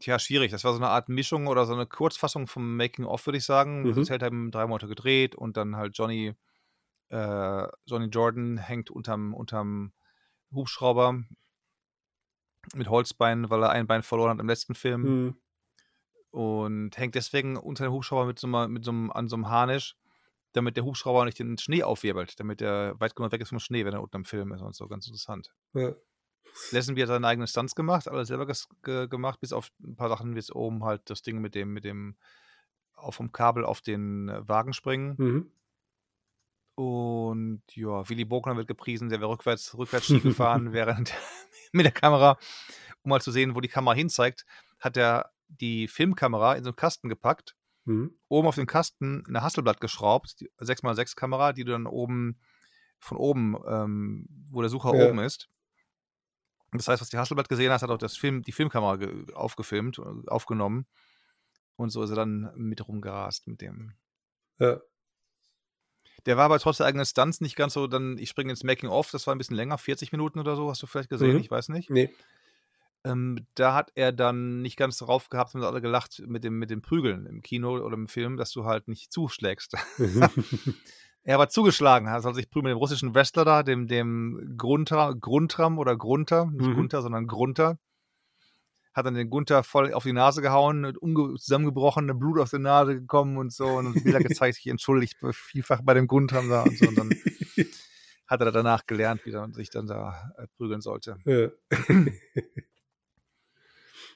[0.00, 0.52] Tja, schwierig.
[0.52, 3.82] Das war so eine Art Mischung oder so eine Kurzfassung vom Making-of, würde ich sagen.
[3.82, 3.94] Mhm.
[3.94, 6.34] Das halt haben drei Monate gedreht und dann halt Johnny,
[7.08, 9.92] äh, Johnny Jordan hängt unterm, unterm
[10.52, 11.24] Hubschrauber
[12.74, 15.02] mit Holzbein, weil er ein Bein verloren hat im letzten Film.
[15.02, 15.36] Mhm.
[16.30, 19.48] Und hängt deswegen unter dem Hubschrauber mit so, einem, mit so einem, an so einem
[19.48, 19.96] Harnisch,
[20.52, 23.84] damit der Hubschrauber nicht den Schnee aufwirbelt, damit er weit genug weg ist vom Schnee,
[23.84, 24.86] wenn er unter dem Film ist und so.
[24.86, 25.52] Ganz interessant.
[25.74, 25.94] Ja.
[26.70, 28.46] Lazenby hat seine eigenen Stunts gemacht, alles selber
[28.82, 31.72] ge gemacht, bis auf ein paar Sachen, wie es oben halt das Ding mit dem,
[31.72, 32.16] mit dem
[32.94, 35.14] auf vom Kabel auf den Wagen springen.
[35.18, 35.52] Mhm.
[36.74, 41.12] Und ja, Willy Bogner wird gepriesen, der wäre rückwärts, rückwärts Ski gefahren, während
[41.72, 42.38] mit der Kamera,
[43.02, 44.44] um mal zu sehen, wo die Kamera hinzeigt,
[44.78, 47.54] hat er die Filmkamera in so einen Kasten gepackt,
[47.84, 48.12] Mhm.
[48.28, 52.38] oben auf den Kasten eine Hasselblatt geschraubt, die 6x6 Kamera, die du dann oben
[52.98, 55.06] von oben, ähm, wo der Sucher Ja.
[55.08, 55.48] oben ist.
[56.72, 59.98] Das heißt, was die Hasselblatt gesehen hat, hat auch das Film, die Filmkamera ge- aufgefilmt,
[59.98, 60.86] äh, aufgenommen.
[61.76, 63.94] Und so ist er dann mit rumgerast mit dem.
[64.58, 64.80] Ja.
[66.26, 68.90] Der war aber trotz der eigenen Stunts nicht ganz so, dann, ich springe ins Making
[68.90, 71.40] Off, das war ein bisschen länger, 40 Minuten oder so, hast du vielleicht gesehen, Mhm.
[71.40, 71.88] ich weiß nicht.
[71.90, 72.12] Nee.
[73.04, 76.68] Ähm, da hat er dann nicht ganz drauf gehabt und alle gelacht mit dem, mit
[76.70, 79.74] dem Prügeln im Kino oder im Film, dass du halt nicht zuschlägst.
[81.24, 85.14] er aber zugeschlagen hat, soll sich prügeln mit dem russischen Wrestler da, dem, dem Grunter,
[85.14, 86.74] Gruntram oder Grunter, nicht Mhm.
[86.74, 87.78] Gunter, sondern Grunter.
[88.94, 90.92] Hat dann den Gunther voll auf die Nase gehauen,
[91.38, 95.94] zusammengebrochen, Blut aus der Nase gekommen und so und Bilder gezeigt, sich entschuldigt vielfach bei
[95.94, 96.88] dem Guntram da und so.
[96.88, 97.10] Und dann
[98.26, 101.16] hat er danach gelernt, wie man sich dann da äh, prügeln sollte.
[101.26, 101.48] ja.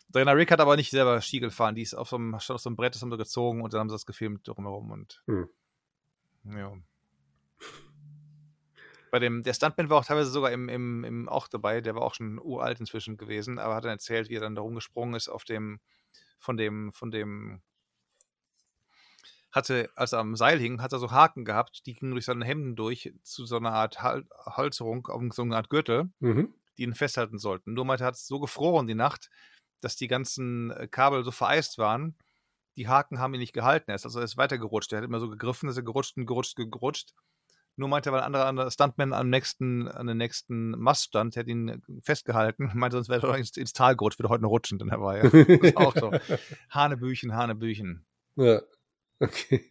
[0.09, 2.61] Diana Rick hat aber nicht selber Ski gefahren, die ist auf so einem, stand auf
[2.61, 5.23] so einem Brett, das haben sie gezogen und dann haben sie das gefilmt drumherum und
[5.27, 5.49] Hm.
[6.45, 6.73] ja.
[9.13, 12.03] Bei dem, der Stuntman war auch teilweise sogar im, im, im auch dabei, der war
[12.03, 15.29] auch schon uralt inzwischen gewesen, aber hat dann erzählt, wie er dann da rumgesprungen ist
[15.29, 15.81] auf dem,
[16.41, 17.63] von dem, von dem,
[19.53, 22.45] hatte, als er am Seil hing, hat er so Haken gehabt, die gingen durch seine
[22.45, 26.55] Hemden durch zu so einer Art Hal Halterung, auf so eine Art Gürtel Mhm.
[26.79, 27.75] die ihn festhalten sollten.
[27.75, 29.31] Nur meinte, hat es so gefroren die Nacht,
[29.83, 32.17] dass die ganzen äh, Kabel so vereist waren.
[32.77, 33.91] Die Haken haben ihn nicht gehalten.
[33.91, 34.93] Er ist also er ist weitergerutscht.
[34.93, 37.15] Er hat immer so gegriffen, ist er gerutscht und gerutscht, gerutscht.
[37.77, 41.69] Nur meinte, weil ein anderer, Stuntman am nächsten, an den nächsten Mast stand, hat ihn
[41.69, 42.71] äh, festgehalten.
[42.75, 45.31] Meinte, sonst wäre er ins, ins Tal gerutscht, würde heute noch rutschen, dann war er.
[45.31, 46.13] Das ist auch so.
[46.71, 48.05] Hanebüchen, Hanebüchen.
[48.37, 48.61] Ja.
[49.21, 49.65] Okay.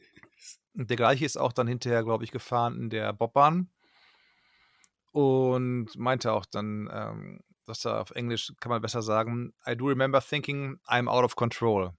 [0.73, 3.69] Und der gleiche ist auch dann hinterher, glaube ich, gefahren in der Bobbahn.
[5.11, 9.85] Und meinte auch dann, ähm, dass er auf Englisch kann man besser sagen, I do
[9.87, 11.93] remember thinking I'm out of control.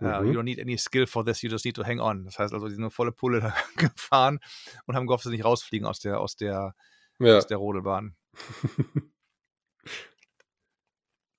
[0.00, 0.26] Uh, Mhm.
[0.26, 2.24] you don't need any skill for this, you just need to hang on.
[2.24, 4.40] Das heißt also, die sind eine volle Pulle da gefahren
[4.86, 6.74] und haben gehofft, dass sie nicht rausfliegen aus der, aus der,
[7.18, 7.36] Ja.
[7.36, 8.16] aus der Rodelbahn.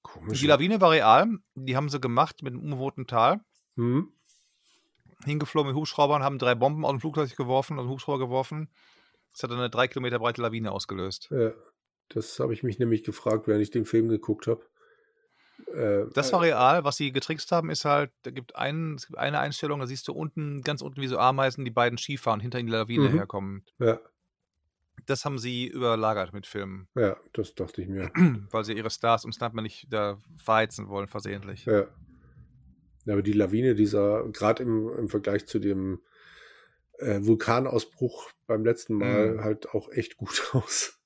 [0.04, 0.40] Komisch.
[0.42, 3.40] Die Lawine war real, die haben sie gemacht mit einem unbewohnten Tal.
[3.76, 4.12] Hm?
[5.24, 8.70] Hingeflogen mit Hubschraubern, haben drei Bomben aus dem Flugzeug geworfen, aus dem Hubschrauber geworfen.
[9.34, 11.30] Das hat dann eine drei Kilometer breite Lawine ausgelöst.
[11.32, 11.52] Ja.
[12.10, 14.66] Das habe ich mich nämlich gefragt, während ich den Film geguckt habe.
[15.68, 16.84] Äh, Das war real.
[16.84, 20.08] Was sie getrickst haben, ist halt, da gibt einen, es gibt eine Einstellung, da siehst
[20.08, 23.14] du unten, ganz unten wie so Ameisen, die beiden Skifahren hinter in die Lawine Mhm.
[23.16, 23.66] herkommen.
[23.80, 24.00] Ja,
[25.06, 28.12] Das haben sie überlagert mit Filmen, ja, das dachte ich mir.
[28.52, 31.66] weil sie ihre Stars und Stuntmen nicht da verheizen wollen, versehentlich.
[31.66, 31.88] Ja.
[33.06, 36.02] Ja, Aber die Lawine, die sah gerade im, im Vergleich zu dem
[37.00, 39.44] äh, Vulkanausbruch beim letzten Mal Mhm.
[39.44, 41.00] halt auch echt gut aus.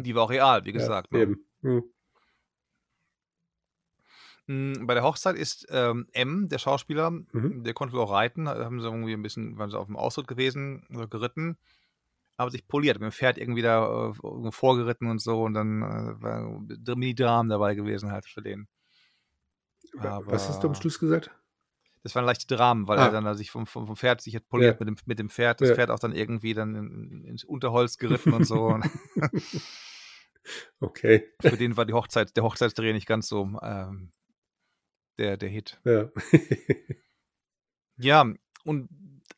[0.00, 1.12] Die war auch real, wie ja, gesagt.
[1.12, 1.20] ne?
[1.20, 1.44] Eben.
[1.62, 1.76] Hm.
[1.76, 1.82] Mm,
[4.82, 7.64] Bei der Hochzeit ist ähm, M, der Schauspieler, Mhm.
[7.64, 9.96] der konnte wohl auch reiten, da haben sie irgendwie ein bisschen, waren sie auf dem
[9.96, 11.56] Ausritt gewesen, oder geritten,
[12.36, 16.22] aber sich poliert, mit dem Pferd irgendwie da äh, vorgeritten und so und dann äh,
[16.22, 18.66] war Mini-Dramen dabei gewesen halt für den.
[19.94, 21.30] Was hast du am Aber- Schluss gesagt?
[22.04, 23.04] Das waren leichte Dramen, weil Ah.
[23.06, 24.84] er dann da sich vom, vom, vom Pferd sich hat poliert Ja.
[24.86, 25.74] mit, dem, mit dem Pferd, das Ja.
[25.76, 28.76] Pferd auch dann irgendwie dann in, ins Unterholz geritten und so.
[30.80, 31.24] Okay.
[31.40, 34.10] für den war die Hochzeit, der Hochzeitsdreh nicht ganz so ähm,
[35.18, 35.80] der, der Hit.
[35.84, 36.10] Ja.
[37.98, 38.24] Ja,
[38.64, 38.88] und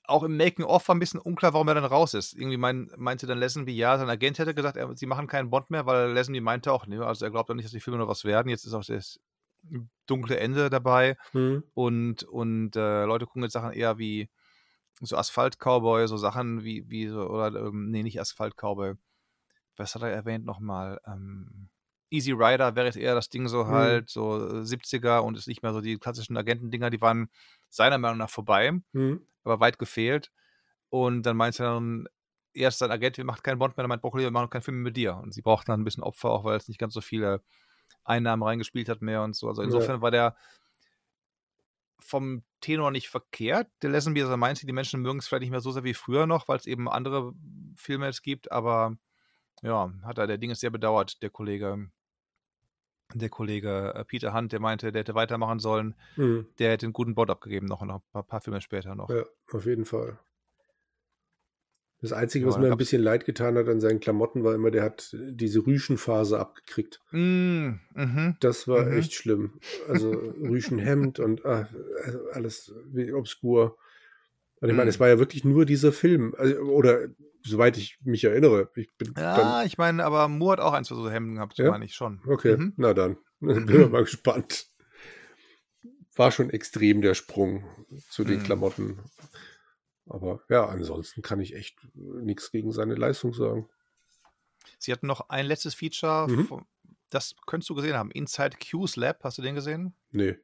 [0.04, 2.34] auch im Making-of war ein bisschen unklar, warum er dann raus ist.
[2.34, 5.70] Irgendwie mein, meinte dann Lazenby, ja, sein Agent hätte gesagt, er, sie machen keinen Bond
[5.70, 8.08] mehr, weil Lazenby meinte auch, ne, also er glaubt auch nicht, dass die Filme noch
[8.08, 8.48] was werden.
[8.48, 9.18] Jetzt ist auch das
[10.06, 11.64] dunkle Ende dabei Hm.
[11.74, 14.28] und, und äh, Leute gucken jetzt Sachen eher wie
[15.00, 18.94] so Asphalt-Cowboy, so Sachen wie, wie so, oder, ähm, nee, nicht Asphalt-Cowboy.
[19.76, 21.00] Was hat er erwähnt nochmal?
[21.06, 21.68] Ähm,
[22.14, 23.68] Easy Rider wäre jetzt eher das Ding so Mhm.
[23.68, 27.30] halt, so äh, 70er und ist nicht mehr so die klassischen Agentendinger, die waren
[27.70, 29.16] seiner Meinung nach vorbei Hm.
[29.44, 30.32] aber weit gefehlt.
[30.90, 32.06] Und dann meinte er dann,
[32.54, 34.78] erst sein Agent, wir machen keinen Bond mehr, dann meint Broccoli, wir machen keinen Film
[34.78, 35.16] mehr mit dir.
[35.16, 37.42] Und sie brauchten dann ein bisschen Opfer, auch weil es nicht ganz so viele
[38.04, 39.48] Einnahmen reingespielt hat mehr und so.
[39.48, 39.64] Also Ja.
[39.64, 40.36] insofern war der
[42.00, 43.68] vom Tenor nicht verkehrt.
[43.82, 45.94] Der Lesson, wie er meinte, die Menschen mögen es vielleicht nicht mehr so sehr wie
[45.94, 47.32] früher noch, weil es eben andere
[47.76, 48.96] Filme jetzt gibt, aber
[49.62, 51.90] ja, hat er der Ding ist sehr bedauert, der Kollege,
[53.14, 56.46] der Kollege äh, Peter Hunt, der meinte, der hätte weitermachen sollen, Hm.
[56.58, 59.08] der hätte einen guten Bond abgegeben, noch, noch ein paar, paar Filme später noch.
[59.10, 60.18] Ja, auf jeden Fall.
[62.00, 64.82] Das Einzige, was mir ein bisschen leid getan hat an seinen Klamotten, war immer, der
[64.82, 67.00] hat diese Rüschenphase abgekriegt.
[67.12, 68.36] Mm, mhm.
[68.40, 68.98] Das war Mhm.
[68.98, 69.58] echt schlimm.
[69.88, 71.78] Also Rüschenhemd und also
[72.32, 73.78] alles wie obskur.
[74.64, 76.34] Und ich meine, es war ja wirklich nur dieser Film.
[76.38, 77.08] Also, oder
[77.42, 78.70] soweit ich mich erinnere.
[78.76, 81.70] Ich bin Ja, ich meine, aber Moore hat auch eins für so Hemden gehabt, Ja?
[81.70, 82.22] meine ich schon.
[82.26, 82.72] okay, Mhm.
[82.78, 83.18] na dann.
[83.40, 84.68] Bin mal gespannt.
[86.16, 87.64] War schon extrem der Sprung
[88.08, 88.44] zu den Mm.
[88.44, 89.00] Klamotten.
[90.06, 93.68] Aber ja, ansonsten kann ich echt nichts gegen seine Leistung sagen.
[94.78, 96.64] Sie hatten noch ein letztes Feature, Mhm.
[97.10, 98.10] das könntest du gesehen haben.
[98.12, 99.94] Inside Q's Lab, hast du den gesehen?
[100.10, 100.36] Nee.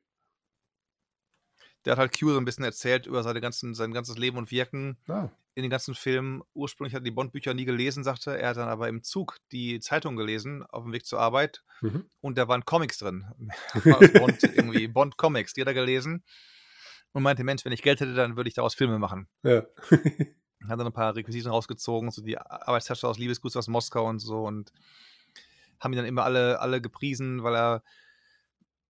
[1.84, 4.50] Der hat halt Q so ein bisschen erzählt über seine ganzen, sein ganzes Leben und
[4.50, 6.42] Wirken Ah, in den ganzen Filmen.
[6.54, 8.38] Ursprünglich hat er die Bond-Bücher nie gelesen, sagte er.
[8.38, 11.62] Er hat dann aber im Zug die Zeitung gelesen, auf dem Weg zur Arbeit.
[11.80, 12.04] mhm.
[12.20, 13.24] Und da waren Comics drin.
[13.74, 16.24] Bond, irgendwie Bond-Comics, die hat er gelesen.
[17.12, 19.28] Und meinte, Mensch, wenn ich Geld hätte, dann würde ich daraus Filme machen.
[19.42, 19.64] Ja.
[20.68, 24.44] Hat dann ein paar Requisiten rausgezogen, so die Arbeitstasche aus Liebesguss aus Moskau und so.
[24.44, 24.72] Und
[25.80, 27.82] haben ihn dann immer alle, alle gepriesen, weil er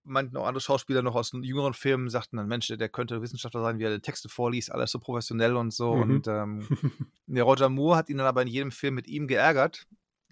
[0.04, 3.62] meinten auch andere Schauspieler noch aus jüngeren Filmen, sagten dann, Mensch, der, der könnte Wissenschaftler
[3.62, 5.94] sein, wie er Texte vorliest, alles so professionell und so.
[5.94, 6.02] Mhm.
[6.02, 6.68] Und ähm,
[7.26, 9.86] der Roger Moore hat ihn dann aber in jedem Film mit ihm geärgert.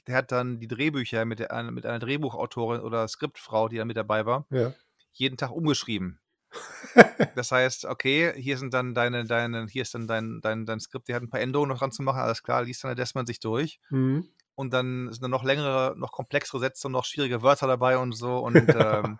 [0.06, 3.96] Der hat dann die Drehbücher mit, der, mit einer Drehbuchautorin oder Skriptfrau, die da mit
[3.96, 4.72] dabei war, ja.
[5.12, 6.20] jeden Tag umgeschrieben.
[7.34, 11.08] Das heißt, okay, hier sind dann deine, deine, hier ist dann dein, dein, dein Skript,
[11.08, 13.28] die hat ein paar Änderungen noch dran zu machen, alles klar, liest dann der Desmond
[13.28, 13.80] sich durch.
[13.90, 14.28] Mhm.
[14.54, 18.12] Und dann sind dann noch längere, noch komplexere Sätze und noch schwierige Wörter dabei und
[18.12, 18.38] so.
[18.38, 19.18] Und ähm,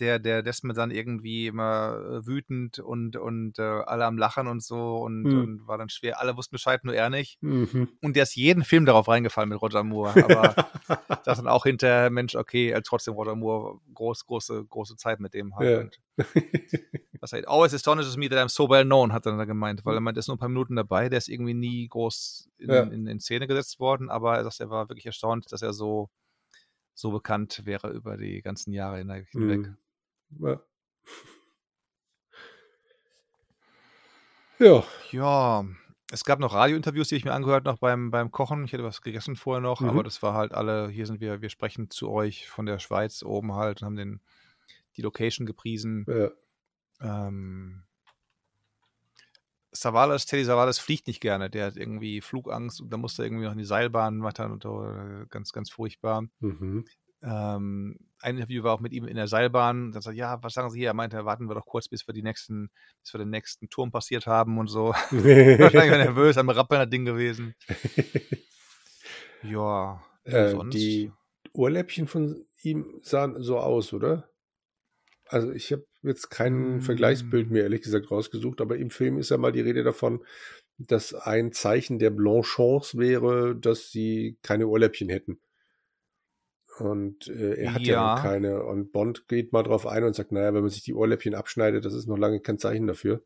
[0.00, 4.62] der, der Desmond dann irgendwie immer äh, wütend und, und äh, alle am Lachen und
[4.62, 5.40] so und, Hm.
[5.40, 6.20] und war dann schwer.
[6.20, 7.40] Alle wussten Bescheid, nur er nicht.
[7.42, 7.88] Mhm.
[8.00, 10.24] Und der ist jeden Film darauf reingefallen mit Roger Moore.
[10.24, 10.54] Aber
[11.24, 15.54] das dann auch hinterher, Mensch, okay, trotzdem Roger Moore, groß, große, große Zeit mit dem
[15.56, 16.00] halt.
[16.18, 16.24] Ja.
[17.20, 19.94] Was er, always astonishes me that I'm so well known, hat er dann gemeint, weil
[19.94, 22.70] er meint, er ist nur ein paar Minuten dabei, der ist irgendwie nie groß in,
[22.70, 22.82] Ja.
[22.82, 26.10] in, in Szene gesetzt worden, aber er sagt, er war wirklich erstaunt, dass er so,
[26.94, 29.28] so bekannt wäre über die ganzen Jahre hinweg.
[29.34, 29.76] Mhm.
[30.40, 30.60] Ja.
[34.58, 34.84] ja.
[35.10, 35.64] Ja,
[36.10, 38.64] es gab noch Radiointerviews, die ich mir angehört noch beim, beim Kochen.
[38.64, 39.88] Ich hätte was gegessen vorher noch, Mhm.
[39.88, 43.22] aber das war halt alle, hier sind wir, wir sprechen zu euch von der Schweiz
[43.22, 44.20] oben halt und haben den,
[44.96, 46.06] die Location gepriesen.
[46.08, 46.30] ja.
[47.00, 47.82] Ähm,
[49.72, 51.50] Savalas, Teddy Savalas fliegt nicht gerne.
[51.50, 54.62] Der hat irgendwie Flugangst und da musste er irgendwie noch in die Seilbahn wettern und
[54.62, 54.84] so.
[54.84, 56.24] äh, Ganz, ganz furchtbar.
[56.40, 56.84] Mhm.
[57.22, 59.92] Ähm, ein Interview war auch mit ihm in der Seilbahn.
[59.92, 60.90] Dann sagt er, ja, was sagen Sie hier?
[60.90, 62.70] Er meinte, warten wir doch kurz, bis wir die nächsten,
[63.02, 64.88] bis wir den nächsten Turm passiert haben und so.
[65.10, 67.54] Wahrscheinlich war er nervös, am Rappeln Ding gewesen.
[69.42, 71.12] Ja, äh, die
[71.52, 74.28] Ohrläppchen von ihm sahen so aus, oder?
[75.26, 76.80] Also ich habe jetzt kein Mm.
[76.80, 80.24] Vergleichsbild mehr ehrlich gesagt rausgesucht, aber im Film ist ja mal die Rede davon,
[80.78, 85.40] dass ein Zeichen der Blanchance wäre, dass sie keine Ohrläppchen hätten.
[86.78, 88.20] Und äh, er hat ja, Ja.
[88.20, 88.64] keine.
[88.64, 91.84] Und Bond geht mal drauf ein und sagt, naja, wenn man sich die Ohrläppchen abschneidet,
[91.84, 93.22] das ist noch lange kein Zeichen dafür.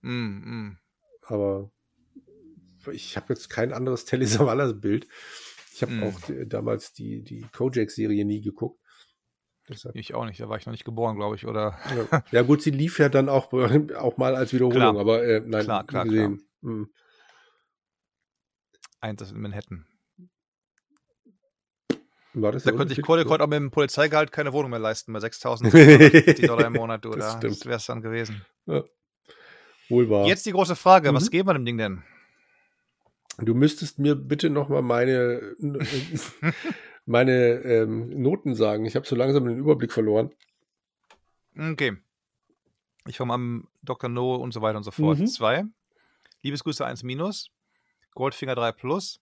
[0.00, 0.78] Mm, mm.
[1.26, 1.70] Aber
[2.90, 5.06] ich habe jetzt kein anderes Telly Savalas Bild.
[5.74, 6.02] Ich habe Mm.
[6.02, 8.80] auch damals die, die Kojak-Serie nie geguckt.
[9.68, 11.78] Deshalb, Ich auch nicht, da war ich noch nicht geboren, glaube ich, oder?
[12.10, 12.22] ja.
[12.32, 14.98] ja gut, sie lief ja dann auch, auch mal als Wiederholung, Klar.
[14.98, 16.42] aber äh, nein, Klar, klar, gesehen.
[16.62, 16.88] Hm.
[19.00, 19.86] Eins ist in Manhattan.
[22.34, 23.04] War das Da könnte sich?
[23.04, 27.10] Kohlekreuz auch mit dem Polizeigehalt keine Wohnung mehr leisten bei 6.050 Dollar im Monat, du.
[27.10, 28.44] Das Das, wäre es dann gewesen.
[29.88, 30.26] Wohl wahr.
[30.26, 31.30] Jetzt die große Frage, was Mhm.
[31.30, 32.02] geben wir dem Ding denn?
[33.38, 35.54] Du müsstest mir bitte noch mal meine,
[37.08, 38.84] meine ähm, Noten sagen.
[38.84, 40.30] Ich habe so langsam den Überblick verloren.
[41.56, 41.96] Okay.
[43.06, 44.10] Ich fange am Dr.
[44.10, 45.18] No und so weiter und so fort.
[45.18, 45.26] Mhm.
[45.26, 45.64] Zwei.
[46.42, 47.50] Liebesgrüße 1 minus.
[48.14, 49.20] Goldfinger 3 plus.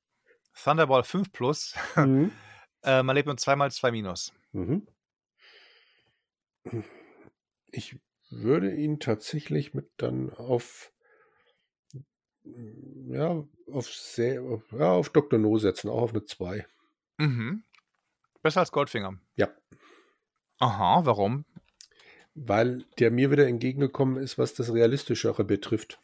[0.55, 1.75] Thunderball 5 plus.
[1.95, 2.33] Mhm.
[2.83, 4.33] äh, man lebt mit zweimal 2 minus.
[4.53, 4.87] Mhm.
[7.71, 7.97] Ich
[8.31, 10.93] würde ihn tatsächlich mit dann auf
[13.09, 14.43] ja, auf sehr,
[14.73, 15.39] ja, auf Dr.
[15.39, 16.67] No setzen, auch auf eine 2.
[17.19, 17.63] Mhm.
[18.47, 19.19] Besser als Goldfinger.
[19.35, 19.49] Ja.
[20.61, 21.47] Aha, warum?
[22.37, 25.99] Weil der mir wieder entgegengekommen ist, was das Realistischere betrifft.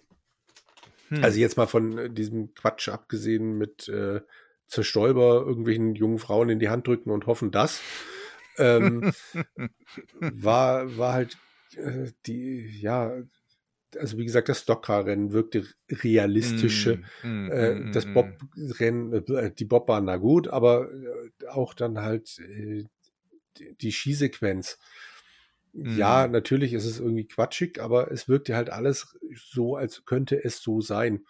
[1.11, 1.23] Hm.
[1.23, 4.23] Also jetzt mal von äh, diesem Quatsch abgesehen mit äh,
[4.67, 7.81] Zerstäuber irgendwelchen jungen Frauen in die Hand drücken und hoffen, dass.
[8.59, 9.13] Ähm,
[10.19, 11.39] war, war halt
[11.77, 13.23] äh, die, ja,
[13.97, 17.03] also wie gesagt, das Stockcar-Rennen wirkte realistische.
[17.23, 18.15] Mm, mm, Äh, mm, das mm.
[18.15, 22.85] Bob-Rennen, äh, die Bobbahn, na gut, aber äh, auch dann halt äh,
[23.59, 24.79] die, die Skisequenz.
[25.75, 26.33] Ja, Mhm.
[26.33, 30.81] natürlich ist es irgendwie quatschig, aber es wirkte halt alles so, als könnte es so
[30.83, 31.25] sein.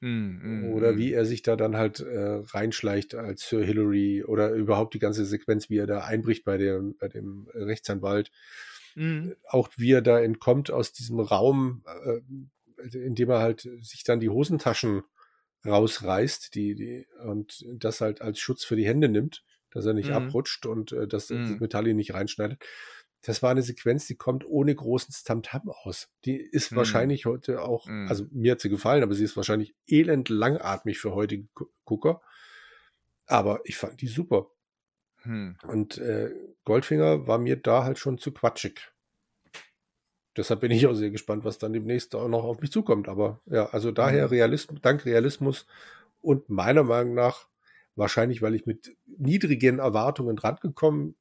[0.00, 0.96] Mm, mm, oder mm.
[0.96, 5.26] wie er sich da dann halt äh, reinschleicht als Sir Hillary oder überhaupt die ganze
[5.26, 8.30] Sequenz, wie er da einbricht bei dem, bei dem Rechtsanwalt.
[8.94, 9.30] Mm.
[9.48, 12.20] Auch wie er da entkommt aus diesem Raum, äh,
[12.96, 15.02] in dem er halt sich dann die Hosentaschen
[15.66, 20.08] rausreißt, die, die, und das halt als Schutz für die Hände nimmt, dass er nicht
[20.08, 20.14] Mhm.
[20.16, 21.48] abrutscht und äh, dass Mhm.
[21.50, 22.62] das Metall ihn nicht reinschneidet.
[23.22, 26.08] Das war eine Sequenz, die kommt ohne großen Tamtam aus.
[26.24, 26.76] Die ist Mhm.
[26.76, 28.08] wahrscheinlich heute auch, Mhm.
[28.08, 32.22] also mir hat sie gefallen, aber sie ist wahrscheinlich elend langatmig für heutige Gu- Gucker.
[33.26, 34.50] Aber ich fand die super.
[35.22, 35.56] Hm.
[35.66, 36.30] Und äh,
[36.64, 38.92] Goldfinger war mir da halt schon zu quatschig.
[40.36, 43.08] Deshalb bin ich auch sehr gespannt, was dann demnächst auch noch auf mich zukommt.
[43.08, 44.30] Aber ja, also daher Mhm.
[44.30, 45.66] Realismus, dank Realismus
[46.20, 47.48] und meiner Meinung nach
[47.96, 51.16] wahrscheinlich, weil ich mit niedrigen Erwartungen rangekommen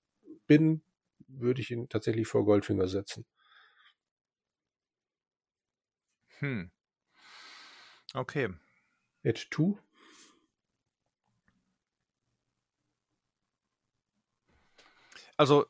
[0.48, 0.82] bin,
[1.28, 3.26] würde ich ihn tatsächlich vor Goldfinger setzen.
[6.40, 6.70] Hm.
[8.16, 8.50] Okay.
[9.24, 9.78] Edge 2?
[15.40, 15.66] Also,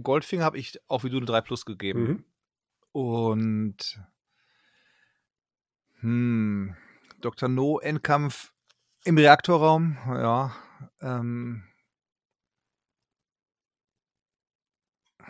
[0.00, 2.00] Goldfinger habe ich auch wie du eine 3 Plus gegeben.
[2.00, 2.24] Mhm.
[2.92, 4.00] Und
[5.98, 6.76] hm,
[7.20, 7.48] Dr.
[7.48, 8.52] No Endkampf
[9.04, 10.54] im Reaktorraum, ja.
[11.00, 11.64] Ähm,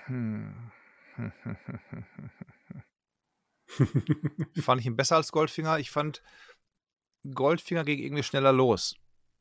[0.04, 0.70] hm.
[4.60, 5.78] fand ich ihn besser als Goldfinger.
[5.78, 6.22] Ich fand
[7.32, 8.94] Goldfinger ging irgendwie schneller los.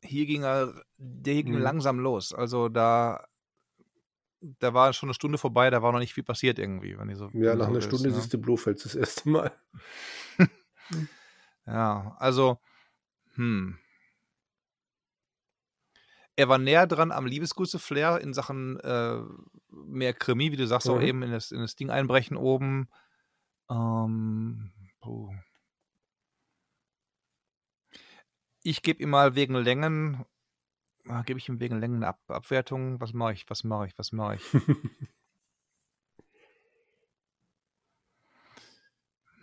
[0.04, 1.60] Hier ging er, der ging Mhm.
[1.60, 2.34] langsam los.
[2.34, 3.26] Also da,
[4.42, 6.98] da war schon eine Stunde vorbei, da war noch nicht viel passiert irgendwie.
[6.98, 8.12] Wenn ich so, Ja, nach so einer willst, Stunde ne?
[8.12, 9.52] siehst du Blofeld das erste Mal.
[11.66, 12.60] Ja, also,
[13.36, 13.78] hm.
[16.36, 19.18] Er war näher dran am Liebesgrüße-Flair in Sachen äh,
[19.70, 21.02] mehr Krimi, wie du sagst, auch Mhm.
[21.02, 22.90] eben in das, in das Ding einbrechen oben.
[23.70, 25.32] Ähm, puh.
[28.70, 30.26] Ich gebe ihm mal wegen Längen,
[31.08, 33.00] ah, gebe ich ihm wegen Längen eine Ab Abwertung.
[33.00, 34.44] Was mache ich, was mache ich, was mache ich?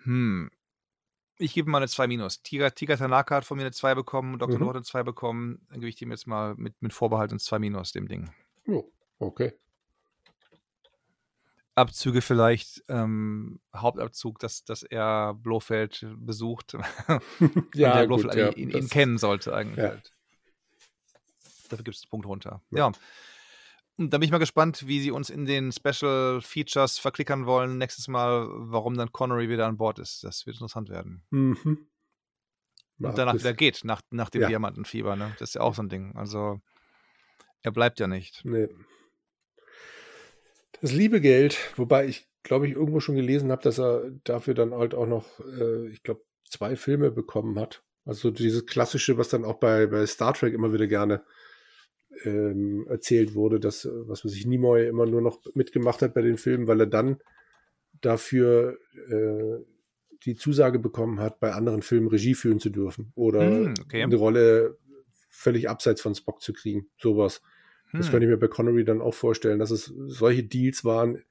[0.03, 0.51] Hm.
[1.39, 2.43] Ich gebe ihm mal eine 2 minus.
[2.43, 4.57] Tiger, Tiger Tanaka hat von mir eine 2 bekommen, Dr.
[4.57, 4.61] Mhm.
[4.61, 5.67] No hat eine 2 bekommen.
[5.71, 8.31] Dann gebe ich dem jetzt mal mit, mit Vorbehalt eine 2 minus, dem Ding.
[8.67, 9.55] oh, okay.
[11.77, 16.75] Abzüge vielleicht, ähm, Hauptabzug, dass, dass er Blofeld besucht.
[17.39, 19.79] und der Blofeld gut, ja, ihn, ihn kennen sollte eigentlich.
[19.79, 19.91] Ja.
[19.91, 20.13] Halt.
[21.69, 22.63] Dafür gibt es einen Punkt runter.
[22.71, 22.79] Ja.
[22.79, 22.93] Ja.
[23.97, 27.79] Und da bin ich mal gespannt, wie sie uns in den Special Features verklickern wollen.
[27.79, 30.25] Nächstes Mal, warum dann Connery wieder an Bord ist.
[30.25, 31.23] Das wird interessant werden.
[31.31, 31.87] Mhm.
[32.99, 34.49] Ja, Und danach wieder geht, nach, nach dem Ja.
[34.49, 35.17] Diamantenfieber.
[35.17, 35.35] Ne?
[35.39, 36.17] Das ist ja auch so ein Ding.
[36.17, 36.61] Also,
[37.63, 38.45] er bleibt ja nicht.
[38.45, 38.69] Nee.
[40.81, 44.73] Das liebe Geld, wobei ich glaube ich irgendwo schon gelesen habe, dass er dafür dann
[44.75, 47.83] halt auch noch, äh, ich glaube, zwei Filme bekommen hat.
[48.05, 51.25] Also dieses klassische, was dann auch bei, bei Star Trek immer wieder gerne
[52.23, 56.23] ähm, erzählt wurde, dass, äh, was weiß ich, Nimoy immer nur noch mitgemacht hat bei
[56.23, 57.19] den Filmen, weil er dann
[58.01, 58.79] dafür
[59.09, 59.65] äh,
[60.25, 64.03] die Zusage bekommen hat, bei anderen Filmen Regie führen zu dürfen oder Hm, okay.
[64.03, 64.79] eine Rolle
[65.31, 66.89] völlig abseits von Spock zu kriegen.
[66.99, 67.43] Sowas.
[67.97, 68.11] Das Hm.
[68.11, 71.23] könnte ich mir bei Connery dann auch vorstellen, dass es solche Deals waren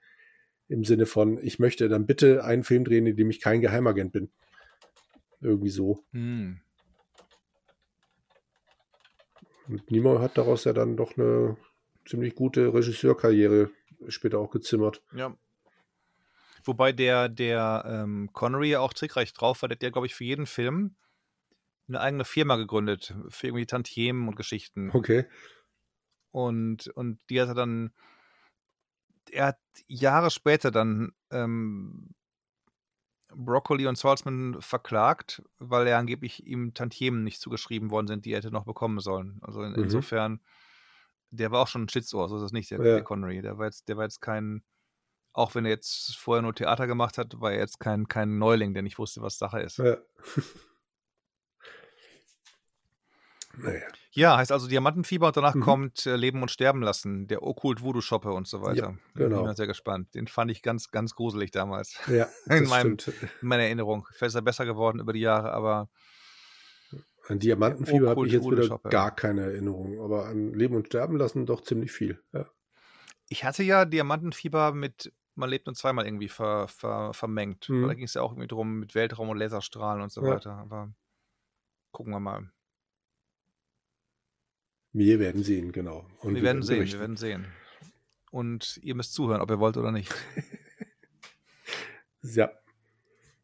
[0.70, 4.14] im Sinne von, ich möchte dann bitte einen Film drehen, in dem ich kein Geheimagent
[4.14, 4.32] bin.
[5.42, 6.04] Irgendwie so.
[6.14, 6.62] Hm.
[9.68, 11.58] Und Nimoy hat daraus ja dann doch eine
[12.06, 13.70] ziemlich gute Regisseurkarriere
[14.08, 15.02] später auch gezimmert.
[15.14, 15.36] Ja.
[16.64, 20.16] Wobei der, der ähm, Connery ja auch trickreich drauf war, der hat ja, glaube ich,
[20.16, 20.96] für jeden Film
[21.90, 24.90] eine eigene Firma gegründet, für irgendwie Tantiemen und Geschichten.
[24.94, 25.26] Okay.
[26.34, 27.94] Und, und die hat er dann,
[29.32, 32.16] er hat Jahre später dann ähm,
[33.36, 38.38] Broccoli und Salzman verklagt, weil er angeblich ihm Tantiemen nicht zugeschrieben worden sind, die er
[38.38, 39.40] hätte noch bekommen sollen.
[39.44, 39.84] Also in, Mhm.
[39.84, 40.42] insofern,
[41.30, 42.96] der war auch schon ein Schlitzohr, so ist das nicht, der, Ja.
[42.96, 43.42] der Connery.
[43.44, 44.64] Der war jetzt, der war jetzt kein,
[45.34, 48.74] auch wenn er jetzt vorher nur Theater gemacht hat, war er jetzt kein, kein Neuling,
[48.74, 49.78] der nicht wusste, was Sache ist.
[49.78, 49.98] Ja.
[53.58, 53.86] naja.
[54.12, 55.62] Ja, heißt also Diamantenfieber und danach Mhm.
[55.62, 58.96] kommt äh, Leben und Sterben lassen, der Okkult Voodoo Shoppe und so weiter.
[59.14, 59.38] Bin genau.
[59.42, 60.14] ich mal sehr gespannt.
[60.16, 61.98] Den fand ich ganz, ganz gruselig damals.
[62.08, 63.18] Ja, In das meinem- stimmt.
[63.42, 64.06] In meiner Erinnerung.
[64.12, 65.90] Vielleicht ist er besser geworden über die Jahre, aber
[67.28, 68.78] An Diamantenfieber habe ich jetzt wieder ja.
[68.90, 72.22] gar keine Erinnerung, aber an Leben und Sterben lassen doch ziemlich viel.
[72.34, 72.46] Ja.
[73.30, 77.68] ich hatte ja Diamantenfieber mit Man lebt nur zweimal irgendwie ver, ver, vermengt.
[77.70, 77.88] Mhm.
[77.88, 80.36] Da ging es ja auch irgendwie drum mit Weltraum und Laserstrahlen und so Ja.
[80.36, 80.52] weiter.
[80.58, 80.94] Aber
[81.92, 82.52] gucken wir mal.
[84.94, 86.06] Wir werden sehen, genau.
[86.20, 86.96] Und wir werden sehen, berichten.
[86.96, 87.48] wir werden sehen.
[88.32, 90.14] Und ihr müsst zuhören, ob ihr wollt oder nicht.
[92.26, 92.52] Ja.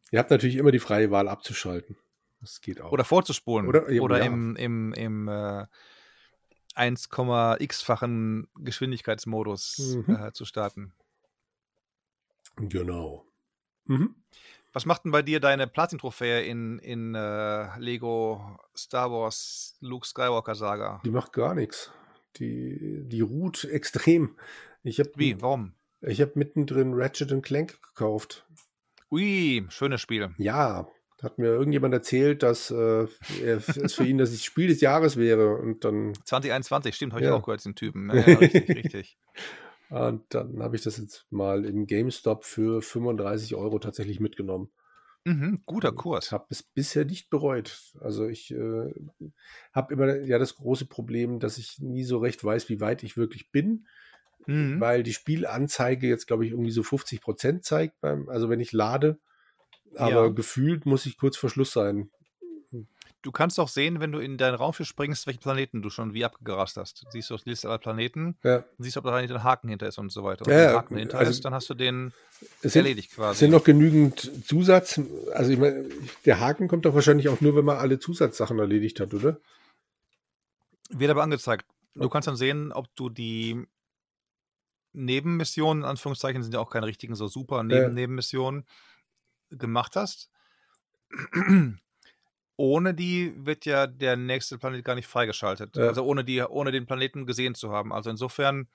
[0.09, 1.97] Ihr habt natürlich immer die freie Wahl abzuschalten.
[2.39, 2.93] Das geht auch.
[2.93, 3.67] Oder vorzuspulen.
[3.67, 4.25] Oder, Oder ja.
[4.25, 5.65] im, im, im äh,
[6.75, 10.15] 1,x-fachen Geschwindigkeitsmodus Mhm.
[10.15, 10.93] äh, zu starten.
[12.55, 13.25] Genau.
[13.85, 14.15] Mhm.
[14.73, 20.53] Was macht denn bei dir deine Platin-Trophäe in, in äh, Lego Star Wars Luke Skywalker
[20.56, 21.01] Saga?
[21.03, 21.91] Die macht gar nichts.
[22.38, 24.38] Die, die ruht extrem.
[24.83, 25.41] Ich habe Wie?
[25.41, 25.73] Warum?
[26.01, 28.45] ich hab mittendrin Ratchet Clank gekauft.
[29.11, 30.30] Ui, schönes Spiel.
[30.38, 30.88] Ja,
[31.22, 33.07] hat mir irgendjemand erzählt, dass äh,
[33.43, 35.56] es für ihn das Spiel des Jahres wäre.
[35.57, 37.35] Und dann, 2021, stimmt, habe ich Ja.
[37.35, 38.09] auch gehört, den Typen.
[38.14, 39.17] Ja, ja, richtig, richtig.
[39.90, 44.72] Und dann habe ich das jetzt mal im GameStop für 35 Euro tatsächlich mitgenommen.
[45.26, 46.34] Mhm, guter Ich Kurs.
[46.34, 47.93] habe es bisher nicht bereut.
[48.01, 48.93] Also ich äh,
[49.74, 53.18] habe immer ja das große Problem, dass ich nie so recht weiß, wie weit ich
[53.18, 53.88] wirklich bin,
[54.48, 54.84] Mhm.
[54.84, 58.72] weil die Spielanzeige jetzt, glaube ich, irgendwie so 50 Prozent zeigt, beim, also wenn ich
[58.74, 59.19] lade.
[59.95, 60.35] Aber Ja.
[60.35, 62.11] gefühlt muss ich kurz vor Schluss sein.
[63.22, 66.23] Du kannst auch sehen, wenn du in dein Raumschiff springst, welche Planeten du schon wie
[66.23, 67.06] abgerast hast.
[67.09, 68.64] Siehst du die Liste aller Planeten, Ja.
[68.77, 70.45] siehst du, ob da ein Haken hinter ist und so weiter.
[70.45, 72.14] Und Ja, wenn Haken hinter also- ist, dann hast du den
[72.61, 73.39] Es sind, erledigt es quasi.
[73.39, 75.01] sind noch genügend Zusatz.
[75.33, 75.89] Also ich meine,
[76.23, 79.38] der Haken kommt doch wahrscheinlich auch nur, wenn man alle Zusatzsachen erledigt hat, oder?
[80.89, 81.65] Wird aber angezeigt.
[81.95, 83.65] Du kannst dann sehen, ob du die
[84.93, 87.93] Nebenmissionen, in Anführungszeichen, sind ja auch keine richtigen so super Neben.
[87.93, 88.65] Nebenmissionen,
[89.51, 90.30] gemacht hast.
[92.59, 95.77] Ohne die wird ja der nächste Planet gar nicht freigeschaltet.
[95.77, 95.88] Ja.
[95.88, 97.93] Also ohne die, ohne den Planeten gesehen zu haben.
[97.93, 98.67] Also insofern,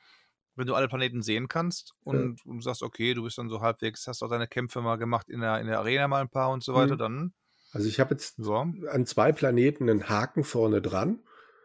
[0.56, 4.06] wenn du alle Planeten sehen kannst und du sagst, okay, du bist dann so halbwegs,
[4.06, 6.64] hast auch deine Kämpfe mal gemacht in der, in der Arena mal ein paar und
[6.64, 6.98] so weiter, Mhm.
[6.98, 7.32] dann
[7.72, 8.54] Also ich habe jetzt so.
[8.54, 11.20] an zwei Planeten einen Haken vorne dran,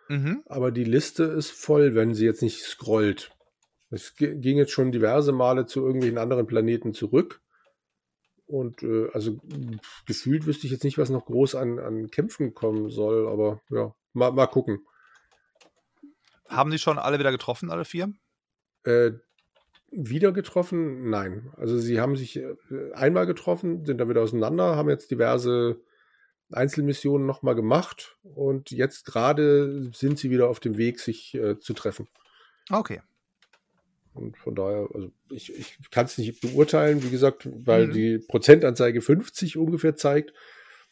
[0.09, 0.43] Mhm.
[0.47, 3.31] aber die Liste ist voll, wenn sie jetzt nicht scrollt.
[3.91, 7.41] Es ging jetzt schon diverse Male zu irgendwelchen anderen Planeten zurück.
[8.49, 9.39] Und äh, also
[10.07, 13.93] gefühlt wüsste ich jetzt nicht, was noch groß an, an Kämpfen kommen soll, aber ja,
[14.13, 14.87] mal, mal gucken.
[16.47, 18.11] Haben die schon alle wieder getroffen, alle vier?
[18.85, 19.11] Äh,
[19.91, 21.11] wieder getroffen?
[21.11, 21.53] Nein.
[21.57, 22.55] Also sie haben sich äh,
[22.93, 25.79] einmal getroffen, sind dann wieder auseinander, haben jetzt diverse
[26.51, 31.73] Einzelmissionen nochmal gemacht und jetzt gerade sind sie wieder auf dem Weg, sich äh, zu
[31.73, 32.07] treffen.
[32.71, 33.01] Okay.
[34.19, 37.91] Und von daher, also ich, ich kann es nicht beurteilen, wie gesagt, weil Mhm.
[37.93, 40.33] die Prozentanzeige 50 ungefähr zeigt,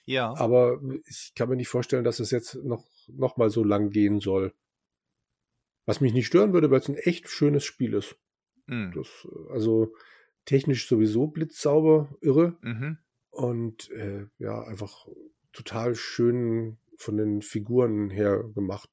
[0.06, 0.34] Ja.
[0.38, 4.20] aber ich kann mir nicht vorstellen, dass es jetzt noch, noch mal so lang gehen
[4.20, 4.54] soll.
[5.86, 8.16] Was mich nicht stören würde, weil es ein echt schönes Spiel ist.
[8.66, 8.94] Mhm.
[8.96, 9.94] Das, also
[10.46, 12.58] technisch sowieso blitzsauber, irre.
[12.62, 12.98] Mhm.
[13.30, 15.08] Und äh, ja, einfach
[15.54, 18.90] total schön von den Figuren her gemacht.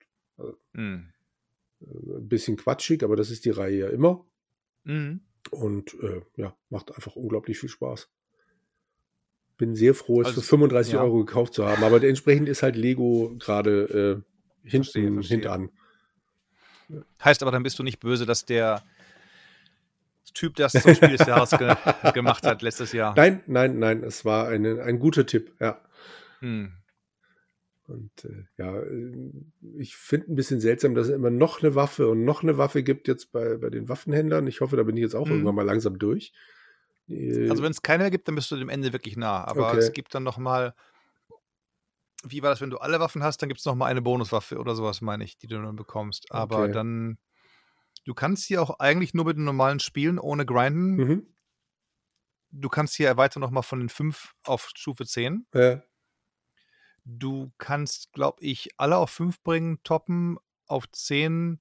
[0.73, 1.11] Mhm.
[1.87, 4.25] Ein bisschen quatschig, aber das ist die Reihe ja immer.
[4.85, 5.21] Mhm.
[5.51, 8.09] Und äh, ja, macht einfach unglaublich viel Spaß.
[9.57, 11.03] Bin sehr froh, es Also, für 35 ja.
[11.03, 11.85] Euro gekauft zu haben.
[11.85, 14.25] Aber entsprechend ist halt Lego gerade
[14.65, 15.37] äh, hinten, Verstehe, verstehe.
[15.39, 15.71] hintan.
[17.23, 18.83] Heißt aber, dann bist du nicht böse, dass der
[20.35, 21.75] Typ das zum Spiel des Jahres ge
[22.13, 23.15] gemacht hat letztes Jahr.
[23.17, 25.81] Nein, nein, nein, es war eine, ein guter Tipp, ja.
[26.41, 26.73] Hm.
[27.87, 29.31] Und äh, ja, äh,
[29.79, 32.83] ich finde ein bisschen seltsam, dass es immer noch eine Waffe und noch eine Waffe
[32.83, 34.47] gibt jetzt bei, bei den Waffenhändlern.
[34.47, 35.31] Ich hoffe, da bin ich jetzt auch Mhm.
[35.31, 36.33] irgendwann mal langsam durch.
[37.09, 39.45] Äh, Also wenn es keine mehr gibt, dann bist du dem Ende wirklich nah.
[39.45, 39.79] Aber Okay.
[39.79, 40.75] es gibt dann noch mal,
[42.23, 44.59] wie war das, wenn du alle Waffen hast, dann gibt es noch mal eine Bonuswaffe
[44.59, 46.33] oder sowas, meine ich, die du dann bekommst.
[46.33, 46.69] Aber Okay.
[46.69, 47.19] dann,
[48.05, 51.03] du kannst hier auch eigentlich nur mit den normalen Spielen ohne Grinden.
[51.03, 51.35] mhm.
[52.53, 55.47] Du kannst hier erweitern noch mal von den 5 auf Stufe 10.
[55.53, 55.79] äh,
[57.05, 60.39] Du kannst, glaube ich, alle auf 5 bringen, toppen.
[60.67, 61.61] Auf 10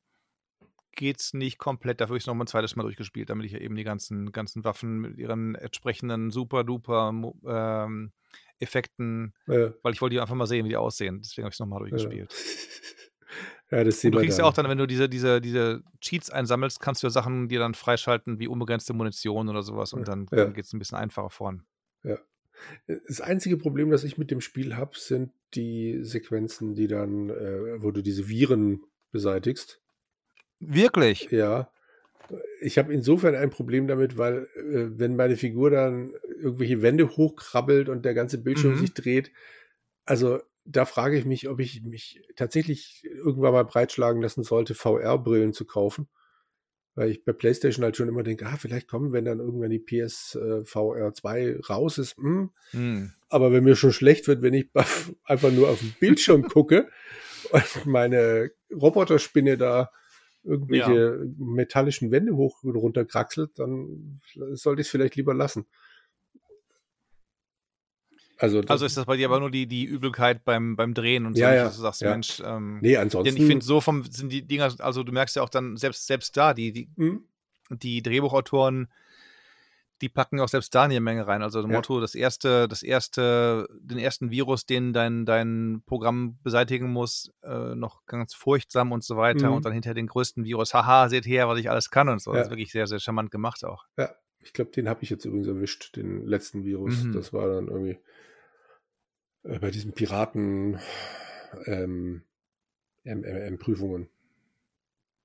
[0.96, 2.00] geht's nicht komplett.
[2.00, 3.84] Dafür habe ich es noch mal ein zweites Mal durchgespielt, damit ich ja eben die
[3.84, 7.12] ganzen, ganzen Waffen mit ihren entsprechenden super-duper
[7.46, 8.12] ähm,
[8.60, 11.22] Effekten, äh, weil ich wollte die einfach mal sehen, wie die aussehen.
[11.22, 12.34] Deswegen habe ich es nochmal durchgespielt.
[13.72, 16.30] ja, das Und sehen du kriegst ja auch dann, wenn du diese, diese, diese Cheats
[16.30, 19.94] einsammelst, kannst du ja Sachen dir dann freischalten, wie unbegrenzte Munition oder sowas.
[19.94, 20.46] Und dann, Ja.
[20.46, 21.66] dann geht es ein bisschen einfacher voran.
[23.08, 27.82] Das einzige Problem, das ich mit dem Spiel habe, sind die Sequenzen, die dann, äh,
[27.82, 29.82] wo du diese Viren beseitigst.
[30.60, 31.30] Wirklich?
[31.32, 31.70] Ja.
[32.62, 37.90] Ich habe insofern ein Problem damit, weil äh, wenn meine Figur dann irgendwelche Wände hochkrabbelt
[37.90, 38.78] und der ganze Bildschirm Mhm.
[38.78, 39.32] sich dreht,
[40.06, 45.54] also da frage ich mich, ob ich mich tatsächlich irgendwann mal breitschlagen lassen sollte, VR-Brillen
[45.54, 46.08] zu kaufen.
[46.96, 49.80] Weil ich bei PlayStation halt schon immer denke, ah, vielleicht kommen, wenn dann irgendwann die
[49.80, 52.18] PS äh, VR 2 raus ist.
[52.18, 52.52] Hm.
[52.72, 53.12] Hm.
[53.30, 54.70] Aber wenn mir schon schlecht wird, wenn ich
[55.24, 56.90] einfach nur auf den Bildschirm gucke
[57.52, 59.90] und meine Roboterspinne da
[60.44, 64.20] irgendwelche metallischen Wände hoch und runter kraxelt, dann
[64.52, 65.66] sollte ich es vielleicht lieber lassen.
[68.44, 71.36] Also, also ist das bei dir aber nur die, die Übelkeit beim, beim Drehen und
[71.36, 72.12] so, Ja, ja, dass du sagst, ja.
[72.12, 73.34] Mensch, ähm, nee, ansonsten.
[73.36, 76.08] denn ich finde, so vom sind die Dinger, also du merkst ja auch dann, selbst,
[76.08, 77.24] selbst da, die, die, Hm?
[77.70, 78.90] die Drehbuchautoren,
[80.02, 81.42] die packen auch selbst da eine Menge rein.
[81.42, 81.78] Also das Ja.
[81.78, 87.76] Motto, das erste, das erste, den ersten Virus, den dein, dein Programm beseitigen muss, äh,
[87.76, 89.52] noch ganz furchtsam und so weiter.
[89.52, 89.56] Mhm.
[89.56, 92.32] Und dann hinterher den größten Virus, haha, seht her, was ich alles kann und so.
[92.32, 92.40] Ja.
[92.40, 93.86] Das ist wirklich sehr, sehr charmant gemacht auch.
[93.98, 94.10] Ja,
[94.42, 97.04] ich glaube, den habe ich jetzt übrigens erwischt, den letzten Virus.
[97.04, 97.14] Mhm.
[97.14, 97.98] Das war dann irgendwie
[99.44, 100.80] äh, bei diesen Piraten
[101.66, 102.24] ähm,
[103.04, 104.10] MMM-Prüfungen.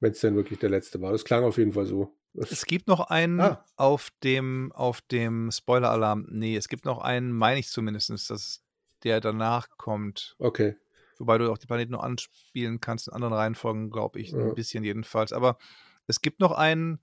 [0.01, 1.13] Wenn es denn wirklich der letzte war.
[1.13, 2.15] Das klang auf jeden Fall so.
[2.35, 3.65] Es gibt noch einen Ah.
[3.77, 6.27] auf dem, auf dem Spoiler-Alarm.
[6.31, 8.63] Nee, es gibt noch einen, meine ich zumindest, dass
[9.03, 10.37] der danach kommt.
[10.39, 10.77] Okay.
[11.19, 14.39] Wobei du auch die Planeten noch anspielen kannst in anderen Reihenfolgen, glaube ich, Ja.
[14.39, 15.33] ein bisschen jedenfalls.
[15.33, 15.59] Aber
[16.07, 17.01] es gibt noch einen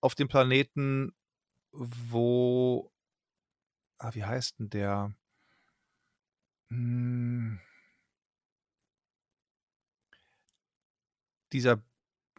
[0.00, 1.14] auf dem Planeten,
[1.72, 2.90] wo.
[3.98, 5.14] Ah, wie heißt denn der?
[6.72, 7.58] Hm.
[11.52, 11.82] Dieser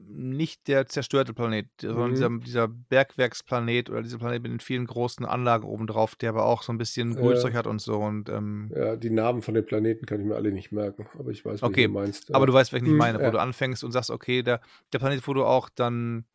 [0.02, 2.16] nicht der zerstörte Planet, sondern Mhm.
[2.16, 6.64] dieser, dieser Bergwerksplanet oder dieser Planet mit den vielen großen Anlagen obendrauf, der aber auch
[6.64, 7.16] so ein bisschen.
[7.16, 8.00] Grünzeug hat und so.
[8.00, 11.30] Und ähm, Ja, die Namen von den Planeten kann ich mir alle nicht merken, aber
[11.32, 12.34] ich weiß, was Okay, du meinst.
[12.34, 13.32] Aber du weißt, welchen ich Hm, meine, wo ja.
[13.32, 14.62] du anfängst und sagst, okay, der,
[14.94, 16.26] der Planet, wo du auch dann,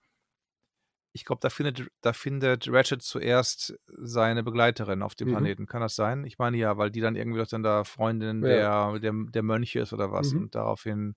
[1.17, 5.33] ich glaube, da findet, da findet Ratchet zuerst seine Begleiterin auf dem Mhm.
[5.33, 5.67] Planeten.
[5.67, 6.25] Kann das sein?
[6.25, 8.93] Ich meine ja, weil die dann irgendwie doch dann da Freundin Ja.
[8.93, 10.43] der, der, der Mönche ist oder was Mhm.
[10.43, 11.17] und daraufhin.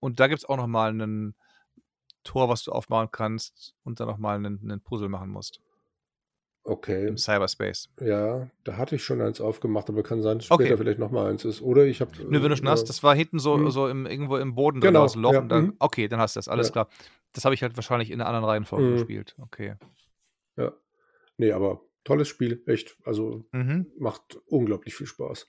[0.00, 1.34] Und da gibt es auch nochmal einen
[2.24, 5.60] Tor, was du aufmachen kannst und dann nochmal einen, einen Puzzle machen musst
[6.68, 7.88] Okay, im Cyberspace.
[8.00, 10.76] ja, da hatte ich schon eins aufgemacht, aber kann sein, dass später Okay.
[10.76, 11.62] vielleicht nochmal eins ist.
[11.62, 12.10] Oder ich habe.
[12.28, 13.70] Nö, wenn du schon hast, das war hinten so, Mhm.
[13.70, 15.76] so im, irgendwo im Boden drin, Genau, da ist ein Loch ja, und dann, mhm.
[15.78, 16.72] okay, dann hast du das, alles Ja.
[16.72, 16.88] klar.
[17.34, 18.92] Das habe ich halt wahrscheinlich in einer anderen Reihenfolge Mhm.
[18.94, 19.36] gespielt.
[19.40, 19.76] Okay.
[20.56, 20.72] Ja.
[21.36, 22.96] Nee, aber tolles Spiel, echt.
[23.04, 23.86] Also Mhm.
[23.98, 25.48] macht unglaublich viel Spaß.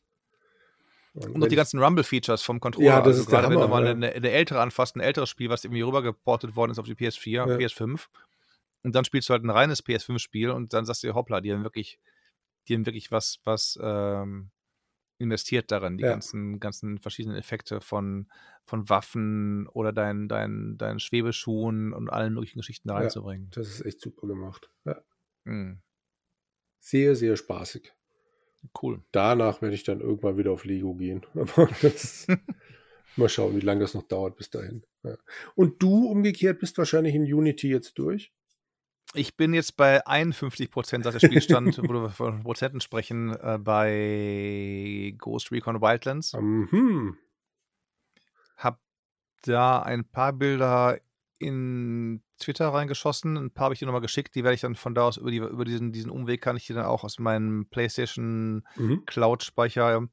[1.16, 2.86] Und noch die ganzen Rumble-Features vom Controller.
[2.86, 3.92] Ja, das also ist der gerade wenn du Hammer, mal ja.
[3.92, 7.32] eine, eine ältere anfasst, ein älteres Spiel, was irgendwie rübergeportet worden ist auf die PS4,
[7.32, 7.46] Ja.
[7.58, 8.08] PS5.
[8.84, 11.52] Und dann spielst du halt ein reines PS5-Spiel und dann sagst du dir, hoppla, die
[11.54, 12.00] haben wirklich,
[12.68, 14.52] die haben wirklich was, was ähm,
[15.20, 16.12] investiert darin, die Ja.
[16.12, 18.30] ganzen, ganzen verschiedenen Effekte von,
[18.66, 23.00] von Waffen oder deinen dein, dein Schwebeschuhen und allen möglichen Geschichten da Ja.
[23.02, 23.50] reinzubringen.
[23.52, 24.70] Das ist echt super gemacht.
[24.86, 25.02] Ja.
[25.46, 25.82] Mhm.
[26.80, 27.92] Sehr, sehr spaßig.
[28.82, 29.02] Cool.
[29.12, 31.26] Danach werde ich dann irgendwann wieder auf Lego gehen.
[31.34, 32.28] Aber das,
[33.16, 34.84] mal schauen, wie lange das noch dauert bis dahin.
[35.04, 35.18] Ja.
[35.56, 38.32] Und du umgekehrt bist wahrscheinlich in Unity jetzt durch?
[39.14, 43.58] Ich bin jetzt bei 51 Prozent, sagt der Spielstand, wo wir von Prozenten sprechen, äh,
[43.60, 46.34] bei Ghost Recon Wildlands.
[46.34, 47.18] Mhm.
[48.58, 48.80] Hab
[49.44, 51.00] da ein paar Bilder
[51.40, 54.94] in Twitter reingeschossen, ein paar habe ich dir nochmal geschickt, die werde ich dann von
[54.94, 57.68] da aus über, die, über diesen, diesen Umweg kann ich dir dann auch aus meinem
[57.70, 59.06] PlayStation Mhm.
[59.06, 60.08] Cloud-Speicher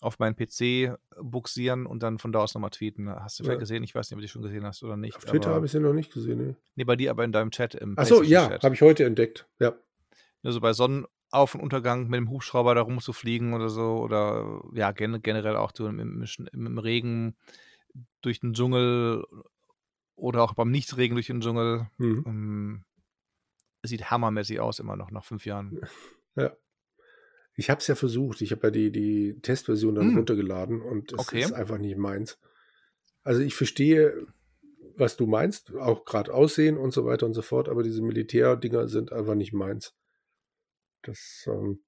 [0.00, 3.08] auf meinen PC buxieren und dann von da aus nochmal tweeten.
[3.08, 3.60] Hast du vielleicht Ja.
[3.60, 3.82] gesehen?
[3.82, 5.16] Ich weiß nicht, ob du die schon gesehen hast oder nicht.
[5.16, 6.38] Auf Twitter habe ich sie noch nicht gesehen.
[6.38, 6.56] Ne?
[6.74, 9.48] Nee, bei dir aber in deinem Chat im Achso, ja, habe ich heute entdeckt.
[9.58, 9.74] Ja.
[10.42, 13.98] Also bei Sonnenauf- und Untergang mit dem Hubschrauber da rumzufliegen oder so.
[13.98, 15.98] Oder ja, gen generell auch so im,
[16.52, 17.36] im, Regen
[18.20, 19.24] durch den Dschungel
[20.14, 21.88] oder auch beim Nichtregen durch den Dschungel.
[21.96, 22.24] Mhm.
[22.26, 22.84] Ähm,
[23.82, 25.80] es sieht hammermäßig aus, immer noch nach fünf Jahren.
[26.36, 26.52] ja.
[27.56, 28.42] Ich habe es ja versucht.
[28.42, 30.16] Ich habe ja die, die Testversion dann Hm.
[30.16, 31.40] runtergeladen und es Okay.
[31.40, 32.38] ist einfach nicht meins.
[33.24, 34.26] Also ich verstehe,
[34.96, 38.88] was du meinst, auch gerade Aussehen und so weiter und so fort, aber diese Militärdinger
[38.88, 39.94] sind einfach nicht meins.
[41.02, 41.80] Das ähm,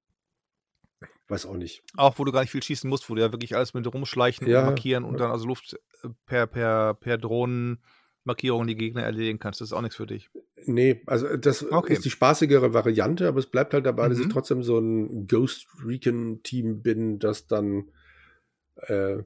[1.29, 1.83] weiß auch nicht.
[1.97, 4.47] Auch wo du gar nicht viel schießen musst, wo du ja wirklich alles mit rumschleichen
[4.49, 5.19] Ja, und markieren und ja.
[5.21, 7.19] dann also Luft äh, per, per, per
[8.25, 9.61] Drohnenmarkierung die Gegner erledigen kannst.
[9.61, 10.31] Das ist auch nichts für dich.
[10.67, 11.93] Nee, also das Okay.
[11.95, 14.31] ist die spaßigere Variante, aber es bleibt halt dabei, dass ich Mhm.
[14.31, 17.91] trotzdem so ein Ghost Recon-Team bin, das dann
[18.77, 19.19] äh,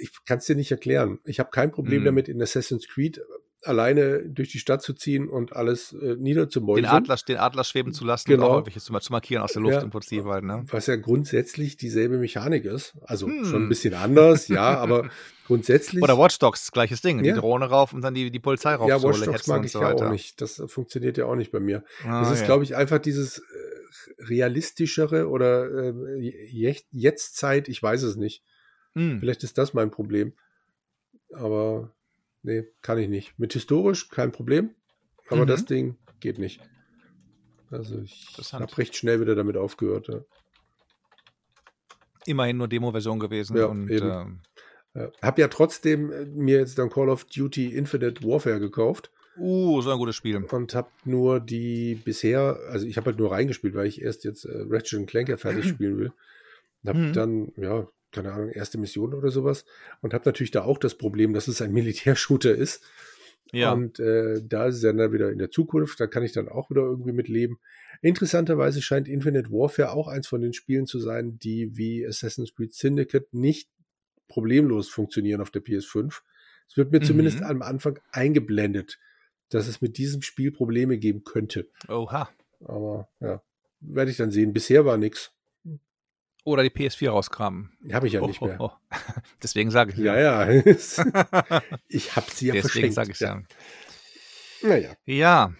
[0.00, 1.20] ich kann es dir nicht erklären.
[1.24, 2.06] Ich habe kein Problem Mhm.
[2.06, 3.20] damit, in Assassin's Creed
[3.64, 6.86] alleine durch die Stadt zu ziehen und alles äh, Den niederzumäuseln.
[6.86, 8.44] Adler, den Adler schweben zu lassen Genau.
[8.44, 9.82] und auch irgendwelches zu, zu markieren aus der Luft Ja.
[9.82, 10.64] im Prinzip halt, ne?
[10.68, 12.94] Was ja grundsätzlich dieselbe Mechanik ist.
[13.02, 13.44] Also Hm.
[13.44, 15.10] schon ein bisschen anders, ja, aber
[15.46, 16.02] grundsätzlich.
[16.02, 17.24] Oder Watch Dogs, gleiches Ding.
[17.24, 17.34] Ja.
[17.34, 18.88] Die Drohne rauf und dann die, die Polizei rauf.
[18.88, 20.40] ja, Watch Dogs mag ich so ja auch nicht.
[20.40, 21.84] Das funktioniert ja auch nicht bei mir.
[22.04, 22.46] Ah, Das ist, ja.
[22.46, 23.42] glaube ich, einfach dieses äh,
[24.24, 28.42] realistischere oder äh, Je- Jetztzeit, ich weiß es nicht.
[28.94, 29.20] Hm.
[29.20, 30.32] Vielleicht ist das mein Problem.
[31.34, 31.94] Aber
[32.42, 33.38] nee, kann ich nicht.
[33.38, 34.74] Mit historisch kein Problem,
[35.28, 35.48] aber Mhm.
[35.48, 36.60] das Ding geht nicht.
[37.70, 40.08] Also ich habe recht schnell wieder damit aufgehört.
[40.08, 40.20] Ja.
[42.26, 43.56] Immerhin nur Demo-Version gewesen.
[43.56, 44.42] Ja, und eben.
[44.94, 45.10] Ja.
[45.22, 49.90] Hab ja trotzdem äh, mir jetzt dann Call of Duty Infinite Warfare gekauft uh, so
[49.90, 50.36] ein gutes Spiel.
[50.36, 54.44] und habe nur die bisher, also ich habe halt nur reingespielt, weil ich erst jetzt
[54.44, 56.12] äh, Ratchet Clank ja fertig spielen will.
[56.84, 57.12] Hab mhm.
[57.12, 59.64] dann, ja, keine Ahnung, erste Mission oder sowas.
[60.00, 62.84] Und habe natürlich da auch das Problem, dass es ein Militärshooter ist.
[63.52, 63.72] Ja.
[63.72, 66.70] Und äh, da ist es dann wieder in der Zukunft, da kann ich dann auch
[66.70, 67.58] wieder irgendwie mitleben.
[68.00, 72.72] Interessanterweise scheint Infinite Warfare auch eins von den Spielen zu sein, die wie Assassin's Creed
[72.72, 73.68] Syndicate nicht
[74.28, 76.22] problemlos funktionieren auf der PS5.
[76.68, 77.04] Es wird mir mhm.
[77.04, 78.98] zumindest am Anfang eingeblendet,
[79.50, 81.68] dass es mit diesem Spiel Probleme geben könnte.
[81.88, 82.30] Oha.
[82.64, 83.42] Aber ja,
[83.80, 84.54] werde ich dann sehen.
[84.54, 85.32] Bisher war nichts.
[86.44, 87.70] Oder die PS4 rauskramen.
[87.92, 88.56] Habe ich ja oh, nicht mehr.
[88.58, 88.96] Oh, oh.
[89.42, 90.18] Deswegen sage ich ja.
[90.18, 90.62] Ja, ja.
[91.88, 93.36] ich habe sie ja Deswegen sage ich ja.
[93.36, 94.68] ja.
[94.68, 94.96] Naja.
[95.04, 95.54] Ja.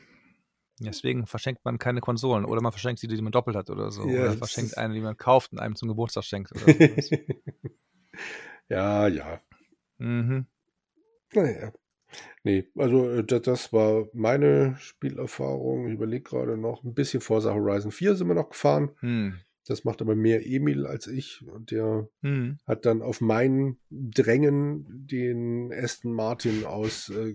[0.81, 2.45] Deswegen verschenkt man keine Konsolen.
[2.45, 4.09] Oder man verschenkt sie, die man doppelt hat oder so.
[4.09, 6.51] Ja, oder verschenkt eine, die man kauft und einem zum Geburtstag schenkt.
[8.69, 9.41] ja, ja.
[9.99, 10.47] Mhm.
[11.33, 11.73] Naja.
[12.43, 15.87] Nee, also äh, das, das war meine Spielerfahrung.
[15.87, 18.91] Ich überlege gerade noch ein bisschen Forza Horizon 4 sind wir noch gefahren.
[19.01, 19.41] Hm.
[19.67, 21.47] Das macht aber mehr Emil als ich.
[21.47, 22.59] Und der hm.
[22.67, 27.35] hat dann auf mein Drängen den Aston Martin aus, äh,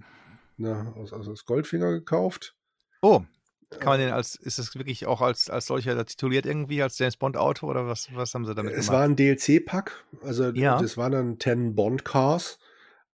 [0.58, 2.56] na, aus, aus Goldfinger gekauft.
[3.02, 3.22] Oh,
[3.70, 7.18] kann man den als, ist das wirklich auch als, als solcher tituliert irgendwie, als James
[7.18, 8.90] Bond Auto oder was, was haben sie damit es gemacht?
[8.90, 10.80] Es war ein DLC-Pack, also ja.
[10.80, 12.60] das waren dann 10 Bond Cars,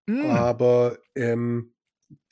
[0.05, 0.29] mm.
[0.29, 1.73] aber ähm,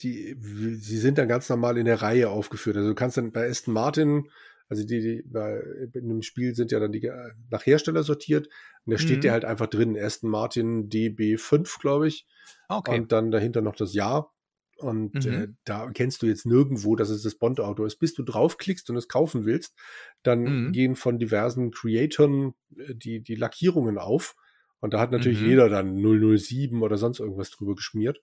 [0.02, 2.78] die, sie sind dann ganz normal in der Reihe aufgeführt.
[2.78, 4.30] Also du kannst dann bei Aston Martin
[4.72, 5.62] also die, die bei,
[5.94, 8.48] in dem Spiel sind ja dann die äh, nach Hersteller sortiert.
[8.86, 9.22] Und da steht mhm.
[9.22, 12.26] der halt einfach drin, Aston Martin DB5, glaube ich.
[12.70, 12.98] Okay.
[12.98, 14.34] Und dann dahinter noch das Jahr.
[14.78, 15.34] Und mhm.
[15.34, 17.98] äh, da kennst du jetzt nirgendwo, dass es das Bond-Auto ist.
[17.98, 19.76] Bis du draufklickst und es kaufen willst,
[20.24, 20.72] dann mhm.
[20.72, 24.38] gehen von diversen Creatoren äh, die, die Lackierungen auf.
[24.80, 25.50] Und da hat natürlich mhm.
[25.50, 28.22] jeder dann 007 oder sonst irgendwas drüber geschmiert.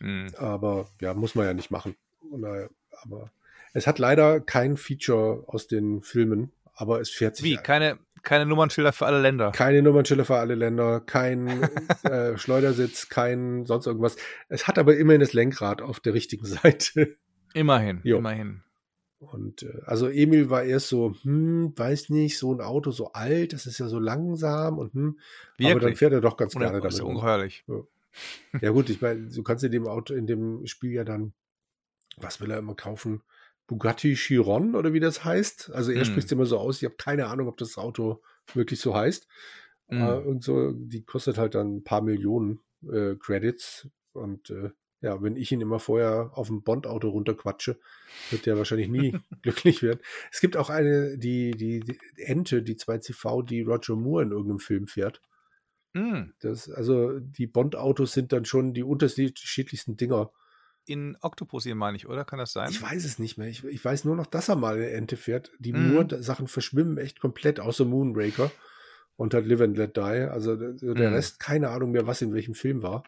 [0.00, 0.32] Mhm.
[0.36, 1.94] Aber ja, muss man ja nicht machen.
[2.32, 2.66] Äh,
[3.02, 3.30] aber
[3.76, 7.44] es hat leider kein Feature aus den Filmen, aber es fährt sich.
[7.44, 7.56] Wie?
[7.56, 9.52] Keine, keine Nummernschilder für alle Länder?
[9.52, 11.46] Keine Nummernschilder für alle Länder, kein
[12.04, 14.16] äh, Schleudersitz, kein sonst irgendwas.
[14.48, 17.16] Es hat aber immerhin das Lenkrad auf der richtigen Seite.
[17.52, 18.16] Immerhin, jo.
[18.16, 18.62] immerhin.
[19.18, 23.52] Und äh, also Emil war erst so, hm, weiß nicht, so ein Auto so alt,
[23.52, 25.18] das ist ja so langsam und hm,
[25.58, 25.70] Wirklich?
[25.70, 26.84] aber dann fährt er doch ganz gerne damit.
[26.84, 27.62] Das ist ungeheuerlich.
[27.66, 27.82] Ja.
[28.62, 31.34] ja gut, ich meine, du kannst in dem Auto, in dem Spiel ja dann,
[32.16, 33.20] was will er immer kaufen?
[33.66, 35.70] Bugatti Chiron oder wie das heißt.
[35.72, 36.04] Also er hm.
[36.04, 36.78] spricht es immer so aus.
[36.78, 38.22] Ich habe keine Ahnung, ob das Auto
[38.54, 39.26] wirklich so heißt.
[39.88, 40.00] Hm.
[40.00, 43.88] Äh, und so, die kostet halt dann ein paar Millionen äh, Credits.
[44.12, 44.70] Und äh,
[45.00, 47.78] ja, wenn ich ihn immer vorher auf ein Bond-Auto runterquatsche,
[48.30, 50.00] wird der wahrscheinlich nie glücklich werden.
[50.30, 54.60] Es gibt auch eine, die, die, die Ente, die 2CV, die Roger Moore in irgendeinem
[54.60, 55.20] Film fährt.
[55.92, 56.30] Mm.
[56.40, 60.30] Das, also die Bond-Autos sind dann schon die unterschiedlichsten Dinger
[60.86, 62.24] in Octopussy, meine ich, oder?
[62.24, 62.70] Kann das sein?
[62.70, 63.48] Ich weiß es nicht mehr.
[63.48, 65.52] Ich, ich weiß nur noch, dass er mal eine Ente fährt.
[65.58, 65.92] Die mhm.
[65.92, 68.50] Moore-Sachen verschwimmen echt komplett, außer Moonbreaker
[69.16, 70.00] und hat Live and Let Die.
[70.00, 71.14] Also der mhm.
[71.14, 73.04] Rest, keine Ahnung mehr, was in welchem Film war.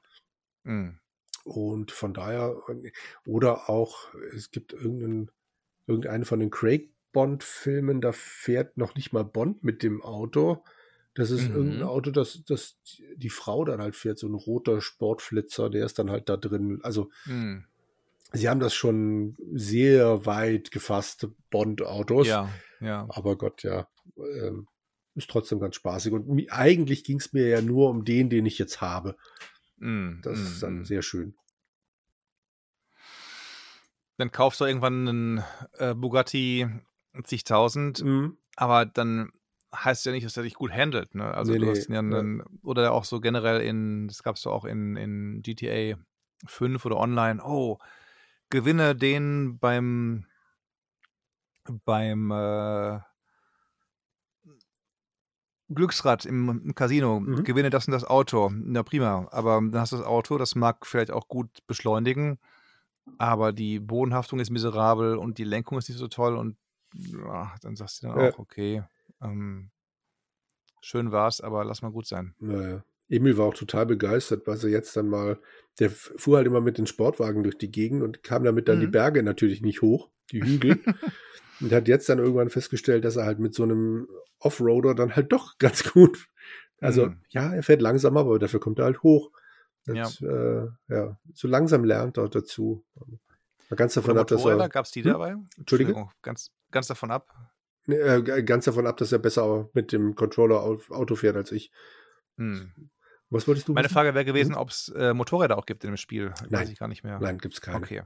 [0.65, 0.99] Mhm.
[1.45, 2.57] Und von daher,
[3.25, 5.31] oder auch, es gibt irgendeinen,
[5.87, 10.63] irgendeinen von den Craig Bond-Filmen, da fährt noch nicht mal Bond mit dem Auto.
[11.19, 11.57] Das ist mhm.
[11.57, 12.77] irgendein Auto, das, das
[13.17, 16.79] die Frau dann halt fährt, so ein roter Sportflitzer, der ist dann halt da drin.
[16.85, 17.65] Also mhm.
[18.33, 22.29] sie haben das schon sehr weit gefasst, Bond-Autos.
[22.29, 22.49] Ja,
[22.79, 23.05] ja.
[23.09, 23.89] Aber Gott, ja.
[24.17, 24.69] Ähm,
[25.17, 26.13] ist trotzdem ganz spaßig.
[26.13, 29.17] Und eigentlich ging es mir ja nur um den, den ich jetzt habe.
[29.79, 30.21] Mhm.
[30.23, 30.85] Das ist dann mhm.
[30.85, 31.35] sehr schön.
[34.19, 35.45] Dann kaufst du irgendwann einen
[35.79, 36.69] äh, Bugatti
[37.25, 38.37] zigtausend, mhm.
[38.55, 39.33] aber dann
[39.75, 41.15] heißt ja nicht, dass er dich gut handelt.
[41.15, 41.25] Ne?
[41.25, 44.65] Also nee, du hast ja einen, oder auch so generell in, das gab es auch
[44.65, 45.97] in, in GTA
[46.47, 47.79] 5 oder online, oh,
[48.51, 50.27] gewinne den beim
[51.85, 52.99] beim äh,
[55.69, 57.45] Glücksrad im, im Casino, mhm.
[57.45, 58.51] gewinne das und das Auto.
[58.51, 62.39] Na prima, aber dann hast du das Auto, das mag vielleicht auch gut beschleunigen,
[63.19, 66.57] aber die Bodenhaftung ist miserabel und die Lenkung ist nicht so toll und
[66.95, 68.31] ja, dann sagst du dann ja.
[68.31, 68.83] auch, okay,
[69.23, 69.71] ähm,
[70.81, 72.35] schön war's, aber lass mal gut sein.
[72.39, 72.85] Naja.
[73.11, 75.39] Emil war auch total begeistert, was er jetzt dann mal,
[75.79, 78.83] der fuhr halt immer mit den Sportwagen durch die Gegend und kam damit dann mhm.
[78.83, 80.79] die Berge natürlich nicht hoch, die Hügel.
[81.61, 84.09] und hat jetzt dann irgendwann festgestellt, dass er halt mit so einem
[84.41, 86.29] Offroader dann halt doch ganz gut,
[86.81, 87.21] also mhm.
[87.31, 89.31] ja, er fährt langsamer, aber dafür kommt er halt hoch.
[89.87, 90.09] Und, ja.
[90.21, 92.85] Äh, ja, so langsam lernt er dazu.
[93.71, 94.69] Mal ganz davon Oder ab, dass er.
[94.69, 95.13] Gab es die hm?
[95.13, 95.37] dabei?
[95.57, 96.11] Entschuldigung.
[96.23, 97.35] Ganz, ganz davon ab.
[97.89, 101.73] Äh, ganz davon ab, dass er besser mit dem Controller Auto fährt als ich.
[102.37, 102.91] Hm.
[103.31, 103.73] Was wolltest du?
[103.73, 103.95] Meine wissen?
[103.95, 104.61] Frage wäre gewesen, hm?
[104.61, 106.33] ob es äh, Motorräder auch gibt in dem Spiel.
[106.43, 106.63] Nein.
[106.63, 107.19] Weiß ich gar nicht mehr.
[107.19, 107.79] Nein, gibt es keine.
[107.79, 108.03] Okay.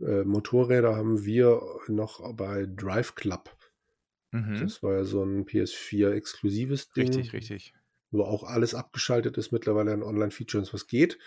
[0.00, 3.56] Äh, Motorräder haben wir noch bei Drive Club.
[4.30, 4.60] Mhm.
[4.60, 7.08] Das war ja so ein PS4-exklusives Ding.
[7.08, 7.74] Richtig, richtig.
[8.10, 11.18] Wo auch alles abgeschaltet ist, mittlerweile ein Online-Feature, was geht.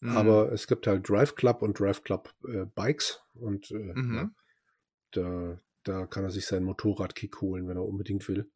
[0.00, 0.16] Mhm.
[0.16, 4.14] Aber es gibt halt Drive Club und Drive Club äh, Bikes und äh, mhm.
[4.14, 4.30] ja,
[5.12, 8.50] da, da kann er sich seinen Motorradkick holen, wenn er unbedingt will.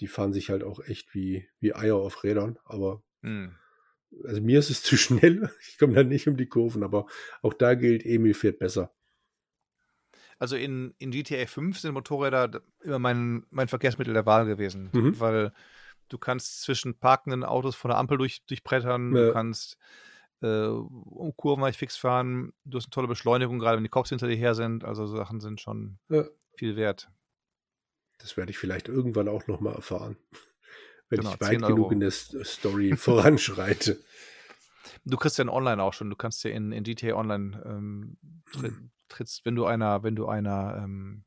[0.00, 3.54] Die fahren sich halt auch echt wie, wie Eier auf Rädern, aber mhm.
[4.24, 5.50] also mir ist es zu schnell.
[5.68, 7.06] Ich komme da nicht um die Kurven, aber
[7.42, 8.94] auch da gilt, Emil fährt besser.
[10.38, 15.20] Also in, in GTA 5 sind Motorräder immer mein, mein Verkehrsmittel der Wahl gewesen, mhm.
[15.20, 15.52] weil
[16.08, 19.26] du kannst zwischen parkenden Autos von der Ampel durch, durchbrettern, ja.
[19.26, 19.78] du kannst
[20.44, 22.52] äh, um Kurven fix fahren.
[22.64, 24.84] Du hast eine tolle Beschleunigung, gerade wenn die Cops hinter dir her sind.
[24.84, 26.24] Also so Sachen sind schon ja.
[26.56, 27.10] viel wert.
[28.18, 30.16] Das werde ich vielleicht irgendwann auch nochmal erfahren,
[31.08, 34.02] wenn genau, ich weit genug in der Story voranschreite.
[35.04, 38.18] Du kriegst ja in Online auch schon, du kannst ja in, in GTA Online ähm,
[38.52, 38.90] hm.
[39.08, 41.24] trittst, wenn du einer, wenn du einer, ähm,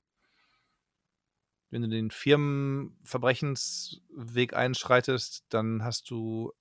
[1.69, 6.53] wenn du den Firmenverbrechensweg einschreitest, dann hast du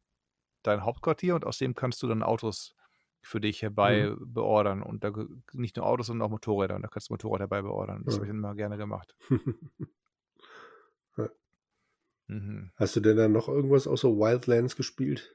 [0.66, 2.74] dein Hauptquartier und aus dem kannst du dann Autos
[3.22, 4.32] für dich herbei mhm.
[4.32, 4.82] beordern.
[4.82, 5.12] Und da
[5.52, 6.76] nicht nur Autos, sondern auch Motorräder.
[6.76, 8.02] Und da kannst du Motorrad herbei beordern.
[8.04, 8.20] Das ja.
[8.20, 9.16] habe ich immer gerne gemacht.
[11.16, 11.28] ja.
[12.28, 12.70] mhm.
[12.76, 15.34] Hast du denn dann noch irgendwas außer Wildlands gespielt?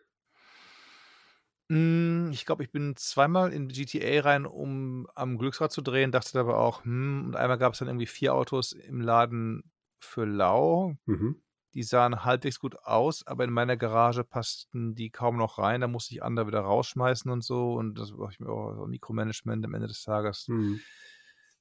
[1.72, 6.38] Hm, ich glaube, ich bin zweimal in GTA rein, um am Glücksrad zu drehen, dachte
[6.38, 9.64] aber auch, hm, und einmal gab es dann irgendwie vier Autos im Laden
[10.00, 10.98] für Lau.
[11.06, 11.42] Mhm.
[11.74, 15.82] Die sahen halbwegs gut aus, aber in meiner Garage passten die kaum noch rein.
[15.82, 17.74] Da musste ich andere wieder rausschmeißen und so.
[17.74, 20.48] Und das war ich mir auch so Mikromanagement am Ende des Tages.
[20.50, 20.82] Mhm.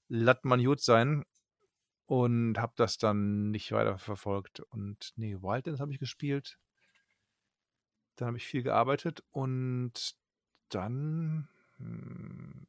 [0.08, 1.24] Latt man gut sein.
[2.06, 4.58] Und habe das dann nicht weiter verfolgt.
[4.58, 6.58] Und nee, Wildlands habe ich gespielt.
[8.16, 10.16] Dann habe ich viel gearbeitet und
[10.70, 12.66] dann hm,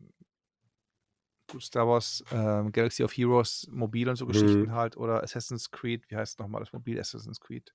[1.60, 4.72] Star Wars ähm, Galaxy of Heroes Mobil und so Geschichten mhm.
[4.72, 7.74] halt oder Assassin's Creed, wie heißt nochmal das Mobil Assassin's Creed?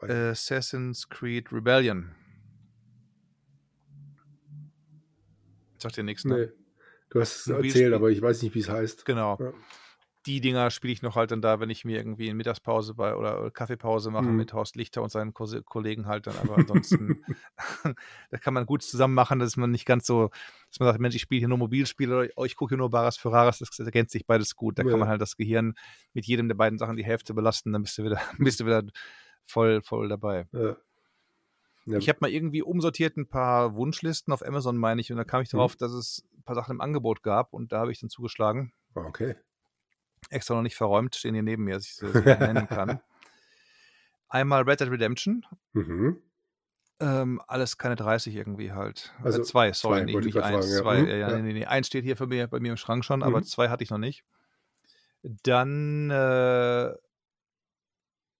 [0.00, 2.14] Assassin's Creed Rebellion.
[5.78, 6.46] Sagt dir nichts, ne?
[6.46, 6.52] Nee.
[7.10, 9.04] Du hast es erzählt, aber ich weiß nicht, wie es heißt.
[9.04, 9.36] Genau.
[9.40, 9.52] Ja
[10.26, 13.16] die Dinger spiele ich noch halt dann da, wenn ich mir irgendwie in Mittagspause bei
[13.16, 14.36] oder, oder Kaffeepause mache mhm.
[14.36, 16.36] mit Horst Lichter und seinen Ko Kollegen halt dann.
[16.36, 17.24] Aber ansonsten,
[18.30, 20.30] da kann man gut zusammen machen, dass man nicht ganz so,
[20.68, 22.90] dass man sagt, Mensch, ich spiele hier nur Mobilspiele oder oh, ich gucke hier nur
[22.90, 24.78] Baras für Raras, das ergänzt sich beides gut.
[24.78, 24.90] Da ja.
[24.90, 25.74] kann man halt das Gehirn
[26.12, 28.82] mit jedem der beiden Sachen die Hälfte belasten, dann bist du wieder, bist du wieder
[29.46, 30.46] voll, voll dabei.
[30.52, 30.76] Ja.
[31.86, 31.96] Ja.
[31.96, 35.40] Ich habe mal irgendwie umsortiert ein paar Wunschlisten auf Amazon, meine ich, und da kam
[35.40, 35.78] ich darauf, mhm.
[35.78, 38.72] dass es ein paar Sachen im Angebot gab und da habe ich dann zugeschlagen.
[38.94, 39.34] Ah, okay
[40.30, 43.00] extra noch nicht verräumt, stehen hier neben mir, dass ich sie nennen kann.
[44.28, 45.44] Einmal Red Dead Redemption.
[45.72, 46.22] Mhm.
[47.00, 49.12] Ähm, alles keine 30 irgendwie halt.
[49.20, 50.66] Äh, also äh, zwei, sorry, zwei, nicht, nicht eins.
[50.66, 51.16] Fragen, zwei, ja.
[51.16, 51.38] ja, ja.
[51.38, 53.24] Nee, nee, eins steht hier für mir, bei mir im Schrank schon, mhm.
[53.24, 54.24] aber zwei hatte ich noch nicht.
[55.22, 56.92] Dann äh,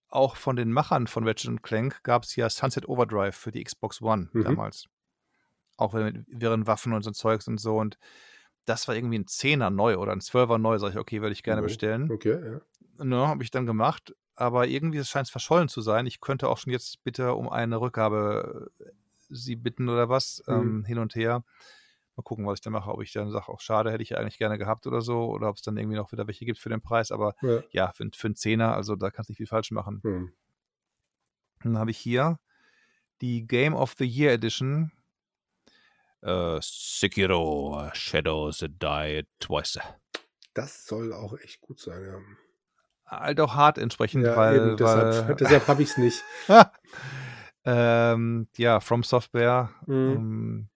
[0.08, 4.02] auch von den Machern von Ratchet Clank gab es ja Sunset Overdrive für die Xbox
[4.02, 4.44] One mhm.
[4.44, 4.86] damals.
[5.76, 7.78] Auch mit wirren Waffen und so Zeugs und so.
[7.78, 7.98] Und
[8.64, 10.78] das war irgendwie ein Zehner neu oder ein Zwölfer neu.
[10.78, 12.10] Sag ich, okay, würde ich gerne bestellen.
[12.10, 12.38] Okay,
[12.98, 13.04] ja.
[13.04, 14.14] Ne, habe ich dann gemacht.
[14.36, 16.06] Aber irgendwie scheint es verschollen zu sein.
[16.06, 18.84] Ich könnte auch schon jetzt bitte um eine Rückgabe äh,
[19.28, 20.54] sie bitten oder was, mhm.
[20.54, 21.44] ähm, hin und her.
[22.16, 22.90] Mal gucken, was ich dann mache.
[22.90, 25.24] Ob ich dann sage, auch schade, hätte ich ja eigentlich gerne gehabt oder so.
[25.26, 27.12] Oder ob es dann irgendwie noch wieder welche gibt für den Preis.
[27.12, 30.00] Aber ja, ja für, für einen Zehner, also da kannst du nicht viel falsch machen.
[30.02, 30.32] Mhm.
[31.62, 32.38] Dann habe ich hier
[33.20, 34.92] die Game of the Year Edition
[36.22, 39.78] Uh, Sekiro Shadows Die Twice.
[40.52, 42.18] Das soll auch echt gut sein, ja.
[43.06, 44.56] Halt auch hart entsprechend, ja, weil.
[44.56, 46.22] Eben, deshalb, weil, deshalb habe ich es nicht.
[47.64, 49.70] ähm, ja, From Software.
[49.86, 49.94] Mhm.
[49.94, 50.68] Ähm,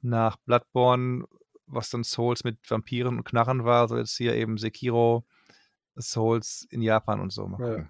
[0.00, 1.24] nach Bloodborne,
[1.66, 5.24] was dann Souls mit Vampiren und Knarren war, so jetzt hier eben Sekiro,
[5.96, 7.48] Souls in Japan und so.
[7.60, 7.88] Ja.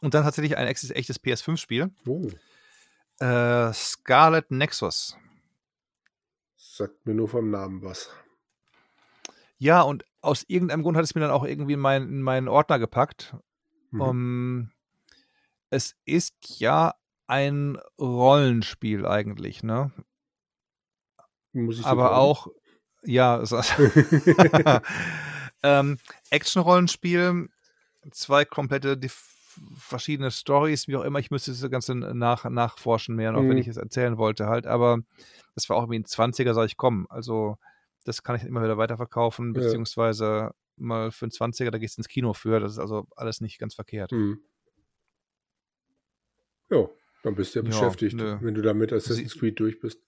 [0.00, 1.92] und dann tatsächlich ein echtes PS5-Spiel.
[2.06, 2.28] Oh.
[3.22, 5.16] Äh, Scarlet Nexus.
[6.56, 8.10] Sagt mir nur vom Namen was.
[9.58, 12.48] Ja, und aus irgendeinem Grund hat es mir dann auch irgendwie in, mein, in meinen
[12.48, 13.36] Ordner gepackt.
[13.92, 14.00] Mhm.
[14.00, 14.70] Um,
[15.70, 16.94] es ist ja
[17.28, 19.92] ein Rollenspiel eigentlich, ne?
[21.52, 22.48] Muss ich so Aber auch,
[23.04, 23.40] ja,
[25.62, 25.98] ähm,
[26.30, 27.48] Action-Rollenspiel,
[28.10, 28.96] zwei komplette
[29.76, 31.18] verschiedene Stories, wie auch immer.
[31.18, 33.50] Ich müsste das Ganze nach, nachforschen mehr, noch mhm.
[33.50, 34.66] wenn ich es erzählen wollte halt.
[34.66, 34.98] Aber
[35.54, 37.06] das war auch irgendwie ein 20er, sag ich, komm.
[37.10, 37.58] Also
[38.04, 42.08] das kann ich immer wieder weiterverkaufen, beziehungsweise mal für einen 20er, da gehst du ins
[42.08, 42.60] Kino für.
[42.60, 44.12] Das ist also alles nicht ganz verkehrt.
[44.12, 44.40] Mhm.
[46.70, 46.88] Ja,
[47.22, 48.38] dann bist du ja beschäftigt, nö.
[48.40, 50.00] wenn du damit Assassin's Creed durch bist.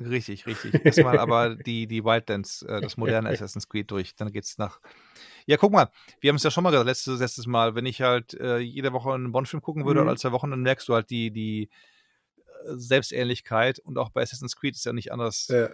[0.00, 0.74] Richtig, richtig.
[0.84, 4.14] Erstmal aber die, die Wildlands, äh, das moderne Assassin's Creed durch.
[4.14, 4.80] Dann geht's nach.
[5.46, 8.00] Ja, guck mal, wir haben es ja schon mal gesagt, letztes, letztes Mal, wenn ich
[8.00, 10.02] halt äh, jede Woche einen Bond-Film gucken würde mhm.
[10.02, 14.22] oder alle zwei Wochen, dann merkst du halt die, die äh, Selbstähnlichkeit und auch bei
[14.22, 15.68] Assassin's Creed ist ja nicht anders, ja.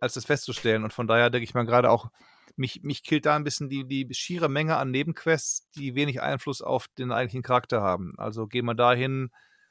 [0.00, 0.84] als das festzustellen.
[0.84, 2.10] Und von daher denke ich mal gerade auch,
[2.56, 6.60] mich, mich killt da ein bisschen die, die schiere Menge an Nebenquests, die wenig Einfluss
[6.60, 8.12] auf den eigentlichen Charakter haben.
[8.18, 9.30] Also geh mal dahin,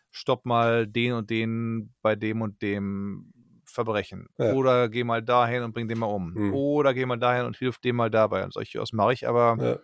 [0.10, 3.32] stopp mal den und den bei dem und dem
[3.72, 4.28] Verbrechen.
[4.38, 4.54] Ja.
[4.54, 6.34] Oder geh mal dahin und bring den mal um.
[6.34, 6.54] Mhm.
[6.54, 8.44] Oder geh mal dahin und hilf dem mal dabei.
[8.44, 9.80] Und solche was mache ich, aber ja.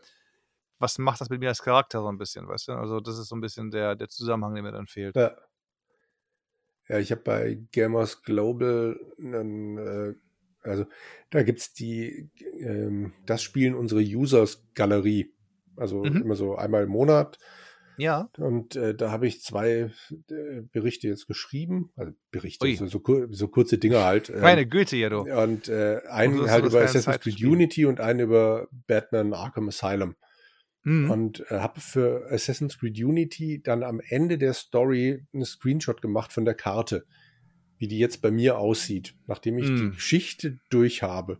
[0.80, 2.74] was macht das mit mir als Charakter so ein bisschen, weißt du?
[2.74, 5.16] Also, das ist so ein bisschen der, der Zusammenhang, der mir dann fehlt.
[5.16, 5.36] Ja.
[6.88, 10.16] Ja, ich habe bei Gamers Global einen, äh,
[10.62, 10.86] also
[11.30, 15.34] da gibt es die, ähm, das Spielen unsere Users-Galerie.
[15.76, 16.22] Also mhm.
[16.24, 17.38] immer so einmal im Monat
[17.98, 18.30] ja.
[18.38, 19.92] Und äh, da habe ich zwei
[20.30, 21.92] äh, Berichte jetzt geschrieben.
[21.96, 24.30] Also Berichte, so, so, so, kurze Dinge halt.
[24.38, 25.22] Ähm, Meine Güte, ja du.
[25.22, 30.16] Und äh, einen halt über Assassin's Creed Unity und einen über Batman Arkham Asylum.
[30.84, 31.10] Mhm.
[31.10, 36.32] Und äh, habe für Assassin's Creed Unity dann am Ende der Story einen Screenshot gemacht
[36.32, 37.06] von der Karte,
[37.78, 39.76] wie die jetzt bei mir aussieht, nachdem ich mhm.
[39.78, 41.40] die Geschichte durch habe.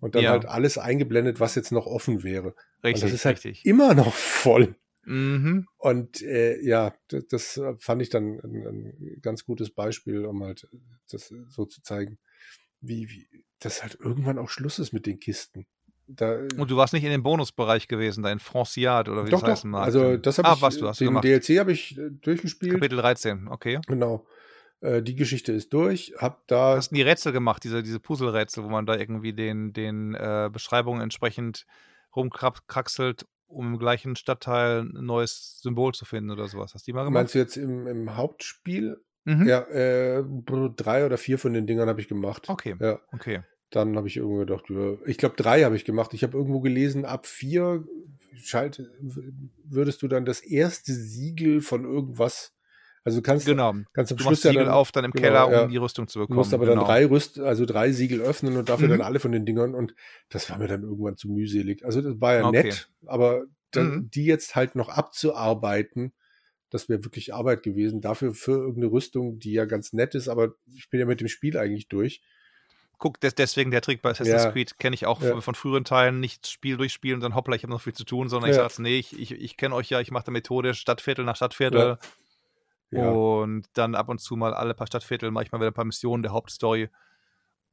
[0.00, 0.30] Und dann ja.
[0.30, 2.54] halt alles eingeblendet, was jetzt noch offen wäre.
[2.84, 3.66] Richtig, und das ist halt richtig.
[3.66, 4.76] immer noch voll.
[5.08, 5.66] Mhm.
[5.78, 10.68] Und äh, ja, das, das, fand ich dann ein, ein, ganz gutes Beispiel, um halt
[11.10, 12.18] das so zu zeigen,
[12.80, 15.66] wie, wie das halt irgendwann auch Schluss ist mit den Kisten.
[16.06, 19.40] Da, und du warst nicht in dem Bonusbereich gewesen, da in Franciade oder wie doch,
[19.40, 19.84] das heißen mag.
[19.84, 22.74] Also das habe ah, ich, was, du hast den DLC habe ich äh, durchgespielt.
[22.74, 23.80] Kapitel 13, okay.
[23.86, 24.26] Genau.
[24.80, 26.14] Äh, die Geschichte ist durch.
[26.18, 26.76] Hab da.
[26.76, 30.50] Hast du die Rätsel gemacht, diese, diese Puzzle-Rätsel, wo man da irgendwie den, den äh,
[30.52, 31.66] Beschreibungen entsprechend
[32.14, 36.74] rumkraxelt um im gleichen Stadtteil ein neues Symbol zu finden oder sowas.
[36.74, 37.22] Hast du die mal gemacht?
[37.22, 39.02] Meinst du jetzt im, im Hauptspiel?
[39.24, 39.46] Mhm.
[39.46, 40.24] Ja, äh,
[40.76, 42.48] drei oder vier von den Dingern habe ich gemacht.
[42.48, 42.76] Okay.
[42.80, 43.00] Ja.
[43.12, 43.42] Okay.
[43.70, 44.64] Dann habe ich irgendwo gedacht,
[45.04, 46.14] ich glaube, drei habe ich gemacht.
[46.14, 47.84] Ich habe irgendwo gelesen, ab vier
[48.36, 48.82] schalt,
[49.64, 52.54] würdest du dann das erste Siegel von irgendwas
[53.08, 53.74] also du kannst, genau.
[53.94, 55.66] kannst am du Schluss ja dann, auf dann im genau, Keller, um ja.
[55.66, 56.36] die Rüstung zu bekommen.
[56.36, 56.82] Du musst aber genau.
[56.82, 58.92] dann drei Rüst, also drei Siegel öffnen und dafür mhm.
[58.92, 59.94] dann alle von den Dingern und
[60.28, 61.86] das war mir dann irgendwann zu mühselig.
[61.86, 62.64] Also das war ja okay.
[62.64, 64.10] nett, aber dann, mhm.
[64.10, 66.12] die jetzt halt noch abzuarbeiten,
[66.68, 68.02] das wäre wirklich Arbeit gewesen.
[68.02, 71.28] Dafür für irgendeine Rüstung, die ja ganz nett ist, aber ich bin ja mit dem
[71.28, 72.22] Spiel eigentlich durch.
[72.98, 74.50] Guck, des, deswegen der Trick bei Assassin's ja.
[74.50, 75.30] Creed kenne ich auch ja.
[75.30, 78.04] von, von, früheren Teilen, nicht Spiel durchspielen und dann hoppla, ich habe noch viel zu
[78.04, 78.56] tun, sondern ja.
[78.56, 81.36] ich sage, nee, ich, ich, ich kenne euch ja, ich mache da methodisch Stadtviertel nach
[81.36, 81.98] Stadtviertel.
[82.90, 83.10] Ja.
[83.10, 86.32] Und dann ab und zu mal alle paar Stadtviertel, manchmal wieder ein paar Missionen der
[86.32, 86.88] Hauptstory,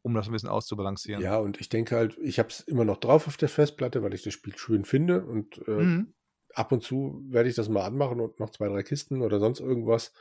[0.02, 1.24] um das ein bisschen auszubalancieren.
[1.24, 4.14] Ja, und ich denke halt, ich habe es immer noch drauf auf der Festplatte, weil
[4.14, 5.26] ich das Spiel schön finde.
[5.26, 6.14] Und äh, mhm.
[6.53, 9.61] ab und zu werde ich das mal anmachen und noch zwei, drei Kisten oder sonst
[9.61, 10.11] irgendwas.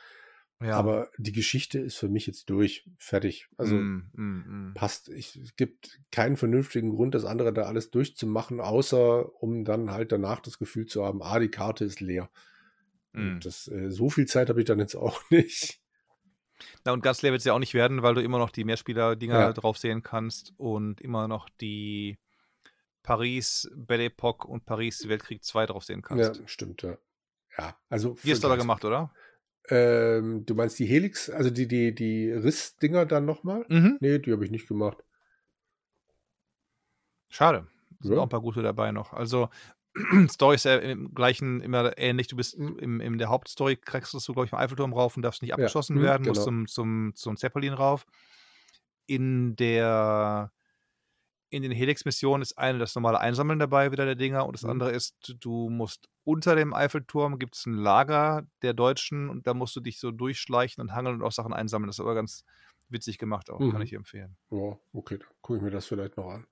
[0.63, 0.77] Ja.
[0.77, 3.49] Aber die Geschichte ist für mich jetzt durch, fertig.
[3.57, 4.75] Also mm, mm, mm.
[4.75, 5.09] passt.
[5.09, 10.13] Ich, es gibt keinen vernünftigen Grund, das andere da alles durchzumachen, außer um dann halt
[10.13, 12.31] danach das Gefühl zu haben, ah, die Karte ist leer.
[13.15, 13.41] Mhm.
[13.41, 15.81] Das, äh, so viel Zeit habe ich dann jetzt auch nicht.
[16.85, 18.65] Na, und ganz leer wird es ja auch nicht werden, weil du immer noch die
[18.65, 19.53] Mehrspieler-Dinger ja.
[19.53, 22.19] drauf sehen kannst und immer noch die
[23.03, 26.41] Paris, Belle Epoque und Paris Weltkrieg 2 drauf sehen kannst.
[26.41, 26.97] Ja, stimmt, ja.
[27.59, 28.17] Ja, also.
[28.23, 29.13] Die hast du aber gemacht, oder?
[29.69, 33.65] Ähm, du meinst die Helix, also die, die, die Riss-Dinger dann nochmal?
[33.69, 33.99] Mhm.
[34.01, 34.99] Nee, die habe ich nicht gemacht.
[37.29, 37.67] Schade.
[38.01, 39.13] Sind auch ein paar gute dabei noch.
[39.15, 39.49] Also,
[40.29, 42.27] Story ist ja im gleichen immer ähnlich.
[42.27, 45.43] Du bist im, in der Hauptstory, kriegst du, glaube ich, im Eiffelturm rauf und darfst
[45.43, 46.35] nicht abgeschossen ja, mhm, werden, genau.
[46.35, 48.07] musst zum, zum, zum Zeppelin rauf.
[49.07, 50.51] In der
[51.51, 54.71] in den Helix-Missionen ist eine das normale Einsammeln dabei, wieder der Dinger, und das mhm.
[54.71, 59.55] andere ist, du musst unter dem Eiffelturm gibt es ein Lager der Deutschen und da
[59.55, 61.87] musst du dich so durchschleichen und hangeln und auch Sachen einsammeln.
[61.87, 62.45] Das ist aber ganz
[62.89, 63.71] witzig gemacht auch, mhm.
[63.71, 64.37] kann ich empfehlen.
[64.51, 66.45] Ja, okay, dann gucke ich mir das vielleicht noch an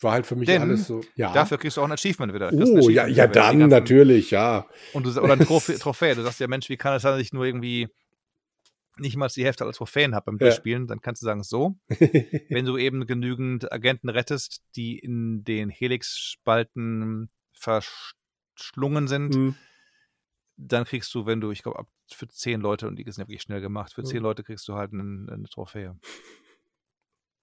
[0.00, 1.00] war halt für mich Denn alles so.
[1.16, 1.32] Ja.
[1.32, 2.52] Dafür kriegst du auch ein Achievement wieder.
[2.52, 4.66] Oh, ja, ja, dann ganzen, natürlich, ja.
[4.92, 6.14] Und du, oder ein Trophäe, Trophäe.
[6.14, 7.88] Du sagst ja, Mensch, wie kann es sein, dass ich nur irgendwie
[8.98, 10.84] nicht mal die Hälfte als Trophäen habe beim Durchspielen?
[10.84, 10.88] Ja.
[10.88, 11.76] Dann kannst du sagen, so.
[11.88, 19.56] wenn du eben genügend Agenten rettest, die in den Helix-Spalten verschlungen sind, mhm.
[20.56, 23.42] dann kriegst du, wenn du, ich glaube, für zehn Leute, und die sind ja wirklich
[23.42, 24.24] schnell gemacht, für zehn mhm.
[24.24, 25.98] Leute kriegst du halt eine, eine Trophäe.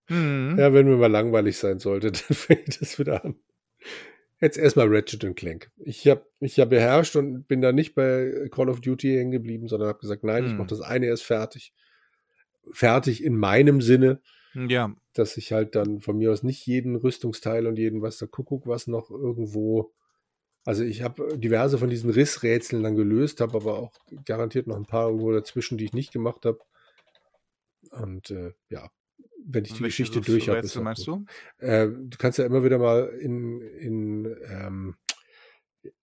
[0.10, 0.56] Mhm.
[0.58, 3.36] Ja, wenn mir mal langweilig sein sollte, dann fängt ich das wieder an.
[4.42, 5.72] Jetzt erstmal Ratchet Clank.
[5.78, 9.68] Ich habe mich ja beherrscht und bin da nicht bei Call of Duty hängen geblieben,
[9.68, 10.50] sondern habe gesagt, nein, mhm.
[10.50, 11.74] ich mache das eine erst fertig.
[12.72, 14.22] Fertig in meinem Sinne.
[14.54, 14.94] Ja.
[15.14, 18.68] Dass ich halt dann von mir aus nicht jeden Rüstungsteil und jeden was der Kuckuck
[18.68, 19.94] was noch irgendwo.
[20.66, 23.94] Also ich habe diverse von diesen Rissrätseln dann gelöst, habe aber auch
[24.26, 26.60] garantiert noch ein paar irgendwo dazwischen, die ich nicht gemacht habe.
[27.92, 28.90] Und äh, ja,
[29.48, 30.68] wenn ich die Geschichte so durch habe.
[30.82, 31.26] Meinst du?
[31.60, 34.96] Äh, du kannst ja immer wieder mal in, in, ähm,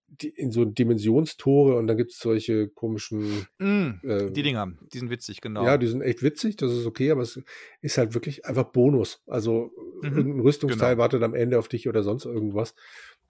[0.06, 3.46] die, in so Dimensionstore und dann gibt es solche komischen.
[3.58, 5.64] Mm, äh, die Dinger, die sind witzig, genau.
[5.64, 7.40] Ja, die sind echt witzig, das ist okay, aber es
[7.80, 9.22] ist halt wirklich einfach Bonus.
[9.26, 9.72] Also
[10.02, 11.02] Mhm, irgendein Rüstungsteil genau.
[11.02, 12.74] wartet am Ende auf dich oder sonst irgendwas.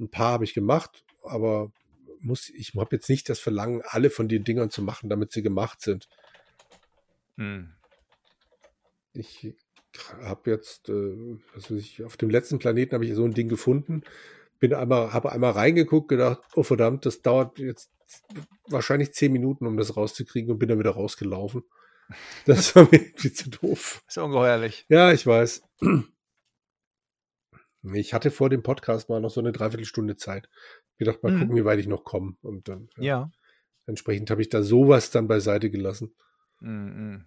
[0.01, 1.71] Ein paar habe ich gemacht, aber
[2.21, 5.43] muss, ich habe jetzt nicht das Verlangen, alle von den Dingern zu machen, damit sie
[5.43, 6.09] gemacht sind.
[7.37, 7.65] Mm.
[9.13, 9.55] Ich
[10.23, 14.03] habe jetzt, äh, also ich, auf dem letzten Planeten habe ich so ein Ding gefunden,
[14.59, 17.91] bin einmal, habe einmal reingeguckt, gedacht, oh verdammt, das dauert jetzt
[18.69, 21.63] wahrscheinlich zehn Minuten, um das rauszukriegen und bin dann wieder rausgelaufen.
[22.45, 24.03] Das war mir irgendwie zu doof.
[24.07, 24.85] Ist ungeheuerlich.
[24.91, 25.63] Ja, ich weiß.
[27.95, 30.49] Ich hatte vor dem Podcast mal noch so eine Dreiviertelstunde Zeit.
[30.99, 31.41] Gedacht, mal Mhm.
[31.41, 32.37] gucken, wie weit ich noch komme.
[32.43, 33.31] Und dann, ja, Ja.
[33.87, 36.15] entsprechend habe ich da sowas dann beiseite gelassen.
[36.61, 37.27] Mm, mm.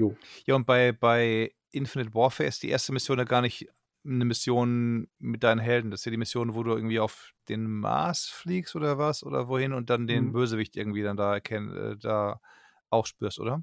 [0.00, 0.16] Jo.
[0.46, 3.68] Ja, und bei, bei Infinite Warfare ist die erste Mission ja gar nicht
[4.04, 5.90] eine Mission mit deinen Helden.
[5.90, 9.46] Das ist ja die Mission, wo du irgendwie auf den Mars fliegst oder was oder
[9.48, 10.32] wohin und dann den Mhm.
[10.32, 12.40] Bösewicht irgendwie dann da erkennen, äh, da
[12.88, 13.62] auch spürst, oder?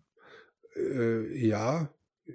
[0.76, 1.90] Äh, ja,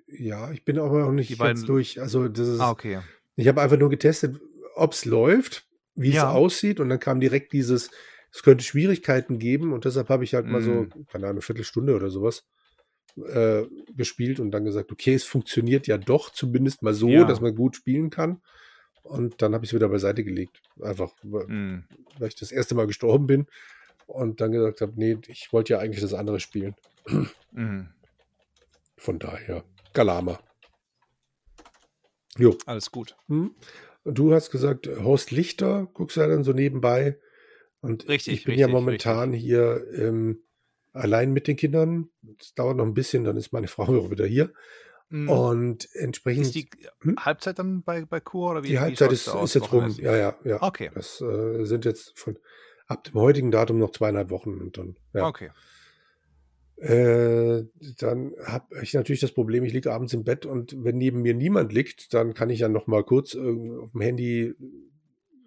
[0.08, 2.00] ja, ich bin aber noch nicht Die beiden- durch.
[2.00, 3.00] Also das ist, Ah, okay.
[3.36, 4.40] ich habe einfach nur getestet,
[4.74, 6.30] ob es läuft, wie es Ja.
[6.32, 7.90] aussieht und dann kam direkt dieses,
[8.32, 11.06] es könnte Schwierigkeiten geben und deshalb habe ich halt mal so, Mhm.
[11.06, 12.44] keine Ahnung, eine Viertelstunde oder sowas
[13.16, 17.24] äh, gespielt und dann gesagt, okay, es funktioniert ja doch zumindest mal so, Ja.
[17.24, 18.40] dass man gut spielen kann.
[19.02, 20.62] Und dann habe ich es wieder beiseite gelegt.
[20.80, 21.84] Einfach, weil Mm.
[22.18, 23.46] weil ich das erste Mal gestorben bin
[24.06, 26.74] und dann gesagt habe, nee, ich wollte ja eigentlich das andere spielen.
[27.50, 27.82] Mm.
[28.96, 30.38] Von daher, Galama.
[32.38, 32.56] Jo.
[32.66, 33.16] Alles gut.
[33.28, 33.54] Hm?
[34.04, 37.18] Und du hast gesagt, Horst Lichter guckst du ja dann so nebenbei.
[37.80, 40.42] Und Richtig, ich bin ja richtig, momentan hier ähm,
[40.92, 42.08] allein mit den Kindern.
[42.40, 44.52] Es dauert noch ein bisschen, dann ist meine Frau auch wieder hier.
[45.10, 45.28] Mm.
[45.28, 46.68] Und entsprechend, Ist die
[47.00, 47.16] Hm?
[47.18, 48.68] Halbzeit dann bei, bei Kur oder wie?
[48.68, 49.94] die wie Halbzeit schaut's ist, ist jetzt rum.
[49.98, 50.62] Ja, ja, ja.
[50.62, 50.90] Okay.
[50.94, 52.38] Das äh, sind jetzt von
[52.86, 55.26] ab dem heutigen Datum noch zweieinhalb Wochen und dann, ja.
[55.26, 55.50] Okay.
[56.76, 57.64] Äh,
[57.98, 61.32] dann habe ich natürlich das Problem, ich liege abends im Bett und wenn neben mir
[61.34, 64.54] niemand liegt, dann kann ich ja noch mal kurz irgend- auf dem Handy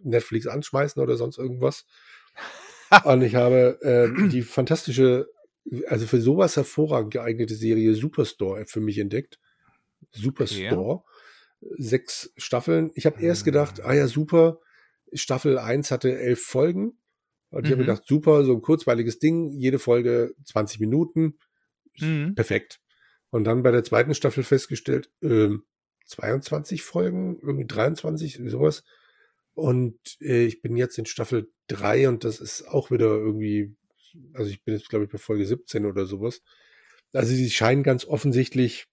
[0.01, 1.85] Netflix anschmeißen oder sonst irgendwas.
[3.03, 5.27] und ich habe äh, die fantastische,
[5.87, 9.39] also für sowas hervorragend geeignete Serie Superstore für mich entdeckt.
[10.11, 11.03] Superstore.
[11.77, 12.91] Sechs Staffeln.
[12.95, 14.59] Ich habe erst gedacht, ah ja, super.
[15.13, 16.99] Staffel 1 hatte elf Folgen.
[17.49, 17.87] Und ich habe Mhm.
[17.87, 21.37] gedacht, super, so ein kurzweiliges Ding, jede Folge 20 Minuten,
[21.99, 22.35] Mhm.
[22.35, 22.81] perfekt.
[23.29, 25.63] Und dann bei der zweiten Staffel festgestellt, ähm,
[26.05, 28.83] 22 Folgen, irgendwie 23, sowas.
[29.53, 33.75] Und äh, ich bin jetzt in Staffel 3 und das ist auch wieder irgendwie,
[34.33, 36.41] also ich bin jetzt, glaube ich, bei Folge 17 oder sowas.
[37.13, 38.87] Also sie scheinen ganz offensichtlich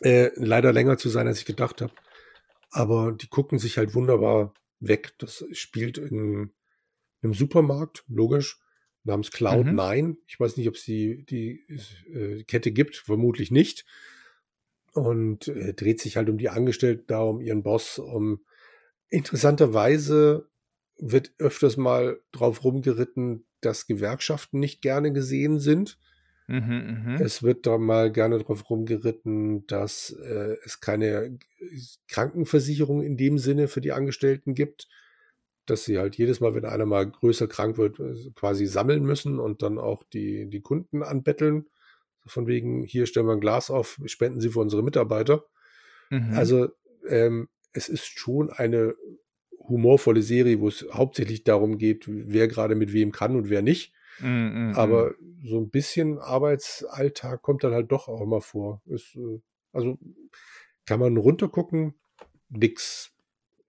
[0.00, 1.92] äh, leider länger zu sein, als ich gedacht habe.
[2.70, 5.14] Aber die gucken sich halt wunderbar weg.
[5.18, 6.52] Das spielt in
[7.22, 8.60] einem Supermarkt, logisch,
[9.04, 10.16] namens Cloud9.
[10.26, 11.64] Ich weiß nicht, ob es die, die
[12.12, 13.84] äh, Kette gibt, vermutlich nicht.
[14.92, 18.44] Und äh, dreht sich halt um die Angestellten da, um ihren Boss, um
[19.08, 20.48] interessanterweise
[20.98, 25.98] wird öfters mal drauf rumgeritten, dass Gewerkschaften nicht gerne gesehen sind.
[26.46, 27.16] Mhm, mhm.
[27.20, 31.38] Es wird da mal gerne drauf rumgeritten, dass äh, es keine
[32.08, 34.88] Krankenversicherung in dem Sinne für die Angestellten gibt,
[35.66, 38.00] dass sie halt jedes Mal, wenn einer mal größer krank wird,
[38.34, 41.66] quasi sammeln müssen und dann auch die, die Kunden anbetteln.
[42.24, 45.44] Von wegen, hier stellen wir ein Glas auf, spenden Sie für unsere Mitarbeiter.
[46.10, 46.32] Mhm.
[46.34, 46.68] Also
[47.06, 48.94] ähm, es ist schon eine
[49.68, 53.92] humorvolle Serie, wo es hauptsächlich darum geht, wer gerade mit wem kann und wer nicht.
[54.20, 55.14] Mhm, mhm, Aber
[55.44, 58.82] so ein bisschen Arbeitsalltag kommt dann halt doch auch mal vor.
[58.86, 59.40] Ist, äh,
[59.72, 59.98] also
[60.86, 61.94] kann man runtergucken,
[62.48, 63.12] nix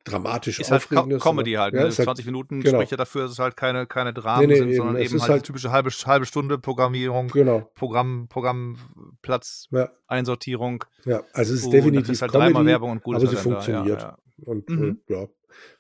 [0.06, 0.88] dramatisch ist halt.
[0.90, 1.74] Comedy aber- halt.
[1.76, 1.88] Ja, Ne?
[1.88, 2.78] ist halt, 20 Minuten genau.
[2.78, 4.78] spricht ja dafür, dass es halt keine, keine Dramen Nee, nee, sind, eben.
[4.78, 7.70] sondern eben ist halt, halt- typische halbe, halbe Stunde Programmierung, genau.
[7.76, 10.84] Programm, Programmplatz, Ja, Einsortierung.
[11.06, 13.30] ja, also es ist und dann definitiv kriegst halt Comedy, Werbung und gut aber ist
[13.32, 14.02] sie halt funktioniert.
[14.02, 15.02] Ja, Und Mhm.
[15.08, 15.28] äh, ja,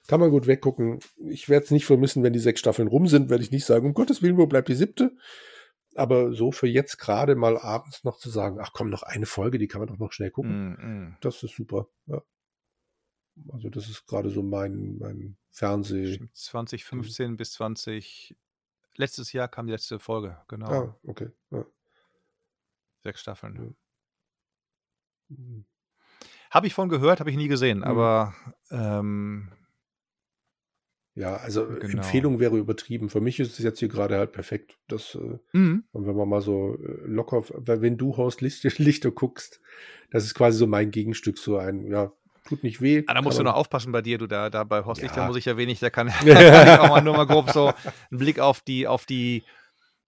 [0.07, 0.99] kann man gut weggucken.
[1.29, 3.85] Ich werde es nicht vermissen, wenn die sechs Staffeln rum sind, werde ich nicht sagen,
[3.85, 5.15] um Gottes Willen, wo bleibt die siebte?
[5.95, 9.57] Aber so für jetzt gerade mal abends noch zu sagen, ach komm, noch eine Folge,
[9.57, 10.33] die kann man doch noch schnell ja.
[10.33, 10.69] gucken.
[10.69, 11.17] Mhm, mhm.
[11.21, 11.87] Das ist super.
[12.05, 12.21] Ja.
[13.51, 16.13] Also das ist gerade so mein, mein Fernseh.
[16.13, 18.35] Stimmt, 2015 bis 20.
[18.95, 20.67] Letztes Jahr kam die letzte Folge, genau.
[20.69, 21.29] Ah, okay.
[21.51, 21.65] Ja.
[23.01, 23.75] Sechs Staffeln.
[25.29, 25.65] Mhm.
[26.49, 27.83] Habe ich von gehört, habe ich nie gesehen, Mhm.
[27.83, 28.33] aber
[28.71, 29.49] ähm,
[31.15, 31.97] Ja, also genau.
[31.97, 33.09] Empfehlung wäre übertrieben.
[33.09, 34.77] Für mich ist es jetzt hier gerade halt perfekt.
[34.87, 35.83] Das, äh, mhm.
[35.91, 39.59] und wenn man mal so äh, locker, wenn du Horst Lichter, Lichter guckst,
[40.11, 42.11] das ist quasi so mein Gegenstück, so ein, ja,
[42.47, 43.03] tut nicht weh.
[43.07, 45.07] Ah, da musst du noch aufpassen bei dir, du da, da bei Horst ja.
[45.07, 47.67] Lichter muss ich ja wenig, da kann, kann ich auch mal nur mal grob so
[48.11, 49.43] einen Blick auf die, auf die,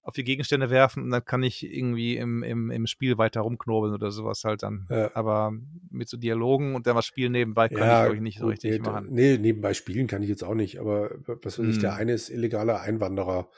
[0.04, 3.94] auf die Gegenstände werfen und dann kann ich irgendwie im, im, im Spiel weiter rumknobeln
[3.94, 4.88] oder sowas halt dann.
[4.90, 5.12] Ja.
[5.14, 5.54] Aber
[5.90, 8.46] mit so Dialogen und dann was spielen nebenbei kann ja, ich, glaube ich, nicht so
[8.46, 9.08] gut, richtig nee, machen.
[9.12, 11.82] Nee, nebenbei spielen kann ich jetzt auch nicht, aber was weiß ich, hm.
[11.82, 13.50] der eine ist illegaler Einwanderer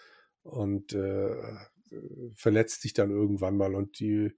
[0.41, 1.35] und äh,
[2.35, 4.33] verletzt sich dann irgendwann mal und die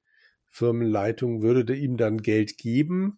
[0.50, 3.18] Firmenleitung würde ihm dann Geld geben,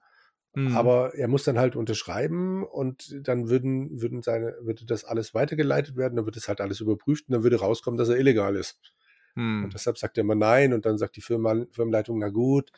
[0.58, 0.76] Mhm.
[0.76, 5.98] Aber er muss dann halt unterschreiben und dann würden, würden seine, würde das alles weitergeleitet
[5.98, 8.80] werden, dann wird es halt alles überprüft und dann würde rauskommen, dass er illegal ist.
[9.36, 9.66] Mhm.
[9.66, 12.72] Und deshalb sagt er immer nein und dann sagt die Firma, Firmenleitung, na gut,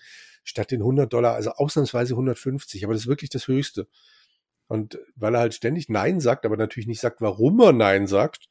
[0.44, 3.88] statt den 100 Dollar, also ausnahmsweise 150, aber das ist wirklich das Höchste.
[4.68, 8.50] Und weil er halt ständig Nein sagt, aber natürlich nicht sagt, warum er Nein sagt,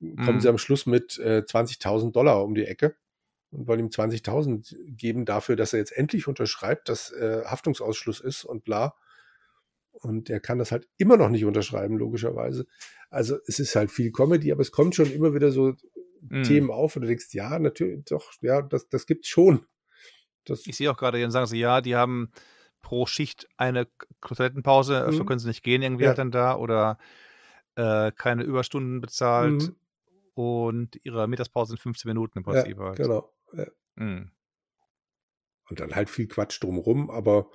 [0.00, 0.40] kommen mhm.
[0.40, 2.94] sie am Schluss mit äh, 20.000 Dollar um die Ecke
[3.50, 8.44] und wollen ihm 20.000 geben dafür, dass er jetzt endlich unterschreibt, dass äh, Haftungsausschluss ist
[8.44, 8.94] und bla.
[9.92, 12.66] Und er kann das halt immer noch nicht unterschreiben, logischerweise.
[13.10, 15.74] Also es ist halt viel Comedy, aber es kommt schon immer wieder so
[16.20, 16.42] mm.
[16.42, 19.64] Themen auf, und du denkst, ja, natürlich, doch, ja, das, das gibt's schon.
[20.44, 22.30] Das ich sehe auch gerade, dann sagen sie, ja, die haben
[22.82, 23.88] pro Schicht eine
[24.20, 25.26] Toilettenpause, öfter mhm.
[25.26, 26.10] können sie nicht gehen, irgendwie ja.
[26.10, 26.98] halt dann da, oder
[27.76, 29.62] äh, keine Überstunden bezahlt.
[29.62, 29.76] Mhm.
[30.34, 32.96] Und ihre Mittagspause sind 15 Minuten im Prinzip ja, halt.
[32.98, 33.32] Genau.
[33.56, 33.66] Ja.
[33.96, 34.30] Mhm.
[35.68, 37.50] Und dann halt viel Quatsch drumrum, aber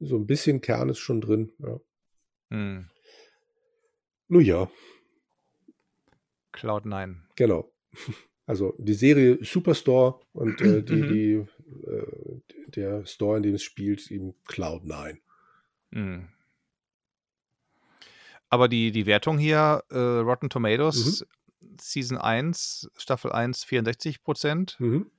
[0.00, 1.52] so ein bisschen Kern ist schon drin.
[1.58, 1.80] Ja.
[2.50, 2.88] Mhm.
[4.28, 4.70] Nun ja.
[6.52, 7.28] Cloud 9.
[7.36, 7.72] Genau.
[8.44, 11.08] Also die Serie Superstore und äh, die, mhm.
[11.08, 11.32] die,
[11.88, 15.20] äh, der Store, in dem es spielt, eben Cloud 9.
[15.92, 16.28] Mhm.
[18.48, 21.76] Aber die, die Wertung hier, äh, Rotten Tomatoes, mhm.
[21.80, 24.76] Season 1, Staffel 1, 64 Prozent.
[24.80, 25.10] Mhm.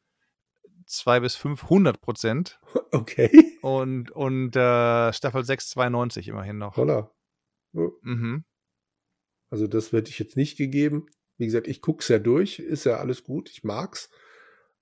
[0.86, 2.60] 2 bis 500 Prozent.
[2.94, 3.58] Okay.
[3.64, 6.78] Und, und äh, Staffel 6 92 immerhin noch.
[6.78, 7.10] Holla.
[7.72, 8.44] Mhm.
[9.50, 11.08] Also das hätte ich jetzt nicht gegeben.
[11.38, 14.12] Wie gesagt, ich gucke es ja durch, ist ja alles gut, ich mag's.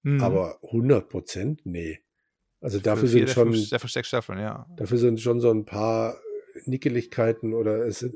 [0.04, 0.22] Mhm.
[0.22, 2.00] Aber 100 Prozent, nee.
[2.60, 4.68] Also dafür sind schon der Staffeln, ja.
[4.76, 6.20] Dafür sind schon so ein paar
[6.66, 8.08] Nickeligkeiten oder es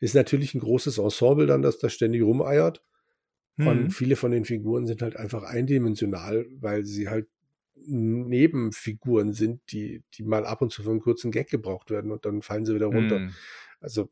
[0.00, 2.82] ist natürlich ein großes Ensemble dann, das da ständig rumeiert.
[3.56, 3.66] Mhm.
[3.66, 7.28] Und viele von den Figuren sind halt einfach eindimensional, weil sie halt
[7.86, 12.24] Nebenfiguren sind, die, die mal ab und zu für einen kurzen Gag gebraucht werden und
[12.24, 13.18] dann fallen sie wieder runter.
[13.18, 13.30] Mm.
[13.80, 14.08] Also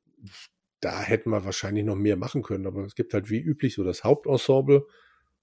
[0.80, 3.84] da hätten wir wahrscheinlich noch mehr machen können, aber es gibt halt wie üblich so
[3.84, 4.86] das Hauptensemble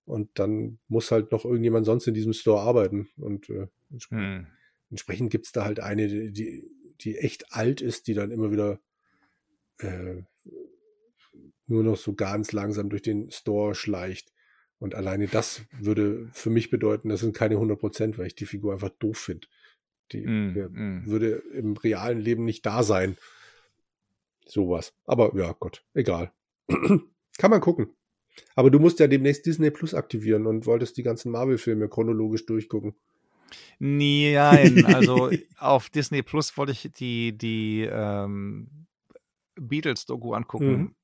[0.05, 4.47] und dann muss halt noch irgendjemand sonst in diesem Store arbeiten und äh, entsp mm.
[4.91, 6.69] entsprechend gibt's da halt eine, die,
[7.01, 8.79] die echt alt ist, die dann immer wieder
[9.79, 10.23] äh,
[11.69, 14.33] nur noch so ganz langsam durch den Store schleicht.
[14.79, 18.45] Und alleine das würde für mich bedeuten, das sind keine 100 Prozent, weil ich die
[18.45, 19.47] Figur einfach doof finde.
[20.11, 21.05] Die mm, mm.
[21.05, 23.17] würde im realen Leben nicht da sein.
[24.45, 24.93] Sowas.
[25.05, 26.31] Aber ja, Gott, egal.
[27.37, 27.89] Kann man gucken.
[28.55, 32.95] Aber du musst ja demnächst Disney Plus aktivieren und wolltest die ganzen Marvel-Filme chronologisch durchgucken.
[33.79, 38.87] Nein, also auf Disney Plus wollte ich die, die ähm,
[39.55, 40.71] Beatles-Doku angucken.
[40.71, 40.95] Mhm.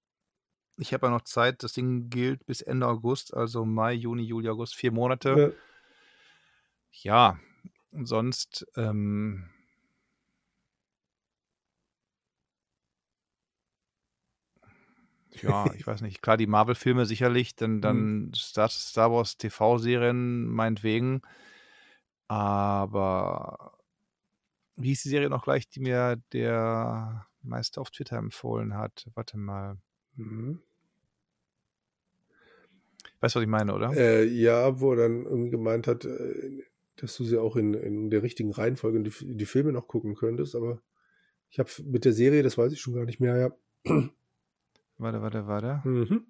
[0.77, 4.49] Ich habe ja noch Zeit, das Ding gilt bis Ende August, also Mai, Juni, Juli,
[4.49, 5.55] August, vier Monate.
[6.91, 7.39] Ja, ja
[8.03, 9.49] sonst ähm,
[15.41, 16.21] ja, ich weiß nicht.
[16.21, 18.33] Klar, die Marvel-Filme sicherlich, dann, dann mhm.
[18.33, 21.21] Star, Star Wars TV-Serien meinetwegen.
[22.27, 23.77] Aber
[24.75, 29.07] wie hieß die Serie noch gleich, die mir der Meister auf Twitter empfohlen hat?
[29.13, 29.77] Warte mal.
[30.15, 30.59] Mhm.
[33.19, 33.91] Weißt du, was ich meine, oder?
[33.95, 36.63] Äh, ja, wo er dann irgendwie gemeint hat, äh,
[36.97, 40.55] dass du sie auch in, in der richtigen Reihenfolge die, die Filme noch gucken könntest,
[40.55, 40.81] aber
[41.49, 43.51] ich habe mit der Serie, das weiß ich schon gar nicht mehr, ja.
[44.97, 45.81] Warte, warte, warte.
[45.83, 46.25] Mhm.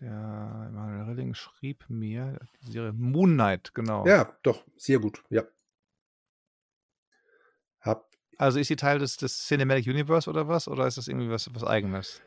[0.00, 4.06] Der Emanuel Rilling schrieb mir die Serie Moon Knight, genau.
[4.06, 5.42] Ja, doch, sehr gut, ja.
[8.38, 10.68] Also ist sie Teil des, des Cinematic Universe oder was?
[10.68, 12.20] Oder ist das irgendwie was, was Eigenes?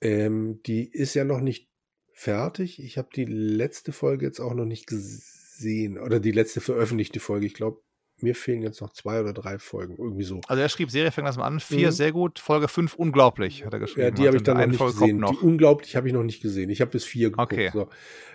[0.00, 1.68] Ähm, die ist ja noch nicht
[2.12, 2.82] fertig.
[2.82, 5.98] Ich habe die letzte Folge jetzt auch noch nicht gesehen.
[5.98, 7.46] Oder die letzte veröffentlichte Folge.
[7.46, 7.80] Ich glaube,
[8.18, 9.96] mir fehlen jetzt noch zwei oder drei Folgen.
[9.98, 10.40] Irgendwie so.
[10.48, 11.60] Also er schrieb, Serie fängt langsam an.
[11.60, 11.92] Vier, mhm.
[11.92, 12.38] sehr gut.
[12.38, 14.06] Folge fünf, unglaublich, hat er geschrieben.
[14.06, 15.18] Ja, die habe ich dann noch nicht Folge gesehen.
[15.18, 15.32] Noch.
[15.32, 16.70] Die unglaublich habe ich noch nicht gesehen.
[16.70, 17.52] Ich habe bis vier geguckt.
[17.52, 17.70] Okay.
[17.72, 17.88] So.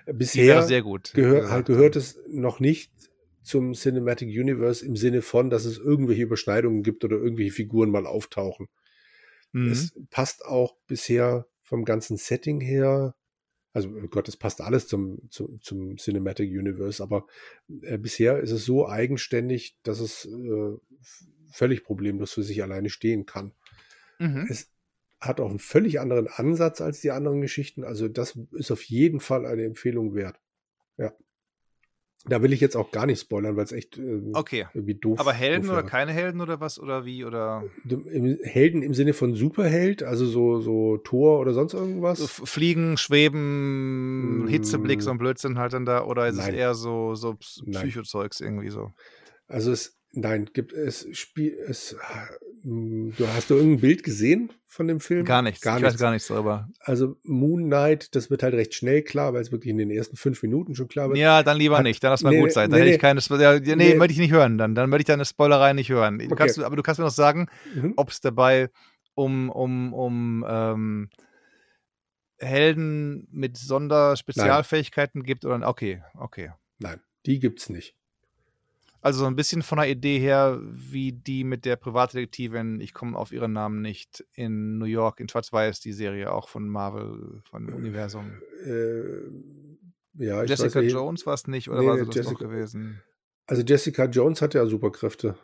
[0.06, 1.12] Bisher sehr gut.
[1.14, 2.92] Gehör, gehört es noch nicht
[3.44, 8.06] zum Cinematic Universe im Sinne von, dass es irgendwelche Überschneidungen gibt oder irgendwelche Figuren mal
[8.06, 8.68] auftauchen.
[9.52, 9.72] Mhm.
[9.72, 13.16] Es passt auch bisher vom ganzen Setting her.
[13.74, 17.26] Also oh Gott, es passt alles zum, zum, zum Cinematic Universe, aber
[17.84, 20.78] äh, bisher ist es so eigenständig, dass es äh,
[21.52, 23.54] völlig problemlos für sich alleine stehen kann.
[24.20, 24.46] Mhm.
[24.50, 24.70] Es
[25.22, 27.84] hat auch einen völlig anderen Ansatz als die anderen Geschichten.
[27.84, 30.40] Also das ist auf jeden Fall eine Empfehlung wert.
[30.98, 31.14] Ja.
[32.28, 34.68] Da will ich jetzt auch gar nicht spoilern, weil es echt äh, okay.
[34.74, 35.20] irgendwie doof ist.
[35.20, 37.64] Aber Helden oder keine Helden oder was oder wie oder
[38.44, 42.24] Helden im Sinne von Superheld, also so so Tor oder sonst irgendwas?
[42.30, 44.48] Fliegen, Schweben, mm.
[44.48, 46.54] Hitzeblick, so ein Blödsinn halt dann da oder ist Nein.
[46.54, 48.92] es eher so so Psychozeugs irgendwie so?
[49.48, 51.96] Also es Nein, gibt es Spiel es
[52.64, 55.26] hm, du hast du irgendein Bild gesehen von dem Film?
[55.26, 55.62] Gar nichts.
[55.62, 55.96] Gar ich nichts.
[55.96, 56.70] weiß gar nichts darüber.
[56.80, 60.16] Also Moon Knight, das wird halt recht schnell klar, weil es wirklich in den ersten
[60.16, 61.18] fünf Minuten schon klar wird.
[61.18, 62.04] Ja, dann lieber Hat, nicht.
[62.04, 62.70] Dann lass mal nee, gut sein.
[62.70, 63.20] Dann nee, hätte ich keine.
[63.42, 64.58] Ja, nee, nee, möchte ich nicht hören.
[64.58, 66.22] Dann, dann möchte ich deine Spoilerei nicht hören.
[66.22, 66.36] Okay.
[66.36, 67.94] Kannst, aber du kannst mir noch sagen, mhm.
[67.98, 68.70] ob es dabei
[69.16, 71.10] um um um ähm,
[72.38, 76.52] Helden mit Sonderspezialfähigkeiten gibt oder okay, okay.
[76.80, 77.96] Nein, die gibt's nicht.
[79.02, 83.18] Also so ein bisschen von der Idee her, wie die mit der Privatdetektivin, ich komme
[83.18, 87.66] auf ihren Namen nicht, in New York, in Schwarz-Weiß, die Serie auch von Marvel, von
[87.66, 88.32] dem Universum.
[88.64, 93.02] Äh, ja, Jessica weiß, Jones war es nicht, oder nee, war sie das Jessica, gewesen?
[93.48, 95.36] Also Jessica Jones hat ja Superkräfte.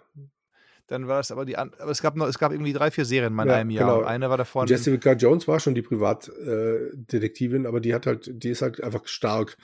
[0.85, 3.37] Dann war das aber die, aber es gab noch, es gab irgendwie drei, vier Serien
[3.37, 3.95] in ja, einem Jahr.
[3.95, 4.07] Genau.
[4.07, 4.67] Eine war davon.
[4.67, 9.57] Jessica Jones war schon die Privatdetektivin, aber die hat halt, die ist halt einfach stark.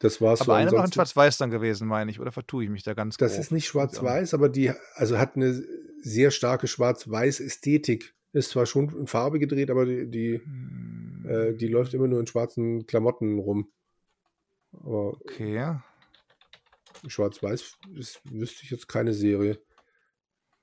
[0.00, 0.44] Das war so.
[0.44, 3.18] Aber eine war in Schwarz-Weiß dann gewesen, meine ich, oder vertue ich mich da ganz
[3.18, 3.40] Das grob?
[3.40, 5.62] ist nicht Schwarz-Weiß, aber die, also hat eine
[6.02, 8.14] sehr starke Schwarz-Weiß-Ästhetik.
[8.32, 11.26] Ist zwar schon in Farbe gedreht, aber die, die, hm.
[11.28, 13.70] äh, die läuft immer nur in schwarzen Klamotten rum.
[14.72, 15.76] Aber okay.
[17.06, 19.60] Schwarz-Weiß wüsste ich jetzt keine Serie.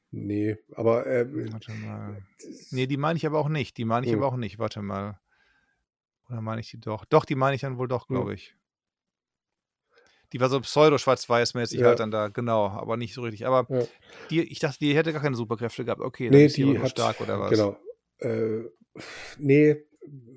[0.09, 1.05] Nee, aber.
[1.05, 2.23] Äh, warte mal.
[2.71, 3.77] Nee, die meine ich aber auch nicht.
[3.77, 4.19] Die meine ich hm.
[4.19, 4.57] aber auch nicht.
[4.57, 5.19] Warte mal.
[6.29, 7.05] Oder meine ich die doch?
[7.05, 8.35] Doch, die meine ich dann wohl doch, glaube hm.
[8.35, 8.56] ich.
[10.33, 11.87] Die war so pseudo-schwarz-weiß-mäßig ja.
[11.87, 13.47] halt dann da, genau, aber nicht so richtig.
[13.47, 13.85] Aber ja.
[14.29, 16.01] die, ich dachte, die hätte gar keine Superkräfte gehabt.
[16.01, 17.51] Okay, nee, die, die hat, stark oder was?
[17.51, 17.77] Genau.
[18.19, 18.69] Äh,
[19.37, 19.77] nee,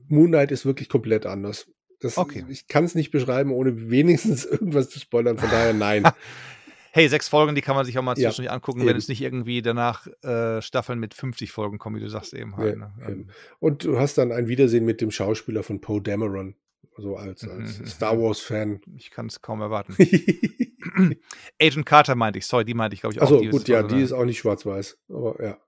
[0.08, 1.68] Moonlight ist wirklich komplett anders.
[2.00, 2.44] Das, okay.
[2.48, 5.38] Ich kann es nicht beschreiben, ohne wenigstens irgendwas zu spoilern.
[5.38, 6.04] Von daher nein.
[6.92, 8.90] hey, sechs Folgen, die kann man sich auch mal zwischendurch ja, angucken, eben.
[8.90, 12.56] wenn es nicht irgendwie danach äh, Staffeln mit 50 Folgen kommen, wie du sagst eben
[12.56, 12.78] halt.
[12.78, 13.26] Ja, ne?
[13.58, 16.54] Und du hast dann ein Wiedersehen mit dem Schauspieler von Poe Dameron
[16.96, 17.86] so als, als mhm.
[17.86, 18.80] Star Wars-Fan.
[18.96, 19.96] Ich kann es kaum erwarten.
[21.60, 23.30] Agent Carter meinte ich, sorry, die meinte ich, glaube ich, auch.
[23.30, 25.58] Also gut, ja, die ist auch nicht schwarz-weiß, aber ja.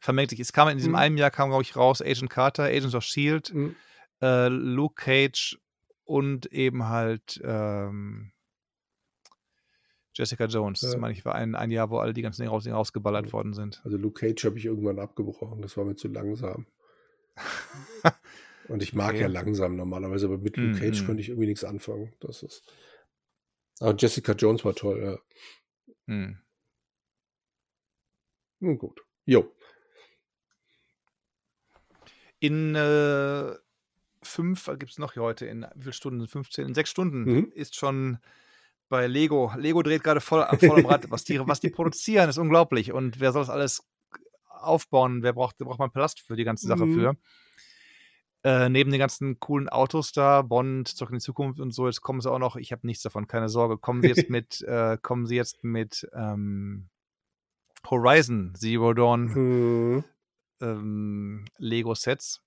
[0.00, 0.40] Vermengt sich.
[0.40, 0.98] Es kam in diesem mhm.
[0.98, 3.76] einen Jahr, kam, glaube ich, raus Agent Carter, Agents of S.H.I.E.L.D., mhm.
[4.20, 5.58] äh, Luke Cage
[6.04, 8.32] und eben halt ähm,
[10.14, 10.80] Jessica Jones.
[10.80, 10.88] Ja.
[10.88, 13.54] Das meine ich, war ein, ein Jahr, wo alle die ganzen Dinge raus, rausgeballert worden
[13.54, 13.80] sind.
[13.84, 16.66] Also Luke Cage habe ich irgendwann abgebrochen, das war mir zu langsam.
[18.68, 19.22] Und ich mag okay.
[19.22, 21.06] ja langsam normalerweise, aber mit Luke Cage mm -hmm.
[21.06, 22.12] könnte ich irgendwie nichts anfangen.
[22.20, 22.62] Das ist.
[23.80, 25.20] Aber Jessica Jones war toll,
[26.06, 26.14] ja.
[26.14, 26.38] Mm.
[28.60, 29.00] Nun gut.
[29.24, 29.52] Jo.
[32.38, 33.54] In äh,
[34.22, 36.26] fünf, gibt es noch hier heute, in wie viele Stunden?
[36.26, 37.52] 15, in sechs Stunden mhm.
[37.54, 38.18] ist schon
[38.88, 39.52] bei Lego.
[39.56, 41.10] Lego dreht gerade voll, voll am Rad.
[41.10, 42.92] Was die, was die produzieren, ist unglaublich.
[42.92, 43.88] Und wer soll das alles
[44.48, 45.22] aufbauen?
[45.22, 46.94] Wer braucht, braucht man Palast für die ganze Sache mhm.
[46.94, 47.16] für?
[48.44, 52.00] Äh, neben den ganzen coolen Autos da, Bond, zurück in die Zukunft und so, jetzt
[52.00, 54.98] kommen sie auch noch, ich habe nichts davon, keine Sorge, kommen sie jetzt mit, äh,
[55.00, 56.88] kommen sie jetzt mit ähm,
[57.88, 60.04] Horizon Zero Dawn mhm.
[60.60, 62.40] ähm, Lego-Sets.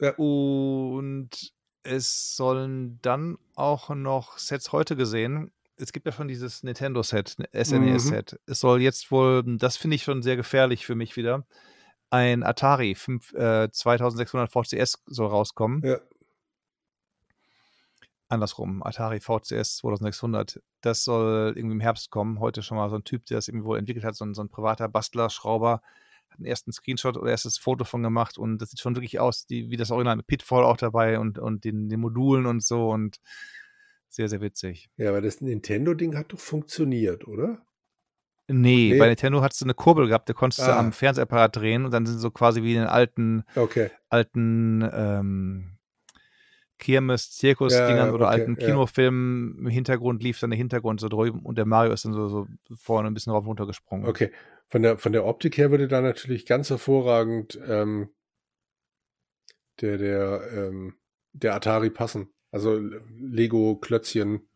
[0.00, 0.14] Ja.
[0.16, 5.52] Und es sollen dann auch noch Sets heute gesehen.
[5.76, 8.32] Es gibt ja schon dieses Nintendo-Set, SNES-Set.
[8.32, 8.38] Mhm.
[8.46, 11.46] Es soll jetzt wohl, das finde ich schon sehr gefährlich für mich wieder,
[12.10, 15.82] ein Atari 5, äh, 2600 VCS soll rauskommen.
[15.84, 15.98] Ja.
[18.28, 20.60] Andersrum, Atari VCS 2600.
[20.80, 22.40] Das soll irgendwie im Herbst kommen.
[22.40, 24.42] Heute schon mal so ein Typ, der das irgendwie wohl entwickelt hat, so ein, so
[24.42, 25.80] ein privater Bastler, Schrauber,
[26.30, 29.46] hat einen ersten Screenshot oder erstes Foto von gemacht und das sieht schon wirklich aus,
[29.46, 32.90] die, wie das Original mit Pitfall auch dabei und, und den, den Modulen und so
[32.90, 33.20] und
[34.08, 34.90] sehr, sehr witzig.
[34.96, 37.64] Ja, aber das Nintendo-Ding hat doch funktioniert, oder?
[38.48, 40.66] Nee, nee, bei Nintendo hattest du eine Kurbel gehabt, da konntest ah.
[40.66, 43.90] du am Fernsehapparat drehen und dann sind so quasi wie in den alten, okay.
[44.08, 45.76] alten ähm,
[46.78, 49.58] Kirmes, Zirkus-Dingern ja, oder okay, alten Kinofilmen.
[49.58, 52.46] Im Hintergrund lief dann der Hintergrund so drüben und der Mario ist dann so, so
[52.74, 54.06] vorne ein bisschen rauf runter gesprungen.
[54.06, 54.30] Okay.
[54.68, 58.10] Von der, von der Optik her würde da natürlich ganz hervorragend ähm,
[59.80, 60.94] der, der, ähm,
[61.32, 62.28] der Atari passen.
[62.50, 62.78] Also
[63.18, 64.48] Lego-Klötzchen.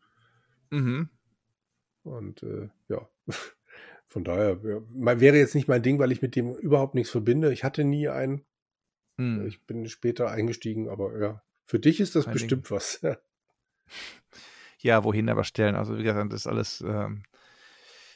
[0.69, 1.09] Mhm.
[2.03, 3.07] Und äh, ja.
[4.11, 7.53] von daher, ja, wäre jetzt nicht mein Ding, weil ich mit dem überhaupt nichts verbinde.
[7.53, 8.43] Ich hatte nie einen.
[9.17, 9.47] Hm.
[9.47, 12.75] Ich bin später eingestiegen, aber ja, für dich ist das mein bestimmt Ding.
[12.75, 13.01] was.
[14.79, 15.75] ja, wohin aber stellen?
[15.75, 16.83] Also, wie gesagt, das ist alles.
[16.85, 17.23] Ähm,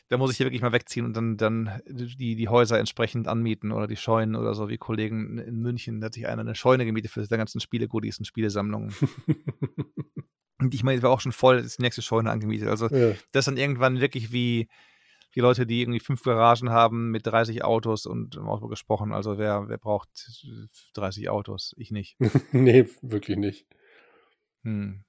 [0.09, 3.71] da muss ich hier wirklich mal wegziehen und dann, dann die, die Häuser entsprechend anmieten
[3.71, 6.01] oder die Scheunen oder so, wie Kollegen in München.
[6.01, 8.93] Da hat sich einer eine Scheune gemietet für seine ganzen Spiele-Goodies und Spielesammlungen.
[10.59, 12.67] und ich meine, die war auch schon voll, ist die nächste Scheune angemietet.
[12.67, 13.13] Also, ja.
[13.31, 14.67] das dann irgendwann wirklich wie
[15.35, 19.13] die Leute, die irgendwie fünf Garagen haben mit 30 Autos und im Auto gesprochen.
[19.13, 20.09] Also, wer, wer braucht
[20.93, 21.73] 30 Autos?
[21.77, 22.17] Ich nicht.
[22.51, 23.67] nee, wirklich nicht.
[24.63, 25.03] Hm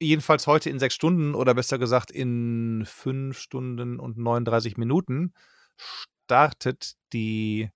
[0.00, 5.32] jedenfalls heute in sechs Stunden oder besser gesagt in fünf Stunden und 39 Minuten
[5.76, 7.70] startet die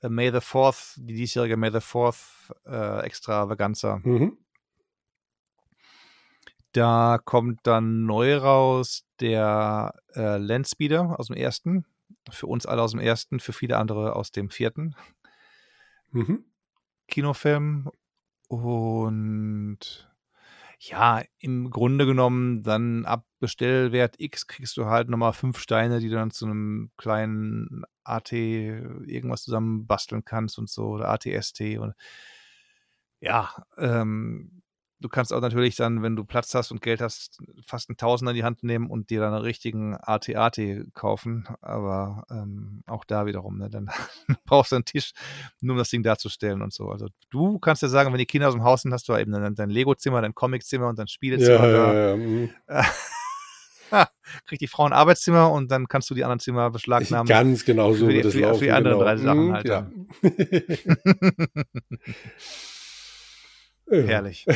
[0.00, 4.00] äh, May the Fourth, die diesjährige May the Fourth äh, Extravaganza.
[4.02, 4.38] Mhm.
[6.78, 11.84] Da kommt dann neu raus der äh, Landspeeder aus dem ersten.
[12.30, 14.94] Für uns alle aus dem ersten, für viele andere aus dem vierten.
[16.12, 16.44] Mhm.
[17.08, 17.90] Kinofilm.
[18.46, 20.08] Und
[20.78, 26.08] ja, im Grunde genommen dann ab Bestellwert X kriegst du halt nochmal fünf Steine, die
[26.08, 31.94] du dann zu einem kleinen AT irgendwas zusammen basteln kannst und so, oder ATST und
[33.18, 34.57] ja, ähm,
[35.00, 38.32] du kannst auch natürlich dann, wenn du Platz hast und Geld hast, fast einen Tausender
[38.32, 40.60] in die Hand nehmen und dir dann einen richtigen AT-AT
[40.94, 41.46] kaufen.
[41.60, 43.90] Aber ähm, auch da wiederum, ne, dann
[44.44, 45.12] brauchst du einen Tisch,
[45.60, 46.88] nur um das Ding darzustellen und so.
[46.88, 49.32] Also du kannst ja sagen, wenn die Kinder aus dem Haus sind, hast du eben
[49.32, 51.68] dein, dein Lego-Zimmer, dein Comic-Zimmer und dein Spielezimmer.
[51.68, 51.94] Ja, da.
[51.94, 52.16] ja, ja.
[52.16, 52.50] Mhm.
[54.46, 57.26] kriegt die Frau ein Arbeitszimmer und dann kannst du die anderen Zimmer beschlagnahmen.
[57.26, 59.08] Ganz genau so für die, das für, laufen, für die anderen genau.
[59.08, 59.66] drei Sachen mhm, halt.
[59.66, 59.90] Ja.
[64.06, 64.46] Herrlich.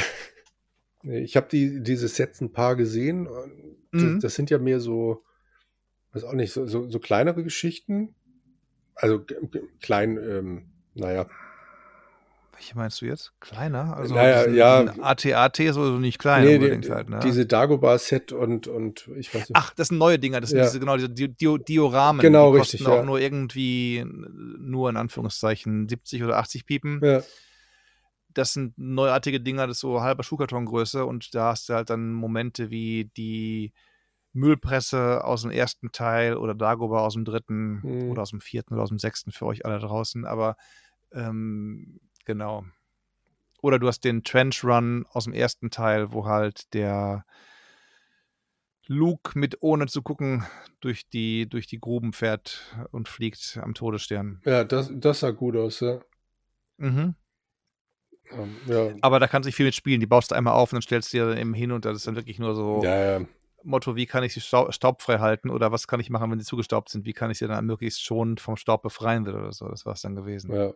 [1.02, 3.28] Ich habe die, diese Sets ein paar gesehen.
[3.92, 4.20] Das, mhm.
[4.20, 5.24] das, sind ja mehr so,
[6.12, 8.14] weiß auch nicht, so, so, so kleinere Geschichten.
[8.94, 9.24] Also
[9.80, 11.26] klein, ähm, naja.
[12.52, 13.32] Welche meinst du jetzt?
[13.40, 13.96] Kleiner?
[13.96, 14.94] Also naja, ja.
[15.00, 17.18] AT-AT ist also nicht klein nee, die, halt, ne?
[17.24, 19.52] Diese Dagobah-Set und, und ich weiß nicht.
[19.54, 20.64] Ach, das sind neue Dinger, das sind ja.
[20.66, 22.20] diese, genau, diese Dio Dioramen.
[22.20, 22.84] Genau, die richtig.
[22.84, 27.00] Kosten auch nur irgendwie, nur in Anführungszeichen, 70 oder 80 Piepen.
[27.02, 27.22] Ja
[28.34, 32.12] das sind neuartige Dinger, das ist so halber Schuhkartongröße und da hast du halt dann
[32.12, 33.72] Momente wie die
[34.32, 38.10] Müllpresse aus dem ersten Teil oder Dagobah aus dem dritten mhm.
[38.10, 40.56] oder aus dem vierten oder aus dem sechsten für euch alle draußen, aber
[41.12, 42.64] ähm, genau.
[43.60, 47.24] Oder du hast den Trench Run aus dem ersten Teil, wo halt der
[48.86, 50.44] Luke mit ohne zu gucken
[50.80, 54.40] durch die, durch die Gruben fährt und fliegt am Todesstern.
[54.44, 56.00] Ja, das, das sah gut aus, ja.
[56.78, 57.14] Mhm.
[58.38, 58.94] Ähm, ja.
[59.00, 60.00] Aber da kannst du nicht viel mit spielen.
[60.00, 61.96] Die baust du einmal auf und dann stellst du dir dann eben hin und das
[61.96, 63.26] ist dann wirklich nur so ja, ja.
[63.64, 66.88] Motto, wie kann ich sie staubfrei halten oder was kann ich machen, wenn sie zugestaubt
[66.88, 67.04] sind?
[67.04, 69.68] Wie kann ich sie dann möglichst schon vom Staub befreien oder so?
[69.68, 70.52] Das war es dann gewesen.
[70.52, 70.74] Ja.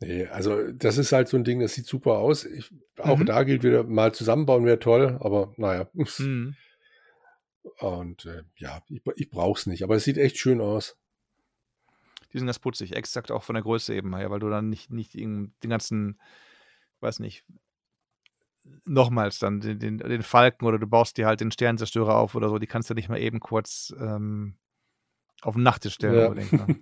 [0.00, 2.44] Nee, also das ist halt so ein Ding, das sieht super aus.
[2.46, 3.26] Ich, auch mhm.
[3.26, 5.88] da gilt wieder, mal zusammenbauen wäre toll, aber naja.
[5.92, 6.56] Mhm.
[7.78, 10.98] Und äh, ja, ich, ich brauche es nicht, aber es sieht echt schön aus.
[12.32, 14.90] Die sind ganz putzig, exakt auch von der Größe eben her, weil du dann nicht,
[14.90, 16.20] nicht den ganzen,
[17.00, 17.44] weiß nicht,
[18.84, 22.48] nochmals dann den, den, den, Falken oder du baust dir halt den Sternzerstörer auf oder
[22.48, 24.54] so, die kannst du nicht mal eben kurz ähm,
[25.42, 26.36] auf den Nachttisch stellen.
[26.50, 26.66] Ja.
[26.66, 26.78] Ne?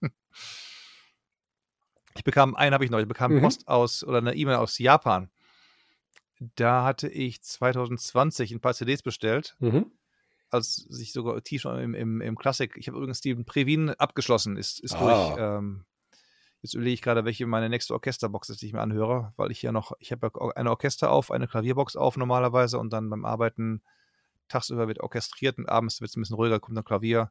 [2.16, 3.40] ich bekam, einen habe ich noch, ich bekam mhm.
[3.42, 5.30] Post aus oder eine E-Mail aus Japan.
[6.56, 9.54] Da hatte ich 2020 ein paar CDs bestellt.
[9.60, 9.92] Mhm
[10.52, 12.74] als sich sogar tief im, im, im Klassik.
[12.76, 14.98] Ich habe übrigens Steven Previn abgeschlossen, ist, ist ah.
[15.00, 15.36] durch.
[15.38, 15.84] Ähm,
[16.60, 19.62] jetzt überlege ich gerade, welche meine nächste Orchesterbox ist, die ich mir anhöre, weil ich
[19.62, 23.24] ja noch, ich habe ja eine Orchester auf, eine Klavierbox auf normalerweise und dann beim
[23.24, 23.82] Arbeiten
[24.48, 27.30] tagsüber wird orchestriert und abends wird es ein bisschen ruhiger, kommt dann Klavier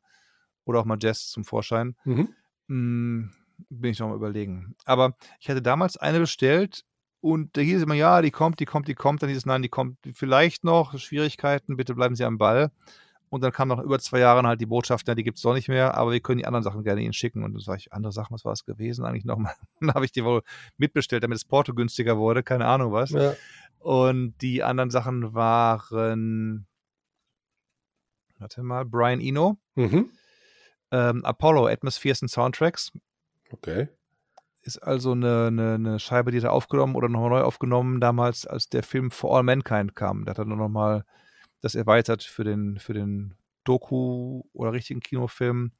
[0.65, 1.95] oder auch mal Jazz zum Vorschein.
[2.03, 2.29] Mhm.
[2.67, 3.31] Hm,
[3.69, 4.75] bin ich noch mal überlegen.
[4.85, 6.85] Aber ich hatte damals eine bestellt
[7.21, 9.21] und da hieß es immer, ja, die kommt, die kommt, die kommt.
[9.21, 10.97] Dann hieß es, nein, die kommt vielleicht noch.
[10.97, 12.71] Schwierigkeiten, bitte bleiben Sie am Ball.
[13.31, 15.53] Und dann kam nach über zwei Jahren halt die Botschaft, ja, die gibt es doch
[15.53, 17.45] nicht mehr, aber wir können die anderen Sachen gerne Ihnen schicken.
[17.45, 19.53] Und dann sage ich, andere Sachen, was war es gewesen eigentlich nochmal?
[19.79, 20.41] dann habe ich die wohl
[20.75, 23.11] mitbestellt, damit das Porto günstiger wurde, keine Ahnung was.
[23.11, 23.33] Ja.
[23.79, 26.67] Und die anderen Sachen waren,
[28.37, 30.09] warte mal, Brian Eno, mhm.
[30.91, 32.91] ähm, Apollo, Atmospheres and Soundtracks.
[33.49, 33.87] Okay.
[34.61, 38.67] Ist also eine, eine, eine Scheibe, die da aufgenommen oder nochmal neu aufgenommen, damals, als
[38.67, 40.25] der Film For All Mankind kam.
[40.25, 41.05] Da hat er nur nochmal
[41.61, 45.71] das erweitert für den, für den Doku oder richtigen Kinofilm.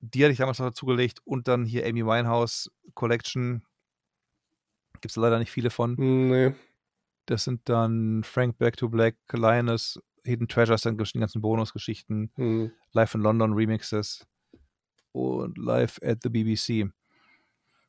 [0.00, 3.64] Die hatte ich damals noch dazugelegt und dann hier Amy Winehouse Collection.
[4.94, 5.94] Gibt es leider nicht viele von.
[5.96, 6.54] Nee.
[7.26, 12.72] Das sind dann Frank Back to Black, Lioness Hidden Treasures, dann die ganzen Bonusgeschichten, Mhm.
[12.92, 14.26] Live in London Remixes
[15.12, 16.90] und Live at the BBC.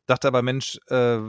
[0.05, 1.19] Dachte aber, Mensch, äh,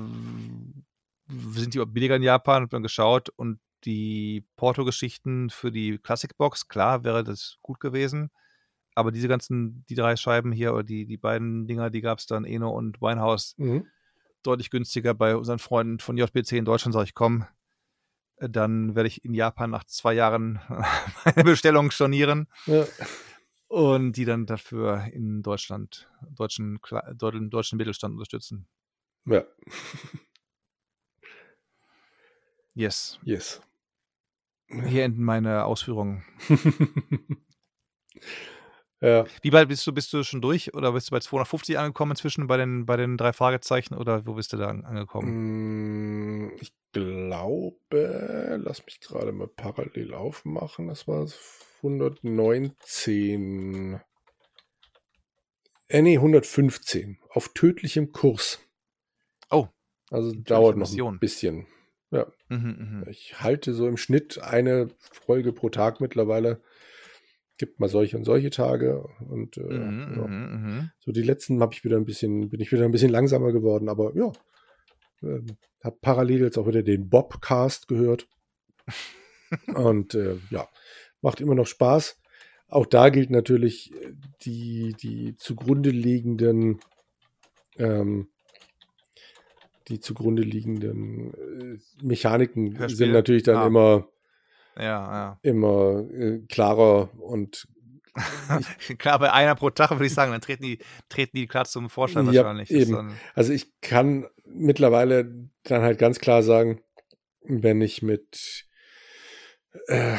[1.53, 2.63] sind die billiger in Japan?
[2.65, 8.31] Hab dann geschaut und die Porto-Geschichten für die Classic Box, klar, wäre das gut gewesen.
[8.95, 12.27] Aber diese ganzen, die drei Scheiben hier oder die, die beiden Dinger, die gab es
[12.27, 13.87] dann, Eno und Winehouse, Mhm.
[14.43, 16.95] deutlich günstiger bei unseren Freunden von JBC in Deutschland.
[16.95, 17.47] Sag ich, komm,
[18.37, 20.61] äh, dann werde ich in Japan nach zwei Jahren
[21.25, 22.87] meine Bestellung stornieren Ja.
[23.69, 26.79] und die dann dafür in Deutschland, deutschen,
[27.17, 28.69] deutschen Mittelstand unterstützen.
[29.27, 29.45] ja.
[32.77, 33.19] Yes.
[33.23, 33.61] Yes.
[34.69, 36.25] Hier enden meine Ausführungen.
[39.01, 39.27] Ja.
[39.43, 39.93] Wie weit bist du?
[39.93, 43.19] Bist du schon durch oder bist du bei 250 angekommen inzwischen bei den, bei den
[43.19, 46.47] drei Fragezeichen oder wo bist du da an- angekommen?
[46.47, 50.87] Mm, Ich glaube, lass mich gerade mal parallel aufmachen.
[50.89, 51.27] Das war
[51.83, 54.01] 119.
[55.89, 57.19] Äh, nee, 115.
[57.29, 58.59] Auf tödlichem Kurs.
[59.51, 59.67] Oh.
[60.11, 61.67] Also dauert noch ein bisschen.
[62.15, 62.27] Ja.
[62.49, 63.05] Mhm, mhm.
[63.11, 66.61] Ich halte so im Schnitt eine Folge pro Tag mittlerweile.
[67.59, 69.05] Gibt mal solche und solche Tage.
[69.29, 70.27] Und äh, Mhm, ja.
[70.27, 70.91] mhm, mhm.
[71.01, 73.89] So die letzten habe ich wieder ein bisschen, bin ich wieder ein bisschen langsamer geworden,
[73.89, 74.33] aber ja.
[75.23, 75.47] Ähm,
[75.83, 78.29] habe parallel jetzt auch wieder den Bobcast gehört.
[79.75, 80.69] Und äh, ja,
[81.21, 82.21] macht immer noch Spaß.
[82.69, 84.13] Auch da gilt natürlich äh,
[84.43, 86.81] die, die zugrunde liegenden
[87.77, 88.29] ähm,
[89.89, 92.97] die zugrunde liegenden äh, Mechaniken Hörspiele?
[92.97, 93.67] sind natürlich dann Ah.
[93.67, 94.09] immer,
[94.79, 97.69] Ja, immer äh, klarer und
[98.49, 98.61] ja.
[98.97, 101.91] klar, bei einer pro Tag würde ich sagen, dann treten die, treten die klar zum
[101.91, 102.71] Vorschein Ja, wahrscheinlich.
[102.71, 103.13] Eben.
[103.35, 106.81] Also ich kann mittlerweile dann halt ganz klar sagen,
[107.43, 108.67] wenn ich mit
[109.89, 110.15] äh,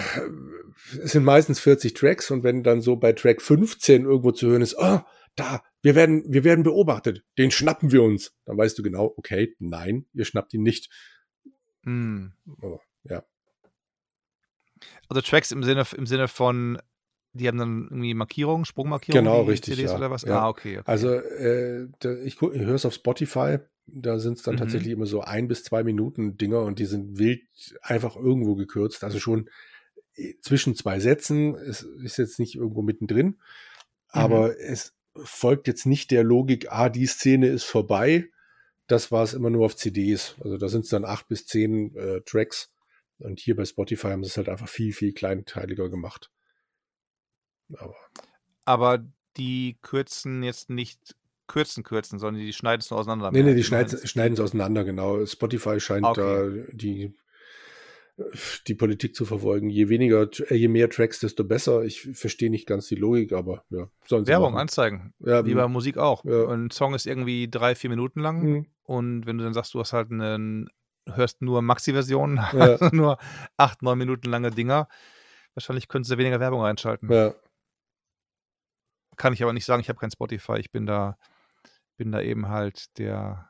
[1.01, 4.61] es sind meistens 40 Tracks und wenn dann so bei Track 15 irgendwo zu hören
[4.61, 4.99] ist, oh,
[5.37, 8.33] da, wir werden, wir werden beobachtet, den schnappen wir uns.
[8.45, 10.89] Dann weißt du genau, okay, nein, ihr schnappt ihn nicht.
[11.83, 12.33] hm.
[12.57, 13.23] Aber, ja.
[15.07, 16.79] Also Tracks im Sinne, im Sinne von,
[17.33, 19.25] die haben dann irgendwie Markierungen, Sprungmarkierungen?
[19.25, 19.97] Genau, richtig, CDs ja.
[19.97, 20.23] oder was?
[20.23, 20.39] Ja.
[20.39, 20.79] Ah, okay.
[20.79, 20.89] okay.
[20.89, 21.83] Also äh,
[22.23, 24.59] ich, ich höre es auf Spotify, da sind es dann Mhm.
[24.59, 27.43] tatsächlich immer so ein bis zwei Minuten Dinger und die sind wild
[27.83, 29.03] einfach irgendwo gekürzt.
[29.03, 29.51] Also schon
[30.15, 33.39] äh, zwischen zwei Sätzen, es ist jetzt nicht irgendwo mittendrin,
[34.07, 38.29] aber es folgt jetzt nicht der Logik, ah, die Szene ist vorbei.
[38.87, 40.35] Das war es immer nur auf CDs.
[40.41, 42.71] Also da sind es dann acht bis zehn äh, Tracks.
[43.17, 46.31] Und hier bei Spotify haben sie es halt einfach viel, viel kleinteiliger gemacht.
[47.77, 47.95] Aber
[48.65, 49.05] Aber
[49.37, 51.15] die kürzen jetzt nicht
[51.47, 53.31] kürzen, kürzen, sondern die schneiden es nur auseinander.
[53.31, 55.25] Nee, nee, die schneiden es auseinander, genau.
[55.25, 56.21] Spotify scheint Okay.
[56.21, 57.15] da die,
[58.67, 59.69] die Politik zu verfolgen.
[59.69, 61.83] Je weniger, äh, je mehr Tracks, desto besser.
[61.83, 64.61] Ich verstehe nicht ganz die Logik, aber ja, Werbung, machen.
[64.61, 65.13] Anzeigen.
[65.19, 66.23] Ja, Wie bei Musik auch.
[66.23, 66.47] Ja.
[66.47, 69.79] Ein Song ist irgendwie drei, vier Minuten lang hm, und wenn du dann sagst, du
[69.79, 70.69] hast halt einen,
[71.07, 72.59] hörst nur Maxi-Versionen, Ja.
[72.59, 73.17] also nur
[73.57, 74.87] acht, neun Minuten lange Dinger,
[75.53, 77.11] wahrscheinlich könntest du weniger Werbung einschalten.
[77.11, 77.33] ja,
[79.17, 81.17] Kann ich aber nicht sagen, ich habe kein Spotify, ich bin da,
[81.97, 83.49] bin da eben halt der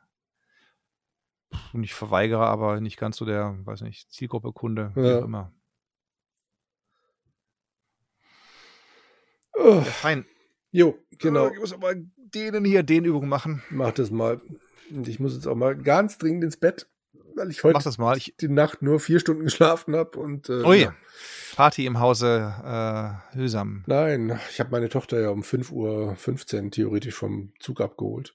[1.72, 5.18] nicht Verweigerer, aber nicht ganz so der, weiß nicht, Zielgruppe Kunde, wie Ja.
[5.20, 5.52] auch immer.
[9.54, 10.26] Oh, Ja, fein.
[10.70, 11.48] jo, genau.
[11.50, 13.62] Ich muss aber denen hier den Übung machen.
[13.70, 14.40] Mach das mal.
[14.90, 16.88] Und ich muss jetzt auch mal ganz dringend ins Bett,
[17.34, 17.78] weil ich heute.
[18.16, 20.94] Ich, die Nacht nur vier Stunden geschlafen habe und äh, Ui, ja.
[21.56, 22.54] Party im Hause
[23.32, 23.82] äh, Hüsam.
[23.86, 28.34] Nein, ich habe meine Tochter ja um 5.15 Uhr theoretisch vom Zug abgeholt.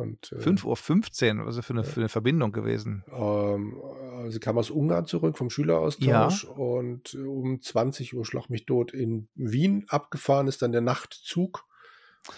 [0.00, 3.04] Und, äh, 5.15 Uhr, was ist das für eine, für eine Verbindung gewesen?
[3.12, 3.76] Ähm,
[4.24, 8.64] äh, sie kam aus Ungarn zurück vom Schüleraustausch und äh, um 20 Uhr schlag mich
[8.64, 11.66] tot in Wien abgefahren ist dann der Nachtzug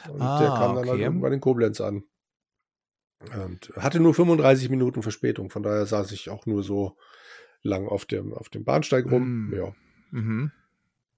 [0.09, 1.03] und Ah, der kam dann halt okay.
[1.03, 2.05] irgendwann in Koblenz an.
[3.21, 6.97] Und hatte nur 35 Minuten Verspätung, von daher saß ich auch nur so
[7.63, 9.51] lang auf dem, auf dem Bahnsteig rum.
[9.51, 9.55] Mm.
[9.55, 9.73] Ja.
[10.11, 10.51] Mhm.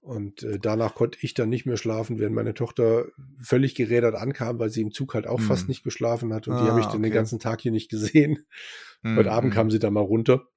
[0.05, 3.05] Und äh, danach konnte ich dann nicht mehr schlafen, während meine Tochter
[3.41, 5.43] völlig gerädert ankam, weil sie im Zug halt auch Mm.
[5.43, 6.47] fast nicht geschlafen hat.
[6.47, 7.15] Und die Ah, habe ich dann den okay.
[7.15, 8.45] ganzen Tag hier nicht gesehen.
[9.03, 9.55] Heute Abend Mhm.
[9.55, 10.47] kam sie dann mal runter.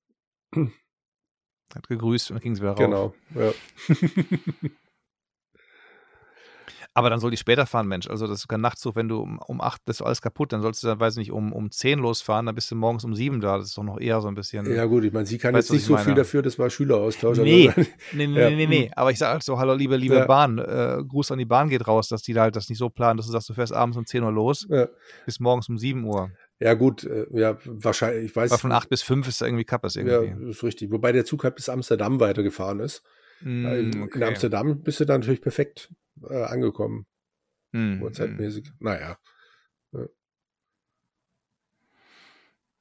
[1.74, 2.78] Hat gegrüßt und dann ging es wieder rauf.
[2.78, 3.14] Genau.
[3.34, 3.52] Ja.
[6.94, 8.08] Aber dann soll die später fahren, Mensch.
[8.08, 10.82] Also das ist kein Nachtzug, wenn du um, um 8 ist alles kaputt, dann sollst
[10.82, 13.40] du dann, weiß ich nicht, um, um 10 losfahren, dann bist du morgens um 7
[13.40, 13.58] da.
[13.58, 14.68] Das ist doch noch eher so ein bisschen.
[14.74, 16.22] ja, gut, ich meine, sie kann Weißt jetzt nicht so ich viel meine?
[16.22, 17.38] dafür, das war Schüleraustausch.
[17.38, 17.68] Nee.
[17.68, 18.50] Also, Nee, nee, Ja.
[18.50, 18.90] nee, nee.
[18.96, 20.26] Aber ich sage halt so, hallo, liebe, liebe Ja.
[20.26, 22.88] Bahn, äh, Gruß an die Bahn geht raus, dass die da halt das nicht so
[22.90, 24.88] planen, dass du sagst, du fährst abends um 10 Uhr los, ja.
[25.24, 26.30] bis morgens um 7 Uhr.
[26.58, 28.50] ja, gut, äh, ja, wahrscheinlich, ich weiß.
[28.50, 30.50] Weil von 8 bis 5 ist da irgendwie Kappes ja, irgendwie.
[30.50, 30.90] ist richtig.
[30.90, 33.02] Wobei der Zug halt bis Amsterdam weitergefahren ist.
[33.42, 34.18] Mm, okay.
[34.18, 35.90] In Amsterdam bist du da natürlich perfekt
[36.28, 37.06] äh, angekommen.
[37.72, 38.70] Mm, Uhrzeitmäßig.
[38.78, 38.84] Mm.
[38.84, 39.18] Naja.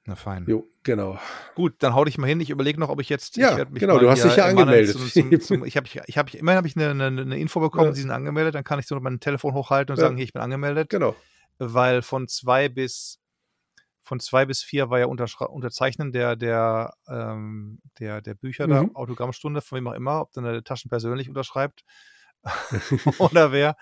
[0.08, 0.46] Na fein.
[0.48, 1.20] Jo, genau.
[1.54, 2.40] Gut, dann hau dich mal hin.
[2.40, 3.36] Ich überlege noch, ob ich jetzt.
[3.36, 4.98] Ja, ich genau, du hast dich ja angemeldet.
[4.98, 7.88] Zum, zum, zum, ich habe ich hab, immerhin habe ich eine, eine, eine, Info bekommen,
[7.88, 7.94] ja.
[7.94, 10.06] sie sind angemeldet, dann kann ich so mein Telefon hochhalten und ja.
[10.06, 10.90] sagen, hier, ich bin angemeldet.
[10.90, 11.14] Genau.
[11.58, 13.20] Weil von zwei bis
[14.02, 18.72] von zwei bis vier war ja Unterzeichnen der, der, ähm, der, der Bücher mhm.
[18.72, 21.84] da, Autogrammstunde, von wem auch immer, ob dann der Taschen persönlich unterschreibt
[23.20, 23.76] oder wer.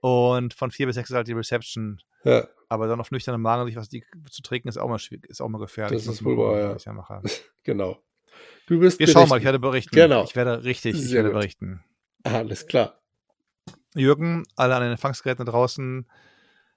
[0.00, 2.00] Und von vier bis sechs ist halt die Reception.
[2.24, 2.46] Ja.
[2.68, 5.40] Aber dann auf nüchternen Magen sich was die zu trinken, ist auch mal schwierig, ist
[5.40, 6.04] auch mal gefährlich.
[6.04, 6.76] Das ist wohl wahr, ja.
[6.76, 7.22] ja
[7.62, 8.02] genau.
[8.66, 9.94] Du bist Wir schauen mal, ich werde berichten.
[9.94, 10.24] Genau.
[10.24, 11.38] Ich werde richtig, Sehr ich werde gut.
[11.38, 11.84] berichten.
[12.24, 13.00] Alles klar.
[13.94, 16.10] Jürgen, alle an den Empfangsgeräten draußen,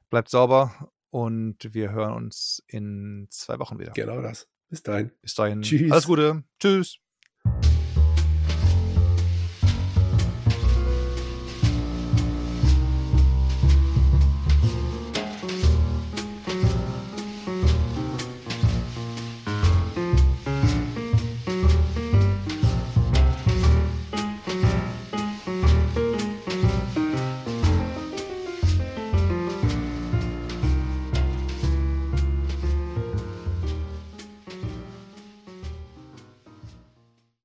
[0.10, 3.92] bleibt sauber und wir hören uns in zwei Wochen wieder.
[3.92, 4.48] Genau das.
[4.70, 5.12] Bis dahin.
[5.22, 5.62] Bis dahin.
[5.64, 5.92] Tschüss.
[5.92, 6.44] Alles Gute.
[6.60, 7.00] Tschüss.